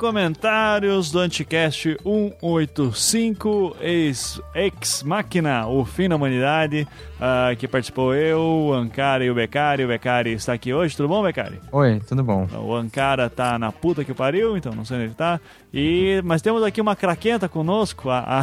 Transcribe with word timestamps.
comentários 0.00 1.10
do 1.10 1.18
Anticast 1.18 1.94
185, 2.02 3.76
ex, 3.82 4.40
ex 4.54 5.02
Máquina, 5.02 5.66
o 5.66 5.84
fim 5.84 6.08
da 6.08 6.16
humanidade, 6.16 6.88
uh, 7.16 7.54
que 7.58 7.68
participou 7.68 8.14
eu, 8.14 8.40
o 8.40 8.72
Ankara 8.72 9.22
e 9.22 9.30
o 9.30 9.34
Becari. 9.34 9.84
O 9.84 9.88
Becari 9.88 10.32
está 10.32 10.54
aqui 10.54 10.72
hoje, 10.72 10.96
tudo 10.96 11.06
bom, 11.06 11.22
Becari? 11.22 11.60
Oi, 11.70 12.00
tudo 12.08 12.24
bom. 12.24 12.48
O 12.64 12.74
Ankara 12.74 13.28
tá 13.28 13.58
na 13.58 13.70
puta 13.70 14.02
que 14.02 14.14
pariu, 14.14 14.56
então 14.56 14.72
não 14.72 14.86
sei 14.86 14.96
onde 14.96 15.06
ele 15.08 15.14
tá. 15.14 15.38
E, 15.70 16.22
mas 16.24 16.40
temos 16.40 16.62
aqui 16.62 16.80
uma 16.80 16.96
craquenta 16.96 17.46
conosco, 17.46 18.08
a, 18.08 18.40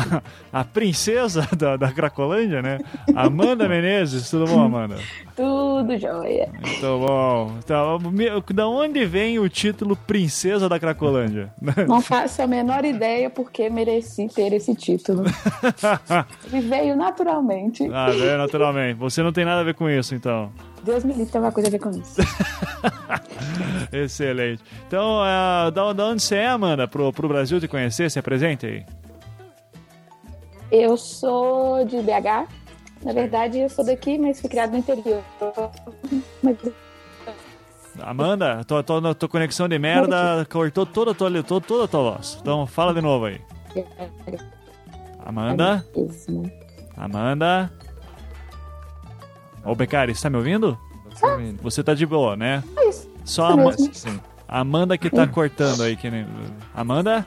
a, 0.54 0.60
a 0.60 0.64
princesa 0.64 1.50
da, 1.58 1.76
da 1.76 1.92
Cracolândia, 1.92 2.62
né? 2.62 2.78
Amanda 3.16 3.66
Menezes, 3.68 4.30
tudo 4.30 4.46
bom, 4.46 4.62
Amanda? 4.62 4.98
Tudo 5.38 5.96
jóia. 6.00 6.50
Muito 6.52 6.82
bom. 6.82 7.54
Então, 7.60 8.00
da 8.56 8.68
onde 8.68 9.06
vem 9.06 9.38
o 9.38 9.48
título 9.48 9.96
Princesa 9.96 10.68
da 10.68 10.80
Cracolândia? 10.80 11.54
Não 11.88 12.02
faço 12.02 12.42
a 12.42 12.48
menor 12.48 12.84
ideia 12.84 13.30
porque 13.30 13.70
mereci 13.70 14.28
ter 14.34 14.52
esse 14.54 14.74
título. 14.74 15.24
Ele 16.52 16.62
veio 16.62 16.96
naturalmente. 16.96 17.88
Ah, 17.94 18.10
veio 18.10 18.36
naturalmente. 18.36 18.98
Você 18.98 19.22
não 19.22 19.32
tem 19.32 19.46
nada 19.46 19.62
a 19.62 19.64
ver 19.64 19.76
com 19.76 19.88
isso, 19.88 20.16
então. 20.16 20.52
Deus 20.82 21.04
me 21.04 21.14
livre 21.14 21.32
tem 21.32 21.40
uma 21.40 21.52
coisa 21.52 21.70
a 21.70 21.72
ver 21.72 21.80
com 21.80 21.92
isso. 21.92 22.20
Excelente. 23.94 24.64
Então, 24.88 25.22
uh, 25.22 25.70
da, 25.70 25.94
da 25.94 26.06
onde 26.08 26.24
você 26.24 26.36
é, 26.38 26.48
Amanda, 26.48 26.88
pro, 26.88 27.14
pro 27.14 27.28
Brasil 27.28 27.60
te 27.60 27.68
conhecer? 27.68 28.10
Se 28.10 28.18
apresente 28.18 28.66
aí. 28.66 28.84
Eu 30.72 30.98
sou 30.98 31.86
de 31.86 31.98
BH. 31.98 32.67
Na 33.04 33.14
verdade, 33.14 33.60
eu 33.60 33.70
sou 33.70 33.86
daqui, 33.86 34.18
mas 34.18 34.40
fui 34.42 34.50
criado 34.50 34.72
no 34.72 34.78
interior. 34.78 35.24
Mas... 36.44 36.58
Amanda, 38.00 38.64
tua, 38.64 38.84
tua, 38.84 39.16
tua 39.16 39.30
conexão 39.30 39.68
de 39.68 39.80
merda 39.80 40.46
cortou 40.50 40.86
toda 40.86 41.12
a 41.12 41.14
tua, 41.14 41.44
toda, 41.44 41.66
toda 41.66 41.84
a 41.86 41.88
tua 41.88 42.12
voz. 42.12 42.38
Então 42.42 42.68
fala 42.68 42.94
de 42.94 43.02
novo 43.02 43.26
aí. 43.26 43.42
Amanda? 45.26 45.86
Amanda? 46.96 47.72
Ô, 49.64 49.76
Becari, 49.76 50.16
você 50.16 50.24
tá 50.24 50.30
me 50.30 50.38
ouvindo? 50.38 50.78
Você 51.62 51.84
tá 51.84 51.94
de 51.94 52.06
boa, 52.06 52.36
né? 52.36 52.64
É 52.78 52.90
isso. 52.90 53.10
Só 53.26 53.46
a 53.48 53.54
Amanda. 53.54 53.78
Amanda 54.48 54.98
que 54.98 55.10
tá 55.10 55.28
cortando 55.28 55.84
aí. 55.84 55.96
Que 55.96 56.10
nem... 56.10 56.26
Amanda? 56.74 57.26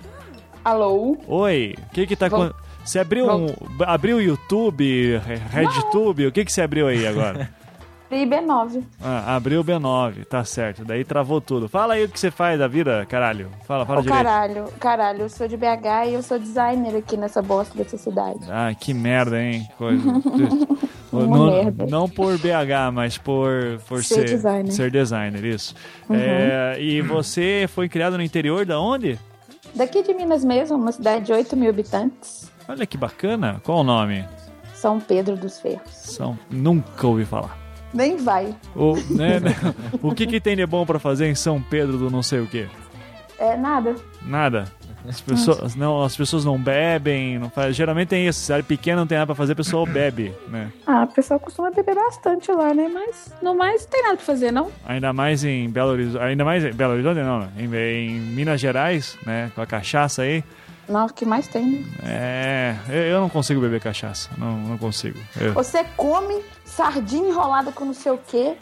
Alô? 0.65 1.17
Oi, 1.27 1.75
o 1.79 1.91
que 1.91 2.07
que 2.07 2.17
tá 2.17 2.27
acontecendo? 2.27 2.70
Você 2.85 2.99
abriu 2.99 3.27
um. 3.31 3.47
Abriu 3.87 4.17
o 4.17 4.21
YouTube, 4.21 5.21
RedTube? 5.51 6.27
O 6.27 6.33
que, 6.33 6.45
que 6.45 6.53
você 6.53 6.63
abriu 6.63 6.89
aí 6.89 7.07
agora? 7.07 7.51
Abri 8.11 8.27
B9. 8.27 8.83
Ah, 9.01 9.37
abriu 9.37 9.61
o 9.61 9.65
B9, 9.65 10.25
tá 10.25 10.45
certo. 10.45 10.85
Daí 10.85 11.05
travou 11.05 11.41
tudo. 11.41 11.69
Fala 11.69 11.95
aí 11.95 12.05
o 12.05 12.09
que 12.09 12.19
você 12.19 12.29
faz 12.29 12.59
da 12.59 12.67
vida, 12.67 13.07
caralho. 13.07 13.49
Fala, 13.65 13.87
fala 13.87 14.01
oh, 14.01 14.03
direito. 14.03 14.25
Caralho, 14.25 14.65
caralho, 14.81 15.21
eu 15.23 15.29
sou 15.29 15.47
de 15.47 15.57
BH 15.57 16.09
e 16.09 16.15
eu 16.15 16.23
sou 16.23 16.37
designer 16.37 16.97
aqui 16.97 17.17
nessa 17.17 17.41
bosta 17.41 17.79
dessa 17.79 17.97
cidade. 17.97 18.41
Ah, 18.51 18.75
que 18.75 18.93
merda, 18.93 19.41
hein? 19.41 19.69
Coisa. 19.79 20.03
não, 21.13 21.47
merda. 21.53 21.87
não 21.87 22.09
por 22.09 22.37
BH, 22.37 22.93
mas 22.93 23.17
por, 23.17 23.79
por 23.87 24.03
ser, 24.03 24.15
ser 24.15 24.25
designer. 24.25 24.73
Ser 24.73 24.91
designer, 24.91 25.45
isso. 25.45 25.77
Uhum. 26.09 26.17
É, 26.17 26.83
e 26.83 27.01
você 27.03 27.67
foi 27.69 27.89
criado 27.89 28.17
no 28.17 28.25
interior 28.25 28.67
da 28.67 28.81
onde? 28.81 29.21
Daqui 29.73 30.03
de 30.03 30.13
Minas 30.15 30.45
mesmo, 30.45 30.77
uma 30.77 30.91
cidade 30.91 31.27
de 31.27 31.33
8 31.33 31.57
mil 31.57 31.71
habitantes. 31.71 32.50
Olha 32.71 32.87
que 32.87 32.97
bacana. 32.97 33.61
Qual 33.65 33.79
o 33.79 33.83
nome? 33.83 34.25
São 34.73 35.01
Pedro 35.01 35.37
dos 35.37 35.59
Ferros. 35.59 35.91
São... 35.91 36.39
Nunca 36.49 37.05
ouvi 37.05 37.25
falar. 37.25 37.59
Nem 37.93 38.17
vai. 38.17 38.55
O, 38.77 38.95
né, 39.11 39.41
né? 39.41 39.57
o 40.01 40.15
que, 40.15 40.25
que 40.25 40.41
tem 40.41 40.55
de 40.55 40.65
bom 40.65 40.87
para 40.87 41.01
fazer 41.01 41.27
em 41.27 41.35
São 41.35 41.61
Pedro 41.61 41.99
do 41.99 42.09
não 42.09 42.23
sei 42.23 42.39
o 42.39 42.47
quê? 42.47 42.69
É 43.41 43.57
nada. 43.57 43.97
Nada. 44.23 44.67
As 45.09 45.21
pessoas 45.21 45.75
não, 45.75 46.01
as 46.05 46.17
pessoas 46.17 46.45
não 46.45 46.59
bebem, 46.59 47.39
não 47.39 47.51
faz, 47.51 47.75
geralmente 47.75 48.09
tem 48.09 48.29
isso, 48.29 48.39
cidade 48.39 48.63
pequena 48.63 48.99
não 48.99 49.07
tem 49.07 49.17
nada 49.17 49.27
pra 49.27 49.35
fazer, 49.35 49.55
a 49.55 49.57
pessoa 49.57 49.87
bebe, 49.87 50.33
né? 50.49 50.71
Ah, 50.87 51.03
a 51.03 51.07
pessoa 51.07 51.41
costuma 51.41 51.71
beber 51.71 51.95
bastante 51.95 52.53
lá, 52.53 52.75
né? 52.75 52.87
Mas 52.93 53.35
no 53.43 53.57
mais 53.57 53.83
não 53.83 53.91
tem 53.91 54.03
nada 54.03 54.17
pra 54.17 54.27
fazer, 54.27 54.53
não. 54.53 54.71
Ainda 54.87 55.11
mais 55.13 55.43
em 55.43 55.71
Belo 55.71 55.93
Horizonte, 55.93 56.23
ainda 56.23 56.45
mais 56.45 56.65
em 56.65 56.73
Belo 56.73 56.93
Horizonte 56.93 57.21
não, 57.21 57.41
né? 57.41 57.49
em, 57.57 57.65
em 57.65 58.21
Minas 58.21 58.61
Gerais, 58.61 59.17
né? 59.25 59.51
Com 59.55 59.63
a 59.63 59.67
cachaça 59.67 60.23
aí. 60.23 60.45
Não, 60.91 61.07
o 61.07 61.13
que 61.13 61.25
mais 61.25 61.47
tem, 61.47 61.65
né? 61.65 61.85
É, 62.03 62.77
eu 63.13 63.21
não 63.21 63.29
consigo 63.29 63.61
beber 63.61 63.81
cachaça, 63.81 64.29
não, 64.37 64.57
não 64.57 64.77
consigo. 64.77 65.21
Eu... 65.41 65.53
Você 65.55 65.85
come 65.97 66.43
sardinha 66.65 67.29
enrolada 67.29 67.71
com 67.71 67.85
não 67.85 67.95
sei 67.95 68.11
o 68.13 68.19
quê, 68.19 68.57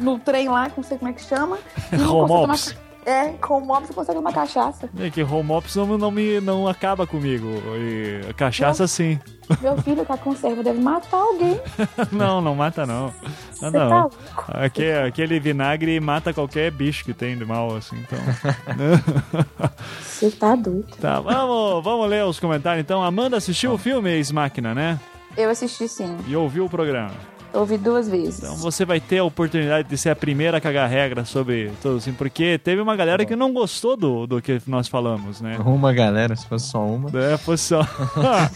no, 0.00 0.12
no 0.12 0.18
trem 0.18 0.48
lá, 0.48 0.70
que 0.70 0.78
não 0.78 0.84
sei 0.84 0.96
como 0.96 1.10
é 1.10 1.12
que 1.12 1.22
chama. 1.22 1.58
Home 1.92 2.32
ops. 2.50 2.74
É, 3.06 3.28
com 3.40 3.58
o 3.58 3.64
Mops 3.64 3.86
você 3.86 3.94
consegue 3.94 4.18
uma 4.18 4.32
cachaça. 4.32 4.90
É 4.98 5.08
que 5.08 5.22
home 5.22 5.52
ops 5.52 5.76
não, 5.76 5.96
não, 5.96 6.10
me, 6.10 6.40
não 6.40 6.66
acaba 6.66 7.06
comigo. 7.06 7.46
E 7.78 8.34
cachaça 8.34 8.82
meu, 8.82 8.88
sim. 8.88 9.20
Meu 9.62 9.80
filho 9.80 10.04
com 10.04 10.12
a 10.12 10.18
conserva 10.18 10.60
deve 10.64 10.80
matar 10.80 11.18
alguém. 11.18 11.60
não, 12.10 12.40
não 12.40 12.56
mata 12.56 12.84
não. 12.84 13.14
Ah, 13.62 13.70
não. 13.70 14.10
Tá 14.10 14.10
aquele, 14.48 15.06
aquele 15.06 15.38
vinagre 15.38 16.00
mata 16.00 16.34
qualquer 16.34 16.72
bicho 16.72 17.04
que 17.04 17.14
tem 17.14 17.38
de 17.38 17.44
mal, 17.44 17.76
assim, 17.76 17.96
então. 17.96 18.18
Você 20.02 20.28
tá 20.32 20.56
doido. 20.56 20.96
Tá, 21.00 21.20
vamos, 21.20 21.84
vamos 21.84 22.08
ler 22.08 22.24
os 22.24 22.40
comentários 22.40 22.82
então. 22.82 23.04
Amanda 23.04 23.36
assistiu 23.36 23.74
o 23.74 23.78
filme 23.78 24.10
Ex-Máquina, 24.10 24.74
né? 24.74 24.98
Eu 25.36 25.48
assisti 25.48 25.86
sim. 25.86 26.16
E 26.26 26.34
ouviu 26.34 26.64
o 26.64 26.68
programa. 26.68 27.35
Ouvi 27.56 27.78
duas 27.78 28.08
vezes. 28.08 28.38
Então 28.38 28.56
você 28.56 28.84
vai 28.84 29.00
ter 29.00 29.18
a 29.18 29.24
oportunidade 29.24 29.88
de 29.88 29.96
ser 29.96 30.10
a 30.10 30.16
primeira 30.16 30.58
a 30.58 30.60
cagar 30.60 30.88
regra 30.88 31.24
sobre 31.24 31.72
tudo 31.80 31.96
assim, 31.96 32.12
porque 32.12 32.58
teve 32.58 32.80
uma 32.80 32.94
galera 32.94 33.24
que 33.24 33.34
não 33.34 33.52
gostou 33.52 33.96
do, 33.96 34.26
do 34.26 34.42
que 34.42 34.60
nós 34.66 34.88
falamos, 34.88 35.40
né? 35.40 35.58
Uma 35.64 35.92
galera, 35.92 36.36
se 36.36 36.46
fosse 36.46 36.68
só 36.68 36.84
uma. 36.84 37.08
É, 37.18 37.36
fosse 37.36 37.64
só. 37.64 37.80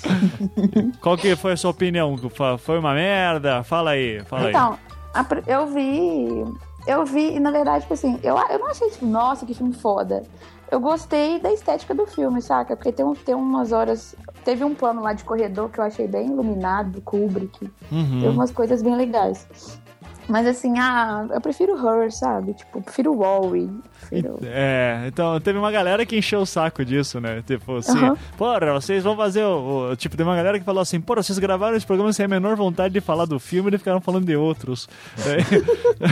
Qual 1.01 1.17
que 1.17 1.35
foi 1.35 1.53
a 1.53 1.57
sua 1.57 1.71
opinião? 1.71 2.17
Foi 2.59 2.79
uma 2.79 2.93
merda? 2.95 3.63
Fala 3.63 3.91
aí, 3.93 4.23
fala 4.25 4.51
então, 4.51 4.79
aí. 5.15 5.21
Então, 5.23 5.43
eu 5.47 5.67
vi. 5.67 6.45
Eu 6.87 7.05
vi, 7.05 7.37
e 7.37 7.41
na 7.41 7.51
verdade, 7.51 7.83
tipo 7.83 7.93
assim, 7.93 8.19
eu, 8.23 8.37
eu 8.49 8.59
não 8.59 8.69
achei, 8.69 8.89
tipo, 8.89 9.05
nossa, 9.05 9.45
que 9.45 9.53
filme 9.53 9.75
foda 9.75 10.23
eu 10.71 10.81
gostei 10.81 11.41
da 11.41 11.53
estética 11.53 11.95
do 11.95 12.07
filme, 12.07 12.41
saca? 12.41 12.77
Porque 12.77 12.93
tem, 12.93 13.05
tem 13.15 13.35
umas 13.35 13.73
horas. 13.73 14.15
Teve 14.45 14.65
um 14.65 14.75
plano 14.75 15.03
lá 15.03 15.13
de 15.13 15.25
corredor 15.25 15.69
que 15.69 15.81
eu 15.81 15.85
achei 15.85 16.07
bem 16.07 16.29
iluminado, 16.29 17.01
Kubrick. 17.03 17.71
Uhum. 17.91 18.21
Tem 18.21 18.29
umas 18.29 18.51
coisas 18.51 18.83
bem 18.83 18.95
legais. 18.95 19.47
Mas 20.31 20.47
assim, 20.47 20.79
ah, 20.79 21.27
eu 21.29 21.41
prefiro 21.41 21.75
Her, 21.77 22.13
sabe? 22.13 22.55
Tipo, 22.55 22.81
prefiro 22.81 23.13
Wall-E. 23.15 23.69
Prefiro... 23.99 24.39
É, 24.45 25.05
então 25.09 25.41
teve 25.41 25.59
uma 25.59 25.73
galera 25.73 26.07
que 26.07 26.17
encheu 26.17 26.41
o 26.41 26.47
saco 26.47 26.85
disso, 26.85 27.21
né? 27.21 27.43
Tipo 27.45 27.79
assim, 27.79 27.99
uhum. 27.99 28.17
porra, 28.39 28.73
vocês 28.75 29.03
vão 29.03 29.17
fazer 29.17 29.43
o, 29.43 29.91
o, 29.91 29.97
Tipo, 29.97 30.17
tem 30.17 30.25
uma 30.25 30.37
galera 30.37 30.57
que 30.59 30.65
falou 30.65 30.81
assim, 30.81 31.01
porra, 31.01 31.21
vocês 31.23 31.39
gravaram 31.41 31.77
esse 31.77 31.85
programa 31.85 32.13
sem 32.13 32.25
a 32.25 32.29
menor 32.29 32.55
vontade 32.55 32.95
de 32.95 33.01
falar 33.01 33.25
do 33.25 33.41
filme 33.41 33.75
e 33.75 33.79
ficaram 33.79 34.01
falando 34.01 34.25
de 34.25 34.37
outros. 34.37 34.89
Daí, 35.25 35.45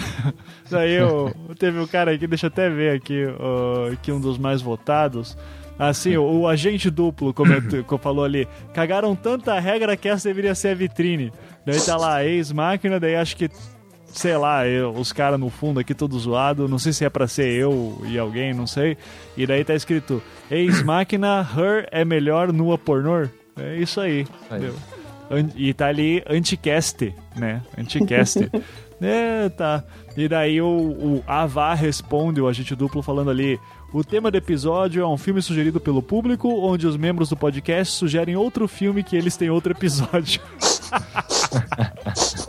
daí 0.69 0.95
eu, 0.95 1.33
teve 1.57 1.79
um 1.79 1.87
cara 1.87 2.13
aqui, 2.13 2.27
deixa 2.27 2.47
eu 2.47 2.49
até 2.49 2.69
ver 2.69 2.97
aqui, 2.97 3.25
uh, 3.25 3.97
que 4.03 4.11
um 4.11 4.21
dos 4.21 4.37
mais 4.37 4.61
votados. 4.61 5.37
Assim, 5.79 6.17
o, 6.17 6.41
o 6.41 6.49
agente 6.49 6.91
duplo, 6.91 7.33
como 7.33 7.53
eu 7.53 7.99
falou 7.99 8.25
ali, 8.25 8.49
cagaram 8.75 9.15
tanta 9.15 9.57
regra 9.61 9.97
que 9.97 10.09
essa 10.09 10.29
deveria 10.29 10.57
ser 10.57 10.71
a 10.71 10.75
vitrine. 10.75 11.33
Daí 11.65 11.81
tá 11.81 11.97
lá, 11.97 12.25
ex-máquina, 12.25 12.99
daí 12.99 13.15
acho 13.15 13.37
que 13.37 13.49
sei 14.13 14.37
lá, 14.37 14.67
eu, 14.67 14.93
os 14.93 15.13
caras 15.13 15.39
no 15.39 15.51
fundo 15.51 15.81
aqui 15.81 15.95
todo 15.95 16.19
zoado, 16.19 16.69
não 16.69 16.79
sei 16.79 16.93
se 16.93 17.05
é 17.05 17.11
pra 17.11 17.27
ser 17.27 17.49
eu 17.49 18.01
e 18.07 18.19
alguém, 18.19 18.55
não 18.55 18.67
sei. 18.67 18.97
E 19.37 19.47
daí 19.47 19.65
tá 19.65 19.75
escrito, 19.75 20.23
ex-máquina, 20.51 21.47
her 21.57 21.89
é 21.91 22.05
melhor 22.05 22.53
nua 22.53 22.79
pornor. 22.79 23.29
É 23.57 23.77
isso 23.77 24.01
aí. 24.01 24.27
aí. 24.51 24.73
E 25.57 25.75
tá 25.75 25.89
ali 25.89 26.23
anticast, 26.29 27.15
né? 27.37 27.63
Anticast. 27.77 28.51
é, 29.01 29.49
tá. 29.51 29.85
E 30.17 30.29
daí 30.29 30.61
o, 30.61 30.67
o 30.67 31.25
Avá 31.27 31.75
responde, 31.75 32.41
o 32.41 32.49
agente 32.49 32.75
duplo, 32.75 33.03
falando 33.03 33.31
ali. 33.31 33.59
O 33.93 34.05
tema 34.05 34.31
do 34.31 34.37
episódio 34.37 35.03
é 35.03 35.07
um 35.07 35.17
filme 35.17 35.41
sugerido 35.41 35.81
pelo 35.81 36.03
público, 36.03 36.49
onde 36.49 36.87
os 36.87 36.97
membros 36.97 37.31
do 37.31 37.37
podcast 37.37 37.95
sugerem 37.95 38.37
outro 38.37 38.69
filme 38.69 39.03
que 39.03 39.17
eles 39.17 39.37
têm 39.37 39.49
outro 39.49 39.73
episódio. 39.73 40.43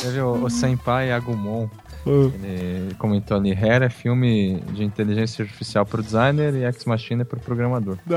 Teve 0.00 0.20
o, 0.20 0.44
o 0.44 0.50
Senpai 0.50 1.12
Agumon. 1.12 1.68
Uh. 2.06 2.32
Ele 2.42 2.94
comentou 2.94 3.36
ali: 3.36 3.52
Hair 3.52 3.82
é 3.82 3.90
filme 3.90 4.60
de 4.72 4.82
inteligência 4.82 5.42
artificial 5.42 5.84
pro 5.84 6.02
designer 6.02 6.54
e 6.54 6.64
Ex 6.64 6.86
Machina 6.86 7.20
é 7.22 7.24
pro 7.24 7.38
programador. 7.38 7.98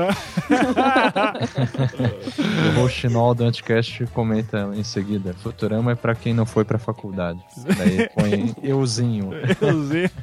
o 2.74 2.80
Rochinol 2.80 3.34
do 3.34 3.44
Anticast 3.44 4.06
comenta 4.06 4.70
em 4.74 4.82
seguida: 4.82 5.34
Futurama 5.34 5.92
é 5.92 5.94
pra 5.94 6.14
quem 6.14 6.32
não 6.32 6.46
foi 6.46 6.64
pra 6.64 6.78
faculdade. 6.78 7.38
Daí 7.76 8.08
põe 8.14 8.54
euzinho. 8.66 9.32
Euzinho. 9.60 10.10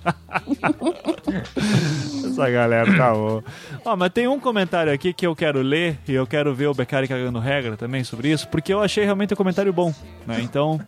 Essa 2.25 2.49
galera 2.49 2.97
tá 2.97 3.13
bom. 3.13 3.43
Ó, 3.85 3.95
mas 3.95 4.11
tem 4.11 4.27
um 4.27 4.39
comentário 4.39 4.91
aqui 4.91 5.13
que 5.13 5.27
eu 5.27 5.35
quero 5.35 5.61
ler 5.61 5.99
e 6.07 6.13
eu 6.13 6.25
quero 6.25 6.55
ver 6.55 6.65
o 6.65 6.73
Beccari 6.73 7.07
cagando 7.07 7.37
regra 7.37 7.77
também 7.77 8.03
sobre 8.03 8.31
isso, 8.31 8.47
porque 8.47 8.73
eu 8.73 8.81
achei 8.81 9.03
realmente 9.03 9.35
um 9.35 9.37
comentário 9.37 9.71
bom. 9.71 9.93
Né? 10.25 10.41
Então. 10.41 10.81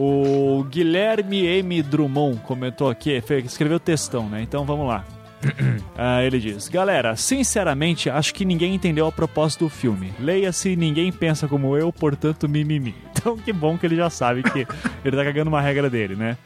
O 0.00 0.64
Guilherme 0.70 1.44
M. 1.44 1.82
Drummond 1.82 2.38
comentou 2.42 2.88
aqui, 2.88 3.20
escreveu 3.44 3.80
textão, 3.80 4.28
né? 4.28 4.40
Então 4.40 4.64
vamos 4.64 4.86
lá. 4.86 5.04
Ah, 6.00 6.22
ele 6.22 6.38
diz: 6.38 6.68
Galera, 6.68 7.16
sinceramente, 7.16 8.08
acho 8.08 8.32
que 8.32 8.44
ninguém 8.44 8.76
entendeu 8.76 9.04
a 9.04 9.10
proposta 9.10 9.64
do 9.64 9.68
filme. 9.68 10.12
Leia-se, 10.20 10.76
ninguém 10.76 11.10
pensa 11.10 11.48
como 11.48 11.76
eu, 11.76 11.92
portanto, 11.92 12.48
mimimi. 12.48 12.94
Então, 13.18 13.36
que 13.36 13.52
bom 13.52 13.76
que 13.76 13.84
ele 13.84 13.96
já 13.96 14.08
sabe 14.08 14.44
que 14.44 14.64
ele 15.04 15.16
tá 15.16 15.24
cagando 15.24 15.48
uma 15.48 15.60
regra 15.60 15.90
dele, 15.90 16.14
né? 16.14 16.38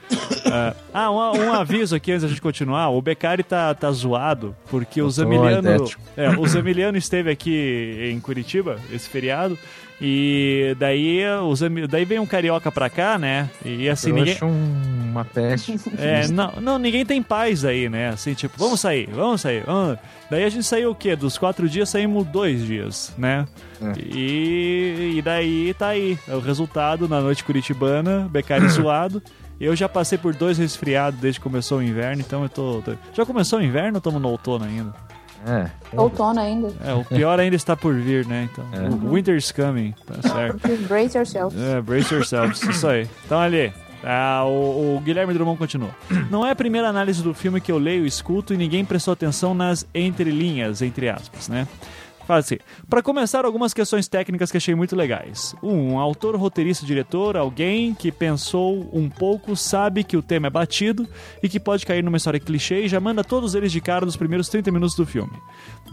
Ah, 0.50 0.74
ah 0.94 1.10
um, 1.10 1.16
um 1.16 1.52
aviso 1.52 1.94
aqui 1.94 2.12
antes 2.12 2.22
da 2.22 2.28
gente 2.28 2.40
continuar: 2.40 2.88
o 2.88 3.02
Beccari 3.02 3.42
tá, 3.42 3.74
tá 3.74 3.92
zoado 3.92 4.56
porque 4.70 5.02
o 5.02 5.10
Zamiliano. 5.10 5.86
É, 6.16 6.30
o 6.30 6.46
Zamiliano 6.46 6.96
esteve 6.96 7.30
aqui 7.30 8.10
em 8.10 8.18
Curitiba, 8.20 8.78
esse 8.90 9.06
feriado. 9.06 9.58
E 10.04 10.74
daí, 10.80 11.20
os, 11.48 11.60
daí 11.88 12.04
vem 12.04 12.18
um 12.18 12.26
carioca 12.26 12.72
pra 12.72 12.90
cá, 12.90 13.16
né? 13.16 13.48
E 13.64 13.88
assim, 13.88 14.10
Eu 14.10 14.16
ninguém. 14.16 14.34
acho 14.34 14.44
um- 14.46 15.10
uma 15.12 15.24
peste. 15.24 15.78
É, 15.96 16.26
não, 16.28 16.52
não, 16.60 16.78
ninguém 16.78 17.06
tem 17.06 17.22
paz 17.22 17.64
aí, 17.64 17.88
né? 17.88 18.08
Assim, 18.08 18.34
tipo, 18.34 18.54
vamos 18.58 18.80
sair, 18.80 19.08
vamos 19.12 19.40
sair. 19.42 19.62
Vamos. 19.64 19.96
Daí 20.28 20.42
a 20.42 20.48
gente 20.50 20.64
saiu 20.64 20.90
o 20.90 20.94
quê? 20.94 21.14
Dos 21.14 21.38
quatro 21.38 21.68
dias 21.68 21.88
saímos 21.88 22.26
dois 22.26 22.64
dias, 22.66 23.14
né? 23.16 23.46
É. 23.80 23.92
E, 24.04 25.12
e 25.18 25.22
daí 25.22 25.72
tá 25.74 25.88
aí. 25.88 26.18
É 26.26 26.34
o 26.34 26.40
resultado 26.40 27.06
na 27.08 27.20
noite 27.20 27.44
curitibana, 27.44 28.28
Becari 28.30 28.68
zoado. 28.68 29.22
Eu 29.60 29.76
já 29.76 29.88
passei 29.88 30.18
por 30.18 30.34
dois 30.34 30.58
resfriados 30.58 31.20
desde 31.20 31.38
que 31.38 31.44
começou 31.44 31.78
o 31.78 31.82
inverno, 31.82 32.20
então 32.20 32.42
eu 32.42 32.48
tô. 32.48 32.82
tô- 32.84 32.94
Já 33.14 33.24
começou 33.24 33.60
o 33.60 33.62
inverno 33.62 33.92
ou 33.92 33.98
estamos 33.98 34.20
no 34.20 34.28
outono 34.28 34.64
ainda? 34.64 34.92
É. 35.46 35.70
Outono 35.96 36.40
ainda. 36.40 36.72
É, 36.84 36.92
o 36.94 37.04
pior 37.04 37.38
ainda 37.40 37.56
está 37.56 37.76
por 37.76 37.94
vir, 37.94 38.26
né? 38.26 38.48
Então, 38.52 38.64
É. 38.72 38.88
Winter's 39.12 39.50
coming, 39.52 39.94
tá 40.06 40.28
certo. 40.28 40.60
Brace 40.88 41.16
yourself. 41.16 41.56
É, 41.58 41.80
brace 41.80 42.14
yourselves, 42.14 42.62
isso 42.64 42.86
aí. 42.86 43.08
Então 43.24 43.40
ali, 43.40 43.72
ah, 44.04 44.44
o, 44.44 44.96
o 44.96 45.00
Guilherme 45.00 45.32
Drummond 45.34 45.58
continua. 45.58 45.90
Não 46.30 46.46
é 46.46 46.50
a 46.50 46.56
primeira 46.56 46.88
análise 46.88 47.22
do 47.22 47.34
filme 47.34 47.60
que 47.60 47.70
eu 47.70 47.78
leio, 47.78 48.06
escuto 48.06 48.54
e 48.54 48.56
ninguém 48.56 48.84
prestou 48.84 49.12
atenção 49.12 49.54
nas 49.54 49.86
entrelinhas, 49.94 50.82
entre 50.82 51.08
aspas, 51.08 51.48
né? 51.48 51.66
Fala 52.26 52.40
assim, 52.40 52.58
para 52.88 53.02
começar, 53.02 53.44
algumas 53.44 53.74
questões 53.74 54.08
técnicas 54.08 54.50
que 54.50 54.56
achei 54.56 54.74
muito 54.74 54.94
legais. 54.94 55.54
Um, 55.62 55.98
autor, 55.98 56.36
roteirista, 56.36 56.86
diretor, 56.86 57.36
alguém 57.36 57.94
que 57.94 58.12
pensou 58.12 58.88
um 58.92 59.08
pouco, 59.08 59.56
sabe 59.56 60.04
que 60.04 60.16
o 60.16 60.22
tema 60.22 60.46
é 60.46 60.50
batido 60.50 61.06
e 61.42 61.48
que 61.48 61.58
pode 61.58 61.84
cair 61.84 62.02
numa 62.02 62.16
história 62.16 62.38
clichê 62.38 62.82
e 62.82 62.88
já 62.88 63.00
manda 63.00 63.24
todos 63.24 63.54
eles 63.54 63.72
de 63.72 63.80
cara 63.80 64.06
nos 64.06 64.16
primeiros 64.16 64.48
30 64.48 64.70
minutos 64.70 64.94
do 64.94 65.04
filme. 65.04 65.32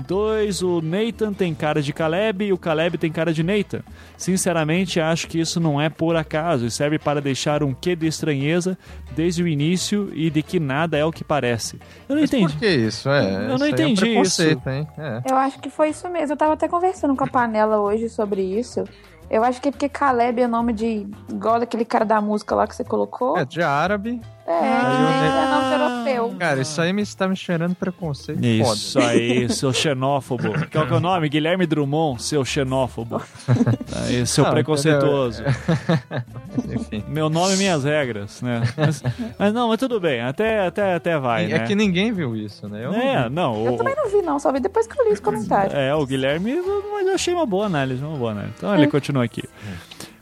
Dois, 0.07 0.61
o 0.61 0.81
Nathan 0.81 1.33
tem 1.33 1.53
cara 1.53 1.81
de 1.81 1.91
Caleb 1.91 2.45
e 2.45 2.53
o 2.53 2.57
Caleb 2.57 2.97
tem 2.97 3.11
cara 3.11 3.33
de 3.33 3.43
Nathan. 3.43 3.81
Sinceramente, 4.17 4.99
acho 4.99 5.27
que 5.27 5.39
isso 5.39 5.59
não 5.59 5.79
é 5.79 5.89
por 5.89 6.15
acaso 6.15 6.65
e 6.65 6.71
serve 6.71 6.97
para 6.97 7.21
deixar 7.21 7.63
um 7.63 7.73
quê 7.73 7.95
de 7.95 8.07
estranheza 8.07 8.77
desde 9.15 9.43
o 9.43 9.47
início 9.47 10.09
e 10.13 10.29
de 10.29 10.41
que 10.41 10.59
nada 10.59 10.97
é 10.97 11.03
o 11.03 11.11
que 11.11 11.23
parece. 11.23 11.79
Eu 12.07 12.15
não 12.15 12.21
Mas 12.21 12.33
entendi. 12.33 12.53
por 12.53 12.59
que 12.59 12.67
isso? 12.69 13.09
É, 13.09 13.51
Eu 13.51 13.57
não 13.57 13.67
entendi 13.67 14.15
é 14.15 14.19
um 14.19 14.21
isso. 14.21 14.41
É. 14.41 15.21
Eu 15.29 15.35
acho 15.35 15.59
que 15.59 15.69
foi 15.69 15.89
isso 15.89 16.07
mesmo. 16.09 16.33
Eu 16.33 16.37
tava 16.37 16.53
até 16.53 16.67
conversando 16.67 17.15
com 17.15 17.23
a 17.23 17.27
Panela 17.27 17.79
hoje 17.79 18.09
sobre 18.09 18.41
isso. 18.41 18.83
Eu 19.29 19.43
acho 19.43 19.61
que 19.61 19.69
é 19.69 19.71
porque 19.71 19.87
Caleb 19.87 20.41
é 20.41 20.47
nome 20.47 20.73
de. 20.73 21.05
igual 21.29 21.59
daquele 21.59 21.85
cara 21.85 22.03
da 22.03 22.19
música 22.19 22.55
lá 22.55 22.65
que 22.65 22.75
você 22.75 22.83
colocou. 22.83 23.37
É, 23.37 23.45
de 23.45 23.61
árabe. 23.61 24.19
É, 24.49 24.53
Ah. 24.53 25.69
é 25.71 26.13
europeu. 26.15 26.35
Cara, 26.39 26.61
isso 26.61 26.81
aí 26.81 26.91
me 26.91 27.03
está 27.03 27.27
me 27.27 27.35
cheirando 27.35 27.75
preconceito 27.75 28.43
Isso 28.43 28.93
foda. 28.99 29.07
aí, 29.11 29.47
seu 29.49 29.71
xenófobo. 29.71 30.43
Qual 30.71 30.87
que 30.87 30.93
é 30.93 30.95
o 30.95 30.99
nome? 30.99 31.29
Guilherme 31.29 31.67
Drummond, 31.67 32.21
seu 32.23 32.43
xenófobo. 32.43 33.21
Aí, 34.05 34.25
seu 34.25 34.43
Não, 34.45 34.51
preconceituoso. 34.51 35.43
Enfim. 36.73 37.03
Meu 37.07 37.29
nome 37.29 37.53
e 37.55 37.57
minhas 37.57 37.83
regras, 37.83 38.41
né? 38.41 38.61
Mas, 38.77 39.03
mas 39.37 39.53
não, 39.53 39.67
mas 39.69 39.77
tudo 39.77 39.99
bem, 39.99 40.21
até, 40.21 40.65
até, 40.65 40.95
até 40.95 41.17
vai, 41.19 41.45
é 41.51 41.59
né? 41.59 41.67
que 41.67 41.75
ninguém 41.75 42.11
viu 42.11 42.35
isso, 42.35 42.67
né? 42.67 42.85
Eu 42.85 42.91
não 42.91 42.99
É, 42.99 43.23
vi. 43.23 43.35
não, 43.35 43.65
Eu 43.65 43.73
o, 43.73 43.77
também 43.77 43.95
não 43.95 44.09
vi, 44.09 44.21
não, 44.21 44.39
só 44.39 44.51
vi 44.51 44.59
depois 44.59 44.87
que 44.87 44.99
eu 44.99 45.05
li 45.05 45.13
os 45.13 45.19
comentários. 45.19 45.73
É, 45.73 45.93
o 45.93 46.05
Guilherme, 46.05 46.55
mas 46.91 47.07
eu 47.07 47.13
achei 47.13 47.33
uma 47.33 47.45
boa 47.45 47.65
análise, 47.65 48.03
uma 48.03 48.17
boa 48.17 48.31
análise. 48.31 48.53
Então 48.57 48.73
ele 48.75 48.87
continua 48.87 49.23
aqui. 49.23 49.43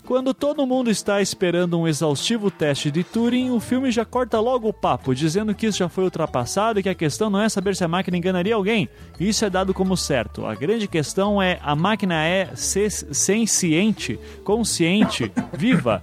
Quando 0.07 0.33
todo 0.33 0.65
mundo 0.65 0.89
está 0.89 1.21
esperando 1.21 1.77
um 1.77 1.85
exaustivo 1.85 2.49
teste 2.49 2.89
de 2.89 3.03
Turing, 3.03 3.49
o 3.51 3.59
filme 3.59 3.91
já 3.91 4.05
corta 4.05 4.39
logo 4.39 4.69
o 4.69 4.73
papo, 4.73 5.13
dizendo 5.13 5.53
que 5.53 5.65
isso 5.65 5.79
já 5.79 5.89
foi 5.89 6.05
ultrapassado 6.05 6.79
e 6.79 6.83
que 6.83 6.87
a 6.87 6.95
questão 6.95 7.29
não 7.29 7.41
é 7.41 7.49
saber 7.49 7.75
se 7.75 7.83
a 7.83 7.89
máquina 7.89 8.15
enganaria 8.17 8.55
alguém. 8.55 8.87
Isso 9.19 9.43
é 9.43 9.49
dado 9.49 9.73
como 9.73 9.97
certo. 9.97 10.45
A 10.45 10.55
grande 10.55 10.87
questão 10.87 11.41
é 11.41 11.59
a 11.61 11.75
máquina 11.75 12.23
é 12.25 12.49
se- 12.55 12.89
senciente, 12.89 14.17
consciente, 14.45 15.29
viva. 15.51 16.01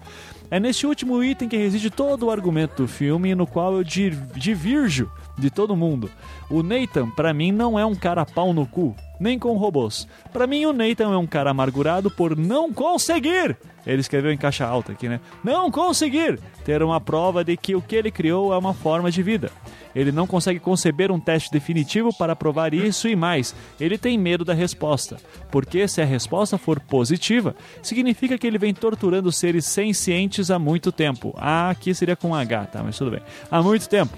É 0.51 0.61
neste 0.61 0.87
último 0.87 1.25
item 1.25 1.49
que 1.49 1.56
reside 1.56 1.89
todo 1.89 2.27
o 2.27 2.31
argumento 2.31 2.83
do 2.83 2.87
filme, 2.89 3.35
no 3.35 3.47
qual 3.47 3.73
eu 3.73 3.83
divirjo 3.83 5.11
de 5.39 5.51
todo 5.51 5.75
mundo. 5.75 6.11
O 6.51 6.62
Nathan, 6.62 7.09
pra 7.11 7.33
mim, 7.33 7.51
não 7.51 7.79
é 7.79 7.87
um 7.87 7.95
cara 7.95 8.27
pau 8.27 8.53
no 8.53 8.67
cu, 8.67 8.95
nem 9.19 9.38
com 9.38 9.56
robôs. 9.56 10.06
Pra 10.32 10.46
mim, 10.46 10.64
o 10.66 10.72
Nathan 10.72 11.12
é 11.12 11.16
um 11.16 11.26
cara 11.26 11.50
amargurado 11.50 12.11
por 12.11 12.37
não 12.37 12.72
conseguir. 12.72 13.56
Ele 13.87 14.00
escreveu 14.00 14.32
em 14.32 14.37
caixa 14.37 14.66
alta 14.66 14.93
aqui, 14.93 15.08
né? 15.08 15.20
Não 15.43 15.70
conseguir 15.70 16.40
ter 16.64 16.82
uma 16.82 17.00
prova 17.00 17.44
de 17.44 17.56
que 17.56 17.75
o 17.75 17.82
que 17.82 17.96
ele 17.96 18.11
criou 18.11 18.52
é 18.52 18.58
uma 18.58 18.72
forma 18.72 19.11
de 19.11 19.22
vida. 19.22 19.50
Ele 19.94 20.11
não 20.11 20.26
consegue 20.26 20.58
conceber 20.58 21.12
um 21.12 21.20
teste 21.20 21.50
definitivo 21.52 22.12
para 22.16 22.34
provar 22.34 22.75
isso 22.75 23.08
e 23.08 23.14
mais. 23.14 23.55
Ele 23.78 23.96
tem 23.96 24.19
medo 24.19 24.44
da 24.44 24.55
resposta. 24.55 25.19
Porque 25.50 25.87
se 25.87 26.02
a 26.02 26.05
resposta 26.05 26.58
for 26.58 26.81
positiva, 26.81 27.55
significa 27.82 28.37
que 28.37 28.46
ele 28.46 28.58
vem 28.58 28.75
torturando 28.75 29.31
seres 29.31 29.67
sencientes 29.67 30.50
há 30.50 30.58
muito 30.58 30.90
tempo. 30.90 31.32
Ah, 31.37 31.70
aqui 31.70 31.94
seria 31.94 32.17
com 32.17 32.34
H, 32.34 32.67
tá? 32.67 32.82
Mas 32.82 32.99
tudo 32.99 33.12
bem. 33.12 33.20
Há 33.50 33.62
muito 33.62 33.88
tempo. 33.88 34.17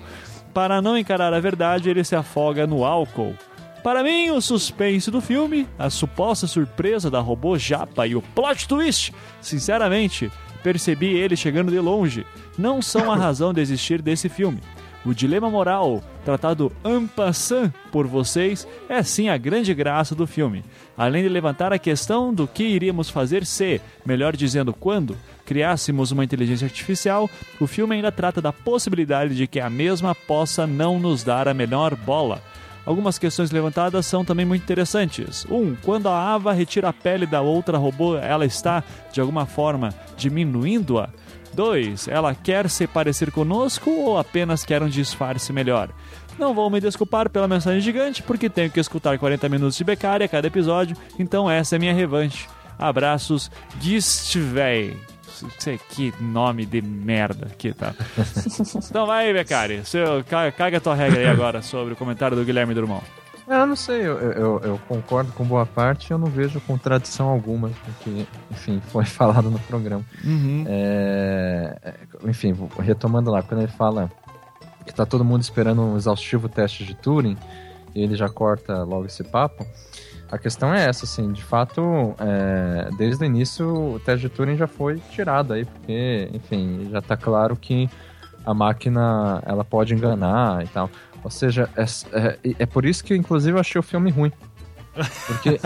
Para 0.55 0.81
não 0.81 0.97
encarar 0.97 1.35
a 1.35 1.41
verdade, 1.41 1.91
ele 1.91 2.03
se 2.03 2.17
afoga 2.17 2.67
no 2.67 2.85
álcool. 2.85 3.35
Para 3.87 4.03
mim, 4.03 4.31
o 4.31 4.41
suspense 4.41 5.13
do 5.13 5.21
filme, 5.21 5.65
a 5.79 5.89
suposta 5.89 6.49
surpresa 6.49 7.09
da 7.09 7.21
robô 7.21 7.57
japa 7.57 8.05
e 8.05 8.17
o 8.17 8.21
plot 8.21 8.67
twist, 8.67 9.15
sinceramente, 9.41 10.29
percebi 10.61 11.15
ele 11.15 11.37
chegando 11.37 11.71
de 11.71 11.79
longe, 11.79 12.27
não 12.59 12.83
são 12.83 13.13
a 13.13 13.15
razão 13.17 13.55
de 13.55 13.61
existir 13.61 14.03
desse 14.03 14.29
filme. 14.29 14.59
O 15.05 15.15
dilema 15.15 15.49
moral, 15.49 16.03
tratado 16.25 16.73
en 16.85 17.07
passant 17.07 17.73
por 17.93 18.09
vocês, 18.09 18.67
é 18.89 19.05
sim 19.05 19.29
a 19.29 19.37
grande 19.37 19.73
graça 19.73 20.17
do 20.17 20.27
filme. 20.27 20.65
Além 20.99 21.23
de 21.23 21.29
levantar 21.29 21.73
a 21.73 21.79
questão 21.79 22.35
do 22.35 22.49
que 22.49 22.65
iríamos 22.65 23.09
fazer 23.09 23.47
se, 23.47 23.81
melhor 24.05 24.35
dizendo, 24.35 24.73
quando, 24.75 25.17
criássemos 25.45 26.11
uma 26.11 26.25
inteligência 26.25 26.65
artificial, 26.65 27.31
o 27.61 27.69
filme 27.69 27.95
ainda 27.95 28.11
trata 28.11 28.43
da 28.43 28.53
possibilidade 28.53 29.37
de 29.37 29.47
que 29.47 29.61
a 29.61 29.71
mesma 29.71 30.13
possa 30.13 30.67
não 30.67 30.99
nos 30.99 31.23
dar 31.23 31.47
a 31.47 31.55
menor 31.55 31.95
bola. 31.95 32.43
Algumas 32.87 33.19
questões 33.19 33.51
levantadas 33.51 34.07
são 34.07 34.25
também 34.25 34.47
muito 34.47 34.63
interessantes. 34.63 35.45
Um, 35.51 35.75
quando 35.83 36.09
a 36.09 36.17
Ava 36.17 36.53
retira 36.53 36.89
a 36.89 36.93
pele 36.93 37.27
da 37.27 37.43
outra 37.43 37.77
robô, 37.77 38.17
ela 38.17 38.47
está, 38.47 38.83
de 39.13 39.21
alguma 39.21 39.45
forma, 39.45 39.93
diminuindo-a? 40.17 41.09
2. 41.53 42.09
Ela 42.09 42.35
quer 42.35 42.69
se 42.69 42.87
parecer 42.87 43.33
conosco 43.33 43.91
ou 43.91 44.19
apenas 44.19 44.65
quer 44.65 44.83
um 44.83 44.89
disfarce 44.89 45.53
melhor? 45.53 45.89
Não 46.39 46.55
vou 46.55 46.71
me 46.71 46.81
desculpar 46.81 47.31
pela 47.31 47.49
mensagem 47.49 47.81
gigante, 47.81 48.23
porque 48.23 48.51
tenho 48.51 48.71
que 48.71 48.79
escutar 48.79 49.19
40 49.19 49.49
minutos 49.49 49.77
de 49.77 49.83
becária 49.83 50.27
a 50.27 50.29
cada 50.29 50.47
episódio, 50.47 50.97
então 51.19 51.51
essa 51.51 51.77
é 51.77 51.79
minha 51.79 51.95
revanche. 51.95 52.47
Abraços, 52.79 53.51
Gistvey. 55.45 55.53
Sei 55.59 55.81
que 55.91 56.15
nome 56.23 56.65
de 56.67 56.81
merda 56.83 57.49
que 57.59 57.73
tá. 57.73 57.95
então 58.91 59.07
vai 59.07 59.27
aí, 59.27 59.33
Becari. 59.33 59.85
Seu, 59.85 60.25
ca- 60.25 60.51
caga 60.53 60.79
a 60.79 60.81
tua 60.81 60.95
regra 60.95 61.21
aí 61.21 61.27
agora 61.27 61.63
sobre 61.63 61.93
o 61.93 61.97
comentário 61.97 62.37
do 62.37 62.45
Guilherme 62.45 62.75
Drummond. 62.75 63.05
Eu 63.49 63.65
não 63.65 63.77
sei, 63.77 64.01
eu, 64.01 64.19
eu, 64.19 64.61
eu 64.65 64.81
concordo 64.89 65.31
com 65.31 65.45
boa 65.45 65.65
parte 65.65 66.11
eu 66.11 66.19
não 66.19 66.27
vejo 66.27 66.61
contradição 66.63 67.29
alguma 67.29 67.69
com 67.69 67.91
o 67.91 67.95
que, 68.01 68.27
enfim, 68.51 68.83
foi 68.89 69.05
falado 69.07 69.49
no 69.49 69.59
programa. 69.61 70.05
Uhum. 70.25 70.65
É, 70.67 71.79
é, 71.81 71.95
enfim, 72.29 72.57
retomando 72.81 73.31
lá, 73.31 73.43
quando 73.43 73.61
ele 73.61 73.71
fala 73.71 74.11
que 74.85 74.93
tá 74.93 75.07
todo 75.07 75.25
mundo 75.25 75.43
esperando 75.43 75.81
um 75.81 75.97
exaustivo 75.97 76.49
teste 76.49 76.85
de 76.85 76.95
Turing, 76.95 77.37
e 77.95 78.03
ele 78.03 78.17
já 78.17 78.29
corta 78.29 78.83
logo 78.83 79.07
esse 79.07 79.23
papo, 79.23 79.65
a 80.31 80.39
questão 80.39 80.75
é 80.75 80.85
essa, 80.89 81.05
assim, 81.05 81.33
de 81.33 81.43
fato, 81.43 82.15
é, 82.19 82.89
desde 82.97 83.23
o 83.23 83.27
início 83.27 83.95
o 83.95 84.01
teste 84.01 84.29
de 84.29 84.35
Turing 84.35 84.57
já 84.57 84.67
foi 84.67 84.99
tirado 85.11 85.53
aí, 85.53 85.65
porque, 85.65 86.29
enfim, 86.33 86.89
já 86.91 87.01
tá 87.01 87.17
claro 87.17 87.57
que 87.57 87.89
a 88.45 88.53
máquina, 88.55 89.43
ela 89.47 89.65
pode 89.65 89.95
enganar 89.95 90.65
e 90.65 90.69
tal. 90.69 90.91
Ou 91.23 91.31
seja, 91.31 91.69
é, 91.77 91.83
é, 91.83 92.39
é 92.61 92.67
por 92.67 92.85
isso 92.85 93.03
que, 93.05 93.15
inclusive, 93.15 93.57
eu 93.57 93.61
achei 93.61 93.79
o 93.79 93.83
filme 93.83 94.11
ruim. 94.11 94.33
Porque, 95.27 95.61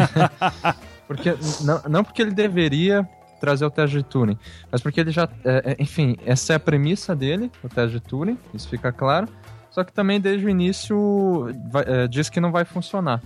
porque 1.07 1.35
não, 1.63 1.83
não 1.89 2.05
porque 2.05 2.23
ele 2.23 2.33
deveria 2.33 3.07
trazer 3.41 3.65
o 3.65 3.71
teste 3.71 3.97
de 3.97 4.03
Turing, 4.05 4.39
mas 4.71 4.83
porque 4.83 5.01
ele 5.01 5.11
já, 5.11 5.27
é, 5.45 5.73
é, 5.73 5.83
enfim, 5.83 6.17
essa 6.27 6.53
é 6.53 6.57
a 6.57 6.61
premissa 6.61 7.17
dele, 7.17 7.51
o 7.65 7.69
teste 7.69 7.93
de 7.93 8.01
Turing, 8.01 8.39
isso 8.53 8.69
fica 8.69 8.93
claro. 8.93 9.27
Só 9.71 9.85
que 9.85 9.93
também 9.93 10.21
desde 10.21 10.45
o 10.45 10.51
início 10.51 11.49
vai- 11.71 11.85
é, 11.87 12.09
diz 12.09 12.29
que 12.29 12.41
não 12.41 12.51
vai 12.51 12.65
funcionar. 12.65 13.23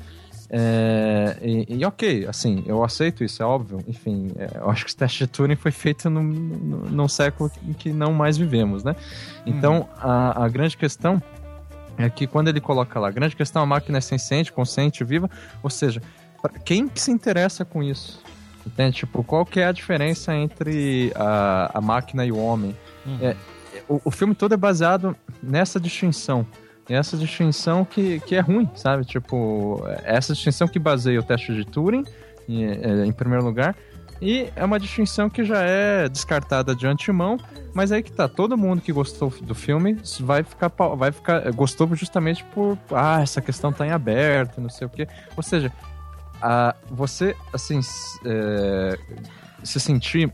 É, 0.50 1.36
e, 1.42 1.78
e 1.78 1.84
ok, 1.84 2.26
assim, 2.26 2.62
eu 2.66 2.84
aceito 2.84 3.24
isso, 3.24 3.42
é 3.42 3.46
óbvio. 3.46 3.80
Enfim, 3.88 4.32
é, 4.36 4.58
eu 4.58 4.70
acho 4.70 4.84
que 4.84 4.90
esse 4.90 4.96
teste 4.96 5.18
de 5.18 5.26
Turing 5.26 5.56
foi 5.56 5.70
feito 5.70 6.08
num, 6.10 7.08
século 7.08 7.50
em 7.66 7.72
que 7.72 7.92
não 7.92 8.12
mais 8.12 8.36
vivemos, 8.36 8.84
né? 8.84 8.94
Então, 9.46 9.88
a, 9.98 10.44
a 10.44 10.48
grande 10.48 10.76
questão 10.76 11.22
é 11.96 12.08
que 12.10 12.26
quando 12.26 12.48
ele 12.48 12.60
coloca 12.60 12.98
lá, 12.98 13.08
a 13.08 13.10
grande 13.10 13.36
questão, 13.36 13.62
a 13.62 13.66
máquina 13.66 13.98
é 13.98 14.00
senciente, 14.00 14.52
consciente, 14.52 15.04
viva, 15.04 15.30
ou 15.62 15.70
seja, 15.70 16.02
quem 16.64 16.88
que 16.88 17.00
se 17.00 17.10
interessa 17.10 17.64
com 17.64 17.82
isso? 17.82 18.22
Entende? 18.66 18.98
Tipo, 18.98 19.22
qual 19.22 19.44
que 19.44 19.60
é 19.60 19.66
a 19.66 19.72
diferença 19.72 20.34
entre 20.34 21.12
a, 21.14 21.78
a 21.78 21.80
máquina 21.80 22.24
e 22.24 22.32
o 22.32 22.38
homem? 22.38 22.74
Uhum. 23.06 23.18
É, 23.20 23.36
o, 23.88 24.00
o 24.04 24.10
filme 24.10 24.34
todo 24.34 24.54
é 24.54 24.56
baseado 24.56 25.16
nessa 25.42 25.78
distinção. 25.78 26.46
Essa 26.88 27.16
distinção 27.16 27.84
que, 27.84 28.20
que 28.20 28.34
é 28.34 28.40
ruim, 28.40 28.68
sabe? 28.74 29.04
Tipo, 29.04 29.82
essa 30.02 30.34
distinção 30.34 30.68
que 30.68 30.78
baseia 30.78 31.18
o 31.18 31.22
teste 31.22 31.54
de 31.54 31.64
Turing, 31.64 32.04
em, 32.48 32.64
é, 32.66 33.06
em 33.06 33.12
primeiro 33.12 33.44
lugar, 33.44 33.74
e 34.20 34.50
é 34.54 34.64
uma 34.64 34.78
distinção 34.78 35.28
que 35.28 35.44
já 35.44 35.62
é 35.62 36.08
descartada 36.08 36.74
de 36.74 36.86
antemão, 36.86 37.38
mas 37.72 37.90
aí 37.90 38.02
que 38.02 38.12
tá, 38.12 38.28
todo 38.28 38.56
mundo 38.56 38.80
que 38.80 38.92
gostou 38.92 39.30
do 39.42 39.54
filme 39.54 39.98
vai 40.20 40.42
ficar, 40.42 40.68
vai 40.68 41.10
ficar 41.10 41.50
gostou 41.52 41.94
justamente 41.94 42.44
por, 42.44 42.78
ah, 42.92 43.20
essa 43.20 43.40
questão 43.40 43.72
tá 43.72 43.86
em 43.86 43.90
aberto, 43.90 44.60
não 44.60 44.70
sei 44.70 44.86
o 44.86 44.90
quê. 44.90 45.08
Ou 45.36 45.42
seja, 45.42 45.72
a, 46.40 46.74
você, 46.90 47.36
assim, 47.52 47.80
é, 48.24 48.98
se 49.62 49.80
sentir, 49.80 50.32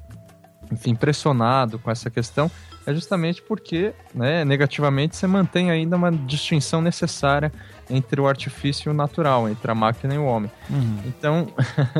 enfim, 0.70 0.90
impressionado 0.90 1.78
com 1.78 1.90
essa 1.90 2.10
questão 2.10 2.50
é 2.90 2.94
justamente 2.94 3.42
porque, 3.42 3.92
né, 4.14 4.44
negativamente, 4.44 5.16
você 5.16 5.26
mantém 5.26 5.70
ainda 5.70 5.96
uma 5.96 6.10
distinção 6.10 6.82
necessária 6.82 7.52
entre 7.88 8.20
o 8.20 8.28
artifício 8.28 8.88
e 8.88 8.90
o 8.90 8.94
natural, 8.94 9.48
entre 9.48 9.70
a 9.70 9.74
máquina 9.74 10.14
e 10.14 10.18
o 10.18 10.24
homem. 10.24 10.50
Uhum. 10.68 10.98
Então, 11.06 11.48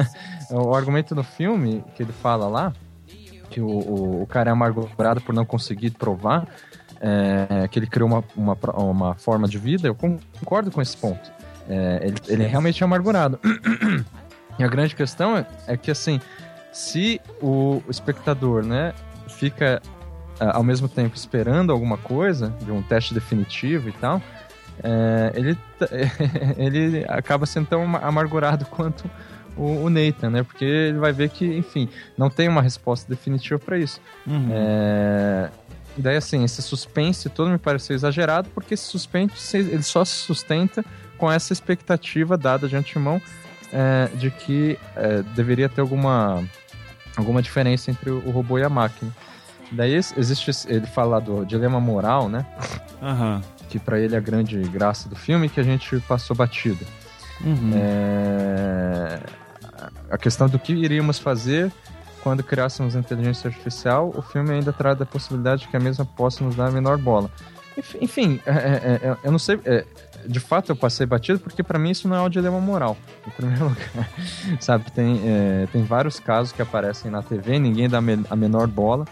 o 0.51 0.75
argumento 0.75 1.15
do 1.15 1.23
filme 1.23 1.85
que 1.95 2.03
ele 2.03 2.13
fala 2.13 2.47
lá, 2.47 2.73
que 3.51 3.61
o, 3.61 3.67
o, 3.67 4.23
o 4.23 4.27
cara 4.27 4.51
é 4.51 4.53
amargurado 4.53 5.21
por 5.21 5.35
não 5.35 5.45
conseguir 5.45 5.91
provar 5.91 6.47
é, 7.01 7.67
que 7.69 7.79
ele 7.79 7.87
criou 7.87 8.09
uma, 8.09 8.25
uma, 8.37 8.57
uma 8.75 9.15
forma 9.15 9.49
de 9.49 9.59
vida, 9.59 9.89
eu 9.89 9.95
concordo 9.95 10.71
com 10.71 10.83
esse 10.83 10.97
ponto. 10.97 11.33
É, 11.69 12.01
ele, 12.03 12.17
ele 12.29 12.47
realmente 12.47 12.83
é 12.83 12.85
amargurado. 12.85 13.41
e 14.59 14.65
a 14.65 14.69
grande 14.69 14.95
questão 14.95 15.37
é, 15.37 15.47
é 15.67 15.77
que, 15.77 15.91
assim, 15.91 16.21
se 16.73 17.21
o 17.41 17.83
espectador, 17.89 18.65
né, 18.65 18.93
fica 19.29 19.81
ao 20.47 20.63
mesmo 20.63 20.89
tempo 20.89 21.15
esperando 21.15 21.71
alguma 21.73 21.99
coisa, 21.99 22.55
de 22.63 22.71
um 22.71 22.83
teste 22.83 23.13
definitivo 23.13 23.89
e 23.89 23.93
tal, 23.93 24.23
é, 24.83 25.33
ele, 25.35 25.59
ele 26.57 27.05
acaba 27.09 27.47
sendo 27.47 27.67
tão 27.67 27.83
amargurado 27.97 28.65
quanto 28.71 29.11
o, 29.57 29.85
o, 29.85 29.91
Nathan, 29.91 30.31
né? 30.31 30.43
Porque 30.43 30.65
ele 30.65 30.99
vai 30.99 31.13
ver 31.13 31.29
que, 31.29 31.45
enfim, 31.45 31.89
não 32.17 32.31
tem 32.31 32.49
uma 32.49 32.63
resposta 32.63 33.09
definitiva 33.09 33.59
para 33.59 33.79
isso. 33.79 34.01
Uhum. 34.27 34.49
É, 34.51 35.51
daí, 35.97 36.17
assim, 36.17 36.45
esse 36.45 36.63
suspense 36.63 37.29
todo 37.29 37.51
me 37.51 37.59
pareceu 37.59 37.95
exagerado, 37.95 38.49
porque 38.55 38.75
esse 38.75 38.85
suspense 38.85 39.57
ele 39.57 39.83
só 39.83 40.05
se 40.05 40.15
sustenta 40.15 40.85
com 41.19 41.31
essa 41.31 41.53
expectativa 41.53 42.37
dada 42.39 42.67
de 42.67 42.77
antemão 42.77 43.21
é, 43.73 44.09
de 44.15 44.31
que 44.31 44.79
é, 44.97 45.23
deveria 45.35 45.69
ter 45.69 45.81
alguma, 45.81 46.43
alguma 47.17 47.43
diferença 47.43 47.91
entre 47.91 48.11
o 48.11 48.31
robô 48.31 48.59
e 48.59 48.63
a 48.63 48.69
máquina. 48.69 49.13
Daí 49.73 49.95
existe, 49.95 50.51
ele 50.69 50.87
fala 50.87 51.21
do 51.21 51.45
dilema 51.45 51.81
moral, 51.81 52.29
né? 52.29 52.45
Uhum. 53.01 53.41
Que 53.69 53.79
para 53.79 54.01
ele 54.01 54.15
é 54.15 54.19
a 54.19 54.21
grande 54.21 54.61
graça 54.63 55.09
do 55.09 55.15
filme 55.15 55.49
que 55.49 55.61
a 55.61 55.63
gente 55.63 56.01
passou 56.01 56.35
batido. 56.35 56.85
Uhum. 57.41 57.73
É... 57.75 59.21
A 60.11 60.19
questão 60.19 60.49
do 60.49 60.59
que 60.59 60.73
iríamos 60.73 61.19
fazer 61.19 61.73
quando 62.23 62.43
criássemos 62.43 62.95
inteligência 62.95 63.49
artificial, 63.49 64.13
o 64.15 64.21
filme 64.21 64.51
ainda 64.51 64.73
traz 64.73 65.01
a 65.01 65.07
possibilidade 65.07 65.63
de 65.63 65.69
que 65.69 65.77
a 65.77 65.81
mesma 65.81 66.05
possa 66.05 66.45
nos 66.45 66.55
dar 66.55 66.67
a 66.67 66.71
menor 66.71 66.99
bola. 66.99 67.31
Enfim, 68.01 68.41
é, 68.45 68.51
é, 68.51 69.01
é, 69.09 69.17
eu 69.23 69.33
não 69.33 69.39
sei. 69.39 69.59
É, 69.65 69.87
de 70.27 70.39
fato, 70.39 70.71
eu 70.71 70.77
passei 70.77 71.07
batido 71.07 71.39
porque 71.39 71.63
para 71.63 71.79
mim 71.79 71.91
isso 71.91 72.07
não 72.07 72.17
é 72.17 72.21
um 72.21 72.29
dilema 72.29 72.61
moral, 72.61 72.97
em 73.27 73.31
primeiro 73.31 73.65
lugar. 73.71 74.11
Sabe, 74.61 74.91
tem, 74.91 75.23
é, 75.25 75.67
tem 75.73 75.83
vários 75.83 76.21
casos 76.21 76.53
que 76.53 76.61
aparecem 76.61 77.11
na 77.11 77.23
TV, 77.23 77.59
ninguém 77.59 77.89
dá 77.89 77.99
a 77.99 78.37
menor 78.37 78.67
bola 78.67 79.07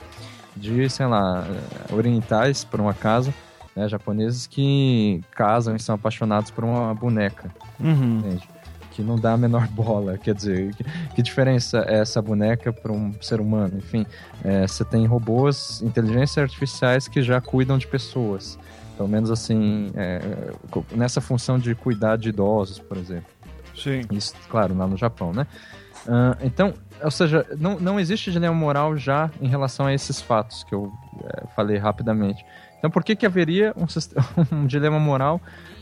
de, 0.58 0.88
sei 0.90 1.06
lá, 1.06 1.46
orientais, 1.92 2.64
por 2.64 2.80
um 2.80 2.88
acaso, 2.88 3.32
né, 3.74 3.88
japoneses 3.88 4.46
que 4.46 5.20
casam 5.34 5.76
e 5.76 5.80
são 5.80 5.94
apaixonados 5.94 6.50
por 6.50 6.64
uma 6.64 6.94
boneca. 6.94 7.50
Uhum. 7.78 8.18
Entende? 8.18 8.48
Que 8.90 9.02
não 9.02 9.16
dá 9.16 9.32
a 9.32 9.36
menor 9.36 9.68
bola. 9.72 10.18
Quer 10.18 10.34
dizer, 10.34 10.74
que, 10.74 10.84
que 11.14 11.22
diferença 11.22 11.84
é 11.86 12.00
essa 12.00 12.20
boneca 12.20 12.72
para 12.72 12.92
um 12.92 13.14
ser 13.20 13.40
humano? 13.40 13.74
Enfim, 13.78 14.04
é, 14.44 14.66
você 14.66 14.84
tem 14.84 15.06
robôs, 15.06 15.80
inteligências 15.82 16.38
artificiais 16.38 17.06
que 17.06 17.22
já 17.22 17.40
cuidam 17.40 17.78
de 17.78 17.86
pessoas. 17.86 18.58
Pelo 18.96 19.08
menos 19.08 19.30
assim, 19.30 19.92
é, 19.94 20.20
nessa 20.90 21.20
função 21.20 21.56
de 21.56 21.72
cuidar 21.76 22.16
de 22.16 22.30
idosos, 22.30 22.80
por 22.80 22.96
exemplo. 22.96 23.30
Sim. 23.76 24.00
Isso, 24.10 24.34
claro, 24.48 24.76
lá 24.76 24.88
no 24.88 24.96
Japão, 24.96 25.32
né? 25.32 25.46
Uh, 26.04 26.34
então, 26.42 26.74
ou 27.02 27.10
seja, 27.10 27.46
não, 27.58 27.78
não 27.78 28.00
existe 28.00 28.30
dilema 28.30 28.54
moral 28.54 28.96
já 28.96 29.30
em 29.40 29.48
relação 29.48 29.86
a 29.86 29.94
esses 29.94 30.20
fatos 30.20 30.64
que 30.64 30.74
eu 30.74 30.92
é, 31.24 31.46
falei 31.54 31.76
rapidamente. 31.76 32.44
Então, 32.78 32.90
por 32.90 33.02
que, 33.02 33.16
que 33.16 33.26
haveria 33.26 33.74
um, 33.76 33.86
um 34.56 34.66
dilema 34.66 34.98
moral 34.98 35.40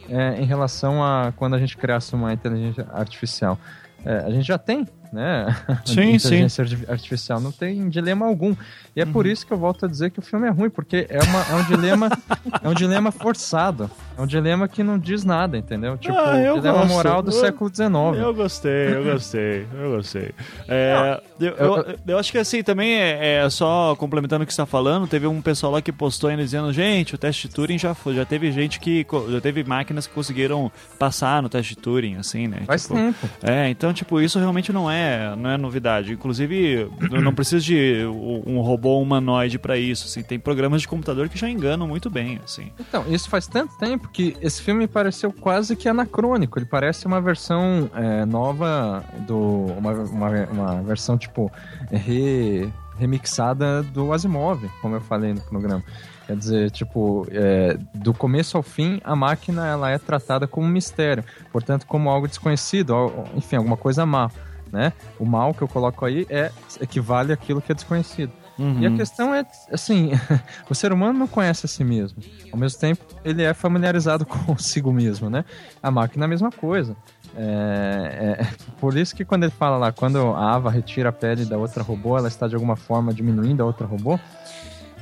é, 0.09 0.41
em 0.41 0.45
relação 0.45 1.03
a 1.03 1.33
quando 1.37 1.55
a 1.55 1.59
gente 1.59 1.77
criasse 1.77 2.15
uma 2.15 2.33
inteligência 2.33 2.87
artificial? 2.93 3.59
É, 4.05 4.19
a 4.19 4.31
gente 4.31 4.47
já 4.47 4.59
tem, 4.59 4.87
né? 5.13 5.55
Sim, 5.85 6.15
inteligência 6.15 6.67
sim. 6.67 6.85
artificial 6.89 7.41
não 7.41 7.53
tem 7.53 7.89
dilema 7.89 8.27
algum. 8.27 8.55
E 8.95 9.01
é 9.01 9.05
uhum. 9.05 9.13
por 9.13 9.27
isso 9.27 9.47
que 9.47 9.53
eu 9.53 9.59
volto 9.59 9.85
a 9.85 9.89
dizer 9.89 10.11
que 10.11 10.19
o 10.19 10.23
filme 10.23 10.47
é 10.47 10.51
ruim, 10.51 10.71
porque 10.71 11.07
é, 11.09 11.23
uma, 11.23 11.41
é 11.43 11.55
um 11.55 11.65
dilema 11.65 12.09
é 12.63 12.69
um 12.69 12.75
dilema 12.75 13.11
forçado. 13.13 13.91
É 14.17 14.23
um 14.23 14.27
dilema 14.27 14.67
que 14.67 14.83
não 14.83 14.99
diz 14.99 15.25
nada, 15.25 15.59
entendeu? 15.59 15.99
Tipo, 15.99 16.17
ah, 16.17 16.53
o 16.53 16.55
dilema 16.55 16.79
gosto. 16.79 16.93
moral 16.93 17.23
do 17.23 17.31
eu, 17.31 17.41
século 17.41 17.69
XIX. 17.69 17.91
Eu 18.19 18.35
gostei, 18.35 18.95
eu 18.95 19.05
gostei, 19.05 19.67
eu 19.75 19.91
gostei. 19.97 20.31
É, 20.67 21.21
eu, 21.39 21.55
eu, 21.57 21.99
eu, 22.07 22.19
acho 22.19 22.33
que 22.33 22.39
assim, 22.39 22.63
também 22.63 22.95
é, 22.95 23.45
é, 23.45 23.51
só 23.51 23.95
complementando 23.97 24.45
o 24.45 24.47
que 24.47 24.55
você 24.55 24.63
está 24.63 24.67
falando, 24.67 25.07
teve 25.07 25.27
um 25.27 25.43
pessoal 25.43 25.73
lá 25.73 25.83
que 25.83 25.93
postou 25.93 26.31
ainda 26.31 26.43
dizendo, 26.43 26.73
gente, 26.73 27.15
o 27.15 27.19
teste 27.19 27.49
de 27.49 27.55
Turing 27.55 27.79
já 27.79 27.95
foi, 27.95 28.15
já 28.15 28.25
teve 28.25 28.51
gente 28.51 28.81
que, 28.81 29.07
já 29.31 29.41
teve 29.41 29.63
máquinas 29.63 30.07
que 30.07 30.15
conseguiram 30.15 30.73
passar 30.99 31.43
no 31.43 31.51
teste 31.51 31.75
de 31.75 31.81
Turing, 31.83 32.17
assim, 32.17 32.49
né? 32.49 32.63
Faz 32.67 32.83
tipo, 32.83 32.95
tempo. 32.95 33.29
É, 33.43 33.69
então, 33.69 33.93
tipo, 33.93 34.21
isso 34.21 34.39
realmente 34.39 34.73
não 34.73 34.91
é, 34.91 34.96
não 35.37 35.51
é 35.51 35.57
novidade. 35.57 36.13
Inclusive, 36.13 36.91
não 37.23 37.35
precisa 37.35 37.65
de 37.65 38.05
um 38.47 38.61
robô 38.61 39.01
humanoide 39.01 39.59
para 39.59 39.77
isso, 39.77 40.07
assim, 40.07 40.23
tem 40.23 40.39
programas 40.39 40.83
de 40.83 40.89
computador 40.89 41.29
que 41.29 41.39
já 41.39 41.49
enganam 41.49 41.87
muito 41.87 42.09
bem, 42.11 42.41
assim. 42.45 42.71
Então, 42.79 43.05
isso 43.09 43.29
faz 43.29 43.47
tanto 43.47 43.77
tempo 43.79 44.09
que 44.09 44.37
esse 44.41 44.63
filme 44.63 44.87
pareceu 44.87 45.33
quase 45.33 45.77
que 45.77 45.89
anacrônico, 45.89 46.59
ele 46.59 46.67
parece 46.67 47.07
uma 47.07 47.21
versão 47.21 47.91
é, 47.95 48.25
nova 48.25 49.05
do, 49.27 49.67
uma, 49.77 49.93
uma, 49.93 50.45
uma 50.47 50.83
versão, 50.83 51.17
tipo, 51.17 51.51
re, 51.91 52.69
remixada 52.99 53.83
do 53.83 54.13
Asimov, 54.13 54.69
como 54.81 54.97
eu 54.97 55.01
falei 55.01 55.33
no 55.33 55.41
programa. 55.41 55.83
Quer 56.27 56.37
dizer, 56.37 56.71
tipo, 56.73 57.25
é, 57.31 57.79
do 57.95 58.13
começo 58.13 58.57
ao 58.57 58.63
fim, 58.63 59.01
a 59.05 59.15
máquina 59.15 59.65
ela 59.67 59.91
é 59.91 59.99
tratada 59.99 60.47
como 60.49 60.67
um 60.67 60.71
mistério, 60.71 61.25
portanto, 61.53 61.87
como 61.87 62.11
algo 62.11 62.27
desconhecido, 62.27 62.93
enfim, 63.37 63.57
alguma 63.57 63.77
coisa 63.77 64.05
má. 64.05 64.29
Né? 64.77 64.93
O 65.19 65.25
mal 65.25 65.55
que 65.55 65.63
eu 65.63 65.69
coloco 65.69 66.05
aí 66.05 66.27
é 66.29 66.53
equivale 66.79 67.33
àquilo 67.33 67.63
que 67.63 67.73
é 67.73 67.75
desconhecido. 67.75 68.31
Uhum. 68.59 68.79
E 68.79 68.87
a 68.87 68.91
questão 68.91 69.35
é, 69.35 69.43
assim, 69.73 70.11
o 70.69 70.75
ser 70.75 70.93
humano 70.93 71.19
não 71.19 71.27
conhece 71.27 71.65
a 71.65 71.69
si 71.69 71.83
mesmo. 71.83 72.23
Ao 72.53 72.59
mesmo 72.59 72.79
tempo, 72.79 73.03
ele 73.25 73.43
é 73.43 73.55
familiarizado 73.55 74.27
consigo 74.29 74.93
mesmo, 74.93 75.31
né? 75.31 75.47
A 75.83 75.91
máquina 75.91 76.25
é 76.25 76.27
a 76.27 76.29
mesma 76.29 76.53
coisa. 76.53 76.95
É, 77.35 78.39
é, 78.39 78.47
por 78.79 78.95
isso 78.99 79.17
que 79.17 79.25
quando 79.25 79.45
ele 79.45 79.53
fala 79.53 79.79
lá, 79.79 79.93
quando 79.93 80.19
a 80.19 80.55
Ava 80.55 80.71
retira 80.71 81.09
a 81.09 81.13
pele 81.13 81.47
da 81.47 81.57
outra 81.57 81.83
robô, 81.83 82.19
ela 82.19 82.29
está 82.29 82.47
de 82.47 82.55
alguma 82.55 82.77
forma 82.77 83.15
diminuindo 83.15 83.63
a 83.63 83.67
outra 83.67 83.87
robô, 83.87 84.21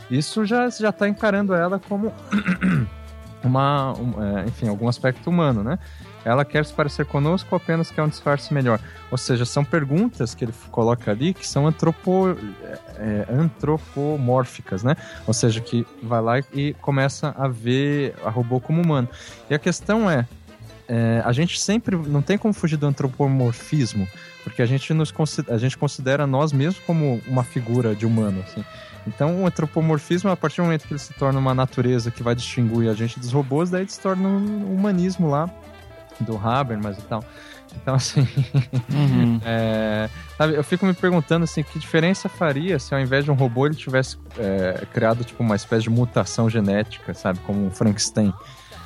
isso 0.09 0.45
já 0.45 0.71
já 0.71 0.91
está 0.91 1.09
encarando 1.09 1.53
ela 1.53 1.81
como 1.81 2.13
uma, 3.43 3.93
um, 3.99 4.23
é, 4.23 4.45
enfim, 4.47 4.69
algum 4.69 4.87
aspecto 4.87 5.29
humano, 5.29 5.65
né? 5.65 5.81
Ela 6.25 6.45
quer 6.45 6.65
se 6.65 6.73
parecer 6.73 7.05
conosco 7.05 7.49
ou 7.53 7.57
apenas 7.57 7.91
quer 7.91 8.03
um 8.03 8.09
disfarce 8.09 8.53
melhor? 8.55 8.81
Ou 9.11 9.19
seja, 9.19 9.45
são 9.45 9.65
perguntas 9.65 10.35
que 10.35 10.45
ele 10.45 10.55
coloca 10.71 11.11
ali 11.11 11.35
que 11.35 11.47
são 11.47 11.67
antropo, 11.67 12.37
é, 12.99 13.27
é 13.29 13.35
antropomórficas, 13.35 14.83
né? 14.83 14.97
Ou 15.27 15.35
seja, 15.35 15.61
que 15.61 15.87
vai 16.03 16.23
lá 16.23 16.39
e 16.53 16.75
começa 16.81 17.35
a 17.37 17.47
ver 17.47 18.15
a 18.25 18.31
robô 18.31 18.59
como 18.59 18.81
humano. 18.81 19.09
E 19.51 19.55
a 19.55 19.59
questão 19.59 20.11
é, 20.11 20.27
é, 20.89 21.23
a 21.25 21.33
gente 21.33 21.61
sempre 21.61 21.97
não 21.97 22.23
tem 22.23 22.39
como 22.39 22.55
fugir 22.55 22.77
do 22.77 22.87
antropomorfismo, 22.87 24.09
porque 24.43 24.63
a 24.63 24.67
gente 24.67 24.93
nos 24.95 25.13
a 25.49 25.59
gente 25.59 25.77
considera 25.77 26.27
nós 26.27 26.53
mesmos 26.53 26.83
como 26.87 27.21
uma 27.27 27.45
figura 27.45 27.95
de 27.95 28.07
humano, 28.07 28.43
assim. 28.47 28.65
Então, 29.07 29.43
o 29.43 29.47
antropomorfismo, 29.47 30.31
a 30.31 30.37
partir 30.37 30.63
do 30.63 30.65
momento 30.65 30.87
que 30.87 30.95
ele 30.95 30.99
se 30.99 31.13
torna 31.13 31.39
uma 31.39 31.55
natureza 31.55 32.11
que 32.11 32.23
vai 32.23 32.35
distinguir 32.35 32.89
a 32.89 32.95
gente 32.95 33.21
dos 33.21 33.33
robôs, 33.33 33.69
daí 33.69 33.83
ele 33.83 33.91
se 33.91 34.01
torna 34.01 34.27
um 34.27 34.75
humanismo 34.75 35.29
lá 35.29 35.51
do 36.21 36.37
Habermas 36.37 36.99
e 36.99 37.03
tal. 37.03 37.25
Então, 37.83 37.95
assim, 37.95 38.21
uhum. 38.93 39.41
é, 39.45 40.09
sabe, 40.39 40.55
eu 40.55 40.63
fico 40.63 40.87
me 40.87 40.95
perguntando 40.95 41.45
assim, 41.45 41.63
que 41.63 41.79
diferença 41.79 42.29
faria 42.29 42.79
se 42.79 42.95
ao 42.95 43.01
invés 43.01 43.25
de 43.25 43.31
um 43.31 43.35
robô 43.35 43.67
ele 43.67 43.75
tivesse 43.75 44.17
é, 44.39 44.87
criado 44.93 45.25
tipo 45.25 45.43
uma 45.43 45.57
espécie 45.57 45.83
de 45.85 45.91
mutação 45.91 46.49
genética, 46.49 47.13
sabe, 47.15 47.41
como 47.41 47.67
um 47.67 47.71
Frankenstein. 47.71 48.33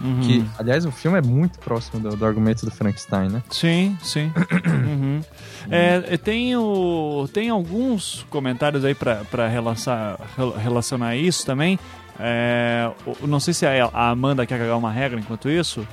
Uhum. 0.01 0.21
Que, 0.21 0.45
aliás, 0.57 0.85
o 0.85 0.93
filme 0.93 1.19
é 1.19 1.23
muito 1.23 1.59
próximo 1.59 2.01
do, 2.01 2.17
do 2.17 2.25
argumento 2.25 2.65
do 2.65 2.71
Frankenstein, 2.71 3.29
né? 3.29 3.43
Sim, 3.51 3.99
sim. 4.01 4.33
uhum. 4.65 5.21
é, 5.69 6.17
tem, 6.17 6.57
o, 6.57 7.29
tem 7.33 7.51
alguns 7.51 8.25
comentários 8.31 8.85
aí 8.85 8.95
para 8.95 9.49
relacionar, 9.49 10.19
relacionar 10.63 11.17
isso 11.17 11.45
também. 11.45 11.79
É, 12.21 12.91
não 13.23 13.39
sei 13.39 13.55
se 13.55 13.67
a, 13.67 13.91
Amanda 13.93 14.47
quer 14.47 14.59
cagar 14.59 14.77
uma 14.77 14.91
regra 14.91 15.19
enquanto 15.19 15.49
isso. 15.49 15.87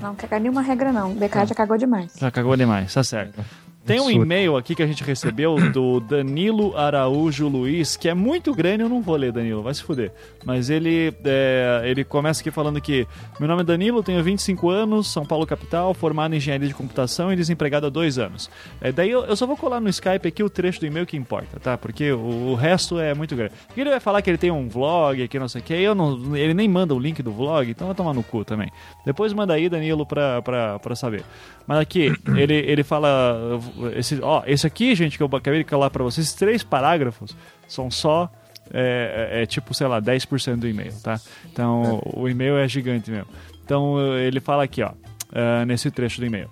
Não 0.00 0.14
quer 0.14 0.40
nenhuma 0.40 0.62
regra, 0.62 0.92
não. 0.92 1.12
O 1.12 1.14
BK 1.14 1.46
já 1.46 1.54
cagou 1.54 1.76
demais. 1.76 2.12
Já 2.16 2.30
cagou 2.30 2.56
demais, 2.56 2.92
tá 2.92 3.02
certo. 3.02 3.44
Tem 3.88 4.00
um 4.00 4.10
e-mail 4.10 4.54
aqui 4.54 4.74
que 4.74 4.82
a 4.82 4.86
gente 4.86 5.02
recebeu 5.02 5.56
do 5.72 5.98
Danilo 5.98 6.76
Araújo 6.76 7.48
Luiz, 7.48 7.96
que 7.96 8.06
é 8.06 8.12
muito 8.12 8.54
grande, 8.54 8.82
eu 8.82 8.88
não 8.88 9.00
vou 9.00 9.16
ler, 9.16 9.32
Danilo, 9.32 9.62
vai 9.62 9.72
se 9.72 9.82
fuder. 9.82 10.12
Mas 10.44 10.68
ele, 10.68 11.10
é, 11.24 11.82
ele 11.86 12.04
começa 12.04 12.42
aqui 12.42 12.50
falando 12.50 12.78
que 12.82 13.06
meu 13.40 13.48
nome 13.48 13.62
é 13.62 13.64
Danilo, 13.64 14.02
tenho 14.02 14.22
25 14.22 14.68
anos, 14.68 15.10
São 15.10 15.24
Paulo 15.24 15.46
capital, 15.46 15.94
formado 15.94 16.34
em 16.34 16.36
engenharia 16.36 16.68
de 16.68 16.74
computação 16.74 17.32
e 17.32 17.36
desempregado 17.36 17.86
há 17.86 17.88
dois 17.88 18.18
anos. 18.18 18.50
É, 18.78 18.92
daí 18.92 19.10
eu, 19.10 19.24
eu, 19.24 19.34
só 19.34 19.46
vou 19.46 19.56
colar 19.56 19.80
no 19.80 19.88
Skype 19.88 20.28
aqui 20.28 20.42
o 20.42 20.50
trecho 20.50 20.80
do 20.80 20.86
e-mail 20.86 21.06
que 21.06 21.16
importa, 21.16 21.58
tá? 21.58 21.78
Porque 21.78 22.12
o, 22.12 22.50
o 22.50 22.54
resto 22.54 22.98
é 22.98 23.14
muito 23.14 23.34
grande. 23.34 23.54
Porque 23.68 23.80
ele 23.80 23.88
vai 23.88 24.00
falar 24.00 24.20
que 24.20 24.28
ele 24.28 24.36
tem 24.36 24.50
um 24.50 24.68
vlog 24.68 25.22
aqui, 25.22 25.38
não 25.38 25.48
sei 25.48 25.62
o 25.62 25.64
que, 25.64 25.72
eu 25.72 25.94
não, 25.94 26.36
ele 26.36 26.52
nem 26.52 26.68
manda 26.68 26.94
o 26.94 26.98
link 26.98 27.22
do 27.22 27.32
vlog, 27.32 27.70
então 27.70 27.86
vai 27.86 27.96
tomar 27.96 28.12
no 28.12 28.22
cu 28.22 28.44
também. 28.44 28.70
Depois 29.06 29.32
manda 29.32 29.54
aí, 29.54 29.66
Danilo, 29.70 30.04
pra, 30.04 30.42
pra, 30.42 30.78
pra 30.78 30.94
saber. 30.94 31.24
Mas 31.66 31.80
aqui, 31.80 32.12
ele, 32.34 32.54
ele 32.54 32.82
fala 32.82 33.60
esse, 33.94 34.20
ó, 34.22 34.42
esse 34.46 34.66
aqui, 34.66 34.94
gente, 34.94 35.16
que 35.16 35.22
eu 35.22 35.26
acabei 35.26 35.60
de 35.60 35.64
calar 35.64 35.90
para 35.90 36.04
vocês, 36.04 36.26
esses 36.26 36.38
três 36.38 36.62
parágrafos 36.62 37.36
são 37.66 37.90
só 37.90 38.30
é, 38.72 39.30
é, 39.32 39.42
é, 39.42 39.46
tipo, 39.46 39.72
sei 39.74 39.86
lá, 39.86 40.00
10% 40.00 40.56
do 40.56 40.68
e-mail, 40.68 40.92
tá? 41.02 41.20
Então, 41.50 42.02
é. 42.04 42.18
o 42.18 42.28
e-mail 42.28 42.58
é 42.58 42.68
gigante 42.68 43.10
mesmo. 43.10 43.28
Então, 43.64 43.98
ele 44.18 44.40
fala 44.40 44.64
aqui, 44.64 44.82
ó, 44.82 44.90
uh, 44.90 45.64
nesse 45.66 45.90
trecho 45.90 46.20
do 46.20 46.26
e-mail. 46.26 46.50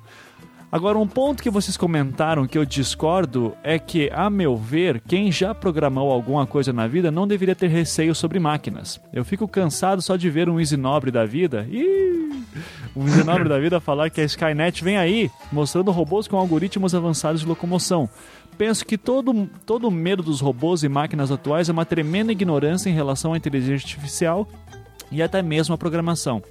Agora, 0.76 0.98
um 0.98 1.08
ponto 1.08 1.42
que 1.42 1.48
vocês 1.48 1.74
comentaram 1.74 2.46
que 2.46 2.58
eu 2.58 2.66
discordo 2.66 3.56
é 3.62 3.78
que, 3.78 4.10
a 4.12 4.28
meu 4.28 4.58
ver, 4.58 5.00
quem 5.08 5.32
já 5.32 5.54
programou 5.54 6.12
alguma 6.12 6.46
coisa 6.46 6.70
na 6.70 6.86
vida 6.86 7.10
não 7.10 7.26
deveria 7.26 7.54
ter 7.54 7.68
receio 7.68 8.14
sobre 8.14 8.38
máquinas. 8.38 9.00
Eu 9.10 9.24
fico 9.24 9.48
cansado 9.48 10.02
só 10.02 10.16
de 10.16 10.28
ver 10.28 10.50
um 10.50 10.60
Easy 10.60 10.76
Nobre 10.76 11.10
da 11.10 11.24
vida. 11.24 11.66
Ih, 11.70 12.44
um 12.94 13.06
Easy 13.08 13.24
Nobre 13.24 13.48
da 13.48 13.58
vida 13.58 13.80
falar 13.80 14.10
que 14.10 14.20
a 14.20 14.24
Skynet 14.24 14.84
vem 14.84 14.98
aí, 14.98 15.30
mostrando 15.50 15.90
robôs 15.90 16.28
com 16.28 16.36
algoritmos 16.36 16.94
avançados 16.94 17.40
de 17.40 17.46
locomoção. 17.46 18.06
Penso 18.58 18.84
que 18.84 18.98
todo, 18.98 19.48
todo 19.64 19.88
o 19.88 19.90
medo 19.90 20.22
dos 20.22 20.42
robôs 20.42 20.82
e 20.82 20.90
máquinas 20.90 21.32
atuais 21.32 21.70
é 21.70 21.72
uma 21.72 21.86
tremenda 21.86 22.32
ignorância 22.32 22.90
em 22.90 22.94
relação 22.94 23.32
à 23.32 23.38
inteligência 23.38 23.86
artificial 23.86 24.46
e 25.10 25.22
até 25.22 25.40
mesmo 25.40 25.74
à 25.74 25.78
programação. 25.78 26.42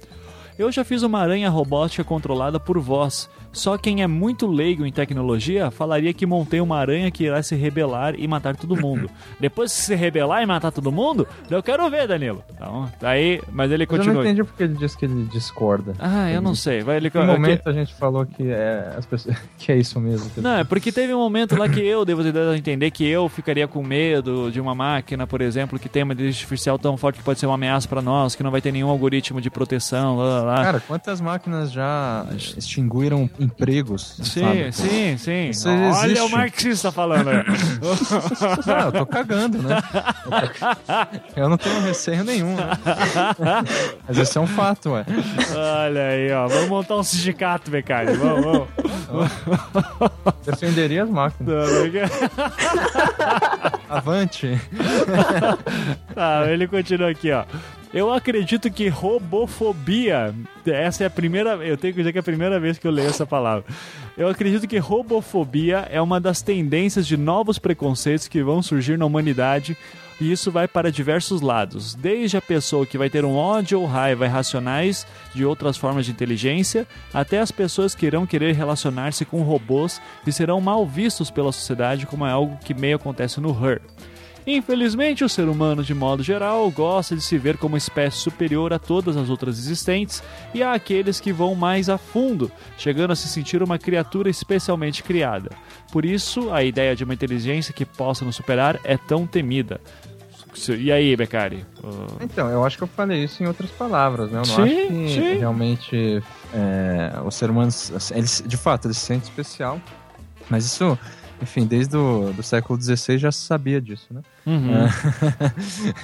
Eu 0.58 0.72
já 0.72 0.82
fiz 0.82 1.02
uma 1.02 1.20
aranha 1.20 1.48
robótica 1.48 2.02
controlada 2.02 2.58
por 2.58 2.80
voz. 2.80 3.30
Só 3.56 3.78
quem 3.78 4.02
é 4.02 4.06
muito 4.06 4.46
leigo 4.46 4.84
em 4.84 4.92
tecnologia 4.92 5.70
falaria 5.70 6.12
que 6.12 6.26
montei 6.26 6.60
uma 6.60 6.76
aranha 6.76 7.10
que 7.10 7.24
irá 7.24 7.42
se 7.42 7.54
rebelar 7.54 8.14
e 8.18 8.28
matar 8.28 8.54
todo 8.54 8.76
mundo. 8.76 9.08
Depois 9.40 9.72
que 9.72 9.78
se 9.78 9.94
rebelar 9.94 10.42
e 10.42 10.46
matar 10.46 10.70
todo 10.70 10.92
mundo, 10.92 11.26
eu 11.50 11.62
quero 11.62 11.88
ver, 11.88 12.06
Danilo. 12.06 12.44
Então, 12.54 12.86
daí, 13.00 13.40
mas 13.50 13.72
ele 13.72 13.86
continua. 13.86 14.10
Eu 14.10 14.14
não 14.16 14.24
entendi 14.24 14.44
porque 14.44 14.62
ele 14.62 14.74
disse 14.74 14.96
que 14.98 15.06
ele 15.06 15.24
discorda. 15.32 15.94
Ah, 15.98 16.30
eu 16.30 16.42
não 16.42 16.54
sei. 16.54 16.82
Vai, 16.82 16.98
ele... 16.98 17.10
No 17.14 17.24
momento 17.24 17.66
a 17.66 17.72
gente 17.72 17.94
falou 17.94 18.26
que 18.26 18.46
é, 18.50 18.92
as 18.94 19.06
pessoas... 19.06 19.34
que 19.56 19.72
é 19.72 19.78
isso 19.78 19.98
mesmo. 19.98 20.30
Não, 20.36 20.58
é 20.58 20.64
porque 20.64 20.92
teve 20.92 21.14
um 21.14 21.18
momento 21.18 21.56
lá 21.56 21.66
que 21.66 21.80
eu 21.80 22.04
devo 22.04 22.22
entender 22.54 22.90
que 22.90 23.06
eu 23.06 23.26
ficaria 23.26 23.66
com 23.66 23.82
medo 23.82 24.50
de 24.52 24.60
uma 24.60 24.74
máquina, 24.74 25.26
por 25.26 25.40
exemplo, 25.40 25.78
que 25.78 25.88
tem 25.88 26.02
uma 26.02 26.12
inteligência 26.12 26.42
artificial 26.42 26.78
tão 26.78 26.96
forte 26.98 27.18
que 27.18 27.24
pode 27.24 27.40
ser 27.40 27.46
uma 27.46 27.54
ameaça 27.54 27.88
para 27.88 28.02
nós, 28.02 28.34
que 28.34 28.42
não 28.42 28.50
vai 28.50 28.60
ter 28.60 28.70
nenhum 28.70 28.90
algoritmo 28.90 29.40
de 29.40 29.48
proteção, 29.48 30.16
lá, 30.18 30.24
lá, 30.24 30.42
lá. 30.42 30.64
Cara, 30.64 30.80
quantas 30.80 31.22
máquinas 31.22 31.72
já 31.72 32.26
extinguiram 32.56 33.30
empregos. 33.46 34.16
Sim, 34.22 34.40
sabe? 34.40 34.72
sim, 34.72 35.16
sim. 35.18 35.48
Isso 35.50 35.68
Olha 35.68 36.12
existe. 36.12 36.20
o 36.20 36.28
marxista 36.28 36.92
falando. 36.92 37.30
não, 38.66 38.78
eu 38.86 38.92
tô 38.92 39.06
cagando, 39.06 39.62
né? 39.62 39.76
Eu 41.36 41.48
não 41.48 41.56
tenho 41.56 41.80
receio 41.80 42.24
nenhum, 42.24 42.54
né? 42.54 42.70
Mas 44.08 44.18
esse 44.18 44.36
é 44.36 44.40
um 44.40 44.46
fato, 44.46 44.90
ué. 44.90 45.04
Olha 45.54 46.08
aí, 46.08 46.32
ó. 46.32 46.46
Vamos 46.48 46.68
montar 46.68 46.96
um 46.96 47.02
sindicato, 47.02 47.70
Becari. 47.70 48.14
Vamos, 48.14 48.66
vamos. 49.08 49.28
Defenderia 50.44 51.04
as 51.04 51.10
máquinas. 51.10 51.68
Avante. 53.88 54.60
Tá, 56.14 56.46
ele 56.50 56.66
continua 56.66 57.10
aqui, 57.10 57.30
ó. 57.30 57.44
Eu 57.96 58.12
acredito 58.12 58.70
que 58.70 58.88
robofobia, 58.88 60.34
essa 60.66 61.04
é 61.04 61.06
a 61.06 61.10
primeira, 61.10 61.52
eu 61.64 61.78
tenho 61.78 61.94
que 61.94 62.00
dizer 62.00 62.12
que 62.12 62.18
é 62.18 62.20
a 62.20 62.22
primeira 62.22 62.60
vez 62.60 62.76
que 62.76 62.86
eu 62.86 62.90
leio 62.90 63.08
essa 63.08 63.24
palavra. 63.24 63.64
Eu 64.18 64.28
acredito 64.28 64.68
que 64.68 64.76
robofobia 64.76 65.88
é 65.90 65.98
uma 65.98 66.20
das 66.20 66.42
tendências 66.42 67.06
de 67.06 67.16
novos 67.16 67.58
preconceitos 67.58 68.28
que 68.28 68.42
vão 68.42 68.60
surgir 68.60 68.98
na 68.98 69.06
humanidade 69.06 69.74
e 70.20 70.30
isso 70.30 70.50
vai 70.50 70.68
para 70.68 70.92
diversos 70.92 71.40
lados, 71.40 71.94
desde 71.94 72.36
a 72.36 72.42
pessoa 72.42 72.84
que 72.84 72.98
vai 72.98 73.08
ter 73.08 73.24
um 73.24 73.34
ódio 73.34 73.80
ou 73.80 73.86
raiva 73.86 74.26
irracionais 74.26 75.06
de 75.34 75.46
outras 75.46 75.78
formas 75.78 76.04
de 76.04 76.12
inteligência, 76.12 76.86
até 77.14 77.40
as 77.40 77.50
pessoas 77.50 77.94
que 77.94 78.04
irão 78.04 78.26
querer 78.26 78.54
relacionar-se 78.54 79.24
com 79.24 79.40
robôs 79.40 80.02
e 80.26 80.32
serão 80.32 80.60
mal 80.60 80.84
vistos 80.86 81.30
pela 81.30 81.50
sociedade 81.50 82.04
como 82.04 82.26
é 82.26 82.30
algo 82.30 82.58
que 82.62 82.74
meio 82.74 82.96
acontece 82.96 83.40
no 83.40 83.52
Her. 83.52 83.80
Infelizmente, 84.46 85.24
o 85.24 85.28
ser 85.28 85.48
humano, 85.48 85.82
de 85.82 85.92
modo 85.92 86.22
geral, 86.22 86.70
gosta 86.70 87.16
de 87.16 87.22
se 87.22 87.36
ver 87.36 87.56
como 87.56 87.76
espécie 87.76 88.18
superior 88.18 88.72
a 88.72 88.78
todas 88.78 89.16
as 89.16 89.28
outras 89.28 89.58
existentes 89.58 90.22
e 90.54 90.62
há 90.62 90.72
aqueles 90.72 91.18
que 91.18 91.32
vão 91.32 91.56
mais 91.56 91.88
a 91.88 91.98
fundo, 91.98 92.50
chegando 92.78 93.10
a 93.10 93.16
se 93.16 93.26
sentir 93.26 93.60
uma 93.60 93.76
criatura 93.76 94.30
especialmente 94.30 95.02
criada. 95.02 95.50
Por 95.90 96.04
isso, 96.04 96.52
a 96.52 96.62
ideia 96.62 96.94
de 96.94 97.02
uma 97.02 97.14
inteligência 97.14 97.74
que 97.74 97.84
possa 97.84 98.24
nos 98.24 98.36
superar 98.36 98.78
é 98.84 98.96
tão 98.96 99.26
temida. 99.26 99.80
E 100.78 100.90
aí, 100.90 101.14
Beccari? 101.16 101.66
Uh... 101.82 102.06
Então, 102.20 102.48
eu 102.48 102.64
acho 102.64 102.78
que 102.78 102.84
eu 102.84 102.88
falei 102.88 103.24
isso 103.24 103.42
em 103.42 103.46
outras 103.46 103.70
palavras, 103.70 104.30
né? 104.30 104.38
Eu 104.38 104.46
não 104.46 104.54
sim, 104.54 104.62
acho 104.62 104.88
que 104.88 105.08
sim. 105.08 105.38
realmente 105.38 106.22
é, 106.54 107.12
o 107.24 107.30
ser 107.30 107.50
humano, 107.50 107.70
eles, 108.14 108.42
de 108.46 108.56
fato, 108.56 108.86
ele 108.86 108.94
se 108.94 109.00
sente 109.00 109.24
especial, 109.24 109.80
mas 110.48 110.64
isso 110.64 110.98
enfim, 111.40 111.66
desde 111.66 111.96
o 111.96 112.32
do 112.32 112.42
século 112.42 112.80
XVI 112.80 113.18
já 113.18 113.30
se 113.30 113.40
sabia 113.40 113.80
disso, 113.80 114.08
né? 114.10 114.22
Uhum. 114.46 114.70
É, 114.74 114.88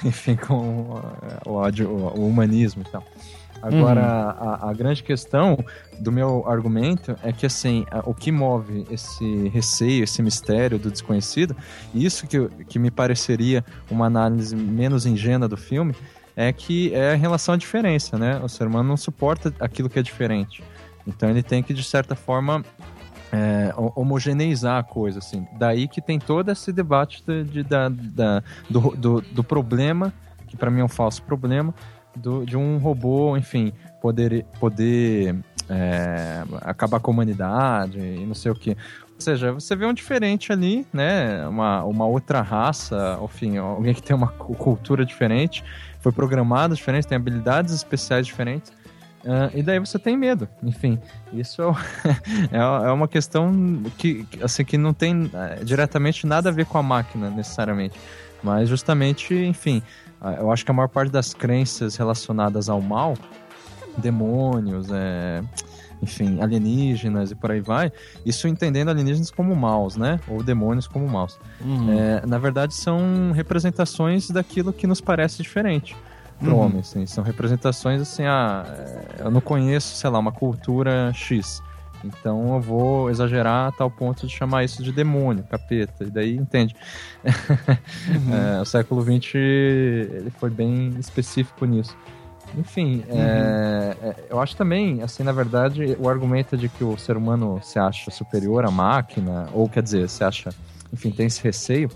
enfim, 0.07 0.35
com 0.35 1.01
o, 1.45 1.53
ódio, 1.53 1.89
o, 1.89 2.27
humanismo 2.27 2.83
e 2.87 2.91
tal. 2.91 3.03
Agora, 3.61 4.01
uhum. 4.01 4.67
a, 4.67 4.69
a, 4.69 4.73
grande 4.73 5.01
questão 5.01 5.57
do 5.97 6.11
meu 6.11 6.43
argumento 6.47 7.15
é 7.23 7.31
que, 7.31 7.45
assim, 7.45 7.85
o 8.03 8.13
que 8.13 8.29
move 8.29 8.85
esse 8.91 9.47
receio, 9.49 10.03
esse 10.03 10.21
mistério 10.21 10.77
do 10.77 10.91
desconhecido, 10.91 11.55
isso 11.95 12.27
que, 12.27 12.49
que 12.67 12.77
me 12.77 12.91
pareceria 12.91 13.63
uma 13.89 14.05
análise 14.05 14.53
menos 14.53 15.05
ingênua 15.05 15.47
do 15.47 15.55
filme, 15.55 15.95
é 16.35 16.51
que 16.51 16.93
é 16.93 17.13
a 17.13 17.15
relação 17.15 17.55
à 17.55 17.57
diferença, 17.57 18.17
né? 18.17 18.39
O 18.43 18.49
ser 18.49 18.67
humano 18.67 18.89
não 18.89 18.97
suporta 18.97 19.53
aquilo 19.59 19.89
que 19.89 19.97
é 19.97 20.01
diferente. 20.01 20.61
Então 21.07 21.29
ele 21.29 21.43
tem 21.43 21.63
que, 21.63 21.73
de 21.73 21.83
certa 21.83 22.15
forma, 22.15 22.65
é, 23.33 23.73
homogeneizar 23.95 24.77
a 24.77 24.83
coisa, 24.83 25.17
assim. 25.17 25.47
Daí 25.57 25.87
que 25.87 25.99
tem 25.99 26.19
todo 26.19 26.51
esse 26.51 26.71
debate 26.71 27.23
de, 27.25 27.43
de 27.43 27.63
da, 27.63 27.89
da, 27.89 28.43
do, 28.69 28.95
do, 28.95 29.21
do, 29.21 29.43
problema, 29.43 30.13
que 30.47 30.55
para 30.55 30.69
mim 30.69 30.81
é 30.81 30.83
um 30.83 30.89
falso 30.89 31.23
problema, 31.23 31.73
do, 32.15 32.45
de 32.45 32.55
um 32.55 32.77
robô, 32.77 33.35
enfim, 33.35 33.73
poder, 33.99 34.45
poder 34.59 35.35
é, 35.67 36.43
acabar 36.61 36.99
com 36.99 37.09
a 37.09 37.13
humanidade 37.13 37.97
e 37.97 38.23
não 38.23 38.35
sei 38.35 38.51
o 38.51 38.55
que. 38.55 38.77
Ou 39.15 39.21
seja, 39.21 39.51
você 39.51 39.75
vê 39.75 39.87
um 39.87 39.93
diferente 39.93 40.53
ali, 40.53 40.85
né? 40.93 41.47
Uma, 41.47 41.83
uma 41.85 42.05
outra 42.05 42.41
raça, 42.41 43.19
enfim, 43.23 43.57
alguém 43.57 43.95
que 43.95 44.03
tem 44.03 44.15
uma 44.15 44.27
cultura 44.27 45.03
diferente, 45.03 45.63
foi 46.01 46.11
programado 46.11 46.75
diferente, 46.75 47.07
tem 47.07 47.15
habilidades 47.15 47.73
especiais 47.73 48.27
diferentes 48.27 48.71
Uh, 49.23 49.57
e 49.57 49.63
daí 49.63 49.79
você 49.79 49.97
tem 49.97 50.17
medo. 50.17 50.47
Enfim, 50.61 50.99
isso 51.31 51.61
é, 52.51 52.57
é 52.87 52.91
uma 52.91 53.07
questão 53.07 53.51
que, 53.97 54.27
assim, 54.41 54.65
que 54.65 54.77
não 54.77 54.93
tem 54.93 55.25
uh, 55.25 55.63
diretamente 55.63 56.27
nada 56.27 56.49
a 56.49 56.51
ver 56.51 56.65
com 56.65 56.77
a 56.77 56.83
máquina, 56.83 57.29
necessariamente. 57.29 57.97
Mas 58.43 58.67
justamente, 58.67 59.33
enfim, 59.33 59.81
uh, 60.21 60.41
eu 60.41 60.51
acho 60.51 60.65
que 60.65 60.71
a 60.71 60.73
maior 60.73 60.89
parte 60.89 61.09
das 61.09 61.33
crenças 61.33 61.95
relacionadas 61.95 62.67
ao 62.67 62.81
mal, 62.81 63.13
demônios, 63.97 64.89
é, 64.91 65.41
enfim, 66.01 66.41
alienígenas 66.41 67.31
e 67.31 67.35
por 67.35 67.51
aí 67.51 67.61
vai, 67.61 67.93
isso 68.25 68.45
entendendo 68.47 68.89
alienígenas 68.89 69.31
como 69.31 69.55
maus, 69.55 69.95
né? 69.95 70.19
Ou 70.27 70.43
demônios 70.43 70.85
como 70.85 71.07
maus. 71.07 71.39
Uhum. 71.61 71.97
É, 71.97 72.25
na 72.25 72.37
verdade, 72.37 72.73
são 72.73 73.31
representações 73.31 74.29
daquilo 74.29 74.73
que 74.73 74.85
nos 74.85 74.99
parece 74.99 75.41
diferente 75.41 75.95
pro 76.43 76.55
uhum. 76.55 76.61
homem, 76.61 76.79
assim. 76.79 77.05
São 77.05 77.23
representações 77.23 78.01
assim, 78.01 78.23
ah, 78.25 78.65
eu 79.19 79.31
não 79.31 79.41
conheço, 79.41 79.95
sei 79.95 80.09
lá, 80.09 80.19
uma 80.19 80.31
cultura 80.31 81.11
X. 81.13 81.61
Então 82.03 82.55
eu 82.55 82.61
vou 82.61 83.09
exagerar 83.09 83.69
a 83.69 83.71
tal 83.71 83.89
ponto 83.89 84.27
de 84.27 84.33
chamar 84.33 84.63
isso 84.63 84.83
de 84.83 84.91
demônio, 84.91 85.43
capeta. 85.45 86.03
E 86.03 86.09
daí, 86.09 86.35
entende? 86.35 86.75
Uhum. 87.23 88.33
é, 88.57 88.61
o 88.61 88.65
século 88.65 89.01
XX 89.01 89.35
ele 89.35 90.31
foi 90.37 90.49
bem 90.49 90.89
específico 90.99 91.65
nisso. 91.65 91.95
Enfim, 92.57 93.03
uhum. 93.09 93.17
é, 93.17 93.97
é, 94.01 94.15
eu 94.29 94.39
acho 94.39 94.55
também, 94.55 95.01
assim, 95.01 95.23
na 95.23 95.31
verdade, 95.31 95.97
o 95.99 96.07
argumento 96.07 96.55
de 96.55 96.69
que 96.69 96.83
o 96.83 96.97
ser 96.97 97.17
humano 97.17 97.59
se 97.63 97.79
acha 97.79 98.11
superior 98.11 98.65
à 98.65 98.69
máquina, 98.69 99.49
ou 99.53 99.67
quer 99.67 99.81
dizer, 99.81 100.07
se 100.07 100.23
acha, 100.23 100.51
enfim, 100.91 101.09
tem 101.09 101.25
esse 101.25 101.41
receio, 101.41 101.89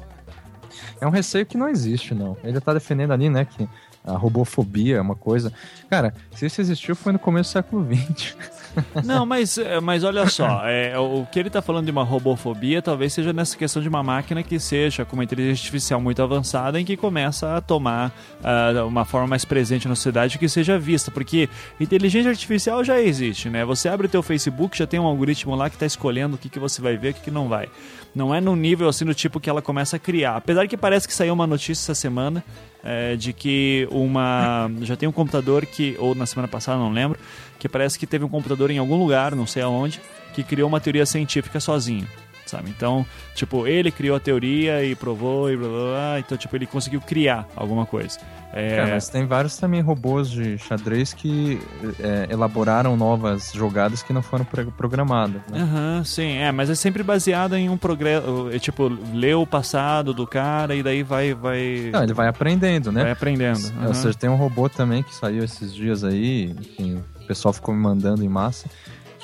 é 0.99 1.05
um 1.05 1.11
receio 1.11 1.45
que 1.45 1.57
não 1.57 1.69
existe, 1.69 2.15
não. 2.15 2.35
Ele 2.43 2.57
está 2.57 2.73
defendendo 2.73 3.11
ali, 3.11 3.29
né, 3.29 3.45
que 3.45 3.67
a 4.07 4.17
robofobia 4.17 4.97
é 4.97 5.01
uma 5.01 5.15
coisa. 5.15 5.51
Cara, 5.89 6.13
se 6.31 6.45
isso 6.45 6.61
existiu 6.61 6.95
foi 6.95 7.11
no 7.11 7.19
começo 7.19 7.49
do 7.49 7.53
século 7.53 7.85
XX. 7.85 8.35
Não, 9.03 9.25
mas, 9.25 9.57
é, 9.57 9.79
mas 9.79 10.03
olha 10.03 10.27
só, 10.27 10.61
é, 10.65 10.97
o 10.97 11.25
que 11.31 11.39
ele 11.39 11.49
está 11.49 11.61
falando 11.61 11.85
de 11.85 11.91
uma 11.91 12.03
robofobia 12.03 12.81
talvez 12.81 13.13
seja 13.13 13.33
nessa 13.33 13.57
questão 13.57 13.81
de 13.81 13.89
uma 13.89 14.03
máquina 14.03 14.43
que 14.43 14.59
seja 14.59 15.03
com 15.03 15.15
uma 15.15 15.23
inteligência 15.23 15.61
artificial 15.61 15.99
muito 15.99 16.21
avançada 16.21 16.79
em 16.79 16.85
que 16.85 16.95
começa 16.95 17.57
a 17.57 17.61
tomar 17.61 18.11
uh, 18.39 18.85
uma 18.85 19.03
forma 19.03 19.27
mais 19.27 19.43
presente 19.43 19.87
na 19.87 19.95
sociedade 19.95 20.37
que 20.37 20.47
seja 20.47 20.77
vista, 20.77 21.09
porque 21.09 21.49
inteligência 21.79 22.29
artificial 22.29 22.83
já 22.83 23.01
existe, 23.01 23.49
né? 23.49 23.65
Você 23.65 23.89
abre 23.89 24.07
o 24.07 24.09
teu 24.09 24.21
Facebook, 24.21 24.77
já 24.77 24.85
tem 24.85 24.99
um 24.99 25.05
algoritmo 25.05 25.55
lá 25.55 25.69
que 25.69 25.75
está 25.75 25.85
escolhendo 25.85 26.35
o 26.35 26.37
que, 26.37 26.49
que 26.49 26.59
você 26.59 26.81
vai 26.81 26.97
ver 26.97 27.09
e 27.09 27.11
o 27.11 27.13
que, 27.15 27.21
que 27.21 27.31
não 27.31 27.47
vai. 27.47 27.69
Não 28.13 28.33
é 28.33 28.41
no 28.41 28.55
nível 28.55 28.87
assim 28.87 29.05
do 29.05 29.13
tipo 29.13 29.39
que 29.39 29.49
ela 29.49 29.61
começa 29.61 29.95
a 29.95 29.99
criar. 29.99 30.35
Apesar 30.35 30.67
que 30.67 30.77
parece 30.77 31.07
que 31.07 31.13
saiu 31.13 31.33
uma 31.33 31.47
notícia 31.47 31.83
essa 31.83 31.95
semana 31.95 32.43
é, 32.87 33.17
de 33.17 33.33
que 33.33 33.85
uma. 33.91 34.71
Já 34.81 34.95
tem 34.95 35.09
um 35.09 35.11
computador 35.11 35.65
que. 35.65 35.97
Ou 35.99 36.15
na 36.15 36.25
semana 36.25 36.47
passada, 36.47 36.79
não 36.79 36.89
lembro. 36.89 37.19
Que 37.59 37.67
parece 37.67 37.99
que 37.99 38.07
teve 38.07 38.23
um 38.23 38.29
computador 38.29 38.71
em 38.71 38.77
algum 38.77 38.97
lugar, 38.97 39.35
não 39.35 39.45
sei 39.45 39.61
aonde, 39.61 39.99
que 40.33 40.41
criou 40.41 40.69
uma 40.69 40.79
teoria 40.79 41.05
científica 41.05 41.59
sozinho. 41.59 42.07
Sabe? 42.45 42.69
Então, 42.69 43.05
tipo, 43.35 43.67
ele 43.67 43.91
criou 43.91 44.15
a 44.15 44.21
teoria 44.21 44.85
e 44.85 44.95
provou 44.95 45.51
e 45.51 45.57
blá 45.57 45.67
blá 45.67 45.77
blá. 45.77 46.19
Então, 46.19 46.37
tipo, 46.37 46.55
ele 46.55 46.65
conseguiu 46.65 47.01
criar 47.01 47.45
alguma 47.57 47.85
coisa. 47.85 48.19
É... 48.53 48.85
mas 48.85 49.09
tem 49.09 49.25
vários 49.25 49.57
também 49.57 49.81
robôs 49.81 50.29
de 50.29 50.57
xadrez 50.57 51.13
que 51.13 51.59
é, 51.99 52.27
elaboraram 52.31 52.95
novas 52.95 53.51
jogadas 53.53 54.01
que 54.01 54.13
não 54.13 54.21
foram 54.21 54.45
programadas. 54.45 55.41
Né? 55.51 55.63
Uhum, 55.63 56.03
sim, 56.03 56.37
é, 56.37 56.51
mas 56.51 56.69
é 56.69 56.75
sempre 56.75 57.03
baseado 57.03 57.55
em 57.55 57.69
um 57.69 57.77
progresso. 57.77 58.49
É, 58.51 58.59
tipo, 58.59 58.87
lê 59.13 59.33
o 59.33 59.45
passado 59.45 60.13
do 60.13 60.25
cara 60.25 60.75
e 60.75 60.81
daí 60.81 61.03
vai. 61.03 61.33
vai... 61.33 61.89
Não, 61.91 62.03
ele 62.03 62.13
vai 62.13 62.27
aprendendo, 62.27 62.91
né? 62.91 63.03
Vai 63.03 63.11
aprendendo. 63.11 63.59
Uhum. 63.79 63.87
Ou 63.87 63.93
seja, 63.93 64.17
tem 64.17 64.29
um 64.29 64.35
robô 64.35 64.69
também 64.69 65.03
que 65.03 65.13
saiu 65.13 65.43
esses 65.43 65.73
dias 65.73 66.03
aí, 66.03 66.55
enfim, 66.57 67.03
o 67.21 67.27
pessoal 67.27 67.53
ficou 67.53 67.75
me 67.75 67.81
mandando 67.81 68.23
em 68.23 68.29
massa 68.29 68.67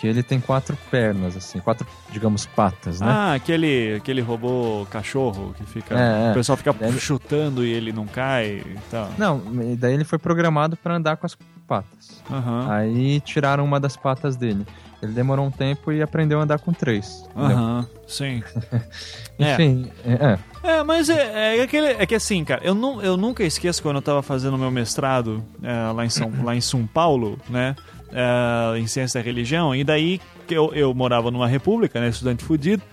que 0.04 0.08
ele 0.10 0.22
tem 0.22 0.38
quatro 0.38 0.78
pernas, 0.92 1.38
assim, 1.38 1.62
quatro, 1.62 1.88
digamos, 2.12 2.46
patas, 2.46 3.00
né? 3.00 3.08
Ah, 3.10 3.34
aquele, 3.36 3.96
aquele 3.96 4.20
robô 4.20 4.86
cachorro 4.92 5.56
que 5.58 5.64
fica. 5.64 5.98
É, 5.98 6.28
é. 6.28 6.32
o 6.32 6.34
pessoal 6.34 6.58
fica 6.58 6.74
daí... 6.74 6.92
chutando 7.00 7.66
e 7.66 7.72
ele 7.72 7.94
não 7.94 8.06
cai 8.06 8.62
e 8.66 8.78
tal. 8.92 9.10
Não, 9.18 9.42
daí 9.78 9.94
ele 9.94 10.04
foi 10.04 10.20
programado 10.20 10.76
para 10.76 10.98
andar 10.98 11.16
com 11.16 11.26
as 11.26 11.38
patas. 11.66 12.22
Uhum. 12.30 12.70
Aí 12.70 13.22
tiraram 13.22 13.64
uma 13.64 13.80
das 13.80 13.96
patas 13.96 14.36
dele. 14.36 14.68
Ele 15.02 15.14
demorou 15.14 15.46
um 15.46 15.52
tempo 15.52 15.90
e 15.90 16.02
aprendeu 16.02 16.42
a 16.42 16.44
andar 16.44 16.60
com 16.60 16.74
três. 16.74 17.26
Aham, 17.34 17.80
uhum, 17.80 17.86
sim. 18.06 18.44
Enfim, 19.40 19.90
é. 20.06 20.34
é. 20.34 20.40
É, 20.64 20.84
mas 20.84 21.10
é, 21.10 21.60
é, 21.60 21.62
aquele, 21.62 21.88
é 21.88 22.06
que 22.06 22.16
assim, 22.16 22.44
cara, 22.44 22.62
eu, 22.62 22.76
não, 22.76 23.02
eu 23.02 23.16
nunca 23.16 23.42
esqueço 23.44 23.82
quando 23.82 23.98
eu 23.98 24.02
tava 24.02 24.22
fazendo 24.22 24.58
meu 24.58 24.72
mestrado 24.72 25.46
é, 25.62 25.92
lá, 25.94 26.06
em 26.06 26.10
São, 26.10 26.32
lá 26.44 26.56
em 26.56 26.62
São 26.62 26.86
Paulo, 26.86 27.40
né? 27.50 27.74
Uh, 28.14 28.78
em 28.78 28.88
ciência 28.88 29.20
da 29.20 29.26
religião, 29.26 29.76
e 29.76 29.84
daí 29.84 30.22
eu, 30.50 30.74
eu 30.74 30.94
morava 30.94 31.30
numa 31.30 31.48
república, 31.48 32.00
né, 32.00 32.10
estudante 32.10 32.44
fudido, 32.44 32.84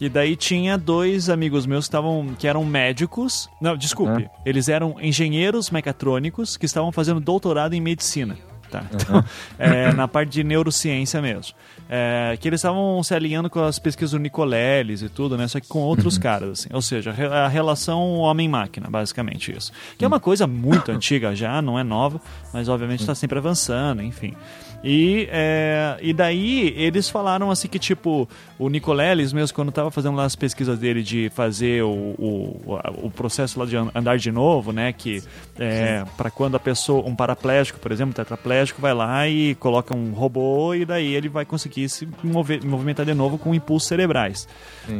e 0.00 0.08
daí 0.08 0.34
tinha 0.34 0.76
dois 0.76 1.30
amigos 1.30 1.64
meus 1.64 1.84
que, 1.84 1.90
estavam, 1.90 2.34
que 2.36 2.48
eram 2.48 2.64
médicos. 2.64 3.48
Não, 3.60 3.76
desculpe. 3.76 4.22
Uhum. 4.22 4.28
Eles 4.44 4.68
eram 4.68 4.96
engenheiros 5.00 5.70
mecatrônicos 5.70 6.56
que 6.56 6.66
estavam 6.66 6.90
fazendo 6.90 7.20
doutorado 7.20 7.74
em 7.74 7.80
medicina. 7.80 8.36
Tá? 8.72 8.86
Então, 8.90 9.16
uhum. 9.16 9.22
é, 9.58 9.92
na 9.92 10.08
parte 10.08 10.30
de 10.30 10.42
neurociência 10.42 11.20
mesmo. 11.20 11.54
É, 11.90 12.38
que 12.40 12.48
eles 12.48 12.60
estavam 12.60 13.02
se 13.02 13.14
alinhando 13.14 13.50
com 13.50 13.62
as 13.62 13.78
pesquisas 13.78 14.12
do 14.12 14.18
Nicoleles 14.18 15.02
e 15.02 15.10
tudo, 15.10 15.36
né? 15.36 15.46
Só 15.46 15.60
que 15.60 15.68
com 15.68 15.80
outros 15.80 16.14
uhum. 16.16 16.22
caras, 16.22 16.60
assim. 16.60 16.70
Ou 16.72 16.80
seja, 16.80 17.10
a 17.10 17.48
relação 17.48 18.14
homem-máquina, 18.14 18.88
basicamente 18.88 19.54
isso. 19.54 19.70
Que 19.98 20.06
é 20.06 20.08
uma 20.08 20.18
coisa 20.18 20.46
muito 20.46 20.88
antiga 20.90 21.36
já, 21.36 21.60
não 21.60 21.78
é 21.78 21.84
nova, 21.84 22.18
mas 22.50 22.66
obviamente 22.66 23.00
está 23.00 23.14
sempre 23.14 23.38
avançando, 23.38 24.02
enfim. 24.02 24.34
E, 24.82 25.28
é, 25.30 25.96
e 26.00 26.12
daí 26.12 26.74
eles 26.76 27.08
falaram 27.10 27.50
assim 27.50 27.68
que, 27.68 27.78
tipo, 27.78 28.26
o 28.62 28.68
Nicoleles 28.68 29.32
mesmo, 29.32 29.54
quando 29.54 29.70
estava 29.70 29.90
fazendo 29.90 30.16
lá 30.16 30.24
as 30.24 30.36
pesquisas 30.36 30.78
dele 30.78 31.02
de 31.02 31.30
fazer 31.34 31.82
o, 31.82 31.90
o, 31.90 32.78
o 33.02 33.10
processo 33.10 33.58
lá 33.58 33.66
de 33.66 33.76
andar 33.76 34.16
de 34.16 34.30
novo, 34.30 34.72
né? 34.72 34.92
Que 34.92 35.20
é, 35.58 36.04
para 36.16 36.30
quando 36.30 36.54
a 36.54 36.60
pessoa, 36.60 37.04
um 37.04 37.14
paraplégico, 37.14 37.80
por 37.80 37.90
exemplo, 37.90 38.10
um 38.10 38.14
tetraplégico, 38.14 38.80
vai 38.80 38.94
lá 38.94 39.28
e 39.28 39.56
coloca 39.56 39.94
um 39.94 40.12
robô 40.12 40.74
e 40.74 40.84
daí 40.84 41.12
ele 41.12 41.28
vai 41.28 41.44
conseguir 41.44 41.88
se 41.88 42.08
mover, 42.22 42.64
movimentar 42.64 43.04
de 43.04 43.14
novo 43.14 43.36
com 43.36 43.52
impulsos 43.52 43.88
cerebrais. 43.88 44.46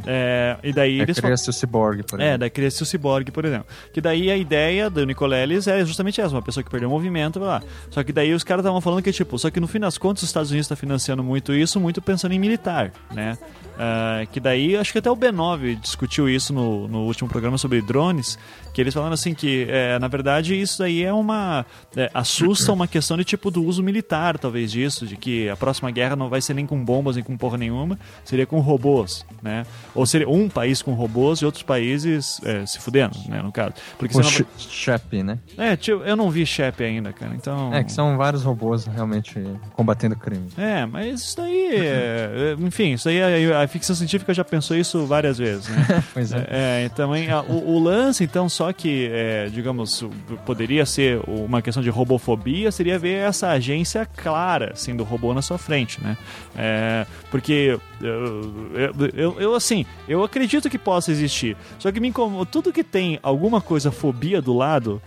É, 0.07 0.57
e 0.63 0.73
daí 0.73 0.99
é, 0.99 1.03
eles 1.03 1.21
cria-se 1.21 1.49
o 1.49 1.53
ciborgue, 1.53 2.03
por 2.03 2.21
é, 2.21 2.25
exemplo. 2.25 2.35
É, 2.35 2.39
daí 2.39 2.51
cria-se 2.51 2.83
o 2.83 2.87
ciborgue, 2.87 3.31
por 3.31 3.45
exemplo. 3.45 3.67
Que 3.93 4.01
daí 4.01 4.29
a 4.29 4.37
ideia 4.37 4.91
do 4.91 5.07
Nicoleles 5.07 5.69
é 5.69 5.85
justamente 5.85 6.21
essa, 6.21 6.35
uma 6.35 6.43
pessoa 6.43 6.65
que 6.65 6.71
perdeu 6.71 6.89
o 6.89 6.93
movimento, 6.93 7.39
vai 7.39 7.49
lá. 7.49 7.63
Só 7.91 8.03
que 8.03 8.13
daí 8.13 8.35
os 8.35 8.43
caras 8.43 8.65
estavam 8.65 8.81
falando 8.81 9.03
que, 9.03 9.13
tipo, 9.13 9.39
só 9.39 9.51
que 9.51 9.61
no 9.61 9.69
fim 9.69 9.79
das 9.79 9.97
contas, 9.99 10.25
os 10.25 10.29
Estados 10.29 10.51
Unidos 10.51 10.67
está 10.67 10.75
financiando 10.75 11.23
muito 11.23 11.55
isso, 11.55 11.79
muito 11.79 12.03
pensando 12.03 12.33
em 12.33 12.39
militar, 12.41 12.93
né? 13.13 13.39
tú. 13.61 13.72
Uh, 13.73 14.27
que 14.31 14.39
daí, 14.39 14.77
acho 14.77 14.93
que 14.93 14.99
até 14.99 15.11
o 15.11 15.17
B9 15.17 15.81
discutiu 15.81 16.29
isso 16.29 16.53
no, 16.53 16.87
no 16.87 17.05
último 17.05 17.29
programa 17.29 17.57
sobre 17.57 17.81
drones, 17.81 18.39
que 18.73 18.81
eles 18.81 18.93
falaram 18.93 19.15
assim 19.15 19.35
que, 19.35 19.67
é, 19.69 19.99
na 19.99 20.09
verdade, 20.09 20.59
isso 20.59 20.83
aí 20.83 21.03
é 21.03 21.13
uma... 21.13 21.65
É, 21.97 22.11
assusta 22.15 22.73
uma 22.73 22.87
questão 22.87 23.17
de 23.17 23.25
tipo 23.25 23.51
do 23.51 23.65
uso 23.65 23.83
militar, 23.83 24.39
talvez, 24.39 24.71
disso, 24.71 25.07
de 25.07 25.17
que 25.17 25.49
a 25.49 25.57
próxima 25.57 25.91
guerra 25.91 26.17
não 26.17 26.29
vai 26.29 26.41
ser 26.41 26.55
nem 26.55 26.67
com 26.67 26.83
bombas, 26.83 27.17
nem 27.17 27.25
com 27.25 27.37
porra 27.37 27.59
nenhuma, 27.59 27.99
seria 28.25 28.47
com 28.47 28.61
robôs, 28.61 29.27
né? 29.43 29.65
Ou 29.95 30.07
seria 30.07 30.29
um 30.29 30.49
país 30.49 30.83
com 30.83 30.93
robôs 30.93 31.41
e 31.41 31.47
outros 31.47 31.63
países 31.63 32.41
é, 32.45 32.65
se 32.67 32.79
fudendo, 32.79 33.17
né, 33.29 33.43
no 33.43 33.53
caso. 33.53 33.75
Porque 33.99 34.17
o 34.17 34.21
não... 34.21 34.31
Shep, 34.59 35.23
né? 35.23 35.39
É, 35.57 35.77
tipo, 35.77 36.03
eu 36.03 36.17
não 36.17 36.31
vi 36.31 36.47
Shep 36.47 36.83
ainda, 36.83 37.13
cara, 37.13 37.35
então... 37.35 37.75
É, 37.75 37.85
que 37.85 37.93
são 37.93 38.17
vários 38.17 38.43
robôs 38.43 38.87
realmente 38.87 39.35
combatendo 39.75 40.17
crime. 40.17 40.49
É, 40.57 40.87
mas 40.87 41.23
isso 41.23 41.37
daí, 41.37 41.77
é, 41.77 42.57
enfim, 42.59 42.93
isso 42.93 43.09
aí 43.09 43.53
a, 43.53 43.62
a, 43.63 43.69
ficção 43.69 43.95
científica 43.95 44.33
já 44.35 44.45
pensou 44.45 44.77
isso 44.77 45.07
várias 45.07 45.39
vezes, 45.39 45.69
né? 45.69 46.05
pois 46.13 46.33
é. 46.33 46.47
é 46.49 46.89
também 46.95 47.31
a, 47.31 47.43
o, 47.43 47.77
o, 47.77 47.79
lance, 47.83 48.25
então, 48.25 48.49
só 48.49 48.73
que, 48.73 49.09
é, 49.13 49.47
digamos, 49.47 50.05
poderia 50.45 50.85
ser 50.87 51.21
uma 51.27 51.63
questão 51.63 51.83
de 51.83 51.91
robofobia, 51.91 52.71
seria 52.71 52.99
ver 52.99 53.17
essa 53.17 53.49
agência 53.49 54.07
clara, 54.07 54.73
assim, 54.73 54.95
do 54.95 55.05
robô 55.05 55.33
na 55.35 55.43
sua 55.43 55.59
frente, 55.59 56.03
né? 56.03 56.17
É, 56.57 57.07
porque 57.31 57.79
eu, 58.01 58.93
eu, 59.15 59.41
eu, 59.41 59.55
assim, 59.55 59.87
eu 60.09 60.23
acredito 60.25 60.69
que 60.69 60.79
possa 60.79 61.11
existir. 61.11 61.57
Só 61.79 61.91
que 61.93 62.01
me 62.01 62.09
incomoda. 62.09 62.47
Tudo 62.47 62.73
que 62.73 62.85
tem 62.85 63.19
alguma 63.23 63.61
coisa 63.61 63.91
fobia 63.91 64.43
do 64.43 64.53
lado, 64.53 65.01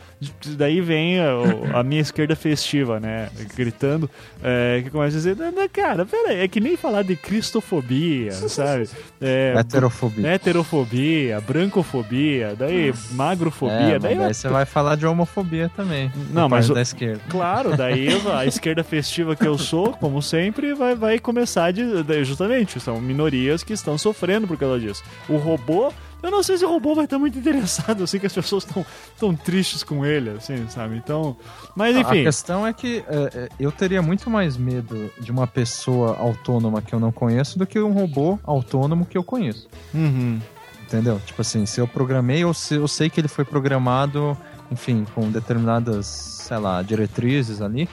daí 0.58 0.82
vem 0.82 1.20
a, 1.20 1.80
a 1.80 1.84
minha 1.84 2.02
esquerda 2.02 2.36
festiva, 2.36 3.00
né? 3.00 3.30
Gritando, 3.56 4.10
é, 4.44 4.82
que 4.84 4.90
começa 4.90 5.16
a 5.16 5.20
dizer: 5.20 5.38
cara, 5.72 6.06
peraí, 6.06 6.40
é 6.40 6.48
que 6.48 6.60
nem 6.60 6.78
falar 6.78 7.04
de 7.04 7.16
cristofobia, 7.16 8.32
sabe? 8.32 8.90
É, 9.22 9.54
heterofobia. 9.58 10.28
Heterofobia, 10.28 11.42
brancofobia, 11.42 12.56
daí 12.58 12.94
magrofobia. 13.12 13.96
É, 13.96 14.00
daí, 14.00 14.16
daí 14.18 14.34
você 14.34 14.48
vai 14.48 14.66
falar 14.66 14.96
de 14.96 15.06
homofobia 15.06 15.70
também. 15.76 16.12
Não, 16.32 16.48
mas. 16.50 16.68
Da 16.70 16.82
esquerda. 16.82 17.22
Claro, 17.30 17.78
daí 17.78 18.08
a 18.34 18.46
esquerda 18.46 18.84
festiva 18.84 19.36
que 19.36 19.48
eu 19.48 19.58
sou, 19.58 19.94
como 19.94 20.22
sempre, 20.22 20.74
vai, 20.74 20.96
vai 20.96 21.20
começar 21.20 21.72
de, 21.72 21.84
justamente 22.24 22.80
são 22.80 23.00
minorias 23.00 23.64
que 23.64 23.74
estão 23.74 23.98
sofrendo 23.98 24.48
por 24.48 24.58
causa 24.58 24.80
disso. 24.80 25.04
O 25.30 25.38
robô, 25.38 25.92
eu 26.21 26.32
não 26.32 26.41
sei 26.41 26.58
se 26.58 26.65
o 26.65 26.69
robô 26.69 26.95
vai 26.95 27.06
estar 27.06 27.19
muito 27.19 27.38
interessado, 27.38 28.04
assim, 28.04 28.19
que 28.19 28.25
as 28.25 28.34
pessoas 28.34 28.65
estão 28.65 28.86
tão 29.19 29.36
tristes 29.36 29.84
com 29.84 30.06
ele, 30.06 30.32
assim, 30.32 30.67
sabe? 30.69 30.97
Então, 30.97 31.38
mas 31.75 31.95
enfim. 31.95 32.21
A 32.21 32.23
questão 32.23 32.65
é 32.65 32.73
que 32.73 33.04
é, 33.08 33.49
eu 33.60 33.71
teria 33.71 34.01
muito 34.01 34.30
mais 34.30 34.58
medo 34.58 35.12
de 35.19 35.32
uma 35.32 35.45
pessoa 35.45 36.17
autônoma 36.17 36.82
que 36.82 36.93
eu 36.93 36.99
não 36.99 37.12
conheço 37.12 37.60
do 37.60 37.65
que 37.65 37.80
um 37.80 37.91
robô 37.91 38.39
autônomo 38.43 39.06
que 39.06 39.17
eu 39.17 39.23
conheço. 39.23 39.67
Uhum. 39.93 40.39
Entendeu? 40.84 41.21
Tipo 41.25 41.41
assim, 41.41 41.65
se 41.65 41.80
eu 41.80 41.88
programei 41.88 42.45
ou 42.45 42.54
se 42.54 42.75
eu 42.75 42.88
sei 42.88 43.10
que 43.10 43.19
ele 43.19 43.28
foi 43.28 43.43
programado, 43.43 44.38
enfim, 44.71 45.06
com 45.15 45.30
determinadas, 45.32 46.06
sei 46.06 46.58
lá, 46.58 46.82
diretrizes 46.82 47.62
ali, 47.62 47.89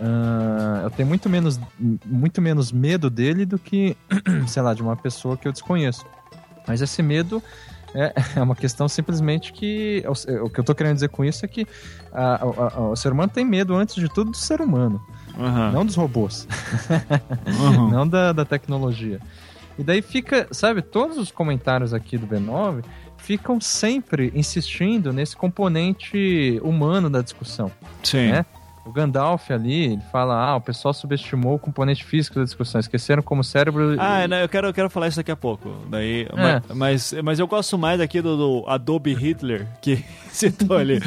Uh, 0.00 0.82
eu 0.82 0.90
tenho 0.90 1.08
muito 1.08 1.28
menos, 1.28 1.60
muito 2.04 2.42
menos 2.42 2.72
medo 2.72 3.08
dele 3.08 3.46
do 3.46 3.56
que, 3.56 3.96
sei 4.48 4.60
lá, 4.60 4.74
de 4.74 4.82
uma 4.82 4.96
pessoa 4.96 5.36
que 5.36 5.46
eu 5.46 5.52
desconheço. 5.52 6.04
Mas 6.66 6.80
esse 6.80 7.02
medo 7.02 7.42
é, 7.94 8.12
é 8.36 8.42
uma 8.42 8.56
questão 8.56 8.88
simplesmente 8.88 9.52
que. 9.52 10.02
O, 10.06 10.44
o 10.44 10.50
que 10.50 10.60
eu 10.60 10.62
estou 10.62 10.74
querendo 10.74 10.94
dizer 10.94 11.08
com 11.08 11.24
isso 11.24 11.44
é 11.44 11.48
que 11.48 11.66
a, 12.12 12.34
a, 12.34 12.38
a, 12.40 12.80
o 12.90 12.96
ser 12.96 13.12
humano 13.12 13.30
tem 13.32 13.44
medo, 13.44 13.74
antes 13.74 13.94
de 13.94 14.08
tudo, 14.08 14.30
do 14.30 14.36
ser 14.36 14.60
humano. 14.60 15.00
Uhum. 15.36 15.72
Não 15.72 15.86
dos 15.86 15.94
robôs. 15.94 16.46
Uhum. 17.46 17.88
não 17.90 18.06
da, 18.06 18.32
da 18.32 18.44
tecnologia. 18.44 19.20
E 19.78 19.82
daí 19.82 20.02
fica, 20.02 20.46
sabe, 20.50 20.82
todos 20.82 21.16
os 21.16 21.30
comentários 21.30 21.94
aqui 21.94 22.18
do 22.18 22.26
B9 22.26 22.84
ficam 23.16 23.60
sempre 23.60 24.32
insistindo 24.34 25.12
nesse 25.12 25.36
componente 25.36 26.60
humano 26.62 27.08
da 27.08 27.22
discussão. 27.22 27.70
Sim. 28.02 28.32
Né? 28.32 28.46
O 28.84 28.90
Gandalf 28.90 29.48
ali, 29.52 29.92
ele 29.92 30.02
fala, 30.10 30.34
ah, 30.34 30.56
o 30.56 30.60
pessoal 30.60 30.92
subestimou 30.92 31.54
o 31.54 31.58
componente 31.58 32.04
físico 32.04 32.40
da 32.40 32.44
discussão, 32.44 32.80
esqueceram 32.80 33.22
como 33.22 33.40
o 33.40 33.44
cérebro... 33.44 33.94
Ah, 33.96 34.26
não, 34.26 34.38
eu 34.38 34.48
quero, 34.48 34.66
eu 34.66 34.74
quero 34.74 34.90
falar 34.90 35.06
isso 35.06 35.18
daqui 35.18 35.30
a 35.30 35.36
pouco. 35.36 35.70
Daí, 35.88 36.22
é. 36.22 36.34
mas, 36.34 36.62
mas, 36.74 37.14
mas, 37.22 37.38
eu 37.38 37.46
gosto 37.46 37.78
mais 37.78 38.00
aqui 38.00 38.20
do, 38.20 38.36
do 38.36 38.64
Adobe 38.66 39.14
Hitler, 39.14 39.68
que 39.80 40.04
citou 40.28 40.76
ali. 40.76 41.00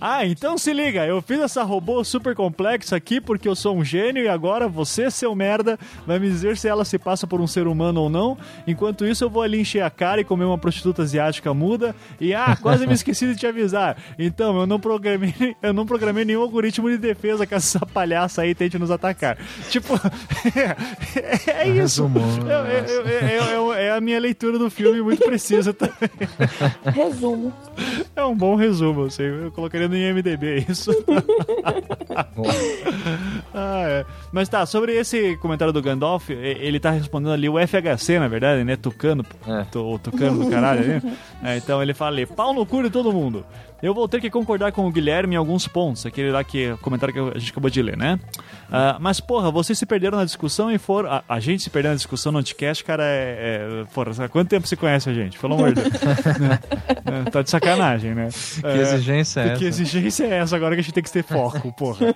Ah, 0.00 0.26
então 0.26 0.58
se 0.58 0.72
liga, 0.72 1.06
eu 1.06 1.22
fiz 1.22 1.38
essa 1.38 1.62
robô 1.62 2.02
super 2.02 2.34
complexa 2.34 2.96
aqui 2.96 3.20
porque 3.20 3.46
eu 3.46 3.54
sou 3.54 3.76
um 3.76 3.84
gênio 3.84 4.24
e 4.24 4.28
agora 4.28 4.66
você, 4.66 5.08
seu 5.08 5.32
merda, 5.34 5.78
vai 6.06 6.18
me 6.18 6.28
dizer 6.28 6.56
se 6.56 6.66
ela 6.66 6.84
se 6.84 6.98
passa 6.98 7.28
por 7.28 7.40
um 7.40 7.46
ser 7.46 7.68
humano 7.68 8.00
ou 8.00 8.10
não. 8.10 8.36
Enquanto 8.66 9.06
isso, 9.06 9.22
eu 9.22 9.30
vou 9.30 9.42
ali 9.42 9.60
encher 9.60 9.82
a 9.82 9.90
cara 9.90 10.20
e 10.20 10.24
comer 10.24 10.44
uma 10.44 10.58
prostituta 10.58 11.02
asiática 11.02 11.54
muda. 11.54 11.94
E 12.20 12.34
ah, 12.34 12.56
quase 12.60 12.88
me 12.88 12.94
esqueci 12.94 13.26
de 13.26 13.36
te 13.36 13.46
avisar. 13.46 13.96
Então, 14.18 14.58
eu 14.58 14.66
não 14.66 14.80
programei, 14.80 15.34
eu 15.62 15.72
não 15.72 15.86
programei 15.86 16.24
nenhum 16.24 16.42
algoritmo 16.42 16.90
de 16.90 16.98
defesa 16.98 17.19
que 17.20 17.54
essa 17.54 17.80
palhaça 17.86 18.42
aí 18.42 18.54
tente 18.54 18.78
nos 18.78 18.90
atacar. 18.90 19.36
Tipo, 19.68 19.94
é, 21.54 21.64
é 21.64 21.68
isso. 21.68 22.10
É, 22.48 23.82
é, 23.82 23.86
é, 23.86 23.90
a 23.92 24.00
minha 24.00 24.18
leitura 24.18 24.58
do 24.58 24.70
filme 24.70 25.00
muito 25.02 25.24
precisa 25.24 25.72
também. 25.72 26.10
Resumo. 26.92 27.52
É 28.16 28.24
um 28.24 28.36
bom 28.36 28.54
resumo, 28.56 29.04
assim. 29.04 29.22
Eu 29.22 29.52
colocaria 29.52 29.88
no 29.88 29.96
IMDB 29.96 30.66
isso. 30.68 30.90
ah, 33.54 33.82
é. 33.88 34.06
Mas 34.32 34.48
tá, 34.48 34.64
sobre 34.64 34.94
esse 34.94 35.36
comentário 35.38 35.72
do 35.72 35.82
Gandalf, 35.82 36.30
ele 36.30 36.78
tá 36.78 36.90
respondendo 36.90 37.32
ali 37.32 37.48
o 37.48 37.54
FHC, 37.58 38.18
na 38.18 38.28
verdade, 38.28 38.62
né? 38.62 38.76
Tucano, 38.76 39.24
é. 39.46 39.78
o 39.78 39.98
tucano 39.98 40.44
do 40.44 40.50
caralho, 40.50 40.86
né? 40.86 41.02
É, 41.42 41.56
então 41.56 41.82
ele 41.82 41.94
fala 41.94 42.16
ali, 42.16 42.26
pau 42.26 42.52
no 42.52 42.66
cu 42.66 42.82
de 42.82 42.90
todo 42.90 43.12
mundo. 43.12 43.46
Eu 43.82 43.94
vou 43.94 44.06
ter 44.06 44.20
que 44.20 44.28
concordar 44.28 44.72
com 44.72 44.86
o 44.86 44.90
Guilherme 44.90 45.34
em 45.34 45.38
alguns 45.38 45.66
pontos, 45.66 46.04
aquele 46.04 46.30
lá 46.30 46.44
que 46.44 46.76
comentário 46.82 47.14
que 47.14 47.36
a 47.36 47.38
gente 47.38 47.50
acabou 47.50 47.70
de 47.70 47.80
ler, 47.80 47.96
né? 47.96 48.20
Uh, 48.70 49.00
mas, 49.00 49.18
porra, 49.18 49.50
vocês 49.50 49.76
se 49.76 49.84
perderam 49.84 50.16
na 50.16 50.24
discussão 50.24 50.70
e 50.70 50.78
foram. 50.78 51.10
A, 51.10 51.24
a 51.28 51.40
gente 51.40 51.64
se 51.64 51.70
perdeu 51.70 51.90
na 51.90 51.96
discussão 51.96 52.30
no 52.30 52.38
Anticast, 52.38 52.84
cara, 52.84 53.02
é. 53.04 53.82
é 53.82 53.84
porra, 53.92 54.24
há 54.24 54.28
quanto 54.28 54.48
tempo 54.48 54.66
você 54.66 54.76
conhece 54.76 55.10
a 55.10 55.12
gente? 55.12 55.38
Pelo 55.38 55.54
amor 55.54 55.74
de 55.74 55.82
Deus. 55.82 55.92
é, 57.26 57.30
tá 57.30 57.42
de 57.42 57.50
sacanagem, 57.50 58.14
né? 58.14 58.28
Que 58.60 58.66
é, 58.66 58.80
exigência 58.80 59.40
é 59.40 59.48
essa? 59.48 59.58
Que 59.58 59.64
exigência 59.64 60.24
é 60.24 60.38
essa 60.38 60.54
agora 60.54 60.76
que 60.76 60.80
a 60.80 60.84
gente 60.84 60.94
tem 60.94 61.02
que 61.02 61.10
ter 61.10 61.24
foco, 61.24 61.72
porra? 61.72 62.06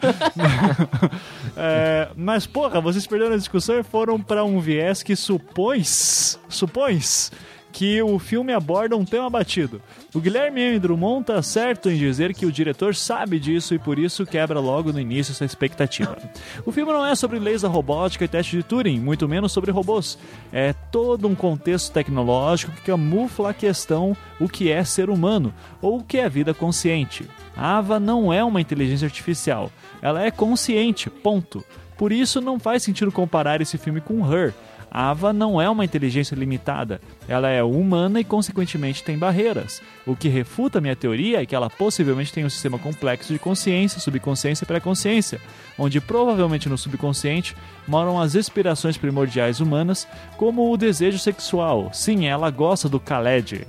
é, 1.56 2.08
mas, 2.16 2.46
porra, 2.46 2.80
vocês 2.80 3.02
se 3.02 3.08
perderam 3.08 3.32
na 3.32 3.38
discussão 3.38 3.80
e 3.80 3.82
foram 3.82 4.20
para 4.20 4.44
um 4.44 4.60
viés 4.60 5.02
que 5.02 5.16
supões. 5.16 6.38
Supões 6.48 7.32
que 7.74 8.00
o 8.00 8.20
filme 8.20 8.52
aborda 8.52 8.96
um 8.96 9.04
tema 9.04 9.28
batido. 9.28 9.82
O 10.14 10.20
Guilherme 10.20 10.60
M. 10.60 10.78
Drummond 10.78 11.26
tá 11.26 11.42
certo 11.42 11.90
em 11.90 11.98
dizer 11.98 12.32
que 12.32 12.46
o 12.46 12.52
diretor 12.52 12.94
sabe 12.94 13.40
disso 13.40 13.74
e 13.74 13.80
por 13.80 13.98
isso 13.98 14.24
quebra 14.24 14.60
logo 14.60 14.92
no 14.92 15.00
início 15.00 15.32
essa 15.32 15.44
expectativa. 15.44 16.16
O 16.64 16.70
filme 16.70 16.92
não 16.92 17.04
é 17.04 17.16
sobre 17.16 17.40
leis 17.40 17.62
da 17.62 17.68
robótica 17.68 18.24
e 18.24 18.28
teste 18.28 18.56
de 18.56 18.62
Turing, 18.62 19.00
muito 19.00 19.28
menos 19.28 19.50
sobre 19.50 19.72
robôs. 19.72 20.16
É 20.52 20.72
todo 20.92 21.26
um 21.26 21.34
contexto 21.34 21.92
tecnológico 21.92 22.70
que 22.70 22.82
camufla 22.82 23.50
a 23.50 23.54
questão 23.54 24.16
o 24.38 24.48
que 24.48 24.70
é 24.70 24.84
ser 24.84 25.10
humano 25.10 25.52
ou 25.82 25.98
o 25.98 26.04
que 26.04 26.18
é 26.18 26.28
vida 26.28 26.54
consciente. 26.54 27.28
A 27.56 27.78
Ava 27.78 27.98
não 27.98 28.32
é 28.32 28.44
uma 28.44 28.60
inteligência 28.60 29.06
artificial, 29.06 29.68
ela 30.00 30.22
é 30.22 30.30
consciente, 30.30 31.10
ponto. 31.10 31.64
Por 31.96 32.12
isso 32.12 32.40
não 32.40 32.60
faz 32.60 32.84
sentido 32.84 33.10
comparar 33.10 33.60
esse 33.60 33.78
filme 33.78 34.00
com 34.00 34.32
Her, 34.32 34.52
Ava 34.94 35.32
não 35.32 35.60
é 35.60 35.68
uma 35.68 35.84
inteligência 35.84 36.36
limitada. 36.36 37.00
Ela 37.26 37.50
é 37.50 37.64
humana 37.64 38.20
e, 38.20 38.24
consequentemente, 38.24 39.02
tem 39.02 39.18
barreiras. 39.18 39.82
O 40.06 40.14
que 40.14 40.28
refuta 40.28 40.80
minha 40.80 40.94
teoria 40.94 41.42
é 41.42 41.46
que 41.46 41.56
ela 41.56 41.68
possivelmente 41.68 42.32
tem 42.32 42.44
um 42.44 42.48
sistema 42.48 42.78
complexo 42.78 43.32
de 43.32 43.38
consciência, 43.40 43.98
subconsciência 43.98 44.62
e 44.62 44.66
pré-consciência, 44.68 45.40
onde 45.76 46.00
provavelmente 46.00 46.68
no 46.68 46.78
subconsciente 46.78 47.56
moram 47.88 48.20
as 48.20 48.36
aspirações 48.36 48.96
primordiais 48.96 49.58
humanas, 49.58 50.06
como 50.36 50.72
o 50.72 50.76
desejo 50.76 51.18
sexual. 51.18 51.90
Sim, 51.92 52.26
ela 52.26 52.48
gosta 52.48 52.88
do 52.88 53.00
Khaled. 53.00 53.66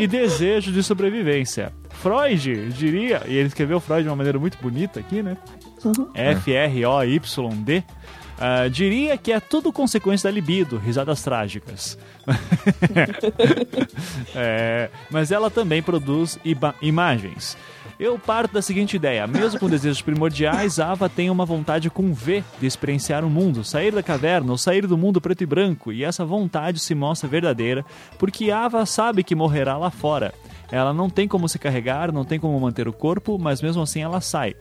e 0.00 0.06
desejo 0.06 0.72
de 0.72 0.82
sobrevivência. 0.82 1.70
Freud 1.90 2.70
diria, 2.72 3.22
e 3.26 3.34
ele 3.36 3.48
escreveu 3.48 3.80
Freud 3.80 4.04
de 4.04 4.08
uma 4.08 4.16
maneira 4.16 4.38
muito 4.38 4.56
bonita 4.58 5.00
aqui, 5.00 5.22
né? 5.22 5.36
Uhum. 5.86 6.08
F-R-O-Y-D. 6.14 7.84
Uh, 8.36 8.68
diria 8.68 9.16
que 9.16 9.32
é 9.32 9.40
tudo 9.40 9.72
consequência 9.72 10.28
da 10.28 10.34
libido, 10.34 10.76
risadas 10.76 11.22
trágicas. 11.22 11.96
é, 14.36 14.90
mas 15.10 15.32
ela 15.32 15.50
também 15.50 15.82
produz 15.82 16.38
imagens. 16.82 17.56
Eu 17.98 18.18
parto 18.18 18.52
da 18.52 18.60
seguinte 18.60 18.96
ideia: 18.96 19.26
mesmo 19.26 19.58
com 19.58 19.70
desejos 19.70 20.02
primordiais, 20.02 20.78
Ava 20.78 21.08
tem 21.08 21.30
uma 21.30 21.46
vontade 21.46 21.88
com 21.88 22.12
V 22.12 22.44
de 22.60 22.66
experienciar 22.66 23.24
o 23.24 23.30
mundo, 23.30 23.64
sair 23.64 23.90
da 23.90 24.02
caverna 24.02 24.52
ou 24.52 24.58
sair 24.58 24.86
do 24.86 24.98
mundo 24.98 25.18
preto 25.18 25.42
e 25.42 25.46
branco, 25.46 25.90
e 25.90 26.04
essa 26.04 26.24
vontade 26.24 26.78
se 26.78 26.94
mostra 26.94 27.28
verdadeira 27.28 27.84
porque 28.18 28.50
Ava 28.50 28.84
sabe 28.84 29.24
que 29.24 29.34
morrerá 29.34 29.78
lá 29.78 29.90
fora. 29.90 30.34
Ela 30.70 30.92
não 30.92 31.08
tem 31.08 31.26
como 31.26 31.48
se 31.48 31.58
carregar, 31.58 32.12
não 32.12 32.24
tem 32.24 32.38
como 32.38 32.60
manter 32.60 32.86
o 32.86 32.92
corpo, 32.92 33.38
mas 33.38 33.62
mesmo 33.62 33.82
assim 33.82 34.02
ela 34.02 34.20
sai. 34.20 34.56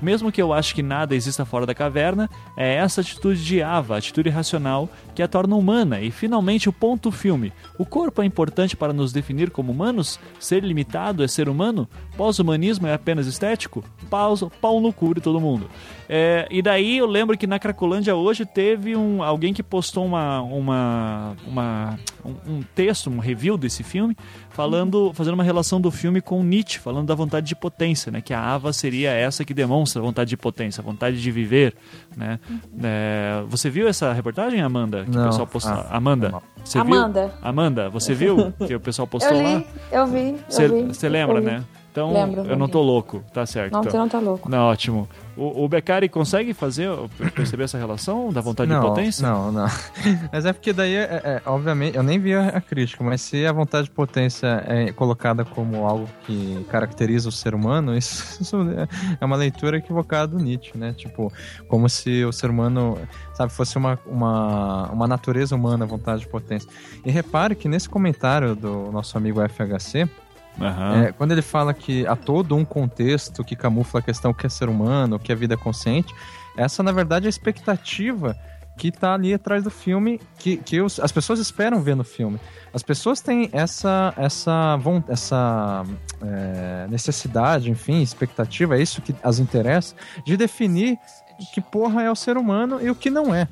Mesmo 0.00 0.30
que 0.30 0.40
eu 0.40 0.52
ache 0.52 0.74
que 0.74 0.82
nada 0.82 1.14
exista 1.14 1.44
fora 1.44 1.66
da 1.66 1.74
caverna, 1.74 2.28
é 2.56 2.74
essa 2.74 3.00
atitude 3.00 3.44
de 3.44 3.62
Ava, 3.62 3.96
atitude 3.96 4.28
racional, 4.28 4.88
que 5.14 5.22
a 5.22 5.28
torna 5.28 5.56
humana. 5.56 6.00
E 6.00 6.10
finalmente 6.10 6.68
o 6.68 6.72
ponto 6.72 7.10
filme. 7.10 7.52
O 7.78 7.86
corpo 7.86 8.22
é 8.22 8.24
importante 8.24 8.76
para 8.76 8.92
nos 8.92 9.12
definir 9.12 9.50
como 9.50 9.72
humanos? 9.72 10.18
Ser 10.38 10.62
limitado 10.62 11.22
é 11.22 11.28
ser 11.28 11.48
humano? 11.48 11.88
Pós-humanismo 12.16 12.86
é 12.86 12.94
apenas 12.94 13.26
estético? 13.26 13.84
Pau, 14.10 14.36
pau 14.60 14.80
no 14.80 14.92
cu 14.92 15.14
de 15.14 15.20
todo 15.20 15.40
mundo. 15.40 15.68
É, 16.08 16.46
e 16.50 16.62
daí 16.62 16.98
eu 16.98 17.06
lembro 17.06 17.36
que 17.36 17.46
na 17.46 17.58
Cracolândia 17.58 18.14
hoje 18.14 18.44
teve 18.44 18.96
um, 18.96 19.22
alguém 19.22 19.52
que 19.52 19.62
postou 19.62 20.04
uma, 20.04 20.40
uma, 20.42 21.36
uma 21.46 21.98
um, 22.24 22.56
um 22.56 22.62
texto, 22.74 23.10
um 23.10 23.18
review 23.18 23.56
desse 23.56 23.82
filme, 23.82 24.16
falando, 24.50 25.12
fazendo 25.14 25.34
uma 25.34 25.44
relação 25.44 25.80
do 25.80 25.90
filme 25.90 26.20
com 26.20 26.42
Nietzsche, 26.42 26.78
falando 26.78 27.06
da 27.06 27.14
vontade 27.14 27.46
de 27.46 27.56
potência, 27.56 28.10
né? 28.12 28.20
Que 28.20 28.32
a 28.32 28.40
Ava 28.40 28.72
seria 28.72 29.10
essa 29.10 29.44
que 29.44 29.52
demonstra 29.52 30.00
a 30.00 30.04
vontade 30.04 30.30
de 30.30 30.36
potência, 30.36 30.80
a 30.80 30.84
vontade 30.84 31.20
de 31.20 31.30
viver, 31.30 31.74
né? 32.16 32.38
É, 32.82 33.42
você 33.48 33.68
viu 33.68 33.88
essa 33.88 34.12
reportagem, 34.12 34.60
Amanda? 34.60 35.04
Que 35.04 35.10
não. 35.10 35.24
o 35.24 35.26
pessoal 35.26 35.46
postou? 35.46 35.72
Ah, 35.72 35.88
Amanda, 35.90 36.34
você 36.64 36.78
Amanda. 36.78 37.28
viu? 37.28 37.38
Amanda, 37.42 37.90
você 37.90 38.14
viu 38.14 38.52
que 38.66 38.74
o 38.74 38.80
pessoal 38.80 39.06
postou 39.08 39.36
eu 39.36 39.42
li, 39.42 39.54
lá? 39.54 39.64
Eu 39.90 40.06
vi, 40.06 40.36
Você 40.48 41.08
lembra, 41.08 41.40
né? 41.40 41.64
Então, 41.96 42.12
Lembro, 42.12 42.42
eu 42.42 42.58
não 42.58 42.68
tô 42.68 42.82
louco, 42.82 43.24
tá 43.32 43.46
certo. 43.46 43.72
Não, 43.72 43.80
então. 43.80 43.90
você 43.90 43.96
não 43.96 44.06
tá 44.06 44.18
louco. 44.18 44.50
Não, 44.50 44.66
ótimo. 44.66 45.08
O, 45.34 45.64
o 45.64 45.68
Beccari 45.68 46.10
consegue 46.10 46.52
fazer, 46.52 46.90
perceber 47.34 47.64
essa 47.64 47.78
relação 47.78 48.30
da 48.30 48.42
vontade 48.42 48.70
não, 48.70 48.80
de 48.82 48.86
potência? 48.86 49.26
Não, 49.26 49.50
não. 49.50 49.66
Mas 50.30 50.44
é 50.44 50.52
porque 50.52 50.74
daí, 50.74 50.94
é, 50.94 51.22
é, 51.24 51.42
obviamente, 51.46 51.96
eu 51.96 52.02
nem 52.02 52.18
vi 52.18 52.34
a, 52.34 52.48
a, 52.48 52.60
crítica, 52.60 53.02
mas 53.02 53.22
se 53.22 53.46
a 53.46 53.52
vontade 53.52 53.84
de 53.84 53.92
potência 53.92 54.62
é 54.66 54.92
colocada 54.92 55.42
como 55.42 55.86
algo 55.86 56.06
que 56.26 56.66
caracteriza 56.68 57.30
o 57.30 57.32
ser 57.32 57.54
humano, 57.54 57.96
isso, 57.96 58.42
isso 58.42 58.56
é 59.18 59.24
uma 59.24 59.36
leitura 59.36 59.78
equivocada 59.78 60.36
do 60.36 60.38
Nietzsche, 60.38 60.76
né? 60.76 60.92
Tipo, 60.92 61.32
como 61.66 61.88
se 61.88 62.26
o 62.26 62.32
ser 62.32 62.50
humano, 62.50 62.98
sabe, 63.32 63.52
fosse 63.52 63.78
uma, 63.78 63.98
uma, 64.06 64.90
uma 64.90 65.08
natureza 65.08 65.56
humana 65.56 65.86
a 65.86 65.88
vontade 65.88 66.20
de 66.20 66.28
potência. 66.28 66.68
E 67.06 67.10
repare 67.10 67.54
que 67.54 67.68
nesse 67.68 67.88
comentário 67.88 68.54
do 68.54 68.90
nosso 68.92 69.16
amigo 69.16 69.40
FHC, 69.40 70.06
Uhum. 70.58 71.02
É, 71.02 71.12
quando 71.12 71.32
ele 71.32 71.42
fala 71.42 71.74
que 71.74 72.06
há 72.06 72.16
todo 72.16 72.56
um 72.56 72.64
contexto 72.64 73.44
que 73.44 73.54
camufla 73.54 74.00
a 74.00 74.02
questão 74.02 74.32
que 74.32 74.46
é 74.46 74.48
ser 74.48 74.68
humano, 74.68 75.18
que 75.18 75.30
é 75.30 75.34
vida 75.34 75.56
consciente, 75.56 76.14
essa 76.56 76.82
na 76.82 76.92
verdade 76.92 77.26
é 77.26 77.28
a 77.28 77.30
expectativa 77.30 78.36
que 78.76 78.88
está 78.88 79.14
ali 79.14 79.32
atrás 79.32 79.64
do 79.64 79.70
filme, 79.70 80.20
que, 80.38 80.58
que 80.58 80.80
os, 80.80 81.00
as 81.00 81.10
pessoas 81.10 81.38
esperam 81.38 81.80
ver 81.80 81.96
no 81.96 82.04
filme. 82.04 82.38
As 82.74 82.82
pessoas 82.82 83.20
têm 83.20 83.48
essa, 83.52 84.12
essa, 84.16 84.78
essa 85.08 85.82
é, 86.22 86.86
necessidade, 86.88 87.70
enfim, 87.70 88.02
expectativa, 88.02 88.76
é 88.76 88.82
isso 88.82 89.00
que 89.00 89.14
as 89.22 89.38
interessa, 89.38 89.94
de 90.26 90.36
definir 90.36 90.98
que 91.54 91.60
porra 91.60 92.02
é 92.02 92.10
o 92.10 92.14
ser 92.14 92.36
humano 92.36 92.78
e 92.80 92.90
o 92.90 92.94
que 92.94 93.10
não 93.10 93.34
é. 93.34 93.48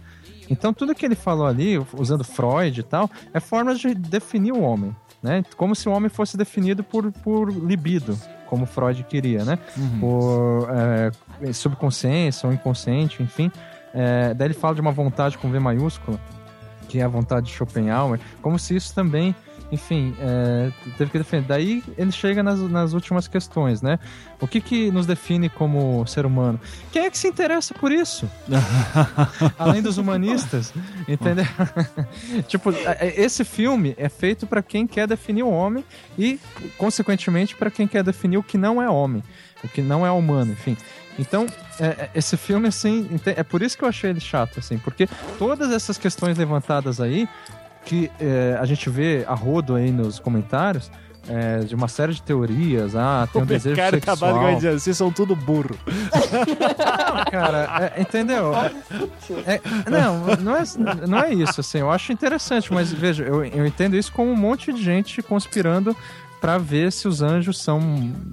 Então 0.50 0.74
tudo 0.74 0.94
que 0.94 1.06
ele 1.06 1.14
falou 1.14 1.46
ali, 1.46 1.78
usando 1.94 2.22
Freud 2.22 2.78
e 2.78 2.82
tal, 2.82 3.10
é 3.32 3.40
forma 3.40 3.74
de 3.74 3.94
definir 3.94 4.52
o 4.52 4.60
homem 4.60 4.94
né? 5.24 5.42
Como 5.56 5.74
se 5.74 5.88
o 5.88 5.92
homem 5.92 6.10
fosse 6.10 6.37
definido 6.37 6.84
por, 6.84 7.10
por 7.10 7.50
libido, 7.50 8.14
como 8.46 8.66
Freud 8.66 9.02
queria, 9.04 9.42
né? 9.42 9.58
Uhum. 9.74 9.98
Por 9.98 10.68
é, 10.70 11.52
subconsciência 11.54 12.46
ou 12.46 12.52
inconsciente, 12.52 13.22
enfim. 13.22 13.50
É, 13.94 14.34
daí 14.34 14.48
ele 14.48 14.54
fala 14.54 14.74
de 14.74 14.82
uma 14.82 14.92
vontade 14.92 15.38
com 15.38 15.50
V 15.50 15.58
maiúscula, 15.58 16.20
que 16.90 17.00
é 17.00 17.02
a 17.02 17.08
vontade 17.08 17.46
de 17.46 17.52
Schopenhauer, 17.52 18.20
como 18.42 18.58
se 18.58 18.76
isso 18.76 18.94
também 18.94 19.34
enfim, 19.74 20.14
é, 20.20 20.70
teve 20.96 21.10
que 21.10 21.18
defender. 21.18 21.46
Daí 21.46 21.82
ele 21.98 22.12
chega 22.12 22.42
nas, 22.42 22.58
nas 22.60 22.92
últimas 22.92 23.26
questões, 23.26 23.82
né? 23.82 23.98
O 24.40 24.46
que 24.46 24.60
que 24.60 24.90
nos 24.90 25.04
define 25.04 25.48
como 25.48 26.06
ser 26.06 26.24
humano? 26.24 26.60
Quem 26.92 27.04
é 27.04 27.10
que 27.10 27.18
se 27.18 27.26
interessa 27.28 27.74
por 27.74 27.90
isso? 27.90 28.30
Além 29.58 29.82
dos 29.82 29.98
humanistas, 29.98 30.72
entendeu? 31.08 31.44
tipo, 32.46 32.70
é, 32.70 32.98
é, 33.00 33.20
esse 33.20 33.44
filme 33.44 33.94
é 33.98 34.08
feito 34.08 34.46
para 34.46 34.62
quem 34.62 34.87
quer 34.87 35.08
definir 35.08 35.42
o 35.42 35.50
homem 35.50 35.84
e, 36.18 36.38
consequentemente, 36.78 37.56
para 37.56 37.70
quem 37.70 37.87
quer 37.87 38.04
definir 38.04 38.38
o 38.38 38.42
que 38.42 38.56
não 38.56 38.80
é 38.80 38.88
homem, 38.88 39.22
o 39.62 39.68
que 39.68 39.82
não 39.82 40.06
é 40.06 40.10
humano, 40.10 40.52
enfim. 40.52 40.76
Então, 41.18 41.46
é, 41.80 41.87
é, 41.87 42.10
esse 42.14 42.37
filme, 42.37 42.68
assim, 42.68 43.08
é 43.24 43.42
por 43.42 43.62
isso 43.62 43.76
que 43.76 43.84
eu 43.84 43.88
achei 43.88 44.10
ele 44.10 44.20
chato, 44.20 44.58
assim, 44.58 44.78
porque 44.78 45.08
todas 45.38 45.70
essas 45.72 45.98
questões 45.98 46.38
levantadas 46.38 47.00
aí, 47.00 47.28
que 47.84 48.10
é, 48.20 48.56
a 48.60 48.64
gente 48.64 48.88
vê 48.88 49.24
a 49.26 49.34
rodo 49.34 49.74
aí 49.74 49.90
nos 49.90 50.18
comentários, 50.18 50.90
é, 51.28 51.60
de 51.60 51.74
uma 51.74 51.88
série 51.88 52.12
de 52.12 52.22
teorias. 52.22 52.94
Ah, 52.94 53.28
tem 53.32 53.40
um 53.40 53.44
o 53.44 53.48
desejo 53.48 53.76
cara 53.76 53.90
sexual. 53.90 54.16
Cara, 54.18 54.32
vai 54.34 54.54
dizer, 54.56 54.72
vocês 54.78 54.96
são 54.96 55.10
tudo 55.10 55.34
burro. 55.34 55.76
Não, 55.86 57.24
cara, 57.30 57.92
é, 57.96 58.00
entendeu? 58.00 58.52
É, 59.46 59.60
não, 59.90 60.36
não 60.36 60.56
é, 60.56 60.62
não 61.06 61.18
é 61.18 61.32
isso, 61.32 61.60
assim. 61.60 61.78
Eu 61.78 61.90
acho 61.90 62.12
interessante, 62.12 62.72
mas 62.72 62.92
veja, 62.92 63.24
eu, 63.24 63.44
eu 63.44 63.66
entendo 63.66 63.96
isso 63.96 64.12
como 64.12 64.30
um 64.30 64.36
monte 64.36 64.72
de 64.72 64.82
gente 64.82 65.22
conspirando 65.22 65.96
para 66.44 66.59
ver 66.59 66.92
se 66.92 67.09
os 67.09 67.22
anjos 67.22 67.59
são 67.59 67.80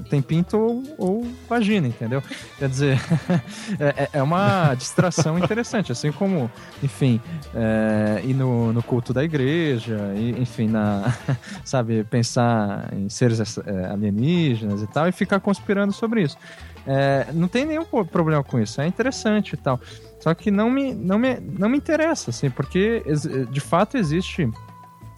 tem 0.10 0.22
pinto 0.22 0.58
ou, 0.58 0.84
ou 0.98 1.28
vagina, 1.48 1.88
entendeu? 1.88 2.22
Quer 2.60 2.68
dizer, 2.68 3.00
é, 3.80 4.04
é, 4.04 4.10
é, 4.12 4.22
uma 4.22 4.76
distração 4.76 5.40
interessante, 5.40 5.94
assim 5.94 6.12
como, 6.12 6.52
enfim, 6.84 7.22
é, 7.56 8.22
ir 8.26 8.34
no, 8.34 8.74
no 8.74 8.84
culto 8.84 9.14
da 9.14 9.24
igreja, 9.24 10.12
e, 10.18 10.32
enfim, 10.32 10.68
na, 10.68 11.16
sabe, 11.64 12.04
pensar 12.04 12.90
em 12.92 13.08
seres 13.08 13.58
é, 13.60 13.86
alienígenas 13.86 14.82
e 14.82 14.88
tal, 14.88 15.08
e 15.08 15.14
ficar 15.14 15.40
conspirando 15.40 15.94
sobre 15.94 16.24
isso. 16.24 16.38
É, 16.86 17.28
não 17.32 17.48
tem 17.48 17.66
nenhum 17.66 17.86
problema 17.86 18.44
com 18.44 18.60
isso, 18.60 18.82
é 18.82 18.88
interessante 18.88 19.54
e 19.54 19.58
tal. 19.58 19.80
Só 20.20 20.34
que 20.34 20.52
não 20.52 20.70
me, 20.70 20.94
não 20.94 21.18
me, 21.18 21.40
não 21.40 21.70
me 21.70 21.78
interessa, 21.78 22.30
assim, 22.30 22.50
porque 22.50 23.02
de 23.50 23.62
fato 23.62 23.98
existe 23.98 24.52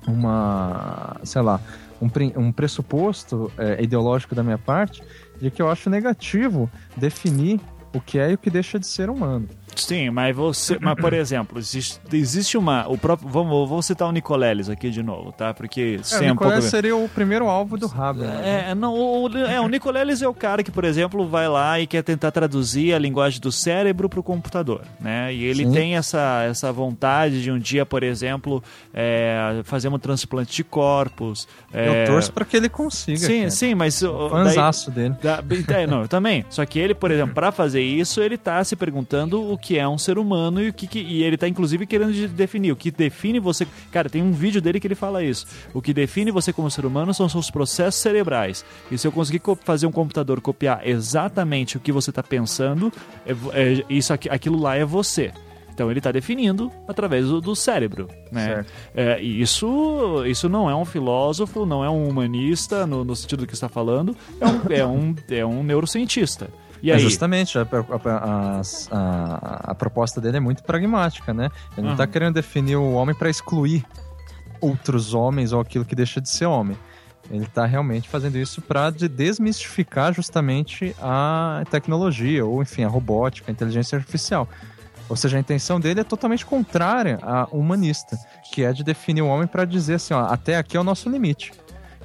uma, 0.08 1.18
sei 1.24 1.42
lá, 1.42 1.60
um, 2.04 2.40
um 2.40 2.52
pressuposto 2.52 3.52
é, 3.58 3.82
ideológico 3.82 4.36
da 4.36 4.44
minha 4.44 4.58
parte 4.58 5.04
de 5.40 5.50
que 5.50 5.62
eu 5.62 5.70
acho 5.70 5.90
negativo 5.90 6.70
definir 6.96 7.60
o 7.94 8.02
que 8.02 8.20
é 8.20 8.32
e 8.32 8.34
o 8.34 8.38
que 8.38 8.50
deixa 8.50 8.80
de 8.80 8.88
ser 8.88 9.10
humano. 9.10 9.48
Sim, 9.76 10.10
mas 10.10 10.36
você, 10.36 10.78
mas 10.80 10.96
por 10.96 11.14
exemplo, 11.14 11.60
existe, 11.60 12.00
existe 12.12 12.58
uma, 12.58 12.88
o 12.88 12.98
próprio, 12.98 13.30
vamos, 13.30 13.70
vou 13.70 13.82
citar 13.82 14.08
o 14.08 14.12
Nicoleles 14.12 14.70
aqui 14.70 14.90
de 14.90 15.02
novo, 15.04 15.32
tá? 15.32 15.54
Porque 15.54 15.98
é, 16.00 16.04
sempre 16.04 16.28
o 16.28 16.30
Nicoleles 16.32 16.66
seria 16.66 16.96
o 16.96 17.08
primeiro 17.10 17.48
alvo 17.48 17.78
do 17.78 17.86
Haber. 17.86 18.28
Né? 18.28 18.70
É, 18.70 18.76
não, 18.76 18.94
o, 18.94 19.38
é, 19.38 19.60
o 19.60 19.68
Nicoleles 19.68 20.22
é 20.22 20.28
o 20.28 20.34
cara 20.34 20.64
que, 20.64 20.72
por 20.72 20.84
exemplo, 20.84 21.28
vai 21.28 21.48
lá 21.48 21.80
e 21.80 21.88
quer 21.88 22.04
tentar 22.04 22.32
traduzir 22.32 22.94
a 22.94 23.00
linguagem 23.00 23.40
do 23.40 23.52
cérebro 23.52 24.10
para 24.10 24.20
o 24.20 24.24
computador, 24.24 24.82
né? 25.00 25.34
E 25.34 25.44
ele 25.44 25.66
Sim. 25.66 25.72
tem 25.72 25.96
essa, 25.96 26.44
essa 26.44 26.72
vontade 26.72 27.42
de 27.42 27.52
um 27.52 27.60
dia, 27.60 27.86
por 27.86 28.04
exemplo, 28.04 28.64
é, 28.94 29.62
fazer 29.64 29.88
um 29.88 30.00
transplante 30.00 30.56
de 30.56 30.64
corpos. 30.64 31.48
É... 31.74 32.04
Eu 32.04 32.08
torço 32.08 32.32
para 32.32 32.46
que 32.46 32.58
ele 32.58 32.70
consiga. 32.70 33.18
Sim, 33.18 33.40
cara. 33.40 33.52
sim, 33.52 33.76
mas 33.76 34.02
o 34.02 34.30
fanzaço 34.30 34.92
dele. 34.92 35.16
Da, 35.22 35.44
é, 35.70 35.88
não, 35.88 36.02
eu 36.02 36.08
também. 36.08 36.46
Só 36.50 36.66
que 36.66 36.80
ele, 36.80 36.94
por 36.94 37.12
exemplo, 37.12 37.34
para 37.34 37.52
fazer 37.52 37.82
isso, 37.82 38.22
ele 38.22 38.38
tá 38.38 38.64
se 38.64 38.76
perguntando 38.76 39.52
o 39.52 39.58
que 39.64 39.80
é 39.80 39.88
um 39.88 39.98
ser 39.98 40.18
humano 40.18 40.62
e 40.62 40.68
o 40.68 40.74
que, 40.74 40.86
que 40.86 41.00
e 41.00 41.24
ele 41.24 41.38
tá 41.38 41.48
inclusive 41.48 41.88
querendo 41.88 42.12
definir 42.28 42.74
o 42.74 42.76
que 42.76 42.92
define 42.92 43.40
você. 43.40 43.66
Cara, 43.92 44.10
tem 44.10 44.22
um 44.22 44.34
vídeo 44.34 44.62
dele 44.62 44.78
que 44.78 44.86
ele 44.86 44.94
fala 44.94 45.24
isso. 45.24 45.48
O 45.74 45.82
que 45.82 45.94
define 45.94 46.32
você 46.32 46.52
como 46.52 46.70
ser 46.70 46.86
humano 46.86 47.14
são 47.14 47.30
seus 47.30 47.50
processos 47.50 48.02
cerebrais. 48.02 48.66
E 48.92 48.98
se 48.98 49.08
eu 49.08 49.12
conseguir 49.12 49.42
fazer 49.64 49.88
um 49.88 49.92
computador 49.92 50.42
copiar 50.42 50.86
exatamente 50.86 51.78
o 51.78 51.80
que 51.80 51.94
você 51.94 52.10
está 52.10 52.22
pensando, 52.22 52.92
é, 53.26 53.32
é, 53.54 53.86
isso 53.90 54.12
aquilo 54.12 54.60
lá 54.60 54.76
é 54.76 54.84
você. 54.84 55.32
Então 55.74 55.90
ele 55.90 56.00
está 56.00 56.12
definindo 56.12 56.72
através 56.88 57.28
do, 57.28 57.42
do 57.42 57.56
cérebro, 57.56 58.08
né? 58.32 58.66
É, 58.94 59.20
e 59.22 59.42
isso, 59.42 60.24
isso 60.26 60.48
não 60.48 60.70
é 60.70 60.76
um 60.76 60.86
filósofo, 60.86 61.66
não 61.66 61.84
é 61.84 61.90
um 61.90 62.08
humanista 62.08 62.86
no, 62.86 63.04
no 63.04 63.16
sentido 63.16 63.48
que 63.48 63.54
está 63.54 63.68
falando, 63.68 64.16
é 64.40 64.46
um, 64.46 64.62
é 64.70 64.86
um, 64.86 65.16
é 65.30 65.46
um 65.46 65.64
neurocientista. 65.64 66.50
E 66.84 66.92
aí? 66.92 66.98
É 66.98 67.00
justamente, 67.00 67.58
a, 67.58 67.62
a, 67.62 68.62
a, 68.92 69.72
a, 69.72 69.76
proposta 69.76 70.20
dele 70.20 70.36
é 70.36 70.40
muito 70.42 70.62
pragmática, 70.64 71.34
né? 71.34 71.50
Ele 71.78 71.86
não 71.86 71.94
está 71.94 72.06
querendo 72.06 72.34
definir 72.34 72.76
o 72.76 72.92
homem 72.92 73.16
para 73.16 73.30
excluir 73.30 73.86
outros 74.60 75.14
homens 75.14 75.54
ou 75.54 75.62
aquilo 75.62 75.86
que 75.86 75.96
deixa 75.96 76.20
de 76.20 76.28
ser 76.28 76.46
homem. 76.46 76.78
Ele 77.32 77.46
está 77.46 77.66
realmente 77.66 78.10
fazendo 78.10 78.38
isso 78.38 78.62
para 78.62 78.90
desmistificar 78.90 80.14
justamente 80.14 80.94
a 81.02 81.64
tecnologia, 81.72 82.46
ou 82.46 82.62
enfim, 82.62 82.84
a 82.84 82.90
robótica, 82.90 83.50
a 83.50 83.54
inteligência 83.54 83.98
artificial. 83.98 84.46
Ou 85.08 85.16
seja, 85.16 85.38
a 85.38 85.40
intenção 85.40 85.80
dele 85.80 86.02
é 86.02 86.04
totalmente 86.04 86.46
contrária 86.46 87.18
à 87.22 87.48
humanista, 87.50 88.18
que 88.52 88.62
é 88.62 88.74
de 88.74 88.84
definir 88.84 89.22
o 89.22 89.28
homem 89.28 89.48
para 89.48 89.64
dizer 89.64 89.96
assim, 89.96 90.14
ó, 90.14 90.26
até 90.26 90.58
aqui 90.58 90.76
é 90.76 90.80
o 90.82 90.84
nosso 90.84 91.10
limite. 91.10 91.54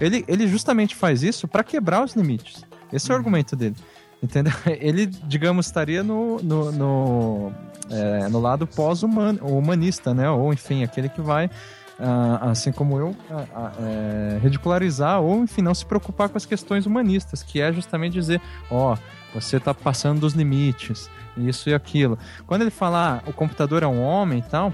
Ele, 0.01 0.25
ele 0.29 0.47
justamente 0.47 0.95
faz 0.95 1.25
isso 1.25 1.49
para 1.49 1.65
quebrar 1.65 2.05
os 2.05 2.15
limites. 2.15 2.65
Esse 2.93 3.11
é 3.11 3.13
o 3.13 3.15
uhum. 3.15 3.19
argumento 3.19 3.57
dele. 3.57 3.75
Entendeu? 4.23 4.53
Ele, 4.67 5.07
digamos, 5.07 5.67
estaria 5.67 6.03
no, 6.03 6.39
no, 6.43 6.73
no, 6.73 7.53
é, 7.91 8.29
no 8.29 8.41
lado 8.41 8.67
pós-humanista, 8.67 10.13
né? 10.15 10.29
Ou, 10.31 10.53
enfim, 10.53 10.83
aquele 10.83 11.09
que 11.09 11.21
vai, 11.21 11.51
ah, 11.99 12.51
assim 12.51 12.73
como 12.73 12.99
eu, 12.99 13.17
ah, 13.31 13.73
é, 13.81 14.39
ridicularizar 14.43 15.21
ou, 15.21 15.43
enfim, 15.43 15.63
não 15.63 15.75
se 15.75 15.85
preocupar 15.85 16.29
com 16.29 16.37
as 16.37 16.47
questões 16.47 16.87
humanistas, 16.87 17.43
que 17.43 17.61
é 17.61 17.73
justamente 17.73 18.13
dizer, 18.13 18.41
ó, 18.71 18.95
oh, 18.95 18.99
você 19.35 19.57
está 19.57 19.75
passando 19.75 20.21
dos 20.21 20.33
limites, 20.33 21.11
isso 21.37 21.69
e 21.69 21.75
aquilo. 21.75 22.19
Quando 22.47 22.63
ele 22.63 22.71
fala, 22.71 23.23
ah, 23.25 23.29
o 23.29 23.33
computador 23.33 23.83
é 23.83 23.87
um 23.87 24.03
homem 24.03 24.41
e 24.41 24.43
tal, 24.43 24.73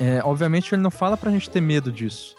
é, 0.00 0.20
obviamente 0.24 0.74
ele 0.74 0.82
não 0.82 0.90
fala 0.90 1.16
pra 1.16 1.30
gente 1.30 1.50
ter 1.50 1.60
medo 1.60 1.90
disso. 1.90 2.37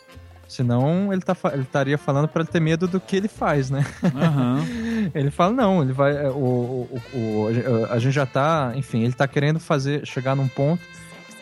Senão 0.49 1.13
ele, 1.13 1.21
tá, 1.21 1.37
ele 1.53 1.61
estaria 1.61 1.95
falando 1.95 2.27
para 2.27 2.43
ter 2.43 2.59
medo 2.59 2.87
do 2.87 2.99
que 2.99 3.15
ele 3.15 3.27
faz, 3.27 3.69
né? 3.69 3.85
Uhum. 4.01 5.11
ele 5.13 5.29
fala, 5.29 5.53
não, 5.53 5.83
ele 5.83 5.93
vai. 5.93 6.25
É, 6.25 6.27
o, 6.27 6.89
o, 6.89 7.01
o, 7.13 7.87
a 7.91 7.99
gente 7.99 8.13
já 8.13 8.25
tá. 8.25 8.73
Enfim, 8.75 9.03
ele 9.03 9.13
tá 9.13 9.27
querendo 9.27 9.59
fazer. 9.59 10.07
chegar 10.07 10.35
num 10.35 10.47
ponto 10.47 10.81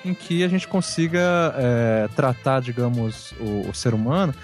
em 0.04 0.14
que 0.14 0.44
a 0.44 0.50
gente 0.50 0.68
consiga 0.68 1.56
é, 1.56 2.10
tratar, 2.18 2.62
digamos, 2.62 3.34
o, 3.40 3.70
o, 3.70 3.74
ser 3.74 3.94
humano. 3.94 4.36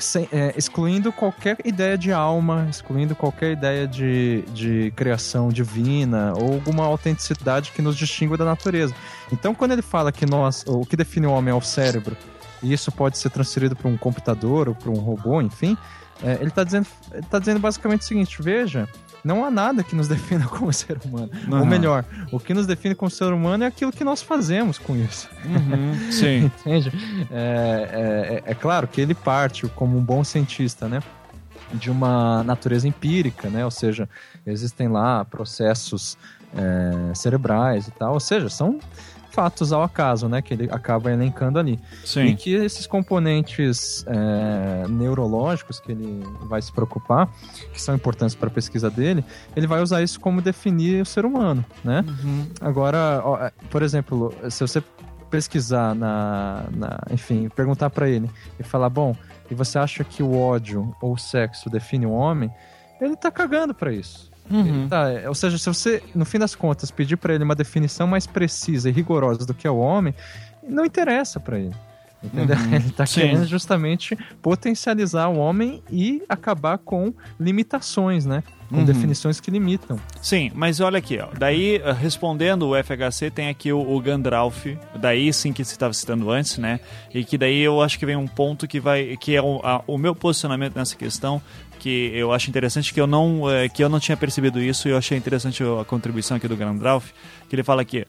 Sem, 0.00 0.28
é, 0.32 0.52
excluindo 0.56 1.12
qualquer 1.12 1.56
ideia 1.64 1.96
de 1.96 2.12
alma, 2.12 2.66
excluindo 2.68 3.14
qualquer 3.14 3.52
ideia 3.52 3.86
de, 3.86 4.42
de 4.52 4.92
criação 4.96 5.48
divina 5.48 6.32
ou 6.36 6.54
alguma 6.54 6.84
autenticidade 6.84 7.70
que 7.70 7.80
nos 7.80 7.96
distingue 7.96 8.36
da 8.36 8.44
natureza. 8.44 8.94
Então, 9.32 9.54
quando 9.54 9.72
ele 9.72 9.82
fala 9.82 10.10
que 10.10 10.26
nós, 10.26 10.64
o 10.66 10.84
que 10.84 10.96
define 10.96 11.26
o 11.26 11.30
homem 11.30 11.52
é 11.52 11.54
o 11.54 11.60
cérebro 11.60 12.16
e 12.66 12.72
isso 12.72 12.90
pode 12.90 13.16
ser 13.16 13.30
transferido 13.30 13.76
para 13.76 13.88
um 13.88 13.96
computador 13.96 14.68
ou 14.68 14.74
para 14.74 14.90
um 14.90 14.96
robô, 14.96 15.40
enfim, 15.40 15.76
é, 16.22 16.34
ele 16.34 16.48
está 16.48 16.64
dizendo, 16.64 16.86
tá 17.30 17.38
dizendo 17.38 17.60
basicamente 17.60 18.00
o 18.00 18.04
seguinte: 18.04 18.42
veja, 18.42 18.88
não 19.22 19.44
há 19.44 19.50
nada 19.50 19.84
que 19.84 19.94
nos 19.94 20.08
defina 20.08 20.46
como 20.48 20.72
ser 20.72 20.98
humano. 21.04 21.30
Uhum. 21.48 21.60
Ou 21.60 21.66
melhor, 21.66 22.04
o 22.32 22.40
que 22.40 22.52
nos 22.52 22.66
define 22.66 22.94
como 22.94 23.10
ser 23.10 23.32
humano 23.32 23.64
é 23.64 23.66
aquilo 23.68 23.92
que 23.92 24.02
nós 24.02 24.20
fazemos 24.20 24.78
com 24.78 24.96
isso. 24.96 25.28
Uhum. 25.44 25.94
Sim. 26.10 26.50
Entende? 26.60 26.92
É, 27.30 28.42
é, 28.44 28.50
é, 28.50 28.54
claro 28.54 28.88
que 28.88 29.00
ele 29.00 29.14
parte 29.14 29.68
como 29.68 29.96
um 29.96 30.02
bom 30.02 30.24
cientista, 30.24 30.88
né? 30.88 31.00
De 31.72 31.90
uma 31.90 32.42
natureza 32.42 32.88
empírica, 32.88 33.48
né? 33.48 33.64
Ou 33.64 33.70
seja, 33.70 34.08
existem 34.44 34.88
lá 34.88 35.24
processos 35.24 36.16
é, 36.56 37.14
cerebrais 37.14 37.88
e 37.88 37.90
tal. 37.92 38.14
Ou 38.14 38.20
seja, 38.20 38.48
são 38.48 38.78
fatos 39.36 39.70
ao 39.70 39.82
acaso, 39.82 40.30
né? 40.30 40.40
Que 40.40 40.54
ele 40.54 40.68
acaba 40.72 41.12
elencando 41.12 41.58
ali. 41.58 41.78
Sim. 42.06 42.28
E 42.28 42.34
que 42.34 42.54
esses 42.54 42.86
componentes 42.86 44.02
é, 44.08 44.88
neurológicos 44.88 45.78
que 45.78 45.92
ele 45.92 46.22
vai 46.48 46.62
se 46.62 46.72
preocupar, 46.72 47.28
que 47.70 47.80
são 47.80 47.94
importantes 47.94 48.34
para 48.34 48.48
a 48.48 48.50
pesquisa 48.50 48.90
dele, 48.90 49.22
ele 49.54 49.66
vai 49.66 49.82
usar 49.82 50.02
isso 50.02 50.18
como 50.18 50.40
definir 50.40 51.02
o 51.02 51.04
ser 51.04 51.26
humano, 51.26 51.62
né? 51.84 52.02
Uhum. 52.08 52.46
Agora, 52.62 53.20
ó, 53.22 53.36
é, 53.36 53.52
por 53.68 53.82
exemplo, 53.82 54.32
se 54.48 54.66
você 54.66 54.82
pesquisar 55.30 55.94
na, 55.94 56.64
na 56.74 56.98
enfim, 57.10 57.50
perguntar 57.50 57.90
para 57.90 58.08
ele 58.08 58.30
e 58.58 58.62
falar, 58.62 58.88
bom, 58.88 59.14
e 59.50 59.54
você 59.54 59.78
acha 59.78 60.02
que 60.02 60.22
o 60.22 60.34
ódio 60.34 60.96
ou 60.98 61.12
o 61.12 61.18
sexo 61.18 61.68
define 61.68 62.06
o 62.06 62.12
homem? 62.12 62.50
Ele 62.98 63.14
tá 63.14 63.30
cagando 63.30 63.74
para 63.74 63.92
isso. 63.92 64.30
Uhum. 64.50 64.88
Tá, 64.88 65.06
ou 65.26 65.34
seja, 65.34 65.58
se 65.58 65.66
você, 65.66 66.02
no 66.14 66.24
fim 66.24 66.38
das 66.38 66.54
contas, 66.54 66.90
pedir 66.90 67.16
para 67.16 67.34
ele 67.34 67.44
uma 67.44 67.54
definição 67.54 68.06
mais 68.06 68.26
precisa 68.26 68.88
e 68.88 68.92
rigorosa 68.92 69.44
do 69.44 69.54
que 69.54 69.66
é 69.66 69.70
o 69.70 69.78
homem, 69.78 70.14
não 70.66 70.84
interessa 70.84 71.40
para 71.40 71.58
ele. 71.58 71.74
Entendeu? 72.22 72.56
Uhum. 72.56 72.74
Ele 72.74 72.86
está 72.86 73.06
querendo 73.06 73.44
justamente 73.44 74.16
potencializar 74.40 75.28
o 75.28 75.36
homem 75.36 75.82
e 75.90 76.22
acabar 76.28 76.78
com 76.78 77.12
limitações, 77.38 78.24
né? 78.24 78.42
com 78.68 78.78
uhum. 78.78 78.84
definições 78.84 79.40
que 79.40 79.50
limitam. 79.50 79.98
Sim, 80.20 80.50
mas 80.54 80.80
olha 80.80 80.98
aqui, 80.98 81.18
ó. 81.18 81.28
daí 81.38 81.76
eh, 81.76 81.92
respondendo 81.92 82.68
o 82.68 82.74
FHC 82.74 83.30
tem 83.30 83.48
aqui 83.48 83.72
o, 83.72 83.78
o 83.78 84.00
Gandalf, 84.00 84.66
daí 84.98 85.32
sim 85.32 85.52
que 85.52 85.64
você 85.64 85.74
estava 85.74 85.92
citando 85.92 86.30
antes, 86.30 86.58
né? 86.58 86.80
E 87.14 87.24
que 87.24 87.38
daí 87.38 87.60
eu 87.60 87.80
acho 87.80 87.98
que 87.98 88.04
vem 88.04 88.16
um 88.16 88.26
ponto 88.26 88.66
que 88.66 88.80
vai, 88.80 89.16
que 89.16 89.36
é 89.36 89.42
o, 89.42 89.60
a, 89.62 89.82
o 89.86 89.96
meu 89.96 90.14
posicionamento 90.14 90.74
nessa 90.76 90.96
questão, 90.96 91.40
que 91.86 92.10
eu 92.12 92.32
acho 92.32 92.50
interessante 92.50 92.92
que 92.92 93.00
eu 93.00 93.06
não 93.06 93.48
é, 93.48 93.68
que 93.68 93.84
eu 93.84 93.88
não 93.88 94.00
tinha 94.00 94.16
percebido 94.16 94.60
isso 94.60 94.88
e 94.88 94.90
eu 94.90 94.96
achei 94.96 95.16
interessante 95.16 95.62
a 95.62 95.84
contribuição 95.84 96.36
aqui 96.36 96.48
do 96.48 96.56
Gandalf, 96.56 97.12
que 97.48 97.54
ele 97.54 97.62
fala 97.62 97.82
aqui 97.82 98.04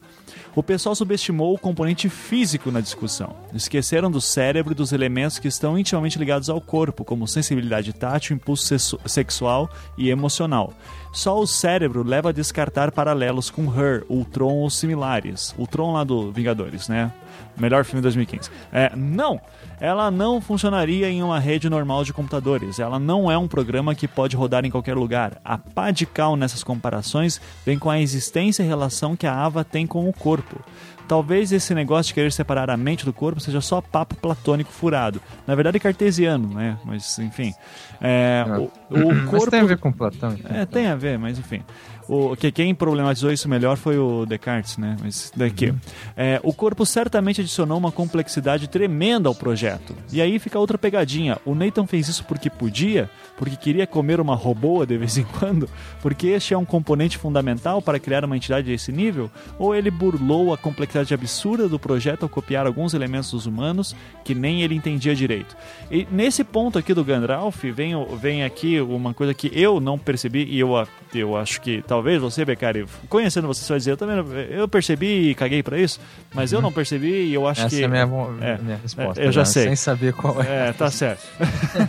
o 0.54 0.62
pessoal 0.62 0.94
subestimou 0.94 1.54
o 1.54 1.58
componente 1.58 2.08
físico 2.08 2.70
na 2.70 2.80
discussão. 2.80 3.34
Esqueceram 3.54 4.10
do 4.10 4.20
cérebro 4.20 4.72
e 4.72 4.74
dos 4.74 4.92
elementos 4.92 5.38
que 5.38 5.48
estão 5.48 5.78
intimamente 5.78 6.18
ligados 6.18 6.50
ao 6.50 6.60
corpo, 6.60 7.04
como 7.04 7.28
sensibilidade 7.28 7.92
tátil, 7.92 8.36
impulso 8.36 8.98
sexual 9.06 9.70
e 9.96 10.10
emocional. 10.10 10.72
Só 11.12 11.38
o 11.38 11.46
cérebro 11.46 12.02
leva 12.02 12.28
a 12.28 12.32
descartar 12.32 12.92
paralelos 12.92 13.50
com 13.50 13.64
Her, 13.64 14.04
Ultron 14.08 14.54
ou 14.54 14.70
similares. 14.70 15.54
Ultron 15.58 15.92
lá 15.92 16.04
do 16.04 16.30
Vingadores, 16.30 16.88
né? 16.88 17.12
Melhor 17.56 17.84
filme 17.84 18.00
de 18.00 18.04
2015. 18.04 18.50
É, 18.72 18.94
não! 18.94 19.40
ela 19.80 20.10
não 20.10 20.40
funcionaria 20.40 21.08
em 21.08 21.22
uma 21.22 21.38
rede 21.38 21.68
normal 21.68 22.04
de 22.04 22.12
computadores. 22.12 22.78
Ela 22.78 22.98
não 22.98 23.30
é 23.30 23.38
um 23.38 23.48
programa 23.48 23.94
que 23.94 24.08
pode 24.08 24.36
rodar 24.36 24.64
em 24.64 24.70
qualquer 24.70 24.96
lugar. 24.96 25.40
A 25.44 25.56
pá 25.56 25.90
de 25.90 26.04
cal 26.04 26.36
nessas 26.36 26.64
comparações 26.64 27.40
vem 27.64 27.78
com 27.78 27.90
a 27.90 28.00
existência 28.00 28.62
e 28.62 28.66
relação 28.66 29.16
que 29.16 29.26
a 29.26 29.34
Ava 29.34 29.64
tem 29.64 29.86
com 29.86 30.08
o 30.08 30.12
corpo. 30.18 30.60
Talvez 31.06 31.52
esse 31.52 31.74
negócio 31.74 32.08
de 32.08 32.14
querer 32.14 32.30
separar 32.30 32.68
a 32.68 32.76
mente 32.76 33.06
do 33.06 33.14
corpo 33.14 33.40
seja 33.40 33.62
só 33.62 33.80
papo 33.80 34.14
platônico 34.14 34.70
furado. 34.70 35.22
Na 35.46 35.54
verdade, 35.54 35.80
cartesiano, 35.80 36.48
né? 36.48 36.76
Mas, 36.84 37.18
enfim. 37.18 37.54
É, 37.98 38.44
o, 38.46 38.64
o 38.64 39.24
corpo... 39.24 39.32
Mas 39.32 39.44
tem 39.46 39.60
a 39.60 39.64
ver 39.64 39.78
com 39.78 39.90
Platão. 39.90 40.34
Então. 40.34 40.54
É, 40.54 40.66
tem 40.66 40.86
a 40.86 40.94
ver, 40.94 41.18
mas 41.18 41.38
enfim. 41.38 41.62
O, 42.08 42.34
que 42.34 42.50
quem 42.50 42.74
problematizou 42.74 43.30
isso 43.30 43.48
melhor 43.48 43.76
foi 43.76 43.98
o 43.98 44.24
Descartes, 44.24 44.78
né? 44.78 44.96
Mas 45.00 45.30
daqui. 45.36 45.66
Uhum. 45.70 45.78
É, 46.16 46.40
o 46.42 46.54
corpo 46.54 46.86
certamente 46.86 47.42
adicionou 47.42 47.76
uma 47.76 47.92
complexidade 47.92 48.66
tremenda 48.66 49.28
ao 49.28 49.34
projeto. 49.34 49.94
E 50.10 50.22
aí 50.22 50.38
fica 50.38 50.58
outra 50.58 50.78
pegadinha. 50.78 51.36
O 51.44 51.54
Nathan 51.54 51.86
fez 51.86 52.08
isso 52.08 52.24
porque 52.24 52.48
podia, 52.48 53.10
porque 53.36 53.56
queria 53.56 53.86
comer 53.86 54.20
uma 54.20 54.34
robô 54.34 54.86
de 54.86 54.96
vez 54.96 55.18
em 55.18 55.24
quando, 55.38 55.68
porque 56.00 56.28
este 56.28 56.54
é 56.54 56.58
um 56.58 56.64
componente 56.64 57.18
fundamental 57.18 57.82
para 57.82 57.98
criar 57.98 58.24
uma 58.24 58.36
entidade 58.36 58.70
desse 58.70 58.90
nível, 58.90 59.30
ou 59.58 59.74
ele 59.74 59.90
burlou 59.90 60.54
a 60.54 60.58
complexidade 60.58 61.12
absurda 61.12 61.68
do 61.68 61.78
projeto 61.78 62.22
ao 62.22 62.28
copiar 62.28 62.66
alguns 62.66 62.94
elementos 62.94 63.30
dos 63.32 63.44
humanos 63.44 63.94
que 64.24 64.34
nem 64.34 64.62
ele 64.62 64.74
entendia 64.74 65.14
direito. 65.14 65.54
E 65.90 66.06
nesse 66.10 66.42
ponto 66.42 66.78
aqui 66.78 66.94
do 66.94 67.04
Gandalf, 67.04 67.64
vem, 67.64 67.92
vem 68.18 68.44
aqui 68.44 68.80
uma 68.80 69.12
coisa 69.12 69.34
que 69.34 69.50
eu 69.52 69.78
não 69.78 69.98
percebi 69.98 70.44
e 70.44 70.58
eu, 70.58 70.70
eu 71.14 71.36
acho 71.36 71.60
que 71.60 71.82
talvez 71.82 71.97
talvez 71.98 72.20
você, 72.20 72.44
Becari, 72.44 72.86
conhecendo 73.08 73.48
você, 73.48 73.60
você 73.62 73.72
vai 73.72 73.78
dizer, 73.78 73.90
eu 73.90 73.96
também 73.96 74.16
eu 74.50 74.68
percebi 74.68 75.30
e 75.30 75.34
caguei 75.34 75.64
para 75.64 75.76
isso, 75.78 76.00
mas 76.32 76.52
eu 76.52 76.62
não 76.62 76.70
percebi 76.70 77.24
e 77.24 77.34
eu 77.34 77.46
acho 77.48 77.62
Essa 77.62 77.68
que... 77.70 77.84
Essa 77.84 77.96
é 77.96 78.00
a 78.02 78.06
minha, 78.06 78.26
é, 78.40 78.58
minha 78.58 78.76
resposta. 78.76 79.20
É, 79.20 79.26
eu 79.26 79.32
já, 79.32 79.44
sei. 79.44 79.64
Sem 79.64 79.76
saber 79.76 80.12
qual 80.12 80.40
é. 80.40 80.68
É, 80.68 80.72
tá 80.72 80.88
certo. 80.90 81.26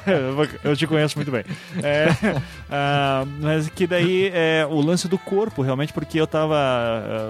eu 0.63 0.75
te 0.75 0.87
conheço 0.87 1.15
muito 1.15 1.31
bem. 1.31 1.43
É, 1.83 2.07
uh, 2.09 3.29
mas 3.39 3.69
que 3.69 3.85
daí 3.85 4.31
é 4.33 4.67
o 4.67 4.81
lance 4.81 5.07
do 5.07 5.19
corpo, 5.19 5.61
realmente, 5.61 5.93
porque 5.93 6.19
eu 6.19 6.25
tava... 6.25 6.55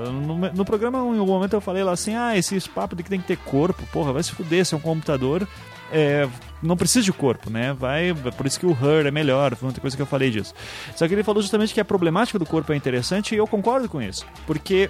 Uh, 0.07 0.11
no, 0.11 0.38
no, 0.53 0.65
programa, 0.65 0.99
em 0.99 1.19
algum 1.19 1.34
momento 1.34 1.53
eu 1.53 1.61
falei 1.61 1.84
lá 1.84 1.91
assim, 1.91 2.15
ah, 2.15 2.38
esse 2.38 2.57
papo 2.69 2.95
de 2.95 3.03
que 3.03 3.09
tem 3.09 3.19
que 3.19 3.27
ter 3.27 3.38
corpo, 3.38 3.84
porra, 3.91 4.13
vai 4.13 4.23
se 4.23 4.32
fuder, 4.32 4.65
se 4.65 4.73
é 4.73 4.77
um 4.77 4.82
computador 4.82 5.45
é, 5.91 6.27
não 6.61 6.75
precisa 6.77 7.03
de 7.03 7.13
corpo, 7.13 7.49
né? 7.49 7.73
Vai, 7.73 8.13
por 8.35 8.45
isso 8.45 8.59
que 8.59 8.65
o 8.65 8.71
Her 8.71 9.05
é 9.05 9.11
melhor, 9.11 9.55
foi 9.55 9.67
muita 9.67 9.81
coisa 9.81 9.95
que 9.95 10.01
eu 10.01 10.07
falei 10.07 10.29
disso. 10.29 10.53
Só 10.95 11.07
que 11.07 11.13
ele 11.13 11.23
falou 11.23 11.41
justamente 11.41 11.73
que 11.73 11.79
a 11.79 11.85
problemática 11.85 12.37
do 12.37 12.45
corpo 12.45 12.73
é 12.73 12.75
interessante 12.75 13.35
e 13.35 13.37
eu 13.37 13.47
concordo 13.47 13.87
com 13.87 14.01
isso, 14.01 14.25
porque 14.45 14.89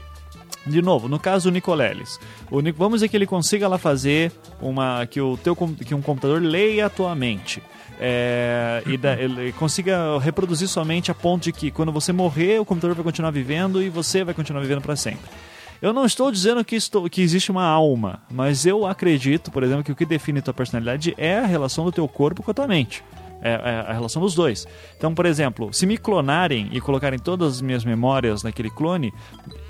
de 0.66 0.82
novo, 0.82 1.08
no 1.08 1.20
caso 1.20 1.50
do 1.50 1.54
Nicoleles, 1.54 2.20
o, 2.52 2.62
vamos 2.74 2.97
dizer 2.97 3.10
que 3.10 3.18
ele 3.18 3.26
consiga 3.26 3.68
lá 3.68 3.78
fazer 3.78 4.32
uma 4.62 5.06
que 5.06 5.20
o 5.20 5.38
teu 5.38 5.56
que 5.56 5.95
um 5.95 6.02
computador 6.02 6.41
leia 6.41 6.88
a 6.88 6.89
tua 6.89 7.16
mente. 7.16 7.62
É, 8.00 8.82
e 8.86 8.97
da, 8.97 9.14
ele 9.20 9.52
consiga 9.54 10.18
reproduzir 10.20 10.68
somente 10.68 11.12
a 11.12 11.16
ponto 11.16 11.43
de 11.43 11.52
que 11.52 11.72
quando 11.72 11.91
você 11.91 12.14
morrer, 12.14 12.60
o 12.60 12.66
computador 12.66 12.95
vai 12.95 13.04
continuar 13.04 13.32
vivendo 13.32 13.82
e 13.82 13.89
você 13.89 14.24
vai 14.24 14.34
continuar 14.34 14.62
vivendo 14.62 14.82
para 14.82 14.95
sempre. 14.95 15.30
Eu 15.82 15.94
não 15.94 16.06
estou 16.06 16.32
dizendo 16.32 16.64
que, 16.64 16.76
estou, 16.76 17.10
que 17.10 17.22
existe 17.22 17.52
uma 17.52 17.64
alma, 17.64 18.22
mas 18.30 18.66
eu 18.66 18.86
acredito, 18.86 19.50
por 19.50 19.64
exemplo, 19.64 19.84
que 19.84 19.92
o 19.92 19.96
que 19.96 20.06
define 20.06 20.42
tua 20.42 20.54
personalidade 20.54 21.14
é 21.18 21.40
a 21.40 21.46
relação 21.46 21.86
do 21.86 21.92
teu 21.92 22.08
corpo 22.08 22.44
com 22.44 22.52
a 22.52 22.54
tua 22.54 22.68
mente. 22.68 23.04
É, 23.42 23.52
é, 23.52 23.86
a 23.88 23.94
relação 23.94 24.22
dos 24.22 24.36
dois. 24.36 24.68
Então, 24.98 25.16
por 25.16 25.26
exemplo, 25.26 25.74
se 25.74 25.86
me 25.86 25.98
clonarem 25.98 26.68
e 26.74 26.82
colocarem 26.82 27.18
todas 27.18 27.54
as 27.54 27.62
minhas 27.62 27.86
memórias 27.86 28.44
naquele 28.44 28.70
clone, 28.70 29.14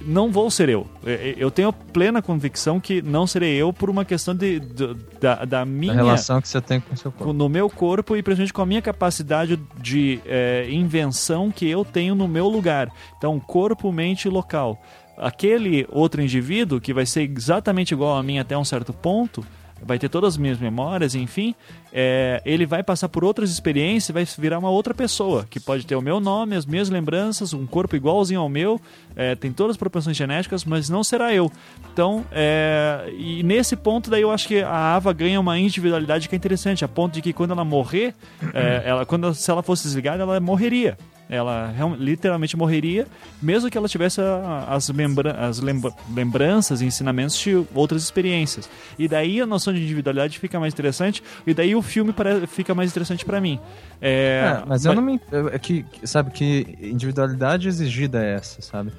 não 0.02 0.32
vou 0.32 0.50
ser 0.50 0.70
eu. 0.70 0.88
É, 1.06 1.12
é, 1.12 1.36
eu 1.38 1.52
tenho 1.52 1.72
plena 1.72 2.20
convicção 2.20 2.80
que 2.80 3.00
não 3.00 3.28
serei 3.28 3.56
eu 3.56 3.72
por 3.72 3.88
uma 3.88 4.04
questão 4.04 4.34
de, 4.34 4.60
de 4.60 4.96
da, 5.22 5.46
da, 5.46 5.66
minha. 5.66 5.94
A 5.94 5.98
relação 5.98 6.42
que 6.42 6.48
você 6.48 6.60
tem 6.60 6.80
com 6.80 6.96
o 6.96 6.98
seu 6.98 7.12
corpo. 7.12 7.32
No 7.32 7.48
meu 7.48 7.70
corpo 7.70 8.16
e 8.16 8.24
principalmente 8.24 8.54
com 8.54 8.62
a 8.64 8.66
minha 8.66 8.82
capacidade 8.82 9.60
de 9.80 10.20
é, 10.26 10.68
invenção 10.72 11.52
que 11.52 11.70
eu 11.70 11.86
tenho 11.86 12.16
no 12.16 12.28
meu 12.28 12.48
lugar. 12.48 12.92
Então, 13.20 13.40
corpo, 13.40 13.92
mente 13.92 14.26
e 14.26 14.32
local 14.32 14.82
aquele 15.20 15.86
outro 15.90 16.22
indivíduo 16.22 16.80
que 16.80 16.94
vai 16.94 17.06
ser 17.06 17.30
exatamente 17.30 17.94
igual 17.94 18.18
a 18.18 18.24
mim 18.24 18.40
até 18.40 18.58
um 18.58 18.66
certo 18.66 18.94
ponto, 18.94 19.46
vai 19.82 19.98
ter 19.98 20.10
todas 20.10 20.34
as 20.34 20.38
minhas 20.38 20.58
memórias, 20.58 21.16
enfim, 21.16 21.56
é, 21.92 22.42
ele 22.46 22.66
vai 22.66 22.84
passar 22.84 23.10
por 23.10 23.24
outras 23.24 23.50
experiências 23.50 24.10
e 24.10 24.14
vai 24.14 24.26
virar 24.38 24.60
uma 24.60 24.70
outra 24.70 24.94
pessoa, 24.94 25.46
que 25.50 25.60
pode 25.60 25.86
ter 25.86 25.96
o 25.96 26.02
meu 26.02 26.20
nome, 26.20 26.56
as 26.56 26.66
minhas 26.66 26.90
lembranças, 26.90 27.54
um 27.54 27.66
corpo 27.66 27.96
igualzinho 27.96 28.42
ao 28.42 28.50
meu, 28.50 28.80
é, 29.16 29.36
tem 29.36 29.52
todas 29.52 29.72
as 29.72 29.78
propensões 29.78 30.18
genéticas, 30.18 30.66
mas 30.66 30.90
não 30.90 31.04
será 31.04 31.34
eu. 31.34 31.52
Então, 31.92 32.26
é, 32.32 33.12
e 33.18 33.44
nesse 33.44 33.76
ponto 33.76 34.10
daí 34.10 34.22
eu 34.22 34.32
acho 34.32 34.48
que 34.48 34.62
a 34.62 34.96
Ava 34.96 35.14
ganha 35.14 35.40
uma 35.40 35.58
individualidade 35.58 36.28
que 36.28 36.36
é 36.36 36.38
interessante, 36.38 36.84
a 36.84 36.88
ponto 36.88 37.14
de 37.14 37.22
que 37.22 37.34
quando 37.34 37.52
ela 37.52 37.64
morrer, 37.64 38.14
é, 38.54 38.84
ela, 38.86 39.06
quando, 39.06 39.34
se 39.34 39.50
ela 39.50 39.64
fosse 39.64 39.84
desligada, 39.84 40.24
ela 40.24 40.40
morreria. 40.40 40.98
Ela 41.30 41.72
literalmente 42.00 42.58
morreria, 42.58 43.06
mesmo 43.40 43.70
que 43.70 43.78
ela 43.78 43.88
tivesse 43.88 44.20
as, 44.68 44.90
lembra 44.90 45.32
as 45.48 45.60
lembra 45.60 45.94
lembranças 46.12 46.82
e 46.82 46.86
ensinamentos 46.86 47.38
de 47.38 47.64
outras 47.76 48.02
experiências. 48.02 48.68
E 48.98 49.08
daí 49.08 49.40
a 49.40 49.46
noção 49.46 49.72
de 49.72 49.80
individualidade 49.80 50.40
fica 50.40 50.60
mais 50.60 50.74
interessante, 50.74 51.22
e 51.46 51.54
daí 51.54 51.76
o 51.76 51.84
filme 51.84 52.14
fica 52.48 52.74
mais 52.74 52.90
interessante 52.90 53.24
para 53.24 53.40
mim. 53.40 53.60
É, 54.02 54.60
é, 54.62 54.64
mas 54.66 54.86
eu 54.86 54.96
não 54.96 55.04
me. 55.04 55.22
É 55.54 55.60
que, 55.60 55.86
sabe, 56.04 56.32
que 56.32 56.78
individualidade 56.82 57.68
exigida 57.68 58.24
é 58.24 58.34
essa, 58.34 58.62
sabe? 58.62 58.92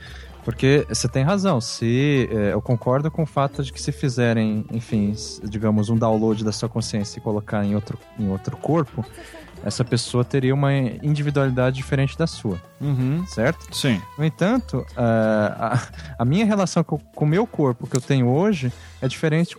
Porque 0.44 0.86
você 0.88 1.08
tem 1.08 1.22
razão, 1.22 1.60
se 1.60 2.28
é, 2.32 2.52
eu 2.52 2.62
concordo 2.62 3.10
com 3.10 3.22
o 3.22 3.26
fato 3.26 3.62
de 3.62 3.72
que 3.72 3.80
se 3.80 3.92
fizerem, 3.92 4.64
enfim, 4.72 5.14
digamos, 5.44 5.90
um 5.90 5.96
download 5.96 6.44
da 6.44 6.52
sua 6.52 6.68
consciência 6.68 7.18
e 7.18 7.20
colocar 7.20 7.64
em 7.64 7.74
outro, 7.74 7.98
em 8.18 8.28
outro 8.30 8.56
corpo, 8.56 9.04
essa 9.64 9.84
pessoa 9.84 10.24
teria 10.24 10.54
uma 10.54 10.72
individualidade 10.72 11.76
diferente 11.76 12.16
da 12.16 12.26
sua. 12.26 12.60
Uhum. 12.80 13.24
Certo? 13.26 13.74
Sim. 13.74 14.00
No 14.16 14.24
entanto, 14.24 14.78
uh, 14.78 14.96
a, 14.96 15.82
a, 16.18 16.24
minha 16.24 16.44
relação 16.44 16.82
com, 16.82 16.98
com 16.98 17.24
o 17.24 17.28
meu 17.28 17.46
corpo 17.46 17.86
que 17.86 17.96
eu 17.96 18.00
tenho 18.00 18.28
hoje 18.28 18.72
é 19.00 19.08
diferente 19.08 19.56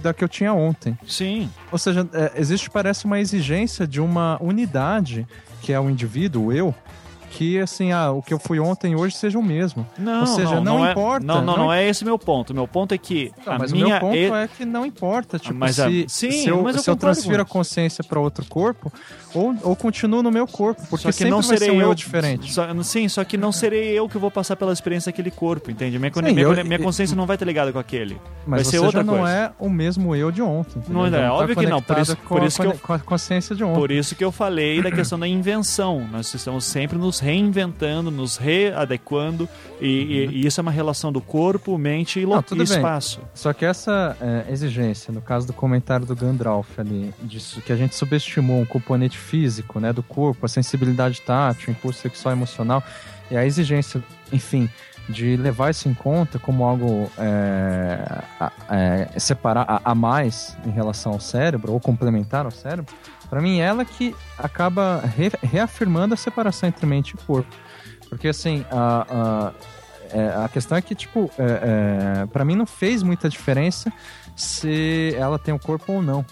da 0.00 0.14
que 0.14 0.24
eu 0.24 0.28
tinha 0.28 0.54
ontem. 0.54 0.96
Sim. 1.06 1.50
Ou 1.70 1.78
seja, 1.78 2.08
é, 2.12 2.32
existe, 2.36 2.70
parece, 2.70 3.04
uma 3.04 3.20
exigência 3.20 3.86
de 3.86 4.00
uma 4.00 4.42
unidade, 4.42 5.26
que 5.60 5.72
é 5.72 5.78
o 5.78 5.90
indivíduo, 5.90 6.46
o 6.46 6.52
eu, 6.52 6.74
que 7.32 7.58
assim, 7.58 7.92
ah, 7.92 8.10
o 8.10 8.22
que 8.22 8.32
eu 8.32 8.38
fui 8.38 8.60
ontem 8.60 8.92
e 8.92 8.96
hoje 8.96 9.16
seja 9.16 9.38
o 9.38 9.42
mesmo. 9.42 9.86
Não, 9.98 10.20
Ou 10.20 10.26
seja, 10.26 10.54
não, 10.56 10.64
não, 10.64 10.78
não 10.78 10.86
é- 10.86 10.90
importa. 10.90 11.24
É, 11.24 11.26
não, 11.26 11.34
não, 11.36 11.44
não, 11.44 11.56
não, 11.64 11.72
é 11.72 11.88
esse 11.88 12.04
meu 12.04 12.18
ponto. 12.18 12.52
Meu 12.54 12.68
ponto 12.68 12.92
é 12.92 12.98
que 12.98 13.32
não, 13.46 13.54
a 13.54 13.58
mas 13.58 13.72
minha 13.72 13.86
o 13.86 13.88
meu 13.88 14.00
ponto 14.00 14.34
é 14.36 14.48
que 14.48 14.64
não 14.64 14.84
importa, 14.84 15.38
tipo, 15.38 15.54
mas 15.54 15.76
se. 15.76 16.04
Sim, 16.08 16.30
se 16.30 16.48
eu, 16.48 16.62
mas 16.62 16.76
eu, 16.76 16.82
se 16.82 16.90
eu 16.90 16.96
transfiro 16.96 17.42
a 17.42 17.44
consciência 17.44 18.04
para 18.04 18.20
outro 18.20 18.44
corpo, 18.44 18.92
ou, 19.34 19.54
ou 19.62 19.74
continuo 19.74 20.22
no 20.22 20.30
meu 20.30 20.46
corpo, 20.46 20.82
porque 20.90 21.10
só 21.10 21.12
que 21.12 21.24
não 21.24 21.42
serei 21.42 21.70
um 21.70 21.80
eu, 21.80 21.88
eu 21.88 21.94
diferente. 21.94 22.52
Só, 22.52 22.66
sim, 22.82 23.08
só 23.08 23.24
que 23.24 23.36
não 23.36 23.50
serei 23.50 23.98
eu 23.98 24.08
que 24.08 24.18
vou 24.18 24.30
passar 24.30 24.54
pela 24.56 24.72
experiência 24.72 25.10
daquele 25.10 25.30
corpo, 25.30 25.70
entende? 25.70 25.98
Minha, 25.98 26.12
sim, 26.12 26.22
minha, 26.22 26.42
eu, 26.42 26.64
minha 26.64 26.78
consciência 26.78 27.16
não 27.16 27.26
vai 27.26 27.36
estar 27.36 27.46
ligada 27.46 27.72
com 27.72 27.78
aquele. 27.78 28.20
Mas 28.46 28.62
vai 28.62 28.70
ser 28.70 28.78
outra 28.80 29.02
não 29.02 29.18
coisa. 29.18 29.30
é 29.32 29.52
o 29.58 29.70
mesmo 29.70 30.14
eu 30.14 30.30
de 30.30 30.42
ontem. 30.42 30.82
Não, 30.88 31.06
é, 31.06 31.10
tá 31.10 31.32
óbvio 31.32 31.56
que 31.56 31.66
não. 31.66 31.80
Por 31.80 31.98
isso, 31.98 32.16
por 32.16 32.42
isso 32.42 32.62
a, 32.62 32.66
que 32.66 32.72
eu, 32.72 32.78
com 32.78 32.92
a 32.92 32.98
consciência 32.98 33.56
de 33.56 33.64
ontem. 33.64 33.78
Por 33.78 33.90
isso 33.90 34.14
que 34.14 34.24
eu 34.24 34.32
falei 34.32 34.82
da 34.82 34.90
questão 34.90 35.18
da 35.18 35.26
invenção. 35.26 36.06
Nós 36.10 36.32
estamos 36.34 36.64
sempre 36.64 36.98
nos 36.98 37.20
reinventando, 37.22 38.10
nos 38.10 38.36
readequando, 38.36 39.48
e, 39.80 39.86
uhum. 39.86 40.32
e, 40.32 40.42
e 40.42 40.46
isso 40.46 40.60
é 40.60 40.62
uma 40.62 40.70
relação 40.70 41.12
do 41.12 41.20
corpo, 41.20 41.78
mente 41.78 42.20
e, 42.20 42.26
não, 42.26 42.44
e 42.58 42.62
espaço. 42.62 43.20
Só 43.32 43.52
que 43.52 43.64
essa 43.64 44.16
é, 44.20 44.52
exigência, 44.52 45.12
no 45.12 45.22
caso 45.22 45.46
do 45.46 45.52
comentário 45.52 46.04
do 46.04 46.14
Gandalf 46.14 46.78
ali, 46.78 47.14
disso 47.22 47.60
que 47.60 47.72
a 47.72 47.76
gente 47.76 47.94
subestimou 47.94 48.60
um 48.60 48.66
componente 48.66 49.16
físico, 49.16 49.78
né, 49.78 49.92
do 49.92 50.02
corpo, 50.02 50.44
a 50.44 50.48
sensibilidade 50.48 51.20
tátil, 51.22 51.68
o 51.68 51.70
impulso 51.70 52.00
sexual 52.00 52.34
e 52.34 52.36
emocional, 52.36 52.82
e 53.30 53.36
a 53.36 53.46
exigência, 53.46 54.02
enfim, 54.32 54.68
de 55.08 55.36
levar 55.36 55.70
isso 55.70 55.88
em 55.88 55.94
conta 55.94 56.38
como 56.38 56.64
algo 56.64 57.10
é, 57.18 58.22
é, 58.70 59.18
separar 59.18 59.64
a, 59.68 59.90
a, 59.90 59.94
mais 59.94 60.56
em 60.64 60.70
relação 60.70 61.12
ao 61.12 61.20
cérebro 61.20 61.72
ou 61.72 61.80
complementar 61.80 62.44
ao 62.44 62.50
cérebro, 62.50 62.94
para 63.32 63.40
mim 63.40 63.60
ela 63.60 63.82
que 63.82 64.14
acaba 64.36 65.00
re, 65.16 65.32
reafirmando 65.42 66.12
a 66.12 66.18
separação 66.18 66.68
entre 66.68 66.84
mente 66.84 67.14
e 67.14 67.16
corpo, 67.26 67.48
porque 68.10 68.28
assim 68.28 68.62
a, 68.70 69.06
a, 69.08 69.52
é, 70.14 70.44
a 70.44 70.48
questão 70.50 70.76
é 70.76 70.82
que 70.82 70.94
tipo 70.94 71.30
é, 71.38 72.24
é 72.24 72.26
para 72.26 72.44
mim 72.44 72.54
não 72.54 72.66
fez 72.66 73.02
muita 73.02 73.30
diferença 73.30 73.90
se 74.36 75.14
ela 75.16 75.38
tem 75.38 75.54
um 75.54 75.58
corpo 75.58 75.94
ou 75.94 76.02
não. 76.02 76.26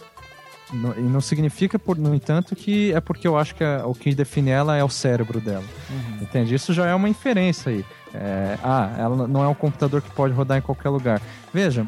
Não, 0.73 0.93
e 0.97 1.01
não 1.01 1.21
significa, 1.21 1.81
por, 1.81 1.99
no 1.99 2.15
entanto, 2.15 2.55
que 2.55 2.93
é 2.93 3.01
porque 3.01 3.27
eu 3.27 3.37
acho 3.37 3.57
que 3.57 3.65
a, 3.65 3.85
o 3.87 3.93
que 3.93 4.15
define 4.15 4.51
ela 4.51 4.77
é 4.77 4.85
o 4.85 4.89
cérebro 4.89 5.41
dela. 5.41 5.65
Uhum. 5.91 6.19
Entende? 6.21 6.55
Isso 6.55 6.73
já 6.73 6.87
é 6.87 6.95
uma 6.95 7.09
inferência 7.09 7.73
aí. 7.73 7.85
É, 8.15 8.57
ah, 8.63 8.95
ela 8.97 9.27
não 9.27 9.43
é 9.43 9.49
um 9.49 9.55
computador 9.55 10.01
que 10.01 10.11
pode 10.13 10.33
rodar 10.33 10.59
em 10.59 10.61
qualquer 10.61 10.91
lugar. 10.91 11.21
Veja, 11.53 11.85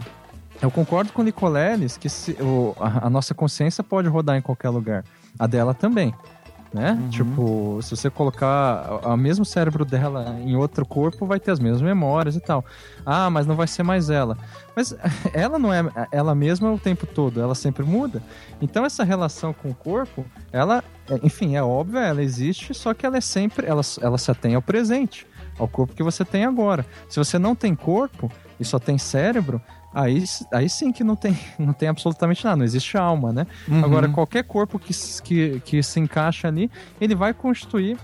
eu 0.62 0.70
concordo 0.70 1.12
com 1.12 1.22
o 1.22 1.24
Nicoleles 1.24 1.96
que 1.96 2.08
se, 2.08 2.32
o, 2.40 2.74
a, 2.80 3.06
a, 3.06 3.10
nossa 3.10 3.34
consciência 3.34 3.84
pode 3.84 4.08
rodar 4.08 4.36
em 4.36 4.40
qualquer 4.40 4.70
lugar. 4.70 5.04
A 5.38 5.46
dela 5.46 5.74
também 5.74 6.14
né? 6.72 6.92
Uhum. 6.92 7.08
Tipo, 7.10 7.78
se 7.82 7.94
você 7.94 8.08
colocar 8.08 9.00
o 9.04 9.16
mesmo 9.16 9.44
cérebro 9.44 9.84
dela 9.84 10.38
em 10.40 10.56
outro 10.56 10.86
corpo, 10.86 11.26
vai 11.26 11.38
ter 11.38 11.50
as 11.50 11.58
mesmas 11.58 11.82
memórias 11.82 12.34
e 12.34 12.40
tal. 12.40 12.64
Ah, 13.04 13.28
mas 13.28 13.46
não 13.46 13.54
vai 13.54 13.66
ser 13.66 13.82
mais 13.82 14.08
ela. 14.08 14.38
Mas 14.74 14.94
ela 15.34 15.58
não 15.58 15.72
é 15.72 15.84
ela 16.10 16.34
mesma 16.34 16.72
o 16.72 16.78
tempo 16.78 17.06
todo, 17.06 17.40
ela 17.40 17.54
sempre 17.54 17.84
muda. 17.84 18.22
Então 18.60 18.84
essa 18.84 19.04
relação 19.04 19.52
com 19.52 19.70
o 19.70 19.74
corpo, 19.74 20.24
ela, 20.50 20.82
é, 21.10 21.20
enfim, 21.22 21.56
é 21.56 21.62
óbvia, 21.62 22.00
ela 22.00 22.22
existe, 22.22 22.72
só 22.72 22.94
que 22.94 23.04
ela 23.04 23.18
é 23.18 23.20
sempre, 23.20 23.66
ela, 23.66 23.82
ela 24.00 24.16
se 24.16 24.30
atém 24.30 24.54
ao 24.54 24.62
presente, 24.62 25.26
ao 25.58 25.68
corpo 25.68 25.94
que 25.94 26.02
você 26.02 26.24
tem 26.24 26.44
agora. 26.44 26.86
Se 27.08 27.18
você 27.18 27.38
não 27.38 27.54
tem 27.54 27.74
corpo 27.74 28.30
e 28.58 28.64
só 28.64 28.78
tem 28.78 28.96
cérebro, 28.96 29.60
aí, 29.94 30.24
aí 30.52 30.68
sim 30.68 30.92
que 30.92 31.04
não 31.04 31.16
tem, 31.16 31.36
não 31.58 31.72
tem 31.72 31.88
absolutamente 31.88 32.44
nada, 32.44 32.56
não 32.56 32.64
existe 32.64 32.96
alma, 32.96 33.32
né? 33.32 33.46
Uhum. 33.68 33.84
Agora, 33.84 34.08
qualquer 34.08 34.44
corpo 34.44 34.78
que, 34.78 34.92
que, 35.22 35.60
que 35.60 35.82
se 35.82 36.00
encaixa 36.00 36.48
ali, 36.48 36.70
ele 37.00 37.14
vai 37.14 37.32
constituir 37.34 37.98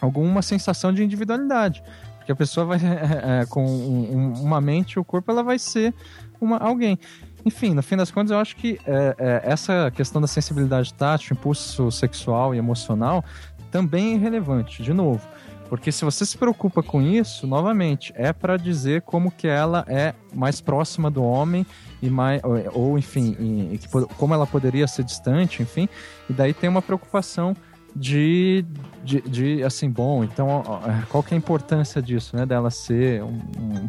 alguma 0.00 0.42
sensação 0.42 0.92
de 0.92 1.02
individualidade. 1.02 1.82
Porque 2.18 2.32
a 2.32 2.36
pessoa 2.36 2.64
vai, 2.66 2.78
é, 2.84 3.42
é, 3.42 3.46
com 3.46 3.64
um, 3.64 4.32
uma 4.42 4.60
mente, 4.60 4.98
o 4.98 5.04
corpo, 5.04 5.30
ela 5.30 5.42
vai 5.42 5.58
ser 5.58 5.94
uma, 6.40 6.58
alguém. 6.58 6.98
Enfim, 7.44 7.74
no 7.74 7.82
fim 7.82 7.96
das 7.96 8.10
contas, 8.10 8.30
eu 8.30 8.38
acho 8.38 8.56
que 8.56 8.78
é, 8.86 9.14
é, 9.18 9.42
essa 9.44 9.90
questão 9.90 10.20
da 10.20 10.26
sensibilidade 10.26 10.92
tátil, 10.94 11.34
impulso 11.34 11.90
sexual 11.90 12.54
e 12.54 12.58
emocional, 12.58 13.22
também 13.70 14.14
é 14.14 14.16
relevante. 14.16 14.82
De 14.82 14.94
novo, 14.94 15.20
porque 15.68 15.90
se 15.90 16.04
você 16.04 16.24
se 16.26 16.36
preocupa 16.36 16.82
com 16.82 17.00
isso, 17.00 17.46
novamente, 17.46 18.12
é 18.16 18.32
para 18.32 18.56
dizer 18.56 19.02
como 19.02 19.30
que 19.30 19.46
ela 19.46 19.84
é 19.88 20.14
mais 20.34 20.60
próxima 20.60 21.10
do 21.10 21.22
homem 21.22 21.66
e 22.02 22.10
mais, 22.10 22.40
ou, 22.72 22.98
enfim, 22.98 23.36
e, 23.72 23.80
como 24.16 24.34
ela 24.34 24.46
poderia 24.46 24.86
ser 24.86 25.04
distante, 25.04 25.62
enfim. 25.62 25.88
E 26.28 26.32
daí 26.32 26.52
tem 26.52 26.68
uma 26.68 26.82
preocupação 26.82 27.56
de, 27.96 28.64
de, 29.04 29.20
de, 29.20 29.62
assim, 29.62 29.88
bom, 29.88 30.24
então 30.24 30.62
qual 31.08 31.22
que 31.22 31.32
é 31.32 31.36
a 31.36 31.38
importância 31.38 32.02
disso, 32.02 32.36
né? 32.36 32.44
Dela 32.44 32.68
ser 32.68 33.22
um, 33.22 33.40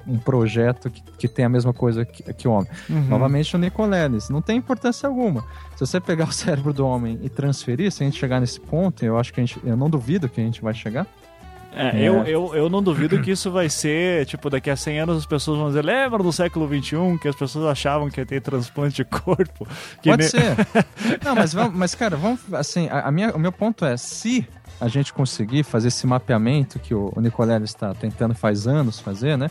um, 0.08 0.18
projeto 0.20 0.92
que, 0.92 1.02
que 1.18 1.28
tem 1.28 1.44
a 1.44 1.50
mesma 1.50 1.74
coisa 1.74 2.06
que, 2.06 2.22
que 2.34 2.48
o 2.48 2.52
homem. 2.52 2.70
Uhum. 2.88 3.02
Novamente 3.06 3.56
o 3.56 3.60
Nicoleles, 3.60 4.30
não 4.30 4.42
tem 4.44 4.58
importância 4.58 5.08
alguma. 5.08 5.44
Se 5.76 5.80
você 5.80 6.00
pegar 6.00 6.26
o 6.26 6.32
cérebro 6.34 6.72
do 6.72 6.86
homem 6.86 7.20
e 7.24 7.30
transferir, 7.30 7.92
se 7.92 8.04
a 8.04 8.06
gente 8.06 8.20
chegar 8.20 8.40
nesse 8.40 8.60
ponto, 8.60 9.04
eu 9.04 9.18
acho 9.18 9.34
que 9.34 9.42
a 9.42 9.46
gente, 9.46 9.60
eu 9.64 9.76
não 9.76 9.90
duvido 9.90 10.30
que 10.30 10.40
a 10.40 10.44
gente 10.44 10.62
vai 10.62 10.74
chegar, 10.74 11.08
é, 11.76 12.00
é. 12.00 12.04
Eu, 12.04 12.24
eu, 12.24 12.56
eu 12.56 12.70
não 12.70 12.82
duvido 12.82 13.22
que 13.22 13.32
isso 13.32 13.52
vai 13.52 13.70
ser, 13.70 14.26
tipo, 14.26 14.50
daqui 14.50 14.70
a 14.70 14.76
100 14.76 15.00
anos 15.02 15.18
as 15.18 15.26
pessoas 15.26 15.58
vão 15.58 15.68
dizer, 15.68 15.84
lembra 15.84 16.24
do 16.24 16.32
século 16.32 16.68
XXI 16.68 17.18
que 17.22 17.28
as 17.28 17.36
pessoas 17.36 17.66
achavam 17.66 18.10
que 18.10 18.20
ia 18.20 18.26
ter 18.26 18.42
transplante 18.42 18.96
de 18.96 19.04
corpo? 19.04 19.68
Pode 20.04 20.24
ne... 20.24 20.30
ser. 20.30 20.56
não, 21.24 21.36
mas, 21.36 21.54
vamos, 21.54 21.78
mas 21.78 21.94
cara, 21.94 22.16
vamos, 22.16 22.40
assim, 22.54 22.88
a, 22.90 23.08
a, 23.08 23.12
minha, 23.12 23.32
o 23.32 23.40
meu 23.40 23.52
ponto 23.52 23.84
é, 23.84 23.98
se 23.98 24.48
a 24.80 24.88
gente 24.88 25.14
conseguir 25.14 25.64
fazer 25.64 25.90
esse 25.90 26.06
mapeamento 26.06 26.80
que 26.80 26.94
o, 26.94 27.12
o 27.16 27.22
Nicolelli 27.22 27.66
está 27.66 27.94
tentando 27.94 28.34
faz 28.34 28.68
anos 28.68 29.00
fazer, 29.00 29.38
né? 29.38 29.50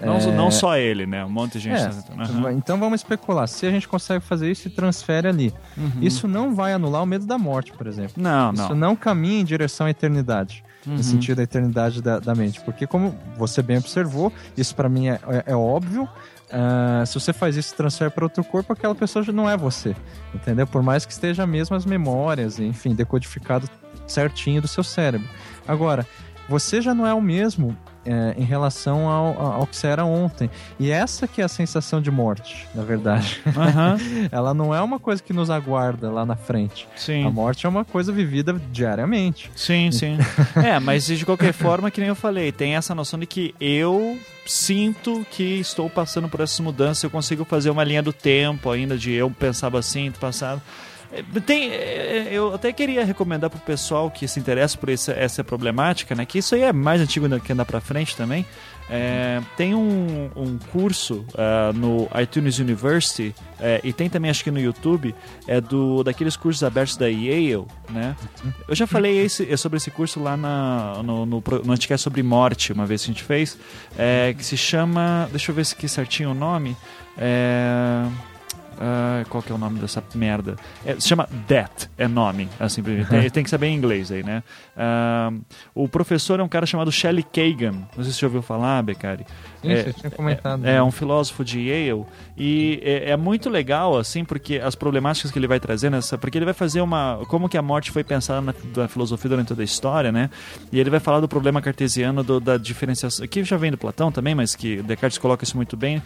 Não, 0.00 0.16
é... 0.16 0.26
não 0.32 0.50
só 0.50 0.76
ele, 0.76 1.06
né? 1.06 1.24
Um 1.24 1.30
monte 1.30 1.52
de 1.52 1.60
gente 1.60 1.80
é, 1.80 1.88
tá 1.88 2.32
uhum. 2.32 2.50
Então 2.50 2.78
vamos 2.78 3.00
especular. 3.00 3.46
Se 3.48 3.66
a 3.66 3.70
gente 3.70 3.86
consegue 3.86 4.24
fazer 4.24 4.50
isso 4.50 4.68
e 4.68 4.70
transfere 4.70 5.28
ali. 5.28 5.54
Uhum. 5.76 5.90
Isso 6.00 6.26
não 6.26 6.54
vai 6.54 6.72
anular 6.72 7.02
o 7.02 7.06
medo 7.06 7.26
da 7.26 7.38
morte, 7.38 7.72
por 7.72 7.86
exemplo. 7.86 8.14
Não, 8.16 8.52
isso 8.52 8.62
não. 8.62 8.68
Isso 8.68 8.74
não 8.74 8.96
caminha 8.96 9.40
em 9.40 9.44
direção 9.44 9.86
à 9.86 9.90
eternidade 9.90 10.64
uhum. 10.86 10.96
no 10.96 11.02
sentido 11.02 11.36
da 11.36 11.42
eternidade 11.42 12.02
da, 12.02 12.18
da, 12.18 12.34
mente. 12.34 12.60
Porque, 12.60 12.86
como 12.86 13.14
você 13.36 13.62
bem 13.62 13.78
observou, 13.78 14.32
isso 14.56 14.74
para 14.74 14.88
mim 14.88 15.08
é, 15.08 15.20
é, 15.28 15.52
é 15.52 15.56
óbvio. 15.56 16.08
Uh, 16.52 17.06
se 17.06 17.14
você 17.14 17.32
faz 17.32 17.56
isso 17.56 17.72
e 17.72 17.76
transfere 17.76 18.10
para 18.10 18.24
outro 18.24 18.44
corpo, 18.44 18.72
aquela 18.72 18.94
pessoa 18.94 19.22
já 19.22 19.32
não 19.32 19.48
é 19.48 19.56
você, 19.56 19.96
entendeu? 20.34 20.66
Por 20.66 20.82
mais 20.82 21.06
que 21.06 21.12
esteja 21.12 21.46
mesmo 21.46 21.74
as 21.74 21.86
memórias, 21.86 22.58
enfim, 22.58 22.94
decodificado 22.94 23.66
certinho 24.06 24.60
do 24.60 24.68
seu 24.68 24.84
cérebro. 24.84 25.26
Agora, 25.66 26.06
você 26.48 26.82
já 26.82 26.92
não 26.92 27.06
é 27.06 27.14
o 27.14 27.22
mesmo 27.22 27.76
é, 28.04 28.34
em 28.36 28.44
relação 28.44 29.08
ao, 29.08 29.40
ao 29.40 29.66
que 29.66 29.76
você 29.76 29.86
era 29.86 30.04
ontem. 30.04 30.50
E 30.78 30.90
essa 30.90 31.26
que 31.26 31.40
é 31.40 31.44
a 31.44 31.48
sensação 31.48 32.00
de 32.00 32.10
morte, 32.10 32.66
na 32.74 32.82
verdade. 32.82 33.40
Uhum. 33.46 34.28
Ela 34.30 34.54
não 34.54 34.74
é 34.74 34.80
uma 34.80 34.98
coisa 34.98 35.22
que 35.22 35.32
nos 35.32 35.50
aguarda 35.50 36.10
lá 36.10 36.24
na 36.26 36.36
frente. 36.36 36.88
Sim. 36.96 37.26
A 37.26 37.30
morte 37.30 37.66
é 37.66 37.68
uma 37.68 37.84
coisa 37.84 38.12
vivida 38.12 38.54
diariamente. 38.70 39.50
Sim, 39.54 39.90
sim. 39.90 40.18
é, 40.56 40.78
mas 40.78 41.06
de 41.06 41.24
qualquer 41.24 41.52
forma, 41.52 41.90
que 41.90 42.00
nem 42.00 42.08
eu 42.08 42.14
falei, 42.14 42.52
tem 42.52 42.76
essa 42.76 42.94
noção 42.94 43.18
de 43.18 43.26
que 43.26 43.54
eu 43.60 44.18
sinto 44.46 45.24
que 45.30 45.60
estou 45.60 45.88
passando 45.88 46.28
por 46.28 46.40
essas 46.40 46.58
mudanças, 46.60 47.04
eu 47.04 47.10
consigo 47.10 47.44
fazer 47.44 47.70
uma 47.70 47.84
linha 47.84 48.02
do 48.02 48.12
tempo 48.12 48.70
ainda 48.70 48.98
de 48.98 49.12
eu 49.12 49.30
pensava 49.30 49.78
assim, 49.78 50.10
passado. 50.10 50.60
Tem, 51.44 51.70
é, 51.70 52.28
eu 52.30 52.54
até 52.54 52.72
queria 52.72 53.04
recomendar 53.04 53.50
pro 53.50 53.60
pessoal 53.60 54.10
que 54.10 54.26
se 54.26 54.40
interessa 54.40 54.78
por 54.78 54.88
essa, 54.88 55.12
essa 55.12 55.44
problemática, 55.44 56.14
né? 56.14 56.24
Que 56.24 56.38
isso 56.38 56.54
aí 56.54 56.62
é 56.62 56.72
mais 56.72 57.00
antigo 57.00 57.28
que 57.40 57.52
andar 57.52 57.66
para 57.66 57.80
frente 57.80 58.16
também. 58.16 58.46
É, 58.88 59.40
tem 59.56 59.74
um, 59.74 60.30
um 60.34 60.58
curso 60.70 61.24
uh, 61.30 61.72
no 61.74 62.08
iTunes 62.20 62.58
University 62.58 63.34
é, 63.60 63.80
e 63.84 63.92
tem 63.92 64.10
também 64.10 64.30
acho 64.30 64.42
que 64.42 64.50
no 64.50 64.58
YouTube 64.58 65.14
é 65.46 65.60
do 65.60 66.02
daqueles 66.02 66.36
cursos 66.36 66.62
abertos 66.64 66.96
da 66.96 67.06
Yale, 67.06 67.64
né? 67.90 68.16
Eu 68.66 68.74
já 68.74 68.86
falei 68.86 69.18
esse, 69.20 69.56
sobre 69.56 69.76
esse 69.76 69.90
curso 69.90 70.20
lá 70.20 70.36
na, 70.36 71.02
no, 71.02 71.24
no, 71.24 71.42
no 71.64 71.98
sobre 71.98 72.22
morte 72.22 72.72
uma 72.72 72.84
vez 72.84 73.04
que 73.04 73.10
a 73.10 73.14
gente 73.14 73.24
fez, 73.24 73.58
é, 73.96 74.34
que 74.36 74.44
se 74.44 74.56
chama, 74.56 75.28
deixa 75.30 75.50
eu 75.50 75.54
ver 75.54 75.64
se 75.64 75.74
aqui 75.74 75.88
certinho 75.88 76.32
o 76.32 76.34
nome. 76.34 76.76
É, 77.16 78.04
Uh, 78.82 79.28
qual 79.28 79.40
que 79.40 79.52
é 79.52 79.54
o 79.54 79.58
nome 79.58 79.78
dessa 79.78 80.02
merda? 80.12 80.56
É, 80.84 80.98
se 80.98 81.06
chama 81.06 81.28
Death, 81.46 81.88
é 81.96 82.08
nome, 82.08 82.48
assim, 82.58 82.82
tem, 82.82 83.30
tem 83.30 83.44
que 83.44 83.50
saber 83.50 83.68
em 83.68 83.76
inglês 83.76 84.10
aí, 84.10 84.24
né? 84.24 84.42
Uh, 84.74 85.44
o 85.74 85.86
professor 85.86 86.40
é 86.40 86.42
um 86.42 86.48
cara 86.48 86.64
chamado 86.64 86.90
Shelley 86.90 87.22
Kagan, 87.22 87.72
não 87.72 88.02
sei 88.02 88.04
se 88.04 88.14
você 88.14 88.20
já 88.20 88.26
ouviu 88.26 88.42
falar, 88.42 88.82
Beccari. 88.82 89.26
É, 89.62 89.92
tinha 89.92 90.10
comentado. 90.10 90.66
É, 90.66 90.76
é, 90.76 90.82
um 90.82 90.90
filósofo 90.90 91.44
de 91.44 91.60
Yale 91.60 92.04
e 92.36 92.80
é, 92.82 93.10
é, 93.10 93.16
muito 93.16 93.50
legal, 93.50 93.96
assim, 93.96 94.24
porque 94.24 94.56
as 94.56 94.74
problemáticas 94.74 95.30
que 95.30 95.38
ele 95.38 95.46
vai 95.46 95.60
trazendo, 95.60 95.96
essa, 95.96 96.16
porque 96.16 96.38
ele 96.38 96.44
vai 96.44 96.54
fazer 96.54 96.80
uma... 96.80 97.20
como 97.28 97.48
que 97.48 97.56
a 97.56 97.62
morte 97.62 97.90
foi 97.90 98.02
pensada 98.02 98.40
na, 98.40 98.54
na 98.76 98.88
filosofia 98.88 99.28
durante 99.28 99.48
toda 99.48 99.62
a 99.62 99.64
história, 99.64 100.10
né? 100.10 100.30
E 100.72 100.80
ele 100.80 100.90
vai 100.90 101.00
falar 101.00 101.20
do 101.20 101.28
problema 101.28 101.60
cartesiano 101.60 102.24
do, 102.24 102.40
da 102.40 102.56
diferenciação, 102.56 103.26
que 103.26 103.44
já 103.44 103.56
vem 103.56 103.70
do 103.70 103.78
Platão 103.78 104.10
também, 104.10 104.34
mas 104.34 104.56
que 104.56 104.82
Descartes 104.82 105.18
coloca 105.18 105.44
isso 105.44 105.56
muito 105.56 105.76
bem. 105.76 106.02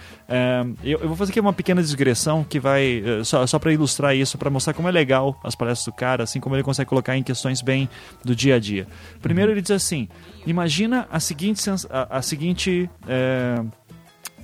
Eu, 0.82 1.00
eu, 1.00 1.08
vou 1.08 1.16
fazer 1.16 1.30
aqui 1.30 1.40
uma 1.40 1.52
pequena 1.52 1.82
digressão 1.82 2.44
que 2.44 2.58
vai, 2.58 3.02
eh, 3.04 3.24
só, 3.24 3.46
só 3.46 3.58
para 3.58 3.72
ilustrar 3.72 4.14
isso, 4.14 4.36
para 4.36 4.50
mostrar 4.50 4.74
como 4.74 4.88
é 4.88 4.90
legal 4.90 5.38
as 5.42 5.54
palestras 5.54 5.86
do 5.86 5.96
cara, 5.96 6.24
assim, 6.24 6.40
como 6.40 6.56
ele 6.56 6.62
consegue 6.62 6.88
colocar 6.88 7.16
em 7.16 7.22
questões 7.22 7.62
bem 7.62 7.88
do 8.24 8.34
dia 8.34 8.55
a 8.56 8.60
dia. 8.60 8.86
Primeiro 9.20 9.52
ele 9.52 9.60
diz 9.60 9.70
assim, 9.70 10.08
imagina 10.46 11.06
a 11.10 11.20
seguinte, 11.20 11.62
a, 11.90 12.18
a 12.18 12.22
seguinte 12.22 12.90
é, 13.06 13.62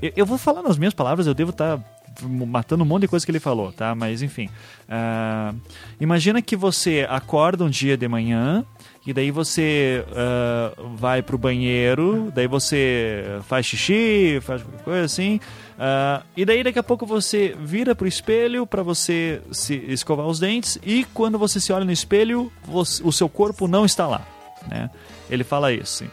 eu, 0.01 0.13
eu, 0.17 0.27
vou 0.27 0.39
falar 0.39 0.63
nas 0.63 0.77
minhas 0.77 0.95
palavras, 0.95 1.27
eu 1.27 1.35
devo 1.35 1.51
estar 1.51 1.79
tá 1.79 1.85
matando 2.27 2.83
um 2.83 2.87
monte 2.87 3.03
de 3.03 3.09
coisa 3.09 3.25
que 3.25 3.31
ele 3.31 3.41
falou, 3.41 3.73
tá? 3.73 3.95
Mas 3.95 4.21
enfim. 4.21 4.49
Uh, 4.89 5.59
imagina 6.01 6.43
que 6.43 6.57
você 6.57 7.07
acorda 7.09 7.65
um 7.65 7.71
dia 7.71 7.97
de 7.97 8.07
manhã 8.07 8.65
e 9.05 9.13
daí 9.13 9.31
você 9.31 10.05
uh, 10.09 10.89
vai 10.95 11.23
pro 11.23 11.37
banheiro, 11.37 12.31
daí 12.35 12.47
você 12.47 13.41
faz 13.43 13.67
xixi, 13.67 14.39
faz 14.43 14.63
qualquer 14.63 14.85
coisa 14.85 15.05
assim. 15.05 15.41
Uh, 15.75 16.25
e 16.37 16.45
daí 16.45 16.63
daqui 16.63 16.79
a 16.79 16.83
pouco 16.83 17.05
você 17.05 17.57
vira 17.59 17.95
pro 17.95 18.07
espelho 18.07 18.67
para 18.67 18.83
você 18.83 19.43
se 19.51 19.75
escovar 19.89 20.27
os 20.27 20.39
dentes 20.39 20.79
e 20.85 21.05
quando 21.13 21.37
você 21.39 21.59
se 21.59 21.73
olha 21.73 21.85
no 21.85 21.91
espelho, 21.91 22.53
você, 22.65 23.03
o 23.05 23.11
seu 23.11 23.29
corpo 23.29 23.67
não 23.67 23.85
está 23.85 24.07
lá, 24.07 24.25
né? 24.69 24.89
Ele 25.29 25.43
fala 25.43 25.73
isso. 25.73 26.05
Assim. 26.05 26.11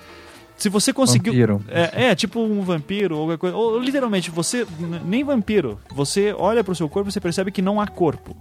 Se 0.60 0.68
você 0.68 0.92
conseguiu. 0.92 1.32
Vampiro. 1.32 1.64
É, 1.70 2.08
é, 2.08 2.16
tipo 2.16 2.42
um 2.42 2.62
vampiro 2.62 3.18
ou 3.18 3.28
qualquer 3.28 3.38
coisa. 3.38 3.56
Ou 3.56 3.80
literalmente, 3.80 4.30
você. 4.30 4.68
Nem 5.06 5.24
vampiro. 5.24 5.80
Você 5.92 6.34
olha 6.38 6.64
pro 6.64 6.76
seu 6.76 6.90
corpo 6.90 7.10
e 7.10 7.14
você 7.14 7.22
percebe 7.22 7.50
que 7.50 7.62
não 7.62 7.80
há 7.80 7.88
corpo. 7.88 8.36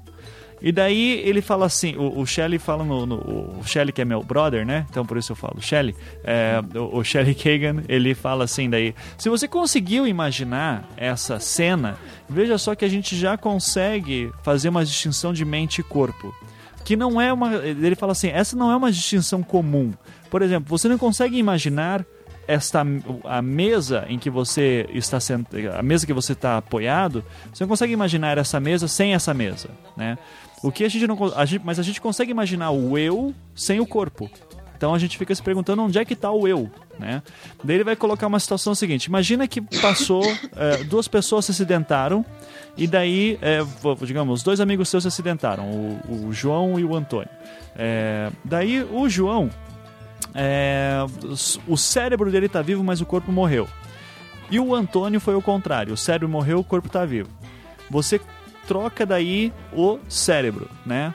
E 0.61 0.73
daí 0.73 1.21
ele 1.25 1.41
fala 1.41 1.67
assim, 1.67 1.97
o, 1.97 2.21
o 2.21 2.27
Shelley 2.27 2.59
fala 2.59 2.85
no, 2.85 3.07
no, 3.07 3.17
O 3.59 3.63
Shelley 3.65 3.93
que 3.93 4.03
é 4.03 4.05
meu 4.05 4.23
brother, 4.23 4.67
né? 4.67 4.87
Então 4.91 5.05
por 5.05 5.17
isso 5.17 5.33
eu 5.33 5.37
falo 5.37 5.61
Shelley. 5.61 5.95
É, 6.25 6.61
o, 6.75 6.99
o 6.99 7.05
Shelley 7.05 7.35
Kagan, 7.35 7.83
ele 7.89 8.15
fala 8.15 8.45
assim 8.45 8.69
daí... 8.69 8.95
Se 9.17 9.29
você 9.29 9.47
conseguiu 9.47 10.07
imaginar 10.07 10.89
essa 10.97 11.39
cena, 11.39 11.97
veja 12.29 12.59
só 12.59 12.75
que 12.75 12.85
a 12.85 12.89
gente 12.89 13.17
já 13.17 13.37
consegue 13.37 14.33
fazer 14.43 14.69
uma 14.69 14.85
distinção 14.85 15.33
de 15.33 15.45
mente 15.45 15.81
e 15.81 15.85
corpo. 15.85 16.35
Que 16.85 16.97
não 16.97 17.21
é 17.21 17.33
uma... 17.33 17.55
Ele 17.57 17.95
fala 17.95 18.13
assim, 18.13 18.29
essa 18.29 18.57
não 18.57 18.71
é 18.71 18.77
uma 18.77 18.91
distinção 18.91 19.43
comum. 19.43 19.93
Por 20.31 20.43
exemplo, 20.43 20.69
você 20.69 20.89
não 20.89 20.99
consegue 20.99 21.37
imaginar 21.37 22.05
esta 22.49 22.83
a 23.25 23.43
mesa 23.43 24.07
em 24.09 24.19
que 24.19 24.31
você 24.31 24.89
está 24.95 25.21
sent... 25.21 25.47
a 25.77 25.83
mesa 25.83 26.07
que 26.07 26.15
você 26.15 26.33
está 26.33 26.57
apoiado, 26.57 27.23
você 27.53 27.63
não 27.63 27.69
consegue 27.69 27.93
imaginar 27.93 28.39
essa 28.39 28.59
mesa 28.59 28.89
sem 28.89 29.13
essa 29.13 29.35
mesa, 29.35 29.69
né? 29.95 30.17
O 30.63 30.73
que 30.73 30.85
a 30.85 30.89
gente 30.89 31.07
não 31.07 31.17
a 31.35 31.45
gente, 31.45 31.65
mas 31.65 31.79
a 31.79 31.83
gente 31.83 32.01
consegue 32.01 32.31
imaginar 32.31 32.71
o 32.71 32.99
eu 32.99 33.35
sem 33.55 33.81
o 33.81 33.87
corpo. 33.87 34.31
Então 34.77 34.95
a 34.95 34.99
gente 34.99 35.19
fica 35.19 35.35
se 35.35 35.43
perguntando 35.43 35.83
onde 35.83 35.99
é 35.99 36.05
que 36.05 36.13
está 36.13 36.31
o 36.31 36.47
eu, 36.47 36.71
né? 36.99 37.21
Daí 37.65 37.77
ele 37.77 37.85
vai 37.85 37.97
colocar 37.97 38.27
uma 38.27 38.39
situação 38.39 38.75
seguinte: 38.75 39.07
imagina 39.07 39.47
que 39.49 39.61
passou 39.61 40.23
é, 40.55 40.85
duas 40.85 41.09
pessoas 41.09 41.45
se 41.45 41.51
acidentaram 41.51 42.25
e 42.77 42.87
daí, 42.87 43.39
é, 43.43 43.59
digamos, 44.05 44.43
dois 44.43 44.61
amigos 44.61 44.89
seus 44.89 45.03
se 45.03 45.09
acidentaram, 45.09 45.69
o, 45.69 46.27
o 46.27 46.33
João 46.33 46.79
e 46.79 46.85
o 46.85 46.95
Antônio. 46.95 47.31
É, 47.77 48.31
daí 48.45 48.83
o 48.83 49.09
João 49.09 49.51
o 51.67 51.77
cérebro 51.77 52.31
dele 52.31 52.47
está 52.47 52.63
vivo, 52.63 52.85
mas 52.85 53.01
o 53.01 53.07
corpo 53.07 53.33
morreu. 53.33 53.69
E 54.51 54.59
o 54.59 54.75
Antônio 54.75 55.21
foi 55.21 55.35
o 55.35 55.43
contrário. 55.43 55.93
O 55.93 55.97
cérebro 55.97 56.29
morreu, 56.29 56.61
o 56.61 56.65
corpo 56.65 56.87
está 56.87 57.05
vivo. 57.05 57.29
Você 57.91 58.21
troca 58.69 59.07
daí 59.07 59.51
o 59.73 59.99
cérebro, 60.09 60.69
né? 60.85 61.15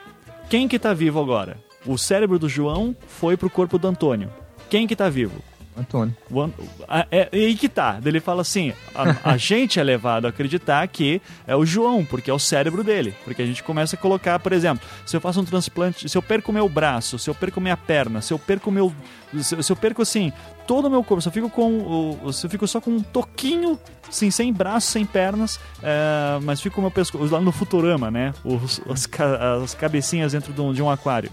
Quem 0.50 0.66
que 0.66 0.74
está 0.74 0.92
vivo 0.92 1.20
agora? 1.20 1.56
O 1.86 1.96
cérebro 1.96 2.36
do 2.36 2.48
João 2.48 2.96
foi 3.06 3.36
pro 3.36 3.48
corpo 3.48 3.78
do 3.78 3.86
Antônio. 3.86 4.28
Quem 4.68 4.88
que 4.88 4.94
está 4.94 5.08
vivo? 5.08 5.40
Antônio. 5.76 6.16
É, 7.10 7.28
e 7.32 7.46
aí 7.46 7.54
que 7.56 7.68
tá. 7.68 7.98
Ele 8.04 8.20
fala 8.20 8.42
assim: 8.42 8.72
a, 8.94 9.32
a 9.32 9.36
gente 9.38 9.80
é 9.80 9.82
levado 9.82 10.26
a 10.26 10.28
acreditar 10.28 10.86
que 10.86 11.20
é 11.46 11.56
o 11.56 11.66
João, 11.66 12.04
porque 12.04 12.30
é 12.30 12.34
o 12.34 12.38
cérebro 12.38 12.84
dele. 12.84 13.14
Porque 13.24 13.42
a 13.42 13.46
gente 13.46 13.62
começa 13.62 13.96
a 13.96 13.98
colocar, 13.98 14.38
por 14.38 14.52
exemplo, 14.52 14.86
se 15.04 15.16
eu 15.16 15.20
faço 15.20 15.40
um 15.40 15.44
transplante, 15.44 16.08
se 16.08 16.16
eu 16.16 16.22
perco 16.22 16.52
meu 16.52 16.68
braço, 16.68 17.18
se 17.18 17.28
eu 17.28 17.34
perco 17.34 17.60
minha 17.60 17.76
perna, 17.76 18.20
se 18.20 18.32
eu 18.32 18.38
perco 18.38 18.70
meu. 18.70 18.92
Se, 19.36 19.60
se 19.62 19.72
eu 19.72 19.76
perco 19.76 20.00
assim, 20.00 20.32
todo 20.64 20.86
o 20.86 20.90
meu 20.90 21.02
corpo, 21.02 21.20
se 21.20 21.28
eu 21.28 21.32
fico 21.32 21.50
com. 21.50 22.32
Se 22.32 22.46
eu 22.46 22.50
fico 22.50 22.68
só 22.68 22.80
com 22.80 22.92
um 22.92 23.02
toquinho, 23.02 23.78
sim, 24.10 24.30
sem 24.30 24.52
braços, 24.52 24.90
sem 24.90 25.04
pernas, 25.04 25.58
é, 25.82 26.38
mas 26.42 26.60
fico 26.60 26.76
com 26.76 26.80
o 26.82 26.84
meu 26.84 26.90
pescoço. 26.90 27.32
Lá 27.32 27.40
no 27.40 27.50
Futurama, 27.50 28.10
né? 28.10 28.32
Os, 28.44 28.80
as, 28.88 29.08
as 29.62 29.74
cabecinhas 29.74 30.32
dentro 30.32 30.52
de 30.52 30.60
um, 30.60 30.72
de 30.72 30.82
um 30.82 30.88
aquário. 30.88 31.30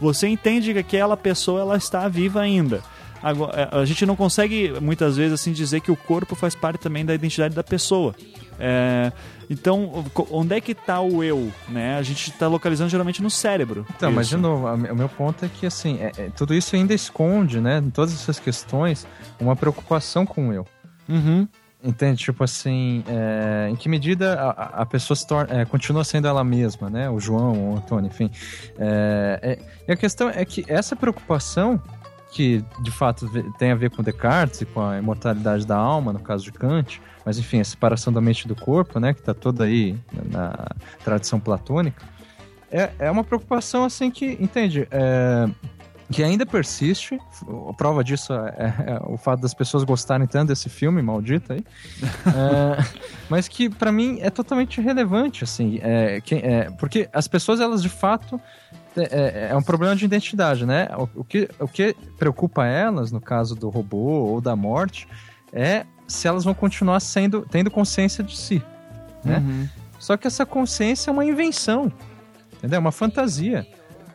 Você 0.00 0.28
entende 0.28 0.72
que 0.72 0.78
aquela 0.78 1.16
pessoa 1.16 1.60
ela 1.60 1.76
está 1.76 2.06
viva 2.06 2.40
ainda. 2.40 2.82
Agora, 3.22 3.70
é, 3.72 3.78
a 3.78 3.84
gente 3.84 4.04
não 4.06 4.16
consegue 4.16 4.72
muitas 4.80 5.16
vezes 5.16 5.32
assim 5.32 5.52
dizer 5.52 5.80
que 5.80 5.90
o 5.90 5.96
corpo 5.96 6.34
faz 6.34 6.54
parte 6.54 6.80
também 6.80 7.04
da 7.04 7.14
identidade 7.14 7.54
da 7.54 7.64
pessoa. 7.64 8.14
É, 8.58 9.12
então, 9.48 10.04
onde 10.30 10.54
é 10.56 10.60
que 10.60 10.72
está 10.72 11.00
o 11.00 11.22
eu? 11.22 11.50
Né? 11.68 11.96
A 11.96 12.02
gente 12.02 12.30
está 12.30 12.48
localizando 12.48 12.90
geralmente 12.90 13.22
no 13.22 13.30
cérebro. 13.30 13.86
Então, 13.96 14.10
isso. 14.10 14.16
mas 14.16 14.28
de 14.28 14.36
novo, 14.36 14.66
o 14.66 14.96
meu 14.96 15.08
ponto 15.08 15.44
é 15.44 15.48
que 15.48 15.64
assim, 15.66 15.98
é, 16.00 16.12
é, 16.18 16.30
tudo 16.36 16.54
isso 16.54 16.76
ainda 16.76 16.92
esconde, 16.92 17.60
né, 17.60 17.78
em 17.78 17.90
todas 17.90 18.12
essas 18.12 18.38
questões, 18.38 19.06
uma 19.40 19.56
preocupação 19.56 20.26
com 20.26 20.48
o 20.48 20.52
eu. 20.52 20.66
Uhum. 21.08 21.48
Entende? 21.82 22.24
Tipo 22.24 22.42
assim, 22.42 23.04
é, 23.06 23.68
em 23.70 23.76
que 23.76 23.88
medida 23.88 24.34
a, 24.34 24.82
a 24.82 24.86
pessoa 24.86 25.16
se 25.16 25.24
torna, 25.24 25.60
é, 25.60 25.64
continua 25.64 26.02
sendo 26.02 26.26
ela 26.26 26.42
mesma, 26.42 26.90
né? 26.90 27.08
O 27.08 27.20
João, 27.20 27.70
o 27.70 27.76
Antônio, 27.76 28.08
enfim. 28.08 28.28
É, 28.76 29.38
é 29.42 29.58
e 29.86 29.92
a 29.92 29.96
questão 29.96 30.28
é 30.28 30.44
que 30.44 30.64
essa 30.66 30.96
preocupação 30.96 31.80
que 32.30 32.64
de 32.82 32.90
fato 32.90 33.28
tem 33.58 33.72
a 33.72 33.74
ver 33.74 33.90
com 33.90 34.02
Descartes 34.02 34.60
e 34.60 34.66
com 34.66 34.80
a 34.80 34.98
imortalidade 34.98 35.66
da 35.66 35.76
alma, 35.76 36.12
no 36.12 36.20
caso 36.20 36.44
de 36.44 36.52
Kant, 36.52 37.00
mas 37.24 37.38
enfim, 37.38 37.60
a 37.60 37.64
separação 37.64 38.12
da 38.12 38.20
mente 38.20 38.42
e 38.42 38.48
do 38.48 38.54
corpo, 38.54 39.00
né, 39.00 39.14
que 39.14 39.20
está 39.20 39.34
toda 39.34 39.64
aí 39.64 39.98
na, 40.30 40.66
tradição 41.04 41.40
platônica, 41.40 42.04
é, 42.70 42.90
é 42.98 43.10
uma 43.10 43.24
preocupação 43.24 43.84
assim 43.84 44.10
que, 44.10 44.36
entende, 44.40 44.86
é, 44.90 45.48
que 46.10 46.22
ainda 46.22 46.46
persiste. 46.46 47.18
A 47.68 47.72
prova 47.72 48.04
disso 48.04 48.32
é, 48.32 48.38
é, 48.38 49.00
o 49.04 49.16
fato 49.16 49.40
das 49.40 49.54
pessoas 49.54 49.84
gostarem 49.84 50.26
tanto 50.26 50.48
desse 50.48 50.68
filme 50.68 51.00
maldito 51.02 51.52
aí, 51.52 51.64
é, 52.26 52.84
mas 53.28 53.48
que 53.48 53.68
para 53.68 53.90
mim 53.92 54.18
é 54.20 54.30
totalmente 54.30 54.80
relevante, 54.80 55.44
assim, 55.44 55.78
é, 55.82 56.20
que, 56.20 56.34
é, 56.34 56.70
porque 56.78 57.08
as 57.12 57.26
pessoas 57.26 57.60
elas 57.60 57.82
de 57.82 57.88
fato 57.88 58.40
é, 58.98 59.08
é, 59.10 59.48
é, 59.50 59.56
um 59.56 59.62
problema 59.62 59.94
de 59.94 60.04
identidade, 60.04 60.66
né? 60.66 60.88
O, 60.96 61.20
o, 61.20 61.24
que, 61.24 61.48
o 61.58 61.68
que 61.68 61.94
preocupa 62.18 62.66
elas, 62.66 63.12
no 63.12 63.20
caso 63.20 63.54
do 63.54 63.68
robô 63.68 64.24
ou 64.26 64.40
da 64.40 64.54
morte, 64.56 65.08
é 65.52 65.86
se 66.06 66.26
elas 66.26 66.44
vão 66.44 66.54
continuar 66.54 67.00
sendo 67.00 67.46
tendo 67.50 67.70
consciência 67.70 68.24
de 68.24 68.36
si, 68.36 68.62
né? 69.24 69.38
Uhum. 69.38 69.68
Só 69.98 70.16
que 70.16 70.26
essa 70.26 70.46
consciência 70.46 71.10
é 71.10 71.12
uma 71.12 71.24
invenção, 71.24 71.92
entendeu? 72.56 72.76
É 72.76 72.80
uma 72.80 72.92
fantasia. 72.92 73.66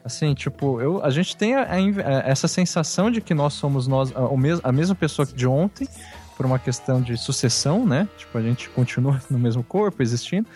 Assim, 0.03 0.33
tipo, 0.33 0.81
eu, 0.81 1.03
a 1.03 1.09
gente 1.09 1.35
tem 1.37 1.55
a, 1.55 1.63
a, 1.63 1.79
essa 2.25 2.47
sensação 2.47 3.09
de 3.09 3.21
que 3.21 3.33
nós 3.33 3.53
somos 3.53 3.87
nós 3.87 4.11
a, 4.15 4.67
a 4.67 4.71
mesma 4.71 4.95
pessoa 4.95 5.25
de 5.25 5.47
ontem, 5.47 5.87
por 6.35 6.45
uma 6.45 6.59
questão 6.59 7.01
de 7.01 7.17
sucessão, 7.17 7.85
né? 7.85 8.07
Tipo, 8.17 8.37
a 8.37 8.41
gente 8.41 8.69
continua 8.69 9.21
no 9.29 9.39
mesmo 9.39 9.63
corpo 9.63 10.01
existindo. 10.01 10.47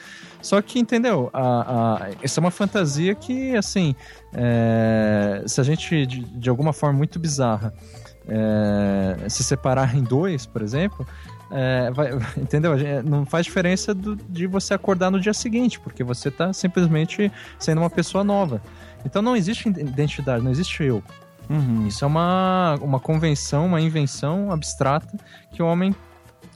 Só 0.47 0.61
que, 0.61 0.79
entendeu? 0.79 1.29
A, 1.33 1.41
a, 1.41 2.09
isso 2.23 2.39
é 2.39 2.41
uma 2.41 2.51
fantasia 2.51 3.13
que, 3.13 3.53
assim, 3.57 3.93
é, 4.33 5.43
se 5.45 5.59
a 5.59 5.63
gente, 5.63 6.05
de, 6.05 6.23
de, 6.23 6.49
alguma 6.49 6.71
forma 6.71 6.97
muito 6.97 7.19
bizarra, 7.19 7.73
é, 8.25 9.27
se 9.27 9.43
separar 9.43 9.93
em 9.93 10.01
dois, 10.01 10.45
por 10.45 10.61
exemplo, 10.61 11.05
é, 11.51 11.91
vai, 11.91 12.11
entendeu? 12.39 12.75
Não 13.03 13.25
faz 13.25 13.45
diferença 13.45 13.93
do, 13.93 14.15
de 14.15 14.47
você 14.47 14.73
acordar 14.73 15.11
no 15.11 15.19
dia 15.19 15.33
seguinte, 15.33 15.81
porque 15.81 16.01
você 16.01 16.29
está 16.29 16.53
simplesmente 16.53 17.29
sendo 17.59 17.81
uma 17.81 17.89
pessoa 17.89 18.23
nova. 18.23 18.61
Então 19.03 19.21
não 19.21 19.35
existe 19.35 19.67
identidade, 19.67 20.41
não 20.41 20.51
existe 20.51 20.81
eu. 20.81 21.03
Uhum. 21.49 21.87
Isso 21.87 22.05
é 22.05 22.07
uma, 22.07 22.77
uma 22.81 23.01
convenção, 23.01 23.65
uma 23.65 23.81
invenção 23.81 24.49
abstrata 24.49 25.17
que 25.51 25.61
o 25.61 25.65
homem 25.65 25.93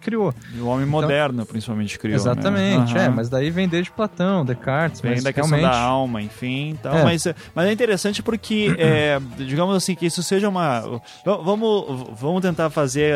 criou. 0.01 0.33
E 0.53 0.59
o 0.59 0.67
homem 0.67 0.87
então, 0.87 1.01
moderno, 1.01 1.45
principalmente, 1.45 1.97
criou. 1.97 2.15
Né? 2.15 2.21
Exatamente, 2.21 2.93
né? 2.93 3.01
uhum. 3.01 3.05
é, 3.05 3.09
mas 3.09 3.29
daí 3.29 3.49
vem 3.49 3.67
desde 3.67 3.91
Platão, 3.91 4.43
Descartes, 4.43 4.99
vem 5.01 5.11
mas 5.11 5.23
da 5.23 5.31
questão 5.31 5.57
realmente... 5.57 5.79
da 5.79 5.81
alma, 5.81 6.21
enfim. 6.21 6.69
Então, 6.69 6.93
é. 6.93 7.03
mas, 7.03 7.25
mas 7.55 7.67
é 7.67 7.71
interessante 7.71 8.21
porque, 8.21 8.75
é, 8.77 9.19
digamos 9.37 9.75
assim, 9.75 9.95
que 9.95 10.05
isso 10.05 10.21
seja 10.21 10.49
uma. 10.49 11.01
Vamos, 11.23 12.19
vamos 12.19 12.41
tentar 12.41 12.69
fazer. 12.69 13.15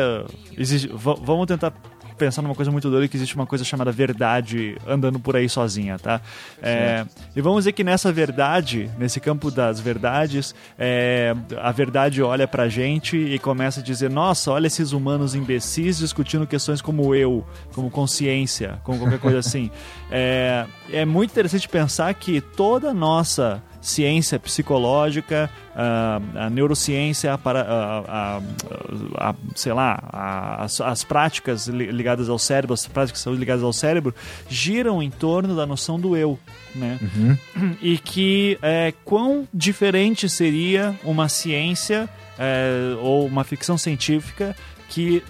Vamos 1.22 1.46
tentar 1.46 1.72
pensar 2.16 2.42
numa 2.42 2.54
coisa 2.54 2.70
muito 2.70 2.90
doida 2.90 3.06
que 3.08 3.16
existe 3.16 3.34
uma 3.34 3.46
coisa 3.46 3.64
chamada 3.64 3.92
verdade 3.92 4.76
andando 4.86 5.18
por 5.20 5.36
aí 5.36 5.48
sozinha, 5.48 5.98
tá? 5.98 6.20
É, 6.62 7.04
e 7.34 7.40
vamos 7.40 7.60
dizer 7.60 7.72
que 7.72 7.84
nessa 7.84 8.12
verdade, 8.12 8.90
nesse 8.98 9.20
campo 9.20 9.50
das 9.50 9.80
verdades, 9.80 10.54
é, 10.78 11.34
a 11.60 11.70
verdade 11.70 12.22
olha 12.22 12.48
pra 12.48 12.68
gente 12.68 13.16
e 13.16 13.38
começa 13.38 13.80
a 13.80 13.82
dizer: 13.82 14.10
nossa, 14.10 14.50
olha 14.50 14.66
esses 14.66 14.92
humanos 14.92 15.34
imbecis 15.34 15.98
discutindo 15.98 16.46
questões 16.46 16.80
como 16.80 17.14
eu, 17.14 17.44
como 17.74 17.90
consciência, 17.90 18.78
como 18.82 18.98
qualquer 18.98 19.18
coisa 19.18 19.38
assim. 19.38 19.70
É, 20.08 20.66
é 20.92 21.04
muito 21.04 21.32
interessante 21.32 21.68
pensar 21.68 22.14
que 22.14 22.40
toda 22.40 22.90
a 22.90 22.94
nossa 22.94 23.60
ciência 23.80 24.38
psicológica, 24.38 25.50
a, 25.76 26.20
a 26.46 26.50
neurociência, 26.50 27.36
para, 27.36 27.60
a, 27.60 27.98
a, 28.08 29.28
a, 29.28 29.34
sei 29.54 29.74
lá, 29.74 30.02
as, 30.58 30.80
as 30.80 31.04
práticas 31.04 31.68
ligadas 31.68 32.30
ao 32.30 32.38
cérebro, 32.38 32.72
as 32.72 32.86
práticas 32.86 33.20
que 33.20 33.22
são 33.22 33.34
ligadas 33.34 33.62
ao 33.62 33.72
cérebro, 33.72 34.14
giram 34.48 35.02
em 35.02 35.10
torno 35.10 35.54
da 35.54 35.66
noção 35.66 36.00
do 36.00 36.16
eu. 36.16 36.38
Né? 36.74 36.98
Uhum. 37.02 37.76
E 37.82 37.98
que 37.98 38.58
é, 38.62 38.92
quão 39.04 39.46
diferente 39.52 40.28
seria 40.28 40.94
uma 41.04 41.28
ciência 41.28 42.08
é, 42.38 42.96
ou 43.00 43.26
uma 43.26 43.44
ficção 43.44 43.76
científica 43.76 44.56
que 44.88 45.22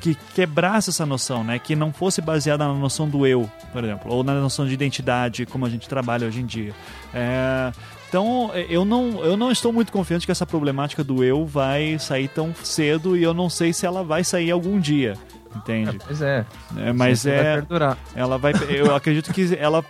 que 0.00 0.14
quebrasse 0.34 0.90
essa 0.90 1.06
noção, 1.06 1.42
né? 1.42 1.58
Que 1.58 1.74
não 1.74 1.92
fosse 1.92 2.20
baseada 2.20 2.66
na 2.66 2.74
noção 2.74 3.08
do 3.08 3.26
eu, 3.26 3.50
por 3.72 3.82
exemplo, 3.82 4.12
ou 4.12 4.22
na 4.22 4.34
noção 4.34 4.66
de 4.66 4.74
identidade, 4.74 5.46
como 5.46 5.66
a 5.66 5.70
gente 5.70 5.88
trabalha 5.88 6.26
hoje 6.26 6.40
em 6.40 6.46
dia. 6.46 6.72
É, 7.14 7.72
então, 8.08 8.50
eu 8.68 8.84
não, 8.84 9.24
eu 9.24 9.36
não 9.36 9.50
estou 9.50 9.72
muito 9.72 9.92
confiante 9.92 10.26
que 10.26 10.32
essa 10.32 10.46
problemática 10.46 11.02
do 11.02 11.24
eu 11.24 11.44
vai 11.44 11.98
sair 11.98 12.28
tão 12.28 12.54
cedo 12.62 13.16
e 13.16 13.22
eu 13.22 13.34
não 13.34 13.50
sei 13.50 13.72
se 13.72 13.86
ela 13.86 14.02
vai 14.02 14.24
sair 14.24 14.50
algum 14.50 14.78
dia. 14.78 15.14
Entende? 15.56 15.96
É, 15.96 15.98
pois 16.06 16.22
é. 16.22 16.44
é 16.76 16.92
mas 16.92 17.24
é. 17.24 17.42
Vai 17.42 17.54
perdurar. 17.54 17.98
Ela 18.14 18.36
vai. 18.36 18.52
Eu 18.68 18.94
acredito 18.94 19.32
que 19.32 19.56
ela. 19.58 19.82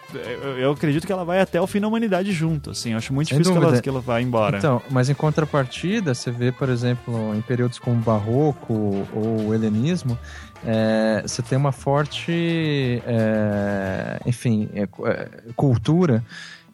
Eu 0.58 0.70
acredito 0.70 1.06
que 1.06 1.12
ela 1.12 1.24
vai 1.24 1.40
até 1.40 1.60
o 1.60 1.66
fim 1.66 1.80
da 1.80 1.88
humanidade 1.88 2.30
junto. 2.30 2.70
Assim, 2.70 2.92
eu 2.92 2.98
acho 2.98 3.12
muito 3.12 3.28
Sem 3.28 3.38
difícil 3.38 3.60
que 3.60 3.66
ela, 3.66 3.82
que 3.82 3.88
ela 3.88 4.00
vá 4.00 4.20
embora. 4.20 4.58
Então, 4.58 4.80
mas 4.90 5.10
em 5.10 5.14
contrapartida, 5.14 6.14
você 6.14 6.30
vê, 6.30 6.52
por 6.52 6.68
exemplo, 6.68 7.34
em 7.34 7.40
períodos 7.40 7.78
como 7.78 7.96
o 7.96 8.00
Barroco 8.00 9.06
ou 9.12 9.48
o 9.48 9.54
Helenismo, 9.54 10.16
é, 10.64 11.22
você 11.26 11.42
tem 11.42 11.58
uma 11.58 11.72
forte, 11.72 13.02
é, 13.04 14.20
enfim, 14.24 14.68
é, 14.72 14.82
é 14.82 15.28
cultura 15.56 16.22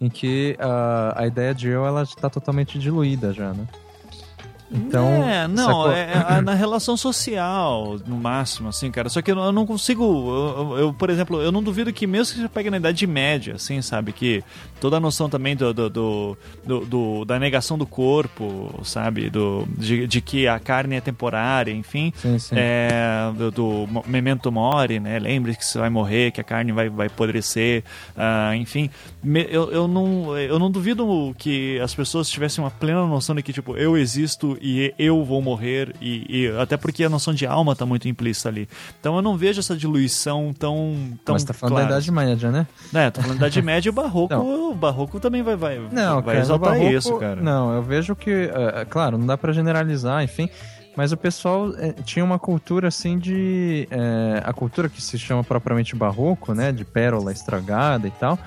em 0.03 0.09
que 0.09 0.57
uh, 0.59 1.15
a 1.15 1.27
ideia 1.29 1.55
de 1.55 1.69
eu 1.69 1.87
ela 1.87 2.03
está 2.03 2.29
totalmente 2.29 2.77
diluída 2.77 3.33
já, 3.33 3.53
né? 3.53 3.69
Então, 4.75 5.07
é, 5.23 5.47
não, 5.47 5.93
é, 5.93 6.39
é, 6.39 6.41
na 6.41 6.55
relação 6.55 6.97
social, 6.97 7.99
no 8.07 8.17
máximo, 8.17 8.71
assim, 8.71 8.91
cara. 8.91 9.11
Só 9.11 9.21
que 9.21 9.31
eu, 9.31 9.39
eu 9.39 9.53
não 9.53 9.67
consigo. 9.67 10.03
Eu, 10.03 10.79
eu, 10.79 10.95
por 10.95 11.11
exemplo, 11.11 11.43
eu 11.43 11.53
não 11.53 11.63
duvido 11.63 11.93
que 11.93 12.07
mesmo 12.07 12.35
que 12.35 12.41
você 12.41 12.49
pegue 12.49 12.71
na 12.71 12.79
Idade 12.79 13.07
Média, 13.07 13.57
assim, 13.57 13.83
sabe? 13.83 14.13
Que 14.13 14.43
toda 14.81 14.97
a 14.97 15.01
noção 15.01 15.29
também 15.29 15.55
do, 15.55 15.75
do, 15.75 15.91
do, 15.91 16.37
do 16.87 17.25
da 17.27 17.39
negação 17.39 17.77
do 17.77 17.85
corpo, 17.85 18.81
sabe? 18.83 19.29
Do, 19.29 19.69
de, 19.77 20.07
de, 20.07 20.21
que 20.23 20.49
a 20.49 20.59
carne 20.59 20.97
é 20.97 21.01
temporária, 21.03 21.71
enfim. 21.71 22.11
Sim, 22.17 22.39
sim. 22.39 22.55
É, 22.57 23.31
do, 23.37 23.51
do, 23.51 24.03
memento 24.07 24.51
mori, 24.51 24.99
né? 24.99 25.19
Lembre 25.19 25.55
que 25.55 25.67
você 25.67 25.79
vai 25.79 25.91
morrer, 25.91 26.31
que 26.31 26.41
a 26.41 26.45
carne 26.45 26.73
vai, 26.73 26.89
vai 26.89 27.09
apodrecer, 27.09 27.85
uh, 28.17 28.55
enfim. 28.55 28.89
Eu, 29.25 29.71
eu, 29.71 29.87
não, 29.87 30.37
eu 30.37 30.59
não 30.59 30.71
duvido 30.71 31.35
que 31.39 31.79
as 31.81 31.95
pessoas 31.95 32.29
tivessem 32.29 32.63
uma 32.63 32.71
plena 32.71 33.07
noção 33.07 33.37
de 33.37 33.43
que, 33.43 33.53
tipo, 33.53 33.77
eu 33.77 33.97
existo 33.97 34.59
e 34.61 34.93
eu 34.99 35.25
vou 35.25 35.41
morrer, 35.41 35.95
e, 36.01 36.27
e, 36.29 36.49
até 36.59 36.77
porque 36.77 37.05
a 37.05 37.09
noção 37.09 37.33
de 37.33 37.47
alma 37.47 37.73
está 37.73 37.87
muito 37.87 38.09
implícita 38.09 38.49
ali. 38.49 38.69
Então 38.99 39.15
eu 39.15 39.23
não 39.23 39.37
vejo 39.37 39.61
essa 39.61 39.77
diluição 39.77 40.53
tão. 40.59 40.97
tão 41.25 41.35
Mas 41.35 41.45
tá 41.45 41.53
falando 41.53 41.75
clara. 41.75 41.89
da 41.89 41.95
Idade 41.97 42.11
Média, 42.11 42.51
né? 42.51 42.67
É, 42.93 43.11
tô 43.11 43.21
falando 43.21 43.39
da 43.39 43.47
Idade 43.47 43.63
Média 43.63 43.89
e 43.89 43.91
o 43.91 43.93
Barroco. 43.93 44.35
o 44.35 44.75
Barroco 44.75 45.21
também 45.21 45.43
vai, 45.43 45.55
vai, 45.55 45.79
não, 45.79 46.15
vai 46.17 46.35
cara, 46.35 46.39
exaltar 46.41 46.71
barroco, 46.73 46.93
isso, 46.93 47.17
cara. 47.19 47.41
Não, 47.41 47.73
eu 47.75 47.83
vejo 47.83 48.17
que. 48.17 48.47
Uh, 48.47 48.87
claro, 48.89 49.17
não 49.17 49.27
dá 49.27 49.39
para 49.39 49.53
generalizar, 49.53 50.23
enfim. 50.25 50.49
Mas 50.97 51.11
o 51.11 51.17
pessoal 51.17 51.73
é, 51.79 51.93
tinha 52.05 52.25
uma 52.25 52.39
cultura 52.39 52.89
assim 52.89 53.19
de. 53.19 53.89
É, 53.91 54.43
a 54.45 54.53
cultura 54.53 54.89
que 54.89 55.03
se 55.03 55.19
chama 55.19 55.43
propriamente 55.43 55.97
barroco, 55.97 56.55
né? 56.55 56.71
De 56.71 56.85
pérola 56.85 57.33
estragada 57.33 58.07
e 58.07 58.11
tal. 58.11 58.39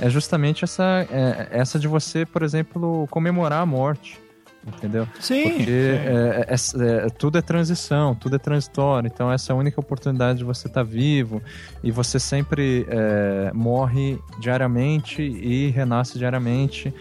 É 0.00 0.10
justamente 0.10 0.64
essa, 0.64 1.06
é, 1.10 1.48
essa 1.50 1.78
de 1.78 1.86
você, 1.86 2.26
por 2.26 2.42
exemplo, 2.42 3.06
comemorar 3.10 3.60
a 3.60 3.66
morte 3.66 4.22
entendeu? 4.66 5.06
Sim. 5.20 5.56
Porque 5.56 5.70
é, 5.70 6.46
é, 6.48 7.06
é, 7.06 7.10
tudo 7.10 7.38
é 7.38 7.42
transição, 7.42 8.14
tudo 8.14 8.36
é 8.36 8.38
transitório. 8.38 9.10
Então 9.12 9.30
essa 9.30 9.52
é 9.52 9.54
a 9.54 9.56
única 9.56 9.80
oportunidade 9.80 10.38
de 10.38 10.44
você 10.44 10.68
estar 10.68 10.80
tá 10.80 10.90
vivo 10.90 11.42
e 11.82 11.90
você 11.90 12.18
sempre 12.18 12.86
é, 12.88 13.50
morre 13.52 14.18
diariamente 14.40 15.22
e 15.22 15.70
renasce 15.70 16.18
diariamente. 16.18 16.94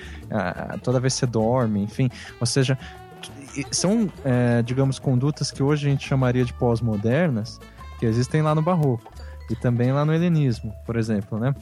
toda 0.83 0.99
vez 0.99 1.13
você 1.13 1.25
dorme, 1.25 1.81
enfim. 1.81 2.09
Ou 2.39 2.45
seja, 2.45 2.77
são, 3.71 4.11
é, 4.25 4.61
digamos, 4.61 4.99
condutas 4.99 5.51
que 5.51 5.61
hoje 5.61 5.87
a 5.87 5.89
gente 5.89 6.07
chamaria 6.07 6.43
de 6.43 6.53
pós-modernas, 6.53 7.59
que 7.99 8.05
existem 8.05 8.41
lá 8.41 8.55
no 8.55 8.61
Barroco 8.61 9.11
e 9.49 9.55
também 9.55 9.91
lá 9.91 10.03
no 10.03 10.13
Helenismo, 10.13 10.73
por 10.85 10.95
exemplo, 10.95 11.39
né? 11.39 11.53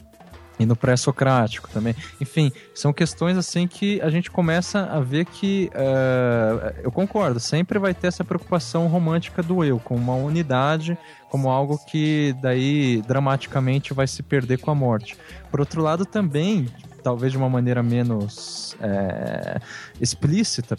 E 0.62 0.66
no 0.66 0.76
pré-socrático 0.76 1.68
também. 1.68 1.94
Enfim, 2.20 2.52
são 2.74 2.92
questões 2.92 3.36
assim 3.36 3.66
que 3.66 4.00
a 4.00 4.10
gente 4.10 4.30
começa 4.30 4.84
a 4.84 5.00
ver 5.00 5.24
que 5.24 5.70
uh, 5.74 6.74
eu 6.82 6.90
concordo, 6.90 7.38
sempre 7.38 7.78
vai 7.78 7.92
ter 7.92 8.06
essa 8.06 8.24
preocupação 8.24 8.86
romântica 8.86 9.42
do 9.42 9.64
eu, 9.64 9.78
como 9.78 10.00
uma 10.00 10.14
unidade, 10.14 10.96
como 11.28 11.50
algo 11.50 11.78
que 11.86 12.34
daí 12.40 13.02
dramaticamente 13.06 13.92
vai 13.92 14.06
se 14.06 14.22
perder 14.22 14.58
com 14.58 14.70
a 14.70 14.74
morte. 14.74 15.16
Por 15.50 15.60
outro 15.60 15.82
lado, 15.82 16.04
também, 16.04 16.68
talvez 17.02 17.32
de 17.32 17.38
uma 17.38 17.48
maneira 17.48 17.82
menos 17.82 18.76
é, 18.80 19.60
explícita, 20.00 20.76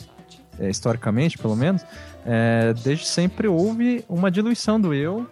é, 0.59 0.69
historicamente 0.69 1.37
pelo 1.37 1.55
menos, 1.55 1.83
é, 2.25 2.73
desde 2.83 3.05
sempre 3.05 3.47
houve 3.47 4.05
uma 4.07 4.29
diluição 4.29 4.79
do 4.79 4.93
eu 4.93 5.27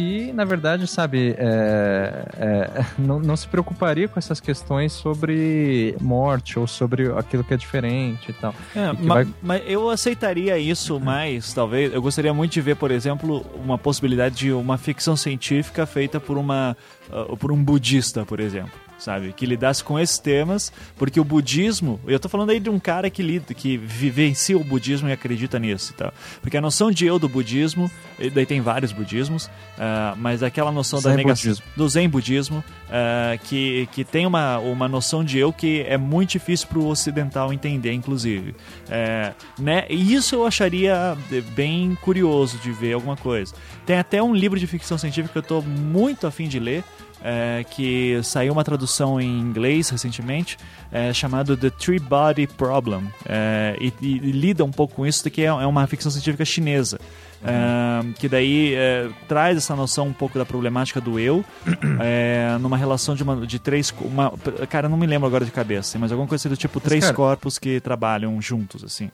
que, 0.00 0.32
na 0.32 0.46
verdade, 0.46 0.86
sabe, 0.86 1.34
é, 1.36 2.24
é, 2.38 2.86
não, 2.98 3.20
não 3.20 3.36
se 3.36 3.46
preocuparia 3.46 4.08
com 4.08 4.18
essas 4.18 4.40
questões 4.40 4.92
sobre 4.92 5.94
morte 6.00 6.58
ou 6.58 6.66
sobre 6.66 7.12
aquilo 7.12 7.44
que 7.44 7.52
é 7.52 7.56
diferente 7.56 8.30
e 8.30 8.32
tal. 8.32 8.54
É, 8.74 8.90
e 8.90 9.06
mas, 9.06 9.06
vai... 9.06 9.34
mas, 9.42 9.62
eu 9.66 9.90
aceitaria 9.90 10.58
isso 10.58 10.98
mais, 10.98 11.52
talvez. 11.52 11.92
Eu 11.92 12.00
gostaria 12.00 12.32
muito 12.32 12.52
de 12.52 12.62
ver, 12.62 12.76
por 12.76 12.90
exemplo, 12.90 13.44
uma 13.62 13.76
possibilidade 13.76 14.36
de 14.36 14.52
uma 14.52 14.78
ficção 14.78 15.16
científica 15.16 15.84
feita 15.84 16.18
por, 16.18 16.38
uma, 16.38 16.74
uh, 17.10 17.36
por 17.36 17.52
um 17.52 17.62
budista, 17.62 18.24
por 18.24 18.40
exemplo 18.40 18.89
sabe? 19.00 19.32
Que 19.32 19.46
lidasse 19.46 19.82
com 19.82 19.98
esses 19.98 20.18
temas, 20.18 20.72
porque 20.96 21.18
o 21.18 21.24
budismo, 21.24 21.98
eu 22.06 22.20
tô 22.20 22.28
falando 22.28 22.50
aí 22.50 22.60
de 22.60 22.70
um 22.70 22.78
cara 22.78 23.10
que 23.10 23.22
lida, 23.22 23.52
que 23.54 23.76
vivencia 23.76 24.56
o 24.56 24.62
budismo 24.62 25.08
e 25.08 25.12
acredita 25.12 25.58
nisso 25.58 25.92
e 25.92 25.94
tal. 25.96 26.12
Porque 26.40 26.56
a 26.56 26.60
noção 26.60 26.90
de 26.90 27.06
eu 27.06 27.18
do 27.18 27.28
budismo, 27.28 27.90
daí 28.32 28.46
tem 28.46 28.60
vários 28.60 28.92
budismos, 28.92 29.46
uh, 29.46 30.16
mas 30.16 30.42
aquela 30.42 30.70
noção 30.70 31.00
zen 31.00 31.10
da 31.10 31.16
negação 31.16 31.56
do 31.76 31.88
zen 31.88 32.08
budismo, 32.08 32.58
uh, 32.58 33.38
que, 33.44 33.88
que 33.92 34.04
tem 34.04 34.26
uma, 34.26 34.58
uma 34.58 34.88
noção 34.88 35.24
de 35.24 35.38
eu 35.38 35.52
que 35.52 35.84
é 35.88 35.96
muito 35.96 36.30
difícil 36.30 36.68
para 36.68 36.78
o 36.78 36.86
ocidental 36.86 37.52
entender, 37.52 37.92
inclusive. 37.92 38.50
Uh, 38.50 39.62
né? 39.62 39.86
E 39.88 40.14
isso 40.14 40.34
eu 40.34 40.46
acharia 40.46 41.16
bem 41.54 41.96
curioso 42.02 42.58
de 42.58 42.70
ver 42.70 42.92
alguma 42.92 43.16
coisa. 43.16 43.54
Tem 43.86 43.98
até 43.98 44.22
um 44.22 44.34
livro 44.34 44.58
de 44.58 44.66
ficção 44.66 44.98
científica 44.98 45.32
que 45.32 45.38
eu 45.38 45.42
estou 45.42 45.62
muito 45.62 46.26
afim 46.26 46.46
de 46.46 46.58
ler, 46.58 46.84
é, 47.22 47.64
que 47.68 48.20
saiu 48.22 48.52
uma 48.52 48.64
tradução 48.64 49.20
em 49.20 49.40
inglês 49.40 49.90
recentemente, 49.90 50.58
é, 50.90 51.12
chamado 51.12 51.56
The 51.56 51.70
Three 51.70 51.98
Body 51.98 52.46
Problem, 52.46 53.04
é, 53.26 53.76
e, 53.80 53.92
e, 54.00 54.18
lida 54.32 54.64
um 54.64 54.70
pouco 54.70 54.94
com 54.94 55.06
isso, 55.06 55.28
que 55.30 55.42
é, 55.42 55.46
é 55.46 55.66
uma 55.66 55.86
ficção 55.86 56.10
científica 56.10 56.44
chinesa. 56.44 56.98
Uhum. 57.42 58.12
que 58.12 58.28
daí 58.28 58.74
é, 58.74 59.08
traz 59.26 59.56
essa 59.56 59.74
noção 59.74 60.08
um 60.08 60.12
pouco 60.12 60.38
da 60.38 60.44
problemática 60.44 61.00
do 61.00 61.18
eu 61.18 61.42
numa 62.60 62.76
relação 62.76 63.14
de, 63.14 63.22
uma, 63.22 63.46
de 63.46 63.58
três 63.58 63.94
uma, 63.98 64.30
cara 64.68 64.90
não 64.90 64.98
me 64.98 65.06
lembro 65.06 65.26
agora 65.26 65.42
de 65.42 65.50
cabeça 65.50 65.98
mas 65.98 66.12
alguma 66.12 66.28
coisa 66.28 66.50
do 66.50 66.56
tipo 66.58 66.78
mas, 66.78 66.84
três 66.84 67.04
cara, 67.04 67.16
corpos 67.16 67.58
que 67.58 67.80
trabalham 67.80 68.38
juntos 68.42 68.84
assim 68.84 69.10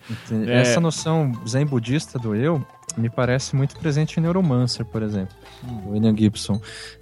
essa 0.49 0.81
noção 0.81 1.31
zen 1.47 1.65
budista 1.65 2.19
do 2.19 2.35
eu 2.35 2.67
me 2.97 3.11
parece 3.11 3.55
muito 3.55 3.77
presente 3.77 4.19
em 4.19 4.23
Neuromancer, 4.23 4.85
por 4.85 5.03
exemplo, 5.03 5.35
hum. 5.65 5.91
William 5.91 6.17
Gibson. 6.17 6.61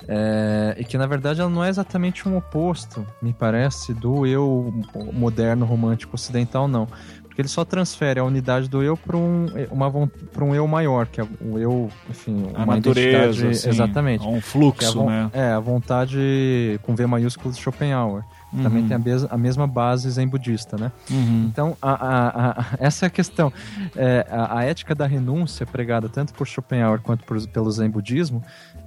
É, 0.09 0.77
e 0.79 0.85
que 0.85 0.99
na 0.99 1.07
verdade 1.07 1.41
ela 1.41 1.51
não 1.51 1.65
é 1.65 1.69
exatamente 1.69 2.29
um 2.29 2.37
oposto, 2.37 3.07
me 3.23 3.33
parece, 3.33 3.95
do 3.95 4.27
eu 4.27 4.73
moderno 5.13 5.65
romântico 5.65 6.15
ocidental, 6.15 6.67
não. 6.67 6.89
Porque 7.35 7.43
ele 7.43 7.49
só 7.49 7.65
transfere 7.65 8.21
a 8.21 8.25
unidade 8.25 8.69
do 8.69 8.81
eu 8.81 8.97
para 8.97 9.17
um, 9.17 9.47
uma, 9.73 9.89
um 9.89 10.55
eu 10.55 10.69
maior, 10.69 11.09
que 11.09 11.21
é 11.21 11.25
o 11.41 11.59
eu, 11.59 11.91
enfim, 12.09 12.49
a 12.55 12.63
uma 12.63 12.77
natureza, 12.77 13.49
assim, 13.49 13.71
exatamente. 13.71 14.25
Um 14.25 14.41
fluxo, 14.41 15.01
é 15.01 15.03
a, 15.03 15.07
né? 15.07 15.31
É, 15.33 15.51
a 15.51 15.59
vontade 15.59 16.79
com 16.83 16.95
V 16.95 17.07
maiúsculo 17.07 17.53
de 17.53 17.61
Schopenhauer. 17.61 18.23
Uhum. 18.55 18.63
Também 18.63 18.87
tem 18.87 18.97
a, 18.97 19.35
a, 19.35 19.37
mesma 19.37 19.67
base 19.67 20.09
zen 20.09 20.29
budista, 20.29 20.77
né? 20.77 20.93
Uhum. 21.11 21.47
Então, 21.51 21.77
a, 21.83 22.61
a, 22.61 22.65
essa 22.79 23.07
é 23.07 23.09
a 23.09 23.11
questão. 23.11 23.53
É, 23.97 24.27
a, 24.31 24.65
ética 24.65 24.95
da 24.95 25.07
renúncia, 25.07 25.67
pregada 25.67 26.09
tanto 26.09 26.33
por 26.35 26.47
Schopenhauer 26.47 27.01
quanto 27.01 27.25
por, 27.25 27.41
pelo 27.49 27.71
zen 27.71 27.91
budismo, 27.91 28.43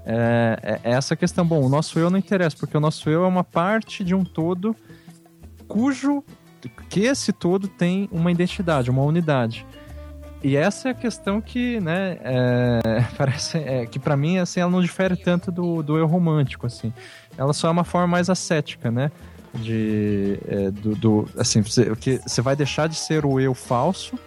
é, 0.05 0.79
é 0.83 0.91
essa 0.91 1.15
questão. 1.15 1.45
Bom, 1.45 1.61
o 1.63 1.69
nosso 1.69 1.99
eu 1.99 2.09
não 2.09 2.17
interessa, 2.17 2.55
porque 2.57 2.77
o 2.77 2.79
nosso 2.79 3.09
eu 3.09 3.25
é 3.25 3.27
uma 3.27 3.43
parte 3.43 4.03
de 4.03 4.15
um 4.15 4.23
todo 4.23 4.75
cujo 5.67 6.23
que 6.89 7.01
esse 7.01 7.33
todo 7.33 7.67
tem 7.67 8.07
uma 8.11 8.31
identidade, 8.31 8.89
uma 8.89 9.03
unidade. 9.03 9.65
E 10.43 10.55
essa 10.55 10.89
é 10.89 10.91
a 10.91 10.93
questão 10.93 11.41
que, 11.41 11.79
né, 11.79 12.17
é, 12.21 12.81
parece 13.17 13.57
é, 13.57 13.85
que 13.85 13.99
para 13.99 14.15
mim 14.15 14.37
assim 14.37 14.59
ela 14.59 14.71
não 14.71 14.81
difere 14.81 15.15
tanto 15.15 15.51
do, 15.51 15.81
do 15.81 15.97
eu 15.97 16.07
romântico 16.07 16.65
assim. 16.65 16.93
Ela 17.37 17.53
só 17.53 17.67
é 17.67 17.71
uma 17.71 17.83
forma 17.83 18.07
mais 18.07 18.29
ascética, 18.29 18.89
né? 18.89 19.11
De 19.53 20.39
é, 20.47 20.71
do, 20.71 20.95
do, 20.95 21.29
assim, 21.37 21.61
você, 21.61 21.95
que 21.95 22.19
você 22.25 22.41
vai 22.41 22.55
deixar 22.55 22.87
de 22.87 22.95
ser 22.95 23.25
o 23.25 23.39
eu 23.39 23.53
falso 23.53 24.17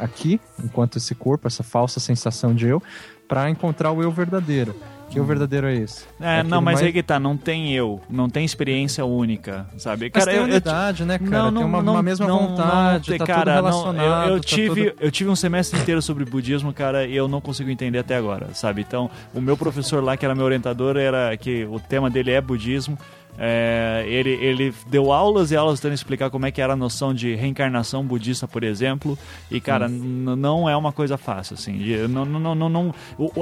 aqui, 0.00 0.40
enquanto 0.62 0.96
esse 0.96 1.14
corpo, 1.14 1.46
essa 1.46 1.62
falsa 1.62 2.00
sensação 2.00 2.54
de 2.54 2.66
eu, 2.66 2.82
para 3.28 3.50
encontrar 3.50 3.92
o 3.92 4.02
eu 4.02 4.10
verdadeiro. 4.10 4.74
Que 5.10 5.20
o 5.20 5.24
verdadeiro 5.24 5.68
é 5.68 5.74
esse. 5.76 6.04
É, 6.20 6.40
é 6.40 6.42
não, 6.42 6.60
mas 6.60 6.76
mais... 6.76 6.86
aí 6.86 6.92
que 6.92 7.02
tá, 7.02 7.20
não 7.20 7.36
tem 7.36 7.72
eu, 7.72 8.00
não 8.08 8.28
tem 8.28 8.44
experiência 8.44 9.04
única, 9.04 9.66
sabe? 9.76 10.10
Cara, 10.10 10.26
mas 10.26 10.34
tem 10.34 10.42
eu, 10.42 10.50
unidade, 10.50 11.02
eu, 11.02 11.06
né, 11.06 11.18
cara? 11.18 11.30
Não, 11.30 11.50
não, 11.50 11.60
tem 11.60 11.68
uma, 11.68 11.82
não, 11.82 11.92
uma 11.92 12.02
mesma 12.02 12.26
não, 12.26 12.48
vontade, 12.48 13.10
não, 13.10 13.18
tá 13.18 13.26
cara, 13.26 13.62
Não, 13.62 13.94
eu, 13.94 14.34
eu 14.34 14.40
tá 14.40 14.46
tive, 14.46 14.90
tudo... 14.90 15.04
eu 15.04 15.10
tive 15.12 15.30
um 15.30 15.36
semestre 15.36 15.78
inteiro 15.78 16.02
sobre 16.02 16.24
budismo, 16.24 16.72
cara, 16.72 17.06
e 17.06 17.14
eu 17.14 17.28
não 17.28 17.40
consigo 17.40 17.70
entender 17.70 17.98
até 17.98 18.16
agora, 18.16 18.48
sabe? 18.54 18.80
Então, 18.80 19.08
o 19.32 19.40
meu 19.40 19.56
professor 19.56 20.02
lá, 20.02 20.16
que 20.16 20.24
era 20.24 20.34
meu 20.34 20.46
orientador, 20.46 20.96
era 20.96 21.36
que 21.36 21.64
o 21.64 21.78
tema 21.78 22.10
dele 22.10 22.32
é 22.32 22.40
budismo, 22.40 22.98
é, 23.38 24.04
ele, 24.06 24.30
ele 24.30 24.74
deu 24.86 25.12
aulas 25.12 25.50
e 25.50 25.56
aulas 25.56 25.80
tentando 25.80 25.94
explicar 25.94 26.30
como 26.30 26.46
é 26.46 26.50
que 26.50 26.60
era 26.60 26.74
a 26.74 26.76
noção 26.76 27.12
de 27.12 27.34
reencarnação 27.34 28.04
budista, 28.04 28.46
por 28.46 28.62
exemplo. 28.62 29.18
E, 29.50 29.60
cara, 29.60 29.86
hum. 29.86 30.36
não 30.36 30.68
é 30.68 30.76
uma 30.76 30.92
coisa 30.92 31.16
fácil, 31.16 31.54
assim. 31.54 31.78
Não, 32.08 32.24
não, 32.24 32.54
não, 32.54 32.68
não, 32.68 32.94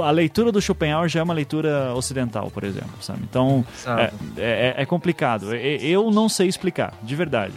a 0.02 0.10
leitura 0.10 0.50
do 0.50 0.60
Schopenhauer 0.60 1.08
já 1.08 1.20
é 1.20 1.22
uma 1.22 1.34
leitura 1.34 1.92
ocidental, 1.94 2.50
por 2.50 2.64
exemplo, 2.64 2.90
sabe? 3.00 3.20
Então, 3.28 3.64
é, 3.98 4.12
é, 4.38 4.74
é, 4.78 4.86
complicado. 4.86 5.54
Eu 5.54 6.10
não 6.10 6.28
sei 6.28 6.48
explicar, 6.48 6.94
de 7.02 7.14
verdade. 7.14 7.54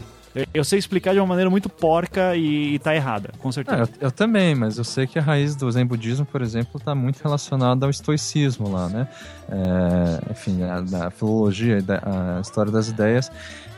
Eu 0.53 0.63
sei 0.63 0.79
explicar 0.79 1.13
de 1.13 1.19
uma 1.19 1.27
maneira 1.27 1.49
muito 1.49 1.69
porca 1.69 2.36
e, 2.36 2.75
e 2.75 2.79
tá 2.79 2.93
errada, 2.93 3.31
com 3.39 3.51
certeza. 3.51 3.83
Ah, 3.83 3.88
eu, 4.01 4.07
eu, 4.07 4.11
também, 4.11 4.53
mas 4.53 4.77
eu 4.77 4.83
sei 4.83 5.07
que 5.07 5.17
a 5.17 5.21
raiz 5.21 5.55
do 5.55 5.71
Zen 5.71 5.86
budismo, 5.86 6.25
por 6.25 6.41
exemplo, 6.41 6.77
está 6.77 6.93
muito 6.93 7.21
relacionada 7.21 7.86
ao 7.86 7.89
estoicismo 7.89 8.69
lá, 8.69 8.89
né? 8.89 9.07
É, 9.49 10.31
enfim, 10.31 10.63
a, 10.63 11.07
a 11.07 11.09
filologia, 11.09 11.77
a 12.03 12.41
história 12.41 12.71
das 12.71 12.89
ideias 12.89 13.31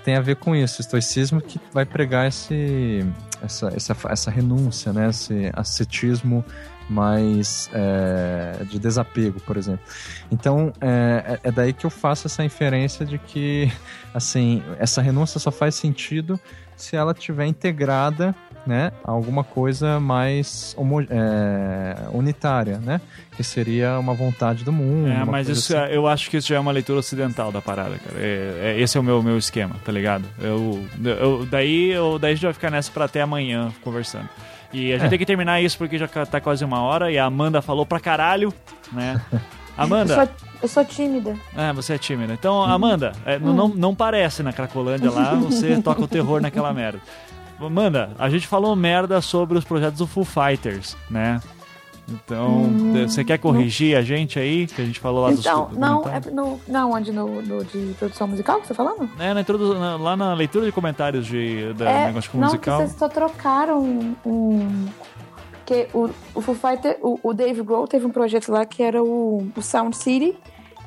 tem 0.07 0.15
a 0.15 0.21
ver 0.21 0.37
com 0.37 0.55
isso, 0.55 0.79
estoicismo 0.79 1.41
que 1.41 1.59
vai 1.73 1.85
pregar 1.85 2.29
esse, 2.29 3.05
essa, 3.43 3.67
essa, 3.75 3.95
essa 4.07 4.31
renúncia, 4.31 4.93
né? 4.93 5.09
esse 5.09 5.51
ascetismo 5.53 6.45
mais 6.89 7.69
é, 7.73 8.63
de 8.65 8.79
desapego, 8.79 9.39
por 9.41 9.57
exemplo. 9.57 9.85
Então 10.31 10.71
é, 10.79 11.39
é, 11.43 11.49
é 11.49 11.51
daí 11.51 11.73
que 11.73 11.85
eu 11.85 11.89
faço 11.89 12.27
essa 12.27 12.43
inferência 12.43 13.05
de 13.05 13.17
que 13.17 13.71
assim 14.13 14.63
essa 14.79 15.01
renúncia 15.01 15.39
só 15.39 15.51
faz 15.51 15.75
sentido 15.75 16.39
se 16.75 16.95
ela 16.95 17.13
tiver 17.13 17.45
integrada 17.47 18.35
né, 18.67 18.91
alguma 19.01 19.45
coisa 19.45 19.97
mais 19.97 20.75
é, 21.09 21.95
unitária, 22.11 22.77
né? 22.77 22.99
Que 23.35 23.41
seria 23.41 23.97
uma 23.97 24.13
vontade 24.13 24.65
do 24.65 24.73
mundo. 24.73 25.07
É, 25.07 25.23
mas 25.23 25.47
isso, 25.47 25.73
assim. 25.73 25.93
É, 25.93 25.95
eu 25.95 26.05
acho 26.05 26.29
que 26.29 26.35
isso 26.35 26.49
já 26.49 26.57
é 26.57 26.59
uma 26.59 26.73
leitura 26.73 26.99
ocidental 26.99 27.49
da 27.49 27.61
parada, 27.61 27.97
cara. 27.97 28.19
É, 28.19 28.75
é, 28.75 28.81
esse 28.81 28.97
é 28.97 28.99
o 28.99 29.03
meu, 29.03 29.23
meu 29.23 29.37
esquema, 29.37 29.75
tá 29.85 29.91
ligado? 29.91 30.25
Eu, 30.39 30.85
eu, 31.01 31.47
daí, 31.49 31.91
eu, 31.91 32.19
daí 32.19 32.33
a 32.33 32.35
gente 32.35 32.43
vai 32.43 32.53
ficar 32.53 32.69
nessa 32.69 32.91
pra 32.91 33.05
até 33.05 33.21
amanhã 33.21 33.71
conversando. 33.81 34.27
E 34.71 34.91
a 34.91 34.97
gente 34.97 35.07
é. 35.07 35.09
tem 35.09 35.19
que 35.19 35.25
terminar 35.25 35.61
isso 35.61 35.77
porque 35.77 35.97
já 35.97 36.07
tá 36.07 36.41
quase 36.41 36.63
uma 36.63 36.81
hora 36.81 37.11
e 37.11 37.17
a 37.17 37.25
Amanda 37.25 37.61
falou 37.61 37.85
pra 37.85 37.99
caralho, 37.99 38.53
né? 38.91 39.21
Amanda. 39.77 40.13
Eu 40.13 40.25
sou, 40.25 40.35
eu 40.63 40.67
sou 40.67 40.85
tímida. 40.85 41.35
É, 41.55 41.71
você 41.71 41.93
é 41.93 41.97
tímida. 41.97 42.33
Então, 42.33 42.63
Amanda, 42.63 43.13
é, 43.25 43.37
hum. 43.37 43.53
não, 43.53 43.67
não 43.69 43.95
parece 43.95 44.41
na 44.41 44.51
Cracolândia 44.51 45.11
lá, 45.11 45.35
você 45.35 45.79
toca 45.81 46.01
o 46.01 46.07
terror 46.07 46.41
naquela 46.41 46.73
merda. 46.73 46.99
Amanda, 47.59 48.11
a 48.19 48.29
gente 48.29 48.47
falou 48.47 48.75
merda 48.75 49.21
sobre 49.21 49.57
os 49.57 49.63
projetos 49.63 49.97
do 49.97 50.07
Foo 50.07 50.23
Fighters, 50.23 50.95
né? 51.09 51.39
Então, 52.09 52.63
hum, 52.63 53.07
você 53.07 53.23
quer 53.23 53.37
corrigir 53.37 53.93
não. 53.93 53.99
a 53.99 54.01
gente 54.01 54.39
aí? 54.39 54.65
Que 54.65 54.81
a 54.81 54.85
gente 54.85 54.99
falou 54.99 55.23
lá 55.23 55.31
então, 55.31 55.65
dos 55.65 55.77
Não, 55.77 56.03
é 56.07 56.21
no, 56.31 56.59
não, 56.67 56.91
onde? 56.91 57.11
No, 57.11 57.41
no, 57.41 57.65
de 57.65 57.93
produção 57.99 58.27
musical 58.27 58.61
que 58.61 58.67
você 58.67 58.73
tá 58.73 58.83
falando? 58.83 59.09
É, 59.19 59.33
na 59.33 59.41
introdução, 59.41 60.01
lá 60.01 60.15
na 60.15 60.33
leitura 60.33 60.65
de 60.65 60.71
comentários 60.71 61.25
de, 61.25 61.73
da 61.73 61.89
é, 61.89 62.05
negócio 62.07 62.31
não, 62.33 62.45
musical. 62.47 62.79
Não, 62.79 62.87
vocês 62.87 62.97
só 62.97 63.09
trocaram 63.09 63.81
um... 63.81 64.15
um 64.25 64.85
que 65.65 65.89
o, 65.93 66.09
o 66.33 66.39
Foo 66.39 66.55
Fighter, 66.55 66.97
o, 67.01 67.19
o 67.21 67.33
Dave 67.33 67.61
Grohl 67.61 67.85
teve 67.87 68.05
um 68.05 68.09
projeto 68.09 68.53
lá 68.53 68.65
que 68.65 68.81
era 68.81 69.03
o, 69.03 69.51
o 69.53 69.61
Sound 69.61 69.97
City, 69.97 70.37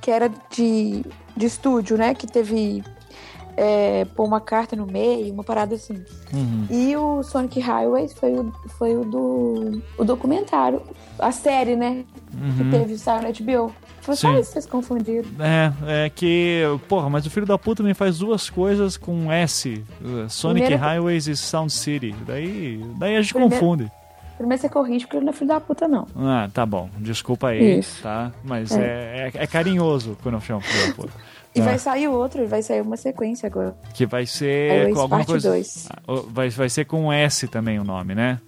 que 0.01 0.11
era 0.11 0.31
de, 0.51 1.05
de 1.37 1.47
estúdio, 1.47 1.99
né? 1.99 2.15
Que 2.15 2.27
teve 2.27 2.83
é, 3.61 4.07
pôr 4.17 4.25
uma 4.25 4.41
carta 4.41 4.75
no 4.75 4.87
meio, 4.87 5.35
uma 5.35 5.45
parada 5.45 5.75
assim. 5.75 6.03
Uhum. 6.33 6.67
E 6.71 6.97
o 6.97 7.23
Sonic 7.23 7.61
Highways 7.61 8.15
foi 8.15 8.33
o, 8.33 8.51
foi 8.79 8.97
o 8.97 9.05
do 9.05 9.83
o 9.99 10.05
documentário, 10.05 10.81
a 11.19 11.31
série, 11.31 11.77
né? 11.77 12.07
Uhum. 12.33 12.57
Que 12.57 12.71
teve, 12.71 12.97
saiu 12.97 13.23
na 13.23 13.29
HBO. 13.29 13.71
Foi 14.01 14.17
só 14.17 14.33
isso 14.39 14.53
vocês 14.53 14.65
confundiram. 14.65 15.29
É, 15.39 16.07
é 16.07 16.09
que, 16.09 16.63
porra, 16.89 17.11
mas 17.11 17.27
o 17.27 17.31
filho 17.31 17.45
da 17.45 17.59
puta 17.59 17.83
me 17.83 17.93
faz 17.93 18.19
duas 18.19 18.49
coisas 18.49 18.97
com 18.97 19.31
S: 19.31 19.85
Sonic 20.31 20.67
Primeiro... 20.67 20.83
Highways 20.83 21.27
e 21.27 21.37
Sound 21.37 21.71
City. 21.71 22.15
Daí, 22.27 22.83
daí 22.97 23.17
a 23.17 23.21
gente 23.21 23.35
Primeiro... 23.35 23.55
confunde. 23.55 23.93
Primeiro 24.41 24.59
você 24.59 24.71
corrige 24.71 25.05
porque 25.05 25.19
ele 25.19 25.27
não 25.27 25.35
é 25.35 25.37
filho 25.37 25.49
da 25.49 25.61
puta, 25.61 25.87
não. 25.87 26.07
Ah, 26.17 26.49
tá 26.51 26.65
bom. 26.65 26.89
Desculpa 26.97 27.49
aí, 27.49 27.81
Isso. 27.81 28.03
tá? 28.03 28.33
Mas 28.43 28.73
é. 28.73 28.81
É, 28.81 29.31
é, 29.35 29.43
é 29.43 29.47
carinhoso 29.47 30.17
quando 30.23 30.37
eu 30.37 30.41
chamo 30.41 30.63
filho 30.63 30.89
da 30.89 30.95
puta. 30.95 31.13
E 31.55 31.61
vai 31.61 31.79
sair 31.79 32.09
outro, 32.09 32.47
vai 32.49 32.63
sair 32.63 32.81
uma 32.81 32.97
sequência 32.97 33.49
agora. 33.49 33.77
Que 33.93 34.07
vai 34.07 34.25
ser 34.25 34.95
com 34.95 35.01
alguma 35.01 35.27
coisa. 35.27 35.51
Dois. 35.51 35.87
Ah, 35.91 36.23
vai, 36.29 36.49
vai 36.49 36.71
ser 36.71 36.87
com 36.87 37.13
S 37.13 37.49
também 37.49 37.79
o 37.79 37.85
nome, 37.85 38.15
né? 38.15 38.41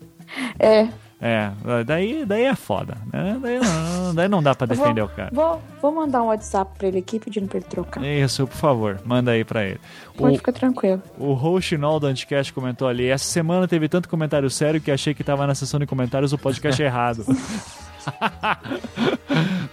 É. 0.59 0.89
É, 1.25 1.53
daí, 1.87 2.25
daí 2.27 2.47
é 2.47 2.55
foda. 2.57 2.99
Né? 3.13 3.39
Daí, 3.41 3.61
não, 3.61 4.15
daí 4.15 4.29
não 4.29 4.43
dá 4.43 4.57
pra 4.57 4.67
defender 4.67 5.03
vou, 5.03 5.11
o 5.11 5.15
cara. 5.15 5.31
Vou, 5.33 5.63
vou 5.81 5.93
mandar 5.93 6.21
um 6.21 6.27
WhatsApp 6.27 6.77
pra 6.77 6.89
ele 6.89 6.99
aqui 6.99 7.21
pedindo 7.21 7.47
pra 7.47 7.59
ele 7.59 7.67
trocar. 7.67 8.05
Isso, 8.05 8.45
por 8.45 8.57
favor, 8.57 9.01
manda 9.05 9.31
aí 9.31 9.45
pra 9.45 9.65
ele. 9.65 9.79
Pode 10.17 10.35
o, 10.35 10.39
ficar 10.39 10.51
tranquilo. 10.51 11.01
O 11.17 11.33
Rochinol 11.33 12.01
do 12.01 12.09
Anticast 12.09 12.53
comentou 12.53 12.89
ali: 12.89 13.07
essa 13.07 13.25
semana 13.25 13.69
teve 13.69 13.89
tanto 13.89 14.09
comentário 14.09 14.51
sério 14.51 14.81
que 14.81 14.91
achei 14.91 15.15
que 15.15 15.23
tava 15.23 15.47
na 15.47 15.55
sessão 15.55 15.79
de 15.79 15.87
comentários 15.87 16.33
o 16.33 16.39
podcast 16.39 16.81
errado. 16.83 17.25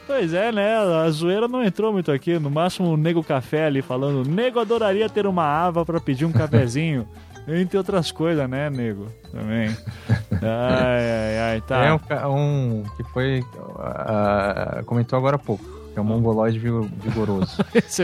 pois 0.05 0.35
é, 0.35 0.51
né? 0.51 0.77
A 0.77 1.09
zoeira 1.09 1.47
não 1.47 1.63
entrou 1.63 1.91
muito 1.91 2.11
aqui. 2.11 2.37
No 2.37 2.51
máximo 2.51 2.89
o 2.89 2.97
Nego 2.97 3.23
Café 3.23 3.65
ali 3.65 3.81
falando: 3.81 4.29
Nego 4.29 4.59
adoraria 4.59 5.09
ter 5.09 5.25
uma 5.25 5.45
ava 5.45 5.83
para 5.83 5.99
pedir 5.99 6.25
um 6.25 6.31
cafezinho. 6.31 7.07
Entre 7.47 7.77
outras 7.77 8.11
coisas, 8.11 8.49
né, 8.49 8.69
nego? 8.69 9.07
Também. 9.31 9.75
Ai, 10.41 11.11
ai, 11.11 11.39
ai, 11.39 11.61
tá. 11.61 11.83
É 11.83 11.93
um, 12.27 12.79
um 12.79 12.83
que 12.95 13.03
foi. 13.11 13.41
Uh, 13.41 14.85
comentou 14.85 15.17
agora 15.17 15.35
há 15.35 15.39
pouco 15.39 15.79
é 15.99 16.01
um 16.01 16.05
mongoloide 16.05 16.57
vigoroso. 16.59 17.63
esse, 17.75 18.03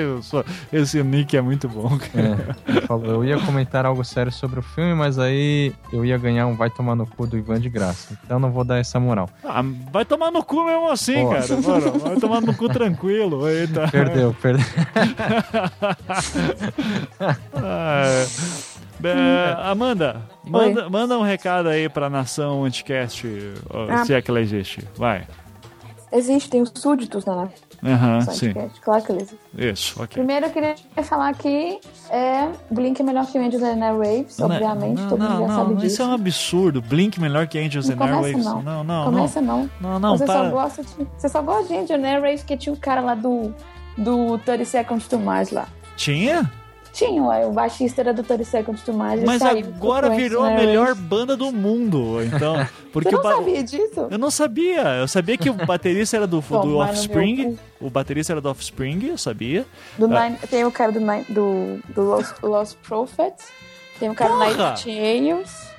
esse 0.72 1.04
nick 1.04 1.36
é 1.36 1.42
muito 1.42 1.68
bom. 1.68 1.98
É, 2.14 3.08
eu 3.08 3.24
ia 3.24 3.40
comentar 3.40 3.86
algo 3.86 4.04
sério 4.04 4.32
sobre 4.32 4.60
o 4.60 4.64
filme, 4.64 4.94
mas 4.94 5.18
aí 5.18 5.74
eu 5.92 6.06
ia 6.06 6.18
ganhar 6.18 6.48
um 6.48 6.56
vai 6.56 6.70
tomar 6.70 6.96
no 6.96 7.08
cu 7.08 7.26
do 7.26 7.38
Ivan 7.38 7.60
de 7.60 7.70
graça. 7.70 8.18
Então 8.24 8.40
não 8.40 8.52
vou 8.52 8.64
dar 8.64 8.78
essa 8.78 9.00
moral. 9.00 9.30
Ah, 9.44 9.64
vai 9.92 10.06
tomar 10.06 10.32
no 10.32 10.44
cu 10.44 10.66
mesmo 10.66 10.90
assim, 10.90 11.24
Pô. 11.24 11.30
cara. 11.30 11.46
Mano, 11.62 12.00
vai 12.00 12.16
tomar 12.18 12.42
no 12.42 12.54
cu 12.54 12.70
tranquilo. 12.70 13.48
Eita. 13.48 13.88
Perdeu, 13.88 14.36
perdeu. 14.42 14.66
ah, 17.54 18.04
é, 18.06 18.28
Amanda, 19.64 20.22
manda, 20.44 20.90
manda 20.90 21.18
um 21.18 21.24
recado 21.24 21.70
aí 21.70 21.90
pra 21.90 22.10
nação 22.10 22.64
Anticast, 22.64 23.28
ah. 23.90 24.06
se 24.06 24.14
é 24.14 24.22
que 24.22 24.30
ela 24.30 24.42
existe. 24.42 24.88
Vai. 24.96 25.26
Existem 26.12 26.62
os 26.62 26.72
súditos 26.76 27.26
na 27.26 27.50
Aham, 27.84 28.22
sim. 28.22 28.54
Claro 28.82 29.04
que 29.04 29.12
eles. 29.12 29.36
Isso, 29.56 30.02
ok. 30.02 30.08
Primeiro 30.08 30.48
eu 30.48 30.50
queria 30.50 30.76
falar 31.04 31.34
que 31.36 31.80
é, 32.10 32.50
Blink 32.72 33.00
é 33.00 33.04
melhor 33.04 33.26
que 33.28 33.38
Angels 33.38 33.62
and 33.62 33.84
Airwaves, 33.84 34.38
não, 34.40 34.48
obviamente, 34.48 35.02
não, 35.02 35.10
todo 35.10 35.22
mundo 35.22 35.40
já 35.42 35.48
não, 35.48 35.56
sabe 35.56 35.76
disso. 35.76 35.86
Isso 35.86 36.02
é 36.02 36.06
um 36.06 36.14
absurdo. 36.14 36.82
Blink 36.82 37.20
melhor 37.20 37.48
que 37.48 37.60
Angels 37.60 37.90
and 37.90 38.02
Airwaves. 38.02 38.46
Não, 38.46 38.62
não, 38.62 38.84
não. 38.84 39.06
Começa 39.06 39.42
não. 39.42 39.70
Não, 39.80 40.00
não, 40.00 40.18
você, 40.18 40.26
para. 40.26 40.46
Só 40.46 40.50
gosta 40.50 40.84
de, 40.84 41.08
você 41.18 41.30
só 41.30 41.42
gosta 41.42 41.68
de 41.68 41.76
Angels 41.76 42.00
and 42.00 42.08
Airwaves 42.08 42.42
porque 42.42 42.58
tinha 42.58 42.74
o 42.74 42.76
um 42.76 42.80
cara 42.80 43.02
lá 43.02 43.14
do, 43.14 43.54
do 43.98 44.38
30 44.40 44.66
Seconds 44.66 45.08
to 45.08 45.20
Mars 45.20 45.52
lá. 45.52 45.68
Tinha? 45.96 46.52
Tinha, 46.96 47.46
o 47.46 47.52
baixista 47.52 48.00
era 48.00 48.14
do 48.14 48.24
30 48.24 48.46
Seconds 48.46 48.82
to 48.84 48.94
Mars. 48.94 49.22
Mas 49.22 49.42
agora 49.42 50.10
virou 50.12 50.46
a 50.46 50.52
melhor 50.52 50.96
banda 50.96 51.36
do 51.36 51.52
mundo, 51.52 52.24
então. 52.24 52.56
Porque 52.94 53.10
Você 53.10 53.16
não 53.18 53.22
ba... 53.22 53.36
sabia 53.36 53.64
disso? 53.64 54.08
Eu 54.10 54.18
não 54.18 54.32
sabia. 54.32 54.82
Eu 54.96 55.08
sabia 55.10 55.38
que 55.38 55.50
o 55.50 55.54
baterista 55.54 56.16
era 56.16 56.26
do, 56.26 56.40
do 56.40 56.78
Offspring. 56.78 57.60
O 57.82 57.90
baterista 57.90 58.32
era 58.32 58.40
do 58.40 58.50
Offspring, 58.50 59.08
eu 59.08 59.18
sabia. 59.18 59.66
Do 60.00 60.06
ah. 60.06 60.24
Nine, 60.24 60.38
tem 60.50 60.64
o 60.64 60.72
cara 60.72 60.94
do, 60.94 61.02
Nine, 61.02 61.26
do, 61.28 61.82
do 61.94 62.02
Lost, 62.02 62.34
Lost 62.42 62.78
Prophets. 62.78 63.46
Tem 64.00 64.10
o 64.10 64.16
cara 64.16 64.32
Porra! 64.32 64.54
do 64.54 64.58
Nightingales. 64.58 65.70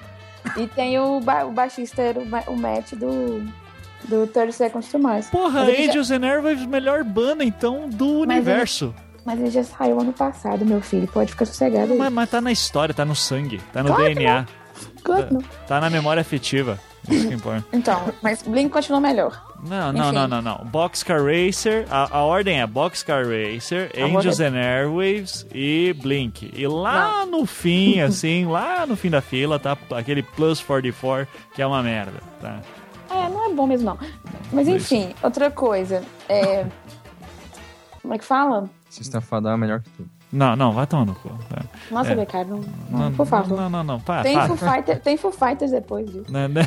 E 0.59 0.67
tem 0.67 0.99
o, 0.99 1.19
ba, 1.21 1.47
o 1.47 1.51
baixista, 1.51 2.03
era 2.03 2.21
o, 2.21 2.53
o 2.53 2.57
Matt 2.59 2.93
do 2.93 3.43
do 4.05 4.27
30 4.27 4.53
Seconds 4.53 4.89
to 4.91 4.99
Mars. 4.99 5.29
Porra, 5.31 5.63
Angels 5.63 6.09
já... 6.09 6.17
and 6.17 6.27
Airwaves, 6.27 6.67
melhor 6.67 7.03
banda, 7.03 7.43
então, 7.43 7.89
do 7.89 8.25
Mas 8.27 8.37
universo. 8.37 8.95
Mas 9.27 9.41
ele 9.41 9.51
já 9.51 9.65
saiu 9.65 10.01
ano 10.01 10.13
passado, 10.13 10.65
meu 10.65 10.81
filho. 10.81 11.09
Pode 11.09 11.33
ficar 11.33 11.45
sossegado 11.47 11.93
aí. 11.93 11.99
Mas, 11.99 12.13
mas 12.13 12.31
tá 12.31 12.41
na 12.41 12.53
história, 12.53 12.95
tá 12.95 13.05
no 13.05 13.17
sangue, 13.17 13.61
tá 13.73 13.83
no 13.83 13.89
claro 13.89 14.05
DNA. 14.05 14.47
Claro 15.03 15.27
não. 15.33 15.41
Tá 15.67 15.81
na 15.81 15.91
memória 15.91 16.21
afetiva. 16.21 16.79
Isso 17.09 17.29
que 17.29 17.35
importa. 17.35 17.65
Então, 17.73 18.13
mas 18.23 18.43
Blink 18.43 18.71
continua 18.71 19.01
melhor. 19.01 19.45
Não, 19.69 19.93
não, 19.93 20.13
não, 20.13 20.29
não, 20.29 20.43
não. 20.43 20.65
Boxcar 20.65 21.21
Racer, 21.25 21.87
a, 21.91 22.19
a 22.19 22.23
ordem 22.23 22.61
é 22.61 22.67
Boxcar 22.67 23.25
Racer, 23.25 23.91
a 23.97 24.05
Angels 24.05 24.39
and 24.41 24.57
Airwaves 24.57 25.47
e 25.53 25.93
Blink. 26.01 26.53
E 26.55 26.67
lá 26.67 27.25
não. 27.25 27.41
no 27.41 27.47
fim, 27.47 28.01
assim, 28.01 28.45
lá 28.47 28.87
no 28.87 28.97
fim 28.97 29.11
da 29.11 29.21
fila, 29.21 29.59
tá 29.59 29.77
aquele 29.93 30.23
Plus 30.23 30.61
44, 30.61 31.27
que 31.55 31.63
é 31.63 31.67
uma 31.67 31.83
merda, 31.83 32.21
tá? 32.41 32.61
É, 33.11 33.29
não 33.29 33.51
é 33.51 33.55
bom 33.55 33.67
mesmo, 33.67 33.87
não. 33.87 33.99
Mas 34.53 34.69
enfim, 34.69 35.15
outra 35.23 35.51
coisa. 35.51 36.03
É... 36.29 36.67
Como 38.03 38.15
é 38.15 38.19
que 38.19 38.25
fala? 38.25 38.69
System 38.89 39.19
of 39.19 39.29
é 39.35 39.57
melhor 39.57 39.81
que 39.81 39.91
tudo. 39.91 40.11
Não, 40.33 40.57
não, 40.57 40.73
vai 40.73 40.87
tomar 40.87 41.07
no 41.07 41.15
cu. 41.15 41.29
Tá? 41.49 41.63
Nossa, 41.91 42.13
é. 42.13 42.15
Não, 42.15 42.61
não, 42.91 42.99
não, 42.99 43.13
por 43.13 43.27
favor. 43.27 43.57
Não, 43.57 43.71
não, 43.71 43.85
não, 43.85 44.01
para, 44.01 44.23
tem, 44.23 44.35
para. 44.35 44.49
Foo 44.49 44.57
Fighter, 44.57 45.01
tem 45.01 45.17
Foo 45.17 45.33
Fighters 45.33 45.71
depois 45.71 46.11
disso. 46.11 46.31
Né, 46.31 46.49
né? 46.49 46.63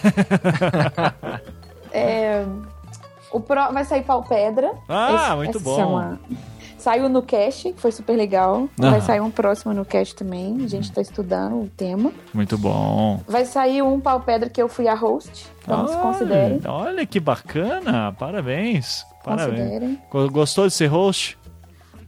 é, 1.92 2.46
o 3.32 3.40
Pro 3.40 3.72
vai 3.72 3.84
sair 3.84 4.04
Pau 4.04 4.24
Pedra. 4.24 4.72
Ah, 4.88 5.28
esse, 5.28 5.36
muito 5.36 5.60
bom. 5.60 5.76
Chama... 5.76 6.20
Saiu 6.78 7.10
no 7.10 7.22
cast, 7.22 7.74
que 7.74 7.82
foi 7.82 7.92
super 7.92 8.16
legal. 8.16 8.70
Ah. 8.82 8.92
Vai 8.92 9.02
sair 9.02 9.20
um 9.20 9.30
próximo 9.30 9.74
no 9.74 9.84
cast 9.84 10.16
também. 10.16 10.64
A 10.64 10.68
gente 10.68 10.90
tá 10.92 11.02
estudando 11.02 11.62
o 11.62 11.68
tema. 11.68 12.14
Muito 12.34 12.58
bom. 12.58 13.20
Vai 13.28 13.44
sair 13.44 13.82
um 13.82 14.00
Pau 14.00 14.22
Pedra 14.22 14.50
que 14.50 14.62
eu 14.62 14.70
fui 14.70 14.88
a 14.88 14.96
host. 14.96 15.48
Então 15.62 15.88
se 15.88 15.98
considerem. 15.98 16.62
Olha 16.66 17.06
que 17.06 17.20
bacana. 17.20 18.16
Parabéns. 18.18 19.06
Parabéns. 19.24 20.00
Gostou 20.32 20.68
de 20.68 20.74
ser 20.74 20.88
host? 20.88 21.38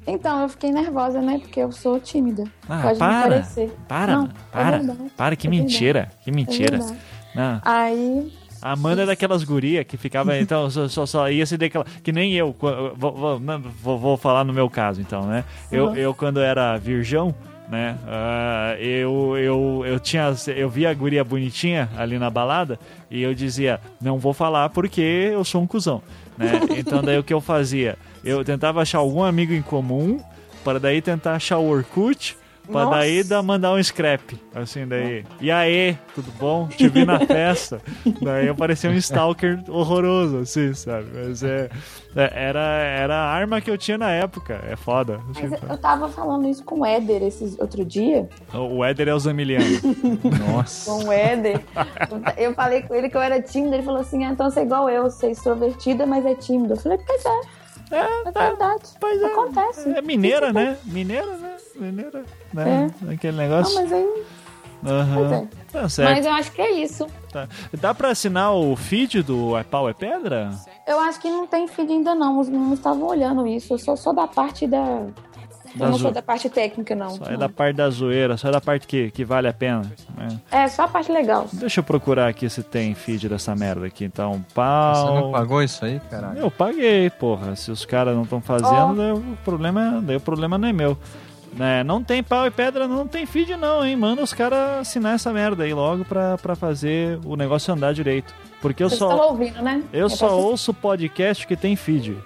Então, 0.06 0.42
eu 0.42 0.50
fiquei 0.50 0.72
nervosa, 0.72 1.22
né? 1.22 1.40
Porque 1.40 1.60
eu 1.60 1.72
sou 1.72 2.00
tímida. 2.00 2.44
Ah, 2.68 2.82
Pode 2.84 3.00
para, 3.00 3.16
me 3.16 3.30
parecer. 3.30 3.72
Para, 3.88 4.16
Não, 4.16 4.26
é 4.26 4.30
para. 4.52 4.78
verdade. 4.78 5.12
para, 5.16 5.36
que 5.36 5.48
É 5.48 5.50
mentira. 5.50 6.10
Que 6.24 6.30
É 6.30 6.34
mentira. 6.34 6.80
Não. 7.36 7.62
Aí, 7.64 8.34
A 8.62 8.72
Amanda 8.74 9.04
é 9.04 9.06
daquelas 9.06 9.44
guria 9.44 9.84
que 9.84 9.98
ficava, 9.98 10.38
então, 10.40 10.70
só, 10.70 10.88
só, 10.88 11.06
só 11.06 11.30
ia 11.30 11.46
se 11.46 11.58
declarar. 11.58 11.90
Que 12.04 12.12
nem 12.12 12.34
eu, 12.34 12.56
vou, 12.96 13.14
vou, 13.14 13.40
não, 13.40 13.60
vou, 13.62 13.98
vou 13.98 14.18
falar 14.18 14.44
no 14.44 14.54
meu 14.54 14.70
caso, 14.70 15.02
então, 15.02 15.26
né? 15.26 15.44
Eu, 15.72 15.96
eu 15.96 16.14
quando 16.14 16.40
era 16.40 16.78
virgão, 16.78 17.34
né? 17.70 17.98
ah, 18.08 18.76
eu, 18.80 19.38
eu, 19.38 19.84
eu 19.86 20.00
tinha. 20.00 20.34
Eu 20.48 20.70
via 20.70 20.90
a 20.90 20.94
guria 20.94 21.24
bonitinha 21.24 21.90
ali 21.96 22.20
na 22.20 22.30
balada 22.30 22.78
e 23.10 23.22
eu 23.22 23.34
dizia, 23.34 23.80
não 24.02 24.18
vou 24.18 24.34
falar 24.34 24.70
porque 24.70 25.02
eu 25.02 25.44
sou 25.44 25.62
um 25.62 25.68
cuzão. 25.68 26.02
Né? 26.38 26.52
Então 26.78 27.02
daí 27.02 27.18
o 27.18 27.24
que 27.24 27.34
eu 27.34 27.40
fazia? 27.42 27.98
Eu 28.24 28.44
tentava 28.44 28.82
achar 28.82 29.00
algum 29.00 29.24
amigo 29.24 29.54
em 29.54 29.62
comum, 29.62 30.20
para 30.64 30.80
daí 30.80 31.02
tentar 31.02 31.34
achar 31.36 31.58
o 31.58 31.68
Orkut. 31.70 32.38
Pra 32.72 32.84
Nossa. 32.86 32.98
daí 32.98 33.24
dar, 33.24 33.42
mandar 33.42 33.74
um 33.74 33.84
scrap, 33.84 34.40
assim, 34.54 34.88
daí. 34.88 35.26
E 35.42 35.50
aí, 35.52 35.98
tudo 36.14 36.32
bom? 36.40 36.68
Te 36.68 36.88
vi 36.88 37.04
na 37.04 37.20
festa. 37.26 37.82
daí 38.22 38.46
eu 38.48 38.56
parecia 38.56 38.88
um 38.90 38.94
stalker 38.94 39.60
horroroso, 39.68 40.38
assim, 40.38 40.72
sabe? 40.76 41.08
Mas 41.12 41.42
é, 41.44 41.70
é- 42.16 42.32
era, 42.34 42.60
era 42.60 43.16
a 43.16 43.26
arma 43.34 43.60
que 43.60 43.70
eu 43.70 43.78
tinha 43.80 43.98
na 43.98 44.12
época. 44.12 44.62
É 44.70 44.76
foda. 44.76 45.20
mas 45.34 45.52
eu 45.70 45.78
tava 45.80 46.08
falando 46.08 46.48
isso 46.48 46.64
com 46.64 46.82
o 46.82 46.86
Éder 46.86 47.24
esse 47.24 47.58
outro 47.60 47.84
dia. 47.84 48.30
O 48.54 48.86
Éder 48.86 49.08
é 49.10 49.14
o 49.16 49.20
Zamiliano. 49.20 49.66
Nossa. 50.54 50.92
Com 50.92 51.06
o 51.08 51.12
Éder. 51.12 51.60
Eu 52.38 52.54
falei 52.54 52.84
com 52.84 52.94
ele 52.94 53.10
que 53.10 53.18
eu 53.18 53.22
era 53.22 53.42
tímida. 53.42 53.76
Ele 53.76 53.84
falou 53.84 54.00
assim: 54.02 54.24
ah, 54.24 54.30
então 54.30 54.50
você 54.50 54.60
é 54.60 54.64
igual 54.64 54.88
eu, 54.88 55.04
você 55.10 55.26
é 55.26 55.32
extrovertida, 55.32 56.06
mas 56.06 56.26
é 56.28 56.36
tímida. 56.36 56.76
Eu 56.76 56.78
falei: 56.80 57.00
pois 57.06 57.26
é, 57.26 57.42
É, 57.92 58.28
é 58.28 58.32
verdade. 58.32 58.84
Pois 59.00 59.22
é. 59.22 59.26
Acontece. 59.26 59.90
É 59.90 60.02
mineira, 60.02 60.52
né? 60.54 60.78
Mineira, 60.86 61.38
né? 61.38 61.56
Mineira, 61.76 62.26
né? 62.54 62.92
Aquele 63.12 63.38
Não, 63.38 63.44
negócio. 63.44 63.76
mas 63.76 63.92
aí. 63.92 64.24
É. 64.84 65.48
Tá. 65.72 65.82
Mas 66.04 66.26
eu 66.26 66.32
acho 66.32 66.52
que 66.52 66.62
é 66.62 66.72
isso. 66.72 67.06
Tá. 67.32 67.48
Dá 67.80 67.94
pra 67.94 68.10
assinar 68.10 68.56
o 68.56 68.76
feed 68.76 69.22
do 69.22 69.56
É 69.56 69.64
Pau 69.64 69.88
é 69.88 69.94
Pedra? 69.94 70.52
Eu 70.88 71.00
acho 71.00 71.20
que 71.22 71.30
não 71.30 71.46
tem 71.46 71.68
feed 71.68 71.92
ainda 71.92 72.16
não. 72.16 72.40
Os 72.40 72.50
meninos 72.50 72.80
estavam 72.80 73.08
olhando 73.08 73.46
isso. 73.46 73.74
Eu 73.74 73.78
sou 73.78 73.96
só 73.96 74.12
da 74.12 74.28
parte 74.28 74.66
da. 74.66 75.06
Da 75.76 75.86
eu 75.86 75.90
não 75.92 75.98
zo- 75.98 76.04
sou 76.04 76.12
da 76.12 76.22
parte 76.22 76.50
técnica, 76.50 76.94
não. 76.96 77.12
Só 77.12 77.26
é 77.26 77.38
da 77.38 77.48
parte 77.48 77.76
da 77.78 77.90
zoeira, 77.90 78.36
só 78.38 78.50
é 78.50 78.52
da 78.52 78.60
parte 78.62 78.86
que, 78.88 79.10
que 79.12 79.24
vale 79.24 79.48
a 79.48 79.54
pena. 79.54 79.82
né? 80.18 80.40
É, 80.52 80.68
só 80.68 80.84
a 80.84 80.88
parte 80.88 81.12
legal. 81.12 81.48
Deixa 81.54 81.80
eu 81.80 81.84
procurar 81.84 82.28
aqui 82.28 82.50
se 82.50 82.62
tem 82.64 82.94
feed 82.94 83.30
dessa 83.30 83.56
merda 83.56 83.86
aqui. 83.86 84.04
Então, 84.04 84.34
Você 84.34 84.38
não 84.38 84.44
pau. 84.54 85.32
pagou 85.32 85.64
isso 85.64 85.84
aí, 85.86 86.02
caralho? 86.10 86.40
Eu 86.40 86.52
paguei, 86.52 87.10
porra. 87.10 87.56
Se 87.56 87.72
os 87.72 87.86
caras 87.86 88.16
não 88.16 88.24
estão 88.24 88.42
fazendo, 88.42 88.96
daí 88.96 89.12
o 89.12 89.38
problema, 89.46 90.02
daí 90.06 90.18
o 90.18 90.22
problema 90.22 90.58
não 90.58 90.68
é 90.68 90.74
meu. 90.74 90.98
Né, 91.54 91.84
não 91.84 92.02
tem 92.02 92.24
pau 92.24 92.46
e 92.48 92.52
pedra, 92.52 92.88
não 92.88 93.06
tem 93.06 93.26
feed 93.26 93.58
não, 93.58 93.86
hein? 93.86 93.94
Manda 93.98 94.24
os 94.24 94.34
caras 94.34 94.80
assinar 94.80 95.16
essa 95.16 95.34
merda 95.34 95.66
aí 95.66 95.74
logo 95.74 96.06
pra, 96.06 96.38
pra 96.38 96.56
fazer 96.56 97.20
o 97.26 97.36
negócio 97.36 97.74
andar 97.74 97.94
direito. 97.94 98.34
Porque 98.62 98.82
eu 98.82 98.88
Vocês 98.90 99.00
só, 99.00 99.12
estão 99.12 99.28
ouvindo, 99.32 99.62
né? 99.62 99.84
eu 99.92 100.06
É 100.06 100.10
só 100.10 100.28
pra- 100.28 100.36
ouço 100.38 100.74
podcast 100.74 101.46
que 101.46 101.58
tem 101.58 101.76
feed. 101.76 102.18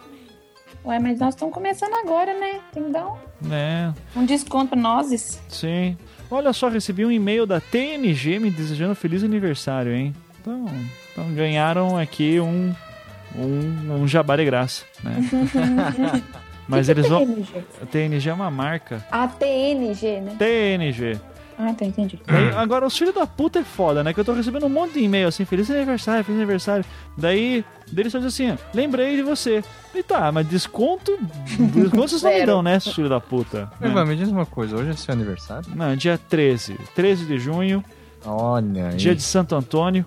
Ué, 0.86 1.00
mas 1.00 1.20
nós 1.20 1.34
estamos 1.34 1.54
começando 1.54 1.94
agora, 1.96 2.34
né? 2.40 2.60
Tem 2.72 2.84
que 2.84 2.92
dar 2.92 3.08
um, 3.08 3.16
Né? 3.42 3.94
um 4.16 4.26
desconto 4.26 4.68
pra 4.72 4.80
nós. 4.80 5.42
Sim. 5.50 5.98
Olha 6.30 6.54
só, 6.54 6.68
recebi 6.70 7.06
um 7.06 7.12
e-mail 7.12 7.46
da 7.46 7.60
TNG 7.60 8.40
me 8.40 8.52
desejando 8.52 8.94
feliz 8.96 9.24
aniversário, 9.24 9.94
hein? 9.96 10.14
Então, 10.42 10.66
então 11.12 11.34
ganharam 11.34 11.98
aqui 11.98 12.40
um, 12.40 12.74
um, 13.36 13.94
um 14.02 14.08
jabá 14.08 14.36
de 14.36 14.46
graça, 14.46 14.86
né? 15.04 15.16
Mas 16.68 16.90
eles 16.90 17.08
vão. 17.08 17.26
TNG? 17.26 17.64
A 17.82 17.86
TNG 17.86 18.30
é 18.30 18.34
uma 18.34 18.50
marca. 18.52 19.04
A 19.12 19.28
TNG, 19.28 20.22
né? 20.22 20.36
TNG. 20.38 21.20
Ah, 21.58 21.74
tá, 21.74 21.86
entendi. 21.86 22.20
Daí, 22.28 22.50
agora, 22.56 22.86
os 22.86 22.98
filhos 22.98 23.14
da 23.16 23.26
puta 23.26 23.60
é 23.60 23.64
foda, 23.64 24.04
né? 24.04 24.14
Que 24.14 24.20
eu 24.20 24.26
tô 24.26 24.34
recebendo 24.34 24.66
um 24.66 24.70
monte 24.70 24.94
de 24.94 25.00
e-mail 25.00 25.28
assim, 25.28 25.46
feliz 25.46 25.70
aniversário, 25.72 26.24
feliz 26.24 26.38
aniversário. 26.40 26.84
Daí, 27.18 27.64
deles 27.92 28.12
só 28.12 28.20
dizem 28.20 28.50
assim, 28.52 28.60
lembrei 28.74 29.16
de 29.16 29.24
você. 29.24 29.64
E 29.94 30.04
tá, 30.04 30.32
mas 30.32 30.48
desconto. 30.48 31.18
Desconto 31.58 32.10
vocês 32.10 32.22
não 32.24 32.32
me 32.34 32.46
dão, 32.46 32.62
né, 32.62 32.80
seus 32.80 32.96
filhos 32.96 33.10
da 33.10 33.20
puta? 33.22 33.72
Mas, 33.80 33.94
Né? 33.94 34.04
me 34.06 34.16
diz 34.18 34.28
uma 34.30 34.46
coisa, 34.46 34.76
hoje 34.76 34.90
é 34.90 34.94
seu 34.94 35.14
aniversário? 35.14 35.70
Não, 35.74 35.96
dia 35.96 36.20
13. 36.30 36.78
13 36.94 37.26
de 37.26 37.40
junho, 37.40 37.84
Olha 38.26 38.90
aí. 38.90 38.96
dia 38.98 39.16
de 39.16 39.24
Santo 39.24 39.56
Antônio. 39.56 40.06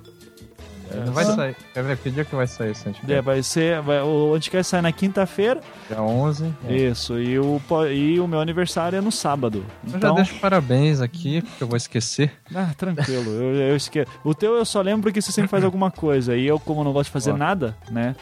Não 1.06 1.12
vai 1.12 1.24
sair. 1.24 1.56
Quer 1.74 1.82
ver 1.84 1.96
que 1.98 2.10
dia 2.10 2.24
que 2.24 2.34
vai 2.34 2.46
sair 2.46 2.70
esse 2.72 2.86
É, 2.86 2.90
anticristo? 2.90 3.22
vai 3.22 3.42
ser. 3.42 3.80
Vai, 3.82 4.02
o 4.02 4.34
Anticast 4.34 4.70
sai 4.70 4.80
na 4.82 4.92
quinta-feira. 4.92 5.60
Dia 5.88 6.00
11. 6.02 6.52
É. 6.68 6.74
Isso. 6.74 7.18
E 7.18 7.38
o, 7.38 7.60
e 7.92 8.20
o 8.20 8.26
meu 8.28 8.40
aniversário 8.40 8.96
é 8.96 9.00
no 9.00 9.12
sábado. 9.12 9.64
Eu 9.84 9.90
já 9.92 9.96
Então. 9.98 10.14
deixo 10.14 10.34
parabéns 10.40 11.00
aqui, 11.00 11.42
porque 11.42 11.62
eu 11.64 11.68
vou 11.68 11.76
esquecer. 11.76 12.32
Ah, 12.54 12.70
tranquilo. 12.76 13.30
eu, 13.30 13.54
eu 13.70 13.76
esqueço. 13.76 14.10
O 14.24 14.34
teu 14.34 14.54
eu 14.56 14.64
só 14.64 14.80
lembro 14.80 15.12
que 15.12 15.20
você 15.20 15.32
sempre 15.32 15.48
faz 15.50 15.64
alguma 15.64 15.90
coisa. 15.90 16.36
E 16.36 16.46
eu, 16.46 16.58
como 16.58 16.82
não 16.84 16.92
gosto 16.92 17.06
de 17.08 17.12
fazer 17.12 17.32
Ó. 17.32 17.36
nada, 17.36 17.76
né? 17.90 18.14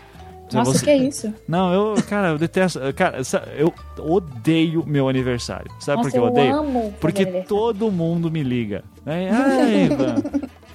Nossa, 0.53 0.75
você- 0.75 0.85
que 0.85 0.95
isso? 0.95 1.35
Não, 1.49 1.73
eu, 1.73 1.95
cara, 2.09 2.29
eu 2.29 2.39
detesto. 2.39 2.79
Cara, 2.95 3.19
eu 3.57 3.75
odeio 3.99 4.85
meu 4.87 5.09
aniversário. 5.09 5.69
Sabe 5.81 5.97
Nossa, 5.99 6.09
por 6.09 6.13
que 6.13 6.19
eu 6.19 6.25
odeio? 6.25 6.57
amo 6.57 6.81
fazer 6.83 6.97
Porque 7.01 7.27
todo 7.49 7.91
mundo 7.91 8.31
me 8.31 8.45
liga. 8.45 8.85
Né? 9.05 9.29
Ai, 9.33 9.85
Ivan, 9.91 10.15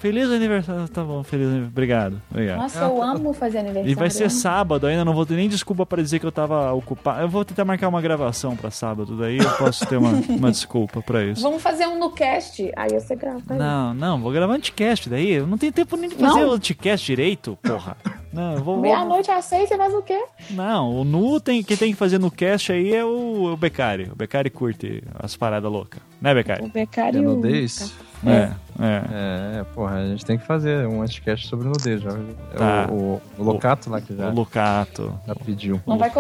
feliz 0.01 0.29
aniversário. 0.29 0.87
Tá 0.89 1.03
bom, 1.03 1.23
feliz 1.23 1.45
aniversário. 1.45 1.71
Obrigado, 1.71 2.21
obrigado. 2.29 2.57
Nossa, 2.57 2.79
eu 2.79 3.01
amo 3.01 3.33
fazer 3.33 3.59
aniversário. 3.59 3.91
E 3.91 3.95
vai 3.95 4.09
ser 4.09 4.29
sábado, 4.31 4.87
ainda 4.87 5.05
não 5.05 5.13
vou 5.13 5.25
ter 5.25 5.35
nem 5.35 5.47
desculpa 5.47 5.85
pra 5.85 6.01
dizer 6.01 6.19
que 6.19 6.25
eu 6.25 6.31
tava 6.31 6.73
ocupado. 6.73 7.21
Eu 7.21 7.29
vou 7.29 7.45
tentar 7.45 7.63
marcar 7.65 7.87
uma 7.87 8.01
gravação 8.01 8.55
pra 8.55 8.71
sábado, 8.71 9.15
daí 9.15 9.37
eu 9.37 9.51
posso 9.57 9.85
ter 9.85 9.97
uma, 9.97 10.09
uma 10.29 10.51
desculpa 10.51 11.01
pra 11.01 11.23
isso. 11.23 11.41
Vamos 11.41 11.61
fazer 11.61 11.85
um 11.87 11.99
no 11.99 12.09
cast. 12.11 12.71
Aí 12.75 12.89
você 12.89 13.15
grava. 13.15 13.41
aí. 13.49 13.57
Não, 13.59 13.93
não, 13.93 14.19
vou 14.21 14.31
gravar 14.31 14.53
anticast 14.55 15.09
daí. 15.09 15.31
Eu 15.31 15.45
não 15.47 15.57
tenho 15.57 15.71
tempo 15.71 15.95
nem 15.95 16.09
de 16.09 16.15
fazer 16.15 16.39
Não? 16.39 16.49
o 16.49 16.53
anticast 16.53 17.05
direito, 17.05 17.57
porra. 17.61 17.95
Não, 18.33 18.55
vou. 18.55 18.63
vou- 18.75 18.81
Meia-noite 18.81 19.29
às 19.29 19.45
seis, 19.45 19.67
você 19.69 19.77
faz 19.77 19.93
o 19.93 20.01
quê? 20.01 20.19
Não, 20.51 20.95
o 20.95 21.03
nu 21.03 21.39
tem, 21.39 21.61
quem 21.61 21.75
tem 21.77 21.91
que 21.91 21.97
fazer 21.97 22.17
no 22.17 22.31
cast 22.31 22.71
aí 22.71 22.93
é 22.93 23.03
o, 23.05 23.51
o 23.53 23.57
Becari. 23.57 24.09
O 24.11 24.15
Becari 24.15 24.49
curte 24.49 25.03
as 25.19 25.35
paradas 25.35 25.71
loucas. 25.71 26.01
Né, 26.21 26.33
Becari? 26.33 26.63
O 26.63 26.67
becário. 26.69 27.41
É. 27.45 28.10
É, 28.25 28.51
é. 28.79 29.59
É, 29.59 29.63
porra, 29.73 29.95
a 29.95 30.07
gente 30.07 30.25
tem 30.25 30.37
que 30.37 30.45
fazer 30.45 30.87
um 30.87 31.01
anticast 31.01 31.47
sobre 31.47 31.67
nudez. 31.67 32.01
Já. 32.01 32.11
É 32.11 32.57
Tá. 32.57 32.87
O, 32.91 32.93
o, 32.93 33.21
o 33.39 33.43
Locato 33.43 33.89
lá 33.89 33.99
que 34.01 34.15
já, 34.15 34.29
O 34.29 34.33
Lucato. 34.33 35.19
já 35.27 35.35
pediu. 35.35 35.81
Não 35.85 35.97
vai. 35.97 36.11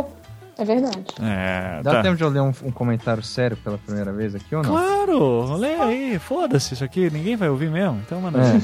É 0.57 0.65
verdade. 0.65 1.05
É, 1.21 1.81
Dá 1.81 1.91
tá. 1.93 2.01
tempo 2.03 2.17
de 2.17 2.23
eu 2.23 2.29
ler 2.29 2.41
um, 2.41 2.51
um 2.63 2.71
comentário 2.71 3.23
sério 3.23 3.57
pela 3.57 3.77
primeira 3.77 4.11
vez 4.11 4.35
aqui 4.35 4.55
ou 4.55 4.61
não? 4.61 4.71
Claro, 4.71 5.55
lê 5.55 5.73
aí, 5.75 6.19
foda-se 6.19 6.73
isso 6.75 6.83
aqui, 6.83 7.09
ninguém 7.09 7.35
vai 7.35 7.49
ouvir 7.49 7.69
mesmo. 7.71 7.99
Então, 8.05 8.21
mano. 8.21 8.37
É. 8.39 8.57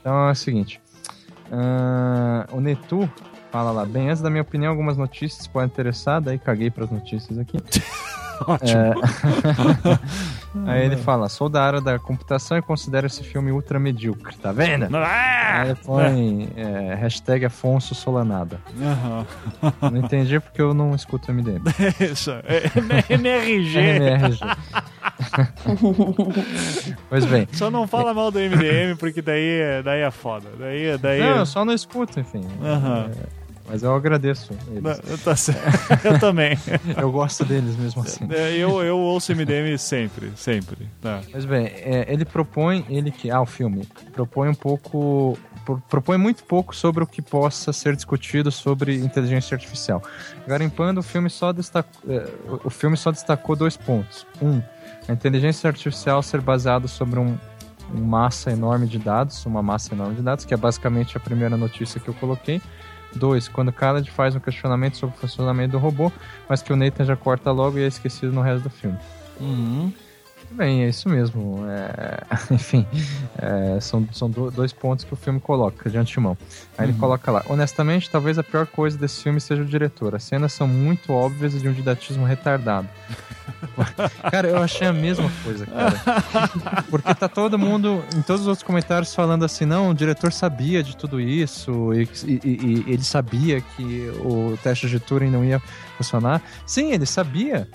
Então 0.00 0.28
é 0.28 0.32
o 0.32 0.34
seguinte. 0.34 0.80
ah, 1.50 2.46
o 2.52 2.60
Netu 2.60 3.08
fala 3.50 3.70
lá, 3.70 3.86
bem, 3.86 4.10
antes 4.10 4.20
da 4.20 4.28
minha 4.28 4.42
opinião, 4.42 4.70
algumas 4.70 4.98
notícias 4.98 5.46
podem 5.46 5.68
interessar, 5.68 6.20
daí 6.20 6.38
caguei 6.38 6.70
pras 6.70 6.90
notícias 6.90 7.38
aqui. 7.38 7.56
Ótimo. 8.46 9.98
Aí 10.66 10.84
ele 10.84 10.96
fala, 10.96 11.28
sou 11.28 11.48
da 11.48 11.62
área 11.62 11.80
da 11.80 11.98
computação 11.98 12.56
e 12.56 12.62
considero 12.62 13.06
esse 13.06 13.22
filme 13.22 13.50
ultra 13.52 13.78
medíocre, 13.78 14.36
tá 14.36 14.52
vendo? 14.52 14.88
Ah! 14.96 15.60
Aí 15.62 15.68
ele 15.70 15.78
põe 15.84 16.48
é, 16.56 16.94
hashtag 16.94 17.44
Afonso 17.44 17.94
Solanada. 17.94 18.60
Aham. 18.80 19.26
Não 19.90 19.96
entendi 19.98 20.40
porque 20.40 20.60
eu 20.60 20.72
não 20.74 20.94
escuto 20.94 21.32
MDM. 21.32 21.62
Isso. 22.00 22.30
É, 22.30 22.62
MRG. 23.14 23.78
MRG. 23.78 24.40
pois 27.08 27.24
bem. 27.24 27.48
Só 27.52 27.70
não 27.70 27.86
fala 27.86 28.14
mal 28.14 28.30
do 28.30 28.38
MDM, 28.38 28.96
porque 28.98 29.20
daí, 29.22 29.60
é- 29.60 29.82
daí 29.82 30.00
é 30.00 30.10
foda. 30.10 30.48
Daí, 30.58 30.96
daí... 30.98 31.20
Não, 31.20 31.36
eu 31.38 31.46
só 31.46 31.64
não 31.64 31.72
escuto, 31.72 32.18
enfim. 32.20 32.46
Aham. 32.62 33.10
É, 33.10 33.37
mas 33.68 33.82
eu 33.82 33.94
agradeço 33.94 34.52
eles. 34.70 34.82
Não, 34.82 35.18
tá 35.18 35.36
certo. 35.36 36.06
Eu 36.06 36.18
também. 36.18 36.58
Eu 36.96 37.12
gosto 37.12 37.44
deles 37.44 37.76
mesmo 37.76 38.02
assim. 38.02 38.26
É, 38.30 38.56
Eu, 38.56 38.82
eu 38.82 38.98
ouço 38.98 39.32
MDM 39.34 39.76
sempre, 39.78 40.32
sempre. 40.36 40.88
Tá. 41.00 41.20
Mas 41.32 41.44
bem, 41.44 41.66
é, 41.66 42.06
ele 42.08 42.24
propõe, 42.24 42.84
ele 42.88 43.10
que. 43.10 43.30
Ah, 43.30 43.40
o 43.40 43.46
filme. 43.46 43.86
Propõe 44.12 44.48
um 44.48 44.54
pouco. 44.54 45.38
pro- 45.64 45.82
Propõe 45.88 46.16
muito 46.16 46.42
pouco 46.44 46.74
sobre 46.74 47.04
o 47.04 47.06
que 47.06 47.20
possa 47.20 47.72
ser 47.72 47.94
discutido 47.94 48.50
sobre 48.50 48.96
inteligência 48.96 49.54
artificial. 49.54 50.02
Garimpando, 50.46 51.00
o 51.00 51.02
filme 51.02 51.28
só 51.28 51.52
destacou, 51.52 52.00
o 52.64 52.70
filme 52.70 52.96
só 52.96 53.10
destacou 53.12 53.54
dois 53.54 53.76
pontos. 53.76 54.26
Um, 54.40 54.62
a 55.08 55.12
inteligência 55.12 55.68
artificial 55.68 56.22
ser 56.22 56.40
baseada 56.40 56.88
sobre 56.88 57.18
um, 57.20 57.36
um 57.94 58.00
massa 58.02 58.50
enorme 58.50 58.86
de 58.86 58.98
dados, 58.98 59.44
uma 59.46 59.62
massa 59.62 59.94
enorme 59.94 60.14
de 60.16 60.22
dados, 60.22 60.44
que 60.44 60.52
é 60.54 60.56
basicamente 60.56 61.16
a 61.16 61.20
primeira 61.20 61.56
notícia 61.56 62.00
que 62.00 62.08
eu 62.08 62.14
coloquei. 62.14 62.60
Dois, 63.14 63.48
quando 63.48 63.72
Khaled 63.72 64.10
faz 64.10 64.34
um 64.34 64.40
questionamento 64.40 64.96
sobre 64.96 65.16
o 65.16 65.18
funcionamento 65.18 65.72
do 65.72 65.78
robô, 65.78 66.12
mas 66.48 66.62
que 66.62 66.72
o 66.72 66.76
Nathan 66.76 67.04
já 67.04 67.16
corta 67.16 67.50
logo 67.50 67.78
e 67.78 67.82
é 67.82 67.86
esquecido 67.86 68.32
no 68.32 68.42
resto 68.42 68.64
do 68.64 68.70
filme. 68.70 68.98
Uhum. 69.40 69.92
Bem, 70.50 70.84
é 70.84 70.88
isso 70.88 71.08
mesmo. 71.08 71.64
É, 71.68 72.20
enfim, 72.54 72.86
é, 73.36 73.80
são, 73.80 74.06
são 74.12 74.30
dois 74.30 74.72
pontos 74.72 75.04
que 75.04 75.12
o 75.12 75.16
filme 75.16 75.40
coloca 75.40 75.90
de 75.90 75.98
antemão. 75.98 76.36
Aí 76.76 76.86
uhum. 76.86 76.90
ele 76.90 76.98
coloca 76.98 77.30
lá: 77.30 77.44
honestamente, 77.48 78.10
talvez 78.10 78.38
a 78.38 78.42
pior 78.42 78.66
coisa 78.66 78.96
desse 78.96 79.22
filme 79.22 79.40
seja 79.40 79.62
o 79.62 79.64
diretor. 79.64 80.14
As 80.14 80.24
cenas 80.24 80.52
são 80.52 80.66
muito 80.66 81.12
óbvias 81.12 81.54
e 81.54 81.58
de 81.58 81.68
um 81.68 81.72
didatismo 81.72 82.24
retardado. 82.24 82.88
cara, 84.30 84.48
eu 84.48 84.58
achei 84.58 84.86
a 84.86 84.92
mesma 84.92 85.30
coisa, 85.44 85.66
cara. 85.66 86.82
Porque 86.90 87.14
tá 87.14 87.28
todo 87.28 87.58
mundo, 87.58 88.02
em 88.16 88.22
todos 88.22 88.42
os 88.42 88.48
outros 88.48 88.62
comentários, 88.62 89.14
falando 89.14 89.44
assim: 89.44 89.66
não, 89.66 89.90
o 89.90 89.94
diretor 89.94 90.32
sabia 90.32 90.82
de 90.82 90.96
tudo 90.96 91.20
isso 91.20 91.92
e, 91.92 92.08
e, 92.26 92.40
e 92.44 92.92
ele 92.92 93.04
sabia 93.04 93.60
que 93.60 94.10
o 94.24 94.58
teste 94.62 94.88
de 94.88 94.98
Turing 94.98 95.30
não 95.30 95.44
ia 95.44 95.60
funcionar. 95.96 96.40
Sim, 96.66 96.92
ele 96.92 97.06
sabia. 97.06 97.68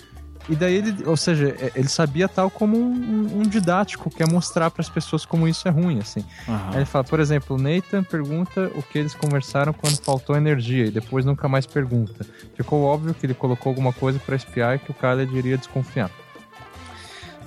E 0.50 0.56
daí 0.56 0.76
ele, 0.76 1.06
ou 1.06 1.16
seja, 1.16 1.56
é, 1.58 1.72
ele 1.76 1.88
sabia 1.88 2.28
tal 2.28 2.50
como 2.50 2.78
um, 2.78 3.40
um 3.40 3.44
didático, 3.44 4.10
quer 4.10 4.28
mostrar 4.30 4.70
para 4.70 4.82
as 4.82 4.90
pessoas 4.90 5.26
como 5.26 5.48
isso 5.48 5.68
é 5.68 5.72
ruim, 5.72 6.00
assim. 6.00 6.20
Uhum. 6.48 6.70
Aí 6.70 6.76
ele 6.78 6.86
fala, 6.86 7.04
por 7.04 7.20
exemplo, 7.20 7.58
Nathan 7.58 8.04
pergunta 8.04 8.70
o 8.76 8.84
que 8.84 9.00
eles 9.00 9.14
conversaram 9.14 9.72
quando 9.72 9.98
faltou 10.02 10.36
energia 10.36 10.86
e 10.86 10.92
depois 10.92 11.24
nunca 11.24 11.48
mais 11.48 11.66
pergunta. 11.66 12.26
Ficou 12.56 12.84
óbvio 12.84 13.14
que 13.14 13.26
ele 13.26 13.34
colocou 13.34 13.70
alguma 13.70 13.94
coisa 13.94 14.20
para 14.20 14.36
espiar 14.36 14.76
e 14.76 14.80
que 14.80 14.92
o 14.92 14.94
cara 14.94 15.24
iria 15.24 15.58
desconfiar. 15.58 16.12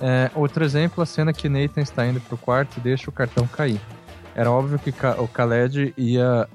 É, 0.01 0.31
outro 0.35 0.63
exemplo, 0.63 1.01
a 1.01 1.05
cena 1.05 1.33
que 1.33 1.49
Nathan 1.49 1.81
está 1.81 2.05
indo 2.05 2.19
pro 2.21 2.37
quarto 2.37 2.77
e 2.77 2.81
deixa 2.81 3.09
o 3.09 3.13
cartão 3.13 3.47
cair. 3.47 3.81
Era 4.35 4.51
óbvio 4.51 4.77
que 4.77 4.89
o 4.89 5.25
Khaled 5.25 5.93
ia 5.97 6.47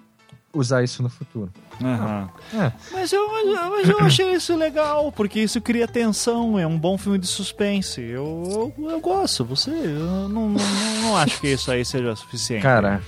usar 0.52 0.82
isso 0.84 1.02
no 1.02 1.08
futuro. 1.08 1.50
Uhum. 1.82 2.60
É. 2.60 2.72
Mas, 2.92 3.12
eu, 3.12 3.28
mas, 3.28 3.46
eu, 3.46 3.70
mas, 3.70 3.88
eu, 3.88 4.00
achei 4.00 4.32
isso 4.32 4.56
legal, 4.56 5.10
porque 5.12 5.40
isso 5.40 5.60
cria 5.60 5.88
tensão, 5.88 6.58
é 6.58 6.66
um 6.66 6.78
bom 6.78 6.96
filme 6.96 7.18
de 7.18 7.26
suspense. 7.26 8.00
Eu, 8.00 8.72
eu, 8.78 8.90
eu 8.90 9.00
gosto, 9.00 9.44
você. 9.44 9.70
Eu 9.70 10.28
não, 10.28 10.48
não, 10.48 10.56
não, 11.02 11.16
acho 11.16 11.40
que 11.40 11.48
isso 11.48 11.70
aí 11.70 11.84
seja 11.84 12.14
suficiente. 12.14 12.62
Cara, 12.62 13.02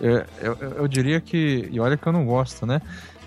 eu, 0.00 0.24
eu, 0.40 0.56
eu 0.78 0.88
diria 0.88 1.20
que. 1.20 1.68
E 1.70 1.80
olha 1.80 1.96
que 1.96 2.06
eu 2.06 2.12
não 2.12 2.24
gosto, 2.24 2.66
né? 2.66 2.80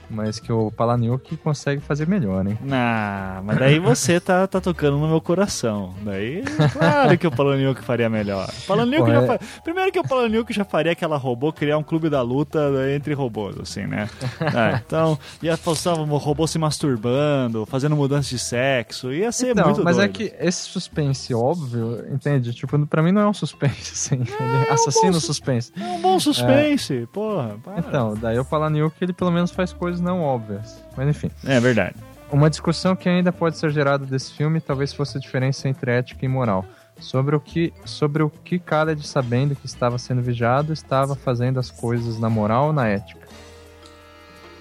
Mas 0.09 0.39
que 0.39 0.51
o 0.51 0.71
Palaniuk 0.71 1.37
consegue 1.37 1.81
fazer 1.81 2.07
melhor, 2.07 2.45
hein? 2.47 2.57
Ah, 2.71 3.41
mas 3.43 3.57
daí 3.57 3.79
você 3.79 4.19
tá, 4.19 4.47
tá 4.47 4.61
tocando 4.61 4.97
no 4.97 5.07
meu 5.07 5.21
coração. 5.21 5.93
Daí, 6.01 6.43
claro 6.73 7.17
que 7.17 7.27
o 7.27 7.31
Palaniuk 7.31 7.81
faria 7.81 8.09
melhor. 8.09 8.49
Palaniuk 8.67 9.09
é... 9.09 9.39
Primeiro 9.63 9.91
que 9.91 9.99
o 9.99 10.03
Palaniuk 10.03 10.51
já 10.53 10.65
faria 10.65 10.91
aquela 10.91 11.17
robô 11.17 11.51
criar 11.51 11.77
um 11.77 11.83
clube 11.83 12.09
da 12.09 12.21
luta 12.21 12.59
entre 12.95 13.13
robôs, 13.13 13.57
assim, 13.59 13.85
né? 13.85 14.09
É, 14.41 14.81
então, 14.85 15.17
ia 15.41 15.57
postar 15.57 15.93
um 15.93 16.05
robô 16.17 16.47
se 16.47 16.57
masturbando, 16.57 17.65
fazendo 17.65 17.95
mudança 17.95 18.29
de 18.29 18.39
sexo, 18.39 19.11
ia 19.11 19.31
ser 19.31 19.51
então, 19.51 19.65
muito 19.65 19.83
mas 19.83 19.97
é 19.97 20.07
doido. 20.07 20.09
é 20.09 20.13
que 20.13 20.35
esse 20.39 20.63
suspense 20.69 21.33
óbvio, 21.33 22.05
entende? 22.11 22.53
Tipo, 22.53 22.85
pra 22.85 23.01
mim 23.01 23.11
não 23.11 23.21
é 23.21 23.27
um 23.27 23.33
suspense, 23.33 23.91
assim. 23.93 24.23
É, 24.39 24.73
assassino 24.73 25.13
é 25.13 25.17
um 25.17 25.19
suspense. 25.19 25.71
É 25.79 25.83
um 25.83 26.01
bom 26.01 26.19
suspense, 26.19 27.03
é. 27.03 27.05
porra. 27.05 27.57
Para. 27.63 27.79
Então, 27.79 28.15
daí 28.15 28.39
o 28.39 28.45
Palaniuk, 28.45 28.95
ele 29.01 29.13
pelo 29.13 29.31
menos 29.31 29.51
faz 29.51 29.73
coisas 29.73 29.94
não 29.99 30.21
óbvias. 30.21 30.83
Mas 30.95 31.07
enfim. 31.07 31.31
É 31.45 31.59
verdade. 31.59 31.95
Uma 32.31 32.49
discussão 32.49 32.95
que 32.95 33.07
ainda 33.07 33.31
pode 33.31 33.57
ser 33.57 33.69
gerada 33.69 34.05
desse 34.05 34.33
filme 34.33 34.59
talvez 34.59 34.93
fosse 34.93 35.17
a 35.17 35.21
diferença 35.21 35.69
entre 35.69 35.91
ética 35.91 36.25
e 36.25 36.27
moral. 36.27 36.65
Sobre 36.99 37.35
o 37.35 37.39
que, 37.39 37.73
sobre 37.83 38.23
o 38.23 38.29
que 38.29 38.57
Khaled, 38.57 39.05
sabendo 39.05 39.55
que 39.55 39.65
estava 39.65 39.97
sendo 39.97 40.21
vigiado, 40.21 40.71
estava 40.71 41.15
fazendo 41.15 41.59
as 41.59 41.69
coisas 41.69 42.17
na 42.19 42.29
moral 42.29 42.67
ou 42.67 42.73
na 42.73 42.87
ética. 42.87 43.25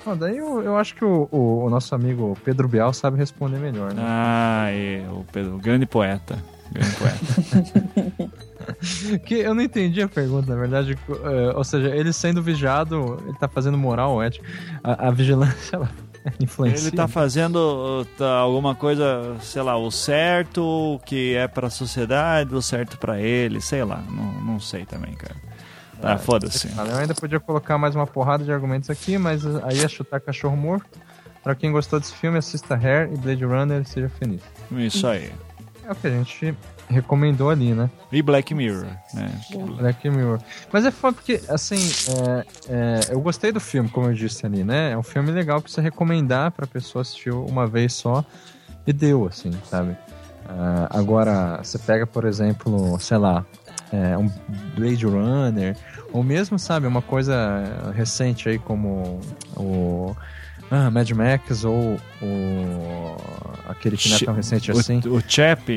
Ah, 0.07 0.15
daí 0.15 0.37
eu, 0.37 0.63
eu 0.63 0.77
acho 0.77 0.95
que 0.95 1.05
o, 1.05 1.29
o, 1.31 1.65
o, 1.65 1.71
nosso 1.71 1.95
amigo 1.95 2.37
Pedro 2.45 2.69
Bial 2.69 2.93
sabe 2.93 3.17
responder 3.17 3.59
melhor, 3.59 3.95
né? 3.95 4.03
Ah, 4.05 4.67
é, 4.69 5.03
o 5.11 5.25
Pedro, 5.33 5.55
o 5.55 5.59
grande 5.59 5.87
poeta. 5.87 6.39
Grande 6.71 6.97
poeta. 6.97 8.31
que 9.25 9.35
eu 9.35 9.55
não 9.55 9.63
entendi 9.63 10.03
a 10.03 10.09
pergunta, 10.09 10.55
na 10.55 10.61
verdade. 10.61 10.99
Uh, 11.09 11.57
ou 11.57 11.65
seja, 11.65 11.95
ele 11.95 12.13
sendo 12.13 12.43
vigiado, 12.43 13.19
ele 13.27 13.37
tá 13.39 13.49
fazendo 13.49 13.77
moral 13.77 14.23
ética. 14.23 14.47
A, 14.83 15.09
a 15.09 15.11
vigilância, 15.11 15.77
ela 15.77 15.91
influencia. 16.41 16.89
Ele 16.89 16.97
tá 16.97 17.09
fazendo 17.09 18.07
tá, 18.17 18.31
alguma 18.37 18.75
coisa, 18.75 19.37
sei 19.41 19.63
lá, 19.63 19.77
o 19.77 19.91
certo 19.91 21.01
que 21.05 21.35
é 21.35 21.47
pra 21.47 21.71
sociedade, 21.71 22.55
o 22.55 22.63
certo 22.63 22.99
para 22.99 23.21
ele, 23.21 23.61
sei 23.61 23.85
lá. 23.85 24.03
Não, 24.09 24.33
não 24.43 24.61
sei 24.61 24.85
também, 24.85 25.15
cara. 25.15 25.37
Tá, 26.01 26.15
ah, 26.15 26.19
foda-se. 26.19 26.69
Eu 26.69 26.97
ainda 26.97 27.15
podia 27.15 27.41
colocar 27.41 27.79
mais 27.79 27.95
uma 27.95 28.07
porrada 28.07 28.45
de 28.45 28.53
argumentos 28.53 28.91
aqui, 28.91 29.17
mas 29.17 29.45
aí 29.65 29.81
é 29.81 29.89
chutar 29.89 30.21
cachorro 30.21 30.57
morto. 30.57 30.99
Pra 31.43 31.55
quem 31.55 31.71
gostou 31.71 32.01
desse 32.01 32.15
filme, 32.15 32.39
assista 32.39 32.75
Hair 32.75 33.11
e 33.13 33.17
Blade 33.19 33.45
Runner 33.45 33.83
e 33.83 33.85
seja 33.85 34.09
feliz. 34.09 34.41
Isso 34.73 35.07
aí. 35.07 35.31
É 35.87 35.93
o 35.93 35.95
que 35.95 36.07
a 36.07 36.11
gente 36.11 36.55
recomendou 36.89 37.51
ali, 37.51 37.73
né? 37.73 37.91
E 38.11 38.23
Black 38.23 38.55
Mirror, 38.55 38.87
né? 39.13 39.41
Black 39.79 40.09
Mirror. 40.09 40.39
Mas 40.73 40.85
é 40.85 40.91
foda 40.91 41.15
porque, 41.15 41.41
assim, 41.49 41.77
é, 41.77 42.47
é, 42.69 43.01
eu 43.11 43.21
gostei 43.21 43.53
do 43.53 43.61
filme, 43.61 43.89
como 43.89 44.09
eu 44.09 44.15
disse 44.15 44.45
ali, 44.47 44.65
né? 44.65 44.93
É 44.93 44.99
um 44.99 45.03
filme 45.03 45.31
legal 45.31 45.61
pra 45.61 45.71
você 45.71 45.81
recomendar 45.81 46.51
pra 46.53 46.67
pessoa 46.67 47.03
assistir 47.03 47.31
uma 47.31 47.67
vez 47.67 47.93
só 47.93 48.25
e 48.87 48.93
deu, 48.93 49.27
assim, 49.27 49.51
sabe? 49.69 49.93
Uh, 50.45 50.87
agora, 50.91 51.59
você 51.63 51.79
pega, 51.79 52.07
por 52.07 52.25
exemplo, 52.25 52.99
sei 53.01 53.17
lá, 53.17 53.45
é, 53.93 54.17
um 54.17 54.31
Blade 54.77 55.07
Runner, 55.07 55.77
ou 56.13 56.23
mesmo, 56.23 56.59
sabe, 56.59 56.87
uma 56.87 57.03
coisa 57.03 57.93
recente 57.95 58.49
aí 58.49 58.59
como 58.59 59.21
o 59.57 60.15
ah, 60.71 60.91
Mad 60.91 61.11
Max 61.11 61.65
ou 61.65 61.99
o 62.23 63.17
aquele 63.67 63.97
que 63.97 64.09
não 64.09 64.17
é 64.17 64.21
tão 64.21 64.35
recente 64.35 64.73
o, 64.73 64.79
assim. 64.79 65.01
O 65.07 65.21
Chap. 65.27 65.69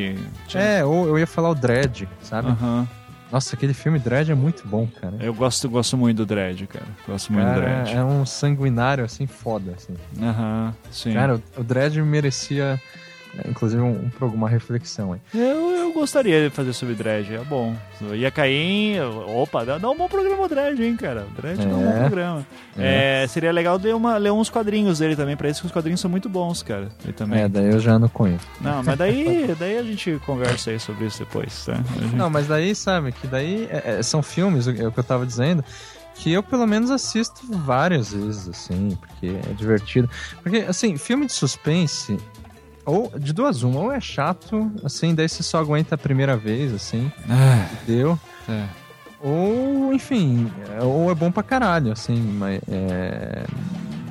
É, 0.53 0.83
ou 0.83 1.07
eu 1.07 1.19
ia 1.19 1.27
falar 1.27 1.49
o 1.49 1.55
Dread, 1.55 2.07
sabe? 2.21 2.49
Uhum. 2.49 2.87
Nossa, 3.31 3.55
aquele 3.55 3.73
filme 3.73 3.99
Dread 3.99 4.31
é 4.31 4.35
muito 4.35 4.65
bom, 4.65 4.87
cara. 4.87 5.15
Eu 5.19 5.33
gosto, 5.33 5.69
gosto 5.69 5.97
muito 5.97 6.17
do 6.17 6.25
Dread, 6.25 6.65
cara. 6.67 6.85
Gosto 7.05 7.33
muito 7.33 7.45
cara, 7.45 7.55
do 7.55 7.61
Dread. 7.61 7.97
É 7.97 8.03
um 8.03 8.25
sanguinário, 8.25 9.03
assim, 9.03 9.27
foda, 9.27 9.73
assim. 9.75 9.95
Aham, 10.21 10.67
uhum, 10.67 10.91
sim. 10.91 11.13
Cara, 11.13 11.35
o, 11.35 11.41
o 11.59 11.63
Dread 11.63 12.01
merecia 12.01 12.81
inclusive 13.47 13.81
um, 13.81 14.09
um, 14.21 14.25
uma 14.27 14.49
reflexão 14.49 15.13
aí. 15.13 15.19
Eu, 15.33 15.71
eu 15.71 15.93
gostaria 15.93 16.49
de 16.49 16.55
fazer 16.55 16.73
sobre 16.73 16.95
Dredge, 16.95 17.35
é 17.35 17.43
bom. 17.43 17.75
Eu 18.01 18.15
ia 18.15 18.31
cair 18.31 18.55
em. 18.55 19.01
Opa, 19.01 19.65
dá, 19.65 19.77
dá 19.77 19.89
um 19.89 19.97
bom 19.97 20.07
programa 20.07 20.43
o 20.43 20.47
Dredge, 20.47 20.83
hein, 20.83 20.95
cara. 20.95 21.25
O 21.31 21.41
Dredge 21.41 21.61
é. 21.61 21.65
dá 21.65 21.75
um 21.75 21.83
bom 21.83 21.89
é. 21.89 21.99
programa. 21.99 22.47
É. 22.77 23.23
É, 23.23 23.27
seria 23.27 23.51
legal 23.51 23.77
ler, 23.77 23.95
uma, 23.95 24.17
ler 24.17 24.31
uns 24.31 24.49
quadrinhos 24.49 24.99
dele 24.99 25.15
também, 25.15 25.35
pra 25.35 25.49
isso 25.49 25.61
que 25.61 25.67
os 25.67 25.71
quadrinhos 25.71 25.99
são 25.99 26.09
muito 26.09 26.29
bons, 26.29 26.63
cara. 26.63 26.89
Ele 27.03 27.13
também. 27.13 27.41
É, 27.41 27.49
daí 27.49 27.71
eu 27.71 27.79
já 27.79 27.97
não 27.97 28.09
conheço. 28.09 28.45
Não, 28.61 28.83
mas 28.83 28.97
daí, 28.97 29.55
daí 29.59 29.77
a 29.77 29.83
gente 29.83 30.19
conversa 30.25 30.71
aí 30.71 30.79
sobre 30.79 31.05
isso 31.05 31.19
depois, 31.19 31.65
tá? 31.65 31.75
Gente... 31.75 32.15
Não, 32.15 32.29
mas 32.29 32.47
daí, 32.47 32.73
sabe, 32.75 33.11
que 33.11 33.27
daí 33.27 33.67
é, 33.71 34.01
são 34.01 34.21
filmes, 34.21 34.67
é 34.67 34.87
o 34.87 34.91
que 34.91 34.99
eu 34.99 35.03
tava 35.03 35.25
dizendo 35.25 35.63
que 36.17 36.33
eu 36.33 36.41
pelo 36.41 36.65
menos 36.65 36.89
assisto 36.89 37.41
várias 37.47 38.11
vezes, 38.11 38.49
assim, 38.49 38.97
porque 38.99 39.27
é 39.27 39.53
divertido. 39.53 40.09
Porque, 40.41 40.57
assim, 40.57 40.97
filme 40.97 41.25
de 41.25 41.33
suspense, 41.33 42.17
ou, 42.87 43.11
de 43.19 43.33
duas 43.33 43.63
uma, 43.63 43.81
ou 43.81 43.91
é 43.91 43.99
chato, 43.99 44.71
assim, 44.83 45.13
daí 45.13 45.27
você 45.27 45.43
só 45.43 45.59
aguenta 45.59 45.95
a 45.95 45.97
primeira 45.97 46.37
vez, 46.37 46.73
assim. 46.73 47.11
Ah, 47.29 47.67
deu. 47.85 48.17
É. 48.47 48.65
Ou, 49.19 49.93
enfim, 49.93 50.49
ou 50.81 51.11
é 51.11 51.15
bom 51.15 51.29
pra 51.29 51.43
caralho, 51.43 51.91
assim, 51.91 52.15
mas. 52.15 52.61
É... 52.69 53.43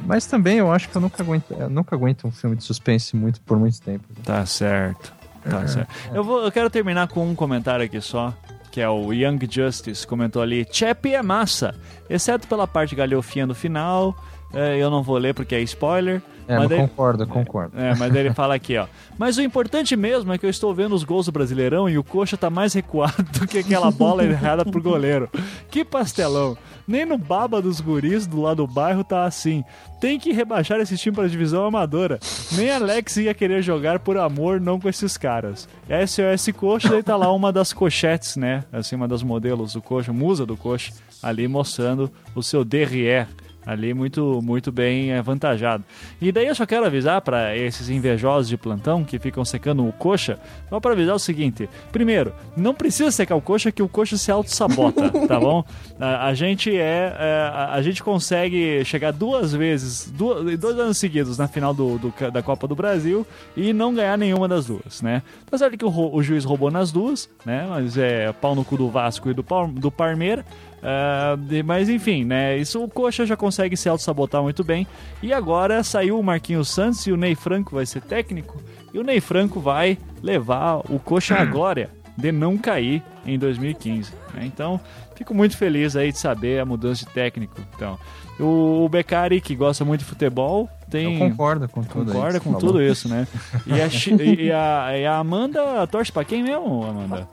Mas 0.04 0.26
também 0.26 0.58
eu 0.58 0.70
acho 0.70 0.88
que 0.88 0.96
eu 0.96 1.00
nunca 1.00 1.22
aguento, 1.22 1.50
eu 1.50 1.70
nunca 1.70 1.96
aguento 1.96 2.28
um 2.28 2.30
filme 2.30 2.54
de 2.54 2.62
suspense 2.62 3.16
muito 3.16 3.40
por 3.40 3.58
muito 3.58 3.80
tempo. 3.80 4.04
Tá 4.22 4.44
certo. 4.44 5.12
Tá 5.48 5.62
é, 5.62 5.66
certo. 5.66 5.90
É. 6.12 6.18
Eu, 6.18 6.22
vou, 6.22 6.44
eu 6.44 6.52
quero 6.52 6.70
terminar 6.70 7.08
com 7.08 7.26
um 7.26 7.34
comentário 7.34 7.84
aqui 7.84 8.00
só 8.00 8.32
que 8.76 8.80
é 8.82 8.88
o 8.90 9.10
Young 9.10 9.38
Justice, 9.50 10.06
comentou 10.06 10.42
ali: 10.42 10.66
Chap 10.70 11.06
é 11.06 11.22
massa, 11.22 11.74
exceto 12.10 12.46
pela 12.46 12.66
parte 12.66 12.94
galhofinha 12.94 13.46
no 13.46 13.54
final. 13.54 14.14
É, 14.52 14.76
eu 14.76 14.90
não 14.90 15.02
vou 15.02 15.16
ler 15.16 15.32
porque 15.32 15.54
é 15.54 15.62
spoiler. 15.62 16.20
É, 16.48 16.58
mas 16.58 16.68
daí, 16.68 16.78
concordo, 16.78 17.26
concordo. 17.26 17.78
É, 17.78 17.94
mas 17.94 18.14
ele 18.14 18.32
fala 18.32 18.54
aqui, 18.54 18.76
ó. 18.76 18.86
Mas 19.18 19.36
o 19.36 19.42
importante 19.42 19.96
mesmo 19.96 20.32
é 20.32 20.38
que 20.38 20.46
eu 20.46 20.50
estou 20.50 20.74
vendo 20.74 20.94
os 20.94 21.04
gols 21.04 21.26
do 21.26 21.32
Brasileirão 21.32 21.88
e 21.88 21.98
o 21.98 22.04
Coxa 22.04 22.36
tá 22.36 22.50
mais 22.50 22.72
recuado 22.72 23.22
do 23.38 23.46
que 23.46 23.58
aquela 23.58 23.90
bola 23.90 24.24
errada 24.24 24.64
pro 24.64 24.82
goleiro. 24.82 25.28
Que 25.70 25.84
pastelão. 25.84 26.56
Nem 26.86 27.04
no 27.04 27.18
baba 27.18 27.60
dos 27.60 27.80
guris 27.80 28.26
do 28.26 28.40
lado 28.40 28.56
do 28.56 28.66
bairro 28.66 29.02
tá 29.02 29.24
assim. 29.24 29.64
Tem 30.00 30.18
que 30.18 30.32
rebaixar 30.32 30.78
esse 30.80 30.96
time 30.96 31.16
para 31.16 31.28
divisão 31.28 31.64
amadora. 31.64 32.18
Nem 32.52 32.70
Alex 32.70 33.16
ia 33.16 33.34
querer 33.34 33.62
jogar 33.62 33.98
por 33.98 34.16
amor, 34.16 34.60
não 34.60 34.78
com 34.78 34.88
esses 34.88 35.16
caras. 35.16 35.68
SOS 35.88 36.54
Coxa, 36.56 36.88
daí 36.88 37.02
tá 37.02 37.16
lá 37.16 37.32
uma 37.32 37.52
das 37.52 37.72
cochetes, 37.72 38.36
né? 38.36 38.64
Assim, 38.72 38.94
uma 38.94 39.08
das 39.08 39.22
modelos 39.22 39.72
do 39.72 39.82
Coxa, 39.82 40.12
musa 40.12 40.46
do 40.46 40.56
Coxa, 40.56 40.92
ali 41.22 41.48
mostrando 41.48 42.10
o 42.34 42.42
seu 42.42 42.64
derrière 42.64 43.28
ali 43.66 43.92
muito, 43.92 44.40
muito 44.42 44.70
bem 44.70 45.12
avantajado. 45.12 45.84
E 46.20 46.30
daí 46.30 46.46
eu 46.46 46.54
só 46.54 46.64
quero 46.64 46.86
avisar 46.86 47.20
para 47.20 47.56
esses 47.56 47.90
invejosos 47.90 48.48
de 48.48 48.56
plantão 48.56 49.04
que 49.04 49.18
ficam 49.18 49.44
secando 49.44 49.86
o 49.86 49.92
coxa, 49.92 50.38
só 50.70 50.78
para 50.78 50.92
avisar 50.92 51.16
o 51.16 51.18
seguinte: 51.18 51.68
primeiro, 51.90 52.32
não 52.56 52.72
precisa 52.72 53.10
secar 53.10 53.34
o 53.34 53.40
coxa 53.40 53.72
que 53.72 53.82
o 53.82 53.88
coxa 53.88 54.16
se 54.16 54.30
auto-sabota, 54.30 55.10
tá 55.26 55.40
bom? 55.40 55.64
A, 55.98 56.28
a 56.28 56.34
gente 56.34 56.74
é, 56.74 57.16
é 57.18 57.50
a, 57.52 57.74
a, 57.74 57.82
gente 57.82 58.02
consegue 58.02 58.84
chegar 58.84 59.12
duas 59.12 59.52
vezes, 59.52 60.10
duas, 60.10 60.56
dois 60.58 60.78
anos 60.78 60.98
seguidos 60.98 61.36
na 61.36 61.48
final 61.48 61.74
do, 61.74 61.98
do, 61.98 62.14
da 62.30 62.42
Copa 62.42 62.68
do 62.68 62.76
Brasil 62.76 63.26
e 63.56 63.72
não 63.72 63.92
ganhar 63.92 64.16
nenhuma 64.16 64.46
das 64.46 64.66
duas, 64.66 65.02
né? 65.02 65.22
Tá 65.50 65.58
certo 65.58 65.76
que 65.76 65.84
o, 65.84 66.14
o 66.14 66.22
juiz 66.22 66.44
roubou 66.44 66.70
nas 66.70 66.92
duas, 66.92 67.28
né? 67.44 67.66
Mas 67.68 67.98
é 67.98 68.32
pau 68.32 68.54
no 68.54 68.64
cu 68.64 68.76
do 68.76 68.88
Vasco 68.88 69.28
e 69.28 69.34
do, 69.34 69.44
do 69.74 69.90
Parmeira. 69.90 70.44
Uh, 70.86 71.64
mas 71.64 71.88
enfim, 71.88 72.24
né? 72.24 72.56
Isso 72.56 72.82
o 72.82 72.88
Coxa 72.88 73.26
já 73.26 73.36
consegue 73.36 73.76
se 73.76 73.88
auto-sabotar 73.88 74.40
muito 74.40 74.62
bem. 74.62 74.86
E 75.20 75.32
agora 75.32 75.82
saiu 75.82 76.18
o 76.18 76.22
Marquinhos 76.22 76.68
Santos 76.68 77.04
e 77.08 77.12
o 77.12 77.16
Ney 77.16 77.34
Franco 77.34 77.74
vai 77.74 77.84
ser 77.84 78.02
técnico. 78.02 78.62
E 78.94 78.98
o 78.98 79.02
Ney 79.02 79.20
Franco 79.20 79.58
vai 79.58 79.98
levar 80.22 80.76
o 80.88 81.00
Coxa 81.00 81.34
à 81.34 81.44
glória 81.44 81.90
de 82.16 82.30
não 82.30 82.56
cair 82.56 83.02
em 83.26 83.36
2015. 83.36 84.12
Né? 84.32 84.44
Então, 84.46 84.80
fico 85.16 85.34
muito 85.34 85.56
feliz 85.56 85.96
aí 85.96 86.12
de 86.12 86.18
saber 86.18 86.60
a 86.60 86.64
mudança 86.64 87.04
de 87.04 87.12
técnico. 87.12 87.60
Então, 87.74 87.98
o, 88.38 88.88
Beccari, 88.88 89.40
que 89.40 89.56
gosta 89.56 89.84
muito 89.84 90.00
de 90.00 90.06
futebol, 90.06 90.68
tem. 90.88 91.14
Eu 91.14 91.30
concordo 91.30 91.68
com 91.68 91.82
tudo 91.82 92.12
Concorda 92.12 92.38
com 92.38 92.54
tudo 92.54 92.80
isso, 92.80 93.08
né? 93.08 93.26
E 93.66 93.72
a, 93.72 93.88
e 94.22 94.52
a, 94.52 94.98
e 94.98 95.04
a 95.04 95.16
Amanda 95.16 95.84
torce 95.88 96.12
pra 96.12 96.24
quem 96.24 96.44
mesmo, 96.44 96.84
Amanda? 96.84 97.28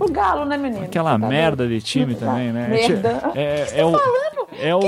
O 0.00 0.10
Galo, 0.10 0.44
né, 0.44 0.56
menino? 0.56 0.84
Aquela 0.84 1.12
tá 1.12 1.18
merda 1.18 1.66
de 1.66 1.80
time 1.80 2.14
também, 2.14 2.52
né? 2.52 2.68
Merda. 2.68 3.32
É, 3.34 3.42
é, 3.42 3.80
é 3.80 3.84
o, 3.84 3.96
é 4.60 4.74
o, 4.74 4.80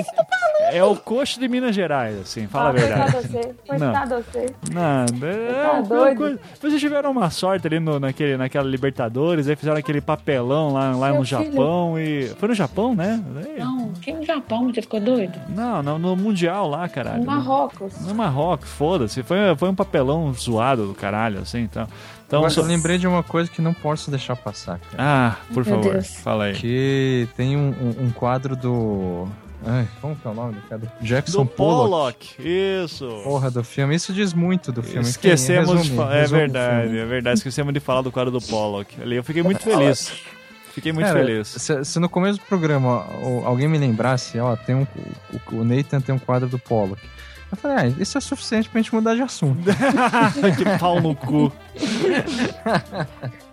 é 0.72 0.84
o 0.84 0.96
coxo 0.96 1.38
de 1.38 1.48
Minas 1.48 1.74
Gerais, 1.74 2.18
assim, 2.18 2.46
fala 2.46 2.66
ah, 2.66 2.68
a 2.68 2.72
verdade. 2.72 3.12
Você. 3.12 3.54
Coitado 3.66 4.14
você. 4.16 4.46
Não, 4.72 5.04
é, 5.28 5.62
tá 5.62 5.80
doido. 5.80 6.40
Vocês 6.60 6.80
tiveram 6.80 7.10
uma 7.10 7.30
sorte 7.30 7.66
ali 7.66 7.78
no, 7.78 8.00
naquele, 8.00 8.36
naquela 8.36 8.68
Libertadores, 8.68 9.48
aí 9.48 9.56
fizeram 9.56 9.78
aquele 9.78 10.00
papelão 10.00 10.72
lá, 10.72 10.94
lá 10.96 11.08
no 11.08 11.24
filho. 11.24 11.24
Japão 11.24 11.98
e. 11.98 12.28
Foi 12.38 12.48
no 12.48 12.54
Japão, 12.54 12.94
né? 12.94 13.22
Não, 13.58 13.92
que 13.92 14.12
no 14.12 14.24
Japão, 14.24 14.72
você 14.72 14.82
ficou 14.82 15.00
doido? 15.00 15.38
Não, 15.48 15.82
não, 15.82 15.98
no 15.98 16.16
Mundial 16.16 16.68
lá, 16.68 16.88
caralho. 16.88 17.20
No 17.20 17.26
Marrocos. 17.26 18.00
No 18.00 18.14
Marrocos, 18.14 18.68
foda-se. 18.70 19.22
Foi, 19.22 19.38
foi 19.56 19.68
um 19.68 19.74
papelão 19.74 20.32
zoado 20.32 20.86
do 20.86 20.94
caralho, 20.94 21.40
assim, 21.40 21.60
então. 21.60 21.86
Então, 22.26 22.42
eu 22.42 22.50
só... 22.50 22.62
lembrei 22.62 22.98
de 22.98 23.06
uma 23.06 23.22
coisa 23.22 23.48
que 23.48 23.62
não 23.62 23.72
posso 23.72 24.10
deixar 24.10 24.34
passar. 24.34 24.80
Cara. 24.80 24.96
Ah, 24.98 25.36
por 25.54 25.64
Meu 25.64 25.76
favor, 25.76 25.92
Deus. 25.92 26.08
fala 26.16 26.44
aí. 26.46 26.54
Que 26.54 27.28
tem 27.36 27.56
um, 27.56 27.68
um, 27.68 28.06
um 28.06 28.10
quadro 28.10 28.56
do. 28.56 29.28
Ai, 29.64 29.88
como 30.00 30.14
que 30.14 30.26
é 30.26 30.30
o 30.30 30.34
nome 30.34 30.54
do 30.54 30.60
cara? 30.62 30.82
Jackson 31.00 31.44
do 31.44 31.50
Pollock. 31.50 32.34
Pollock. 32.36 32.84
Isso. 32.84 33.08
Porra, 33.24 33.50
do 33.50 33.64
filme. 33.64 33.94
Isso 33.94 34.12
diz 34.12 34.34
muito 34.34 34.70
do 34.72 34.82
filme. 34.82 35.08
Esquecemos 35.08 35.70
resume, 35.70 35.88
de 35.88 35.96
falar. 35.96 36.16
É 36.16 36.26
verdade, 36.26 36.98
é 36.98 37.04
verdade. 37.04 37.38
Esquecemos 37.38 37.72
de 37.72 37.80
falar 37.80 38.02
do 38.02 38.12
quadro 38.12 38.30
do 38.30 38.40
Pollock. 38.40 39.00
Ali 39.00 39.16
eu 39.16 39.24
fiquei 39.24 39.42
muito 39.42 39.62
feliz. 39.62 40.12
Fiquei 40.72 40.92
muito 40.92 41.06
Cara, 41.06 41.20
feliz. 41.20 41.48
Se, 41.48 41.84
se, 41.86 41.98
no 41.98 42.06
começo 42.06 42.38
do 42.38 42.44
programa 42.44 43.06
alguém 43.46 43.66
me 43.66 43.78
lembrasse, 43.78 44.38
ó, 44.38 44.54
tem 44.56 44.74
um, 44.74 44.86
o, 45.32 45.56
o 45.56 45.64
Nathan 45.64 46.02
tem 46.02 46.14
um 46.14 46.18
quadro 46.18 46.50
do 46.50 46.58
Pollock. 46.58 47.00
Eu 47.50 47.56
falei, 47.56 47.76
ah, 47.76 48.02
isso 48.02 48.18
é 48.18 48.20
suficiente 48.20 48.68
pra 48.68 48.80
gente 48.80 48.92
mudar 48.92 49.14
de 49.14 49.22
assunto. 49.22 49.62
que 50.56 50.78
pau 50.80 51.00
no 51.00 51.14
cu. 51.14 51.52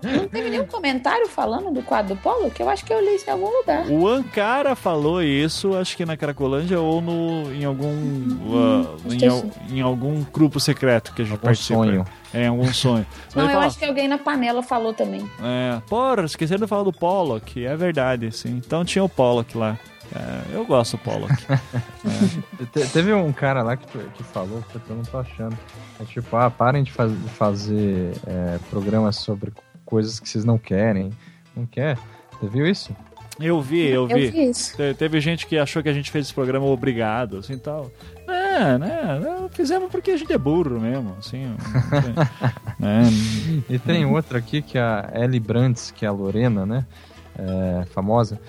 Não 0.02 0.28
teve 0.28 0.50
nenhum 0.50 0.66
comentário 0.66 1.28
falando 1.28 1.72
do 1.72 1.84
quadro 1.84 2.16
do 2.16 2.22
Polo? 2.22 2.50
Que 2.50 2.64
eu 2.64 2.70
acho 2.70 2.84
que 2.84 2.92
eu 2.92 3.00
li 3.00 3.16
isso 3.16 3.30
em 3.30 3.34
algum 3.34 3.50
lugar. 3.50 3.88
O 3.88 4.08
Ancara 4.08 4.76
falou 4.76 5.22
isso, 5.22 5.76
acho 5.76 5.96
que 5.96 6.06
na 6.06 6.18
Caracolândia 6.18 6.80
ou 6.80 7.02
no, 7.02 7.54
em 7.54 7.66
algum 7.66 7.86
hum, 7.86 8.40
uh, 8.48 9.14
em, 9.14 9.78
em, 9.78 9.82
algum 9.82 10.24
grupo 10.24 10.60
secreto 10.60 11.14
que 11.14 11.22
a 11.22 11.26
gente 11.26 11.34
algum 11.34 11.46
participa. 11.46 11.76
sonho. 11.76 12.06
É, 12.34 12.48
algum 12.48 12.74
sonho. 12.74 13.06
Não, 13.36 13.44
eu 13.44 13.50
fala, 13.52 13.66
acho 13.68 13.78
que 13.78 13.86
alguém 13.86 14.08
na 14.08 14.18
panela 14.18 14.64
falou 14.64 14.94
também. 14.94 15.30
É, 15.40 15.80
porra, 15.88 16.26
esqueceram 16.26 16.62
de 16.62 16.68
falar 16.68 16.84
do 16.84 16.92
Pollock, 16.92 17.64
é 17.64 17.76
verdade, 17.76 18.32
sim. 18.32 18.60
Então 18.66 18.84
tinha 18.84 19.04
o 19.04 19.10
Pollock 19.10 19.56
lá. 19.56 19.78
É, 20.16 20.56
eu 20.56 20.66
gosto 20.66 20.98
do 20.98 21.04
Pollock. 21.04 21.34
é. 21.50 22.86
Teve 22.92 23.14
um 23.14 23.32
cara 23.32 23.64
lá 23.64 23.78
que, 23.78 23.88
que 23.88 24.24
falou, 24.24 24.64
que 24.72 24.76
eu 24.90 24.96
não 24.96 25.04
tô 25.04 25.18
achando. 25.18 25.58
É 26.00 26.04
tipo, 26.06 26.36
ah, 26.36 26.50
parem 26.50 26.84
de, 26.84 26.92
faz, 26.92 27.12
de 27.12 27.30
fazer 27.30 28.14
é, 28.28 28.60
programas 28.70 29.16
sobre 29.18 29.52
coisas 29.86 30.20
que 30.20 30.28
vocês 30.28 30.46
não 30.46 30.58
querem. 30.58 31.12
Não 31.56 31.66
quer? 31.66 31.98
Você 32.40 32.48
viu 32.48 32.68
isso? 32.68 32.96
Eu 33.40 33.62
vi, 33.62 33.88
eu 33.88 34.08
vi. 34.08 34.26
Eu 34.26 34.32
vi 34.32 34.50
isso. 34.50 34.76
Te, 34.76 34.94
teve 34.94 35.20
gente 35.20 35.48
que 35.48 35.58
achou 35.58 35.82
que 35.82 35.90
a 35.90 35.94
gente 35.94 36.12
fez 36.12 36.26
esse 36.26 36.34
programa 36.34 36.66
obrigado, 36.66 37.38
assim 37.38 37.58
tal. 37.58 37.92
É, 38.28 38.78
né? 38.78 39.20
Fizemos 39.52 39.90
porque 39.90 40.12
a 40.12 40.18
gente 40.18 40.32
é 40.32 40.38
burro 40.38 40.80
mesmo, 40.80 41.16
assim. 41.18 41.56
né? 42.78 43.04
E 43.70 43.80
tem 43.80 44.06
outra 44.06 44.38
aqui 44.38 44.62
que 44.62 44.78
é 44.78 44.82
a 44.82 45.12
Ellie 45.16 45.40
Brands, 45.40 45.92
que 45.92 46.06
é 46.06 46.08
a 46.08 46.12
Lorena, 46.12 46.66
né? 46.66 46.86
É, 47.38 47.86
famosa. 47.86 48.40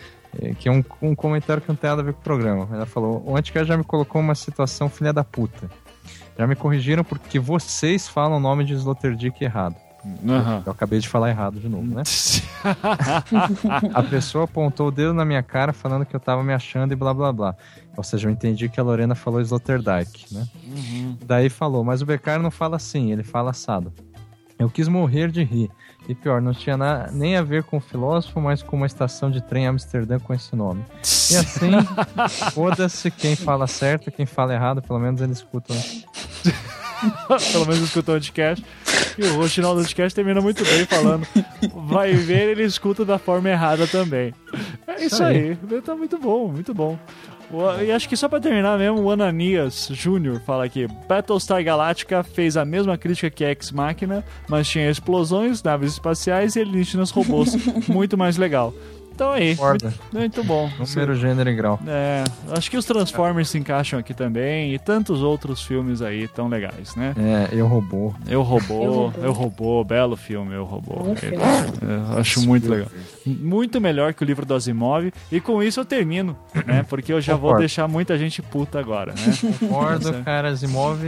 É, 0.41 0.55
que 0.55 0.69
é 0.69 0.73
um, 0.73 0.85
um 1.01 1.15
comentário 1.15 1.63
que 1.63 1.69
não 1.69 1.77
tem 1.77 1.89
nada 1.89 2.03
a 2.03 2.05
ver 2.05 2.13
com 2.15 2.21
o 2.21 2.25
programa. 2.25 2.69
Ela 2.73 2.87
falou: 2.87 3.23
o 3.27 3.37
Anticast 3.37 3.69
já 3.69 3.77
me 3.77 3.85
colocou 3.85 4.21
uma 4.21 4.35
situação 4.35 4.89
filha 4.89 5.13
da 5.13 5.25
puta. 5.25 5.71
Já 6.39 6.47
me 6.47 6.57
corrigiram 6.57 7.05
porque 7.05 7.39
vocês 7.39 8.09
falam 8.09 8.39
o 8.39 8.41
nome 8.41 8.65
de 8.65 8.75
Sloterdijk 8.75 9.43
errado. 9.45 9.77
Uhum. 10.05 10.63
Eu 10.67 10.73
acabei 10.73 10.99
de 10.99 11.09
falar 11.09 11.31
errado 11.31 11.59
de 11.59 11.69
novo, 11.69 11.87
né? 11.87 12.03
a 13.95 14.03
pessoa 14.03 14.45
apontou 14.45 14.89
o 14.89 14.91
dedo 14.91 15.15
na 15.15 15.25
minha 15.25 15.43
cara 15.43 15.73
falando 15.73 16.05
que 16.05 16.15
eu 16.15 16.21
tava 16.21 16.43
me 16.43 16.53
achando 16.53 16.93
e 16.93 16.97
blá 16.97 17.15
blá 17.15 17.33
blá. 17.33 17.55
Ou 17.97 18.05
seja, 18.05 18.29
eu 18.29 18.33
entendi 18.33 18.69
que 18.69 18.79
a 18.79 18.83
Lorena 18.83 19.15
falou 19.15 19.41
Sloterdijk, 19.41 20.35
né? 20.35 20.47
Uhum. 20.67 21.17
Daí 21.25 21.49
falou, 21.49 21.83
mas 21.83 22.03
o 22.03 22.07
Beccari 22.07 22.43
não 22.43 22.51
fala 22.51 22.77
assim, 22.77 23.13
ele 23.13 23.23
fala 23.23 23.51
assado. 23.51 23.93
Eu 24.59 24.69
quis 24.69 24.89
morrer 24.89 25.31
de 25.31 25.43
rir. 25.43 25.71
E 26.09 26.15
pior, 26.15 26.41
não 26.41 26.53
tinha 26.53 26.77
na, 26.77 27.11
nem 27.11 27.37
a 27.37 27.43
ver 27.43 27.63
com 27.63 27.79
o 27.79 27.81
filósofo, 27.81 28.41
mas 28.41 28.63
com 28.63 28.77
uma 28.77 28.87
estação 28.87 29.31
de 29.31 29.41
trem 29.41 29.65
em 29.65 29.69
Amsterdã 29.69 30.19
com 30.19 30.35
esse 30.35 30.55
nome. 30.55 30.85
E 31.31 31.37
assim, 31.37 31.71
foda-se 32.53 33.11
quem 33.11 33.35
fala 33.35 33.67
certo, 33.67 34.11
quem 34.11 34.27
fala 34.27 34.53
errado, 34.53 34.83
pelo 34.83 34.99
menos 34.99 35.21
eles 35.23 35.39
escutam. 35.39 35.77
pelo 37.53 37.67
menos 37.67 37.81
escutam 37.81 38.15
o 38.15 38.19
podcast. 38.19 38.65
E 39.17 39.25
o 39.25 39.37
Rochinal 39.37 39.75
do 39.75 39.81
podcast 39.81 40.15
termina 40.15 40.41
muito 40.41 40.63
bem 40.65 40.85
falando. 40.85 41.27
Vai 41.87 42.13
ver, 42.13 42.51
ele 42.51 42.65
escuta 42.65 43.05
da 43.05 43.19
forma 43.19 43.49
errada 43.49 43.87
também. 43.87 44.35
É 44.87 44.97
isso, 44.97 45.15
isso 45.15 45.25
aí. 45.25 45.59
aí. 45.71 45.83
Tá 45.83 45.95
muito 45.95 46.19
bom, 46.19 46.49
muito 46.49 46.75
bom. 46.75 46.99
E 47.83 47.91
acho 47.91 48.09
que 48.09 48.17
só 48.17 48.29
pra 48.29 48.41
terminar 48.41 48.79
mesmo, 48.79 49.01
o 49.01 49.11
Ananias 49.11 49.89
Jr. 49.91 50.41
fala 50.45 50.65
aqui: 50.65 50.87
Battlestar 51.09 51.63
Galactica 51.63 52.23
fez 52.23 52.57
a 52.57 52.65
mesma 52.65 52.97
crítica 52.97 53.31
que 53.31 53.45
Ex 53.45 53.71
Machina, 53.71 54.25
mas 54.49 54.69
tinha 54.69 54.91
explosões, 54.91 55.63
naves 55.63 55.93
espaciais 55.93 56.57
e 56.57 56.61
alienígenas 56.61 57.11
robôs. 57.11 57.55
Muito 57.89 58.17
mais 58.17 58.37
legal. 58.37 58.73
Então 59.15 59.31
aí, 59.31 59.55
muito, 59.55 59.95
muito, 60.13 60.43
bom. 60.43 60.69
Número, 60.77 61.15
gênero 61.15 61.49
e 61.49 61.55
grau. 61.55 61.79
É, 61.87 62.25
acho 62.51 62.69
que 62.69 62.77
os 62.77 62.85
Transformers 62.85 63.49
se 63.49 63.57
encaixam 63.57 63.97
aqui 63.97 64.13
também 64.13 64.75
e 64.75 64.79
tantos 64.79 65.23
outros 65.23 65.63
filmes 65.63 66.03
aí 66.03 66.27
tão 66.27 66.49
legais, 66.49 66.97
né? 66.97 67.15
É, 67.17 67.49
Eu 67.57 67.69
Robô. 67.69 68.13
Eu 68.27 68.43
Robô, 68.43 69.13
Eu 69.23 69.31
Robô, 69.31 69.85
belo 69.85 70.17
filme, 70.17 70.53
Eu 70.55 70.65
Robô. 70.65 71.15
É, 71.23 72.19
acho 72.19 72.45
muito 72.45 72.69
legal. 72.69 72.89
Muito 73.27 73.81
melhor 73.81 74.13
que 74.13 74.23
o 74.23 74.27
livro 74.27 74.45
do 74.45 74.55
Asimov 74.55 75.13
e 75.31 75.41
com 75.41 75.63
isso 75.63 75.81
eu 75.81 75.85
termino, 75.85 76.37
né? 76.67 76.85
Porque 76.89 77.13
eu 77.13 77.21
já 77.21 77.35
Concordo. 77.35 77.53
vou 77.53 77.59
deixar 77.61 77.89
muita 77.89 78.19
gente 78.19 78.43
puta 78.43 78.79
agora, 78.79 79.13
né? 79.13 79.55
Concordo, 79.59 80.13
cara, 80.23 80.49
Asimov 80.49 80.99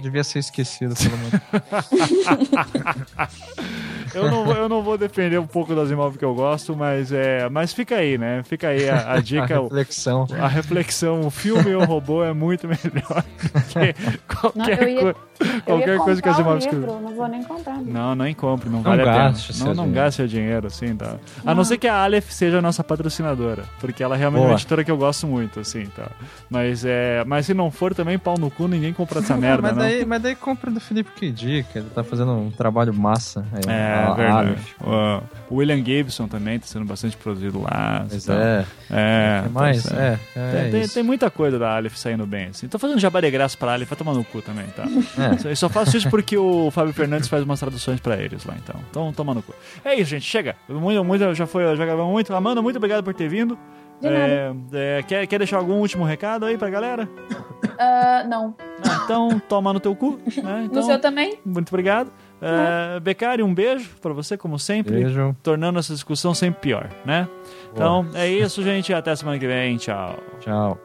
devia 0.00 0.24
ser 0.24 0.40
esquecido 0.40 0.94
pelo 0.94 1.16
menos. 1.18 1.32
eu, 4.14 4.30
não, 4.30 4.52
eu 4.52 4.68
não 4.68 4.82
vou 4.82 4.98
defender 4.98 5.38
um 5.38 5.46
pouco 5.46 5.74
do 5.74 5.80
Asimov 5.80 6.18
que 6.18 6.24
eu 6.24 6.34
gosto, 6.34 6.76
mas 6.76 7.12
é 7.12 7.48
mas 7.48 7.72
fica 7.72 7.96
aí, 7.96 8.18
né? 8.18 8.42
Fica 8.42 8.68
aí 8.68 8.88
a, 8.88 9.14
a 9.14 9.20
dica. 9.20 9.58
a 9.58 9.62
reflexão. 9.62 10.26
A 10.38 10.48
reflexão. 10.48 11.20
O 11.22 11.30
filme 11.30 11.70
e 11.70 11.74
o 11.74 11.84
robô 11.84 12.22
é 12.22 12.32
muito 12.32 12.68
melhor 12.68 13.24
que 13.68 13.94
qualquer 14.34 15.00
coisa. 15.00 15.16
Qualquer 15.64 15.98
coisa 15.98 16.22
que 16.22 16.28
a 16.28 16.32
Asimov 16.32 16.58
escreveu. 16.58 17.00
Não 17.00 17.14
vou 17.14 17.28
nem 17.28 17.42
comprar. 17.42 17.78
Não, 17.78 18.14
não 18.14 18.34
compre, 18.34 18.68
não, 18.68 18.76
não 18.76 18.82
vale 18.82 19.04
gaste 19.04 19.52
a 19.52 19.54
pena. 19.54 19.74
Não, 19.74 19.86
não 19.86 19.92
gaste 19.92 20.16
seu 20.16 20.28
dinheiro, 20.28 20.66
assim, 20.66 20.94
tá? 20.94 21.16
A 21.44 21.54
não 21.54 21.61
ser 21.64 21.78
que 21.78 21.88
a 21.88 22.02
Aleph 22.02 22.30
seja 22.30 22.58
a 22.58 22.62
nossa 22.62 22.82
patrocinadora, 22.82 23.64
porque 23.80 24.02
ela 24.02 24.16
realmente 24.16 24.40
Boa. 24.40 24.50
é 24.50 24.52
uma 24.52 24.58
editora 24.58 24.84
que 24.84 24.90
eu 24.90 24.96
gosto 24.96 25.26
muito, 25.26 25.60
assim, 25.60 25.86
tá? 25.86 26.10
Mas, 26.48 26.84
é, 26.84 27.24
mas 27.24 27.46
se 27.46 27.54
não 27.54 27.70
for 27.70 27.94
também, 27.94 28.18
pau 28.18 28.38
no 28.38 28.50
cu, 28.50 28.68
ninguém 28.68 28.92
compra 28.92 29.20
essa 29.20 29.36
merda, 29.36 29.62
mas 29.62 29.76
não. 29.76 29.82
Daí, 29.82 30.04
mas 30.04 30.22
daí 30.22 30.34
compra 30.34 30.70
do 30.70 30.80
Felipe 30.80 31.10
Kid, 31.12 31.66
que 31.72 31.78
ele 31.78 31.90
tá 31.90 32.02
fazendo 32.04 32.32
um 32.32 32.50
trabalho 32.50 32.92
massa. 32.94 33.44
Aí, 33.52 33.62
é, 33.66 33.94
a, 33.94 34.12
verdade. 34.14 34.56
A 34.80 35.22
o 35.48 35.56
William 35.56 35.84
Gibson 35.84 36.26
também 36.28 36.58
tá 36.58 36.66
sendo 36.66 36.84
bastante 36.84 37.16
produzido 37.16 37.60
lá. 37.60 38.06
Pois 38.08 38.24
então, 38.24 38.36
é. 38.36 38.64
É. 38.90 39.44
mais, 39.50 39.84
então, 39.84 39.98
é, 39.98 40.18
é, 40.34 40.50
tem, 40.50 40.70
tem, 40.70 40.88
tem, 40.88 41.02
muita 41.02 41.30
coisa 41.30 41.58
da 41.58 41.76
Aleph 41.76 41.96
saindo 41.96 42.26
bem, 42.26 42.46
assim. 42.46 42.68
Tô 42.68 42.78
fazendo 42.78 42.98
jabá 42.98 43.20
de 43.20 43.30
graça 43.30 43.56
pra 43.56 43.72
Aleph, 43.72 43.88
vai 43.88 43.98
tomar 43.98 44.14
no 44.14 44.24
cu 44.24 44.40
também, 44.40 44.66
tá? 44.68 44.84
É. 45.22 45.50
Eu 45.50 45.56
só 45.56 45.68
faço 45.68 45.96
isso 45.96 46.08
porque 46.08 46.36
o 46.36 46.70
Fábio 46.70 46.92
Fernandes 46.92 47.28
faz 47.28 47.44
umas 47.44 47.60
traduções 47.60 48.00
pra 48.00 48.16
eles 48.16 48.44
lá, 48.44 48.54
então. 48.56 48.80
Então, 48.90 49.12
toma 49.12 49.34
no 49.34 49.42
cu. 49.42 49.54
É 49.84 49.94
isso, 49.94 50.10
gente, 50.10 50.24
chega. 50.24 50.56
Muito, 50.68 51.04
muito, 51.04 51.34
já 51.34 51.46
foi, 51.52 51.76
já 51.76 51.84
gravamos 51.84 52.10
muito. 52.10 52.34
Amanda, 52.34 52.62
muito 52.62 52.76
obrigado 52.76 53.04
por 53.04 53.14
ter 53.14 53.28
vindo. 53.28 53.58
De 54.00 54.08
É, 54.08 54.52
é, 54.72 55.02
quer, 55.02 55.26
quer 55.26 55.38
deixar 55.38 55.58
algum 55.58 55.74
último 55.74 56.04
recado 56.04 56.44
aí 56.44 56.58
pra 56.58 56.68
galera? 56.68 57.08
Ah, 57.78 58.24
não. 58.26 58.54
Ah, 58.84 59.02
então, 59.04 59.40
toma 59.48 59.72
no 59.72 59.78
teu 59.78 59.94
cu. 59.94 60.18
Né? 60.42 60.64
Então, 60.64 60.80
no 60.80 60.82
seu 60.82 60.98
também? 60.98 61.38
Muito 61.44 61.68
obrigado. 61.68 62.10
É, 62.40 62.98
Becari, 62.98 63.42
um 63.42 63.54
beijo 63.54 63.90
pra 64.00 64.12
você, 64.12 64.36
como 64.36 64.58
sempre. 64.58 64.94
Beijo. 65.04 65.36
Tornando 65.42 65.78
essa 65.78 65.92
discussão 65.92 66.34
sempre 66.34 66.60
pior, 66.60 66.88
né? 67.04 67.28
Então, 67.72 68.04
é 68.14 68.28
isso, 68.28 68.62
gente. 68.64 68.92
Até 68.92 69.14
semana 69.14 69.38
que 69.38 69.46
vem. 69.46 69.76
Tchau. 69.76 70.16
Tchau. 70.40 70.78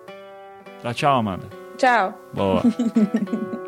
Tchau, 0.84 0.94
tchau, 0.94 1.15
Amanda. 1.18 1.48
Tchau. 1.77 2.14
Boa. 2.34 2.61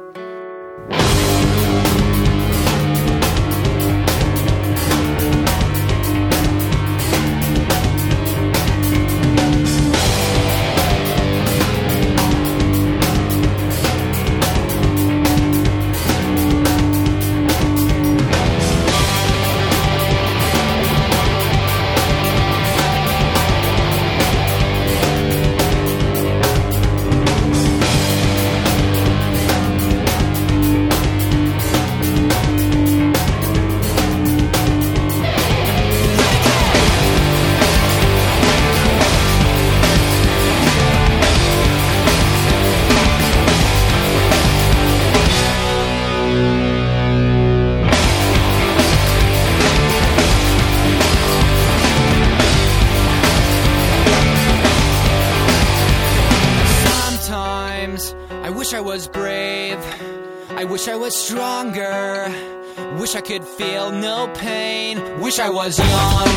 could 63.29 63.45
feel 63.45 63.91
no 63.91 64.27
pain. 64.33 64.97
Wish 65.19 65.37
I 65.37 65.51
was 65.51 65.77
young. 65.77 66.29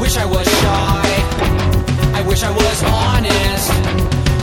Wish 0.00 0.16
I 0.16 0.24
was 0.26 0.44
shy. 0.60 1.06
I 2.12 2.22
wish 2.26 2.42
I 2.42 2.50
was 2.50 2.78
honest. 2.82 3.70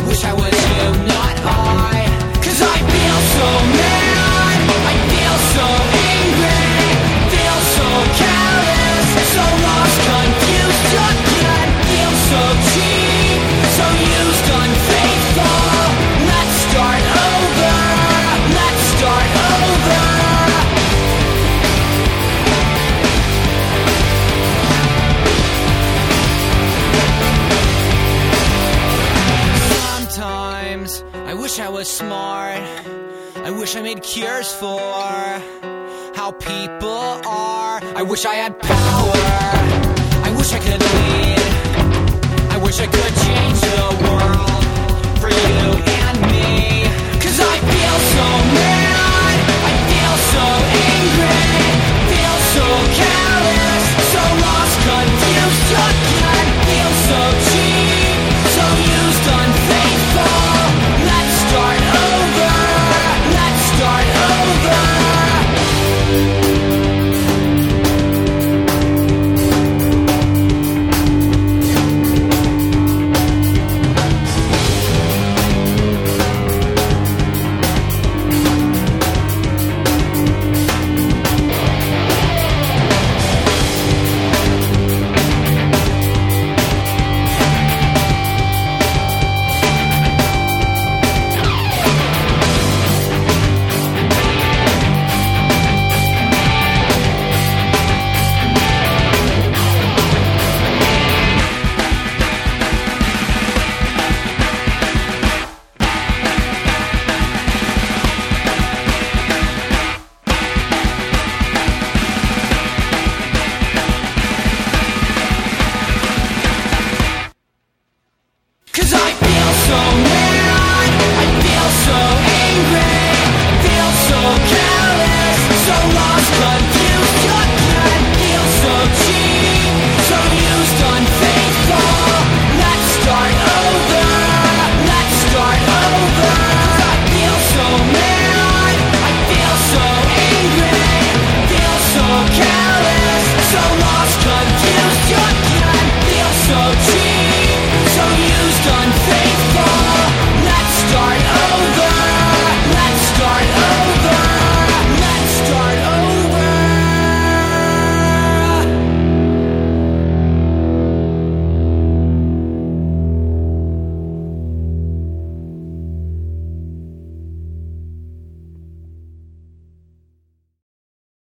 Wish 0.07 0.23
I 0.23 0.33
was 0.41 0.55
you, 0.71 0.85
not 1.03 1.35
I. 1.43 2.07
Cause 2.45 2.61
I 2.61 2.77
feel 2.93 3.19
so 3.35 3.47
mad. 3.75 4.57
I 4.91 4.95
feel 5.11 5.37
so 5.55 5.67
angry. 6.15 6.71
Feel 7.33 7.59
so 7.75 7.87
careless. 8.21 9.07
So 9.35 9.43
lost, 9.65 9.97
confused 10.07 11.22
was 31.83 31.97
smart. 31.97 32.63
I 33.47 33.51
wish 33.51 33.75
I 33.75 33.81
made 33.81 34.01
cures 34.03 34.49
for 34.53 34.79
how 36.15 36.31
people 36.31 37.03
are. 37.27 37.75
I 38.01 38.03
wish 38.03 38.25
I 38.25 38.35
had 38.35 38.53
power. 38.57 39.23
I 40.27 40.29
wish 40.37 40.53
I 40.53 40.59
could 40.65 40.81
lead. 40.93 41.43
I 42.55 42.57
wish 42.65 42.79
I 42.79 42.87
could 42.95 43.13
change 43.25 43.59
the 43.77 43.87
world 44.05 44.63
for 45.21 45.29
you 45.41 45.59
and 46.03 46.17
me. 46.31 46.87
Cause 47.23 47.37
I 47.53 47.55
feel 47.71 47.97
so 48.15 48.27
mad. 48.59 49.35
I 49.69 49.73
feel 49.89 50.15
so 50.35 50.45
angry. 50.87 51.51
Feel 52.11 52.37
so 52.55 52.65
careless. 52.99 53.85
So 54.13 54.21
lost, 54.45 54.75
confused. 54.87 56.02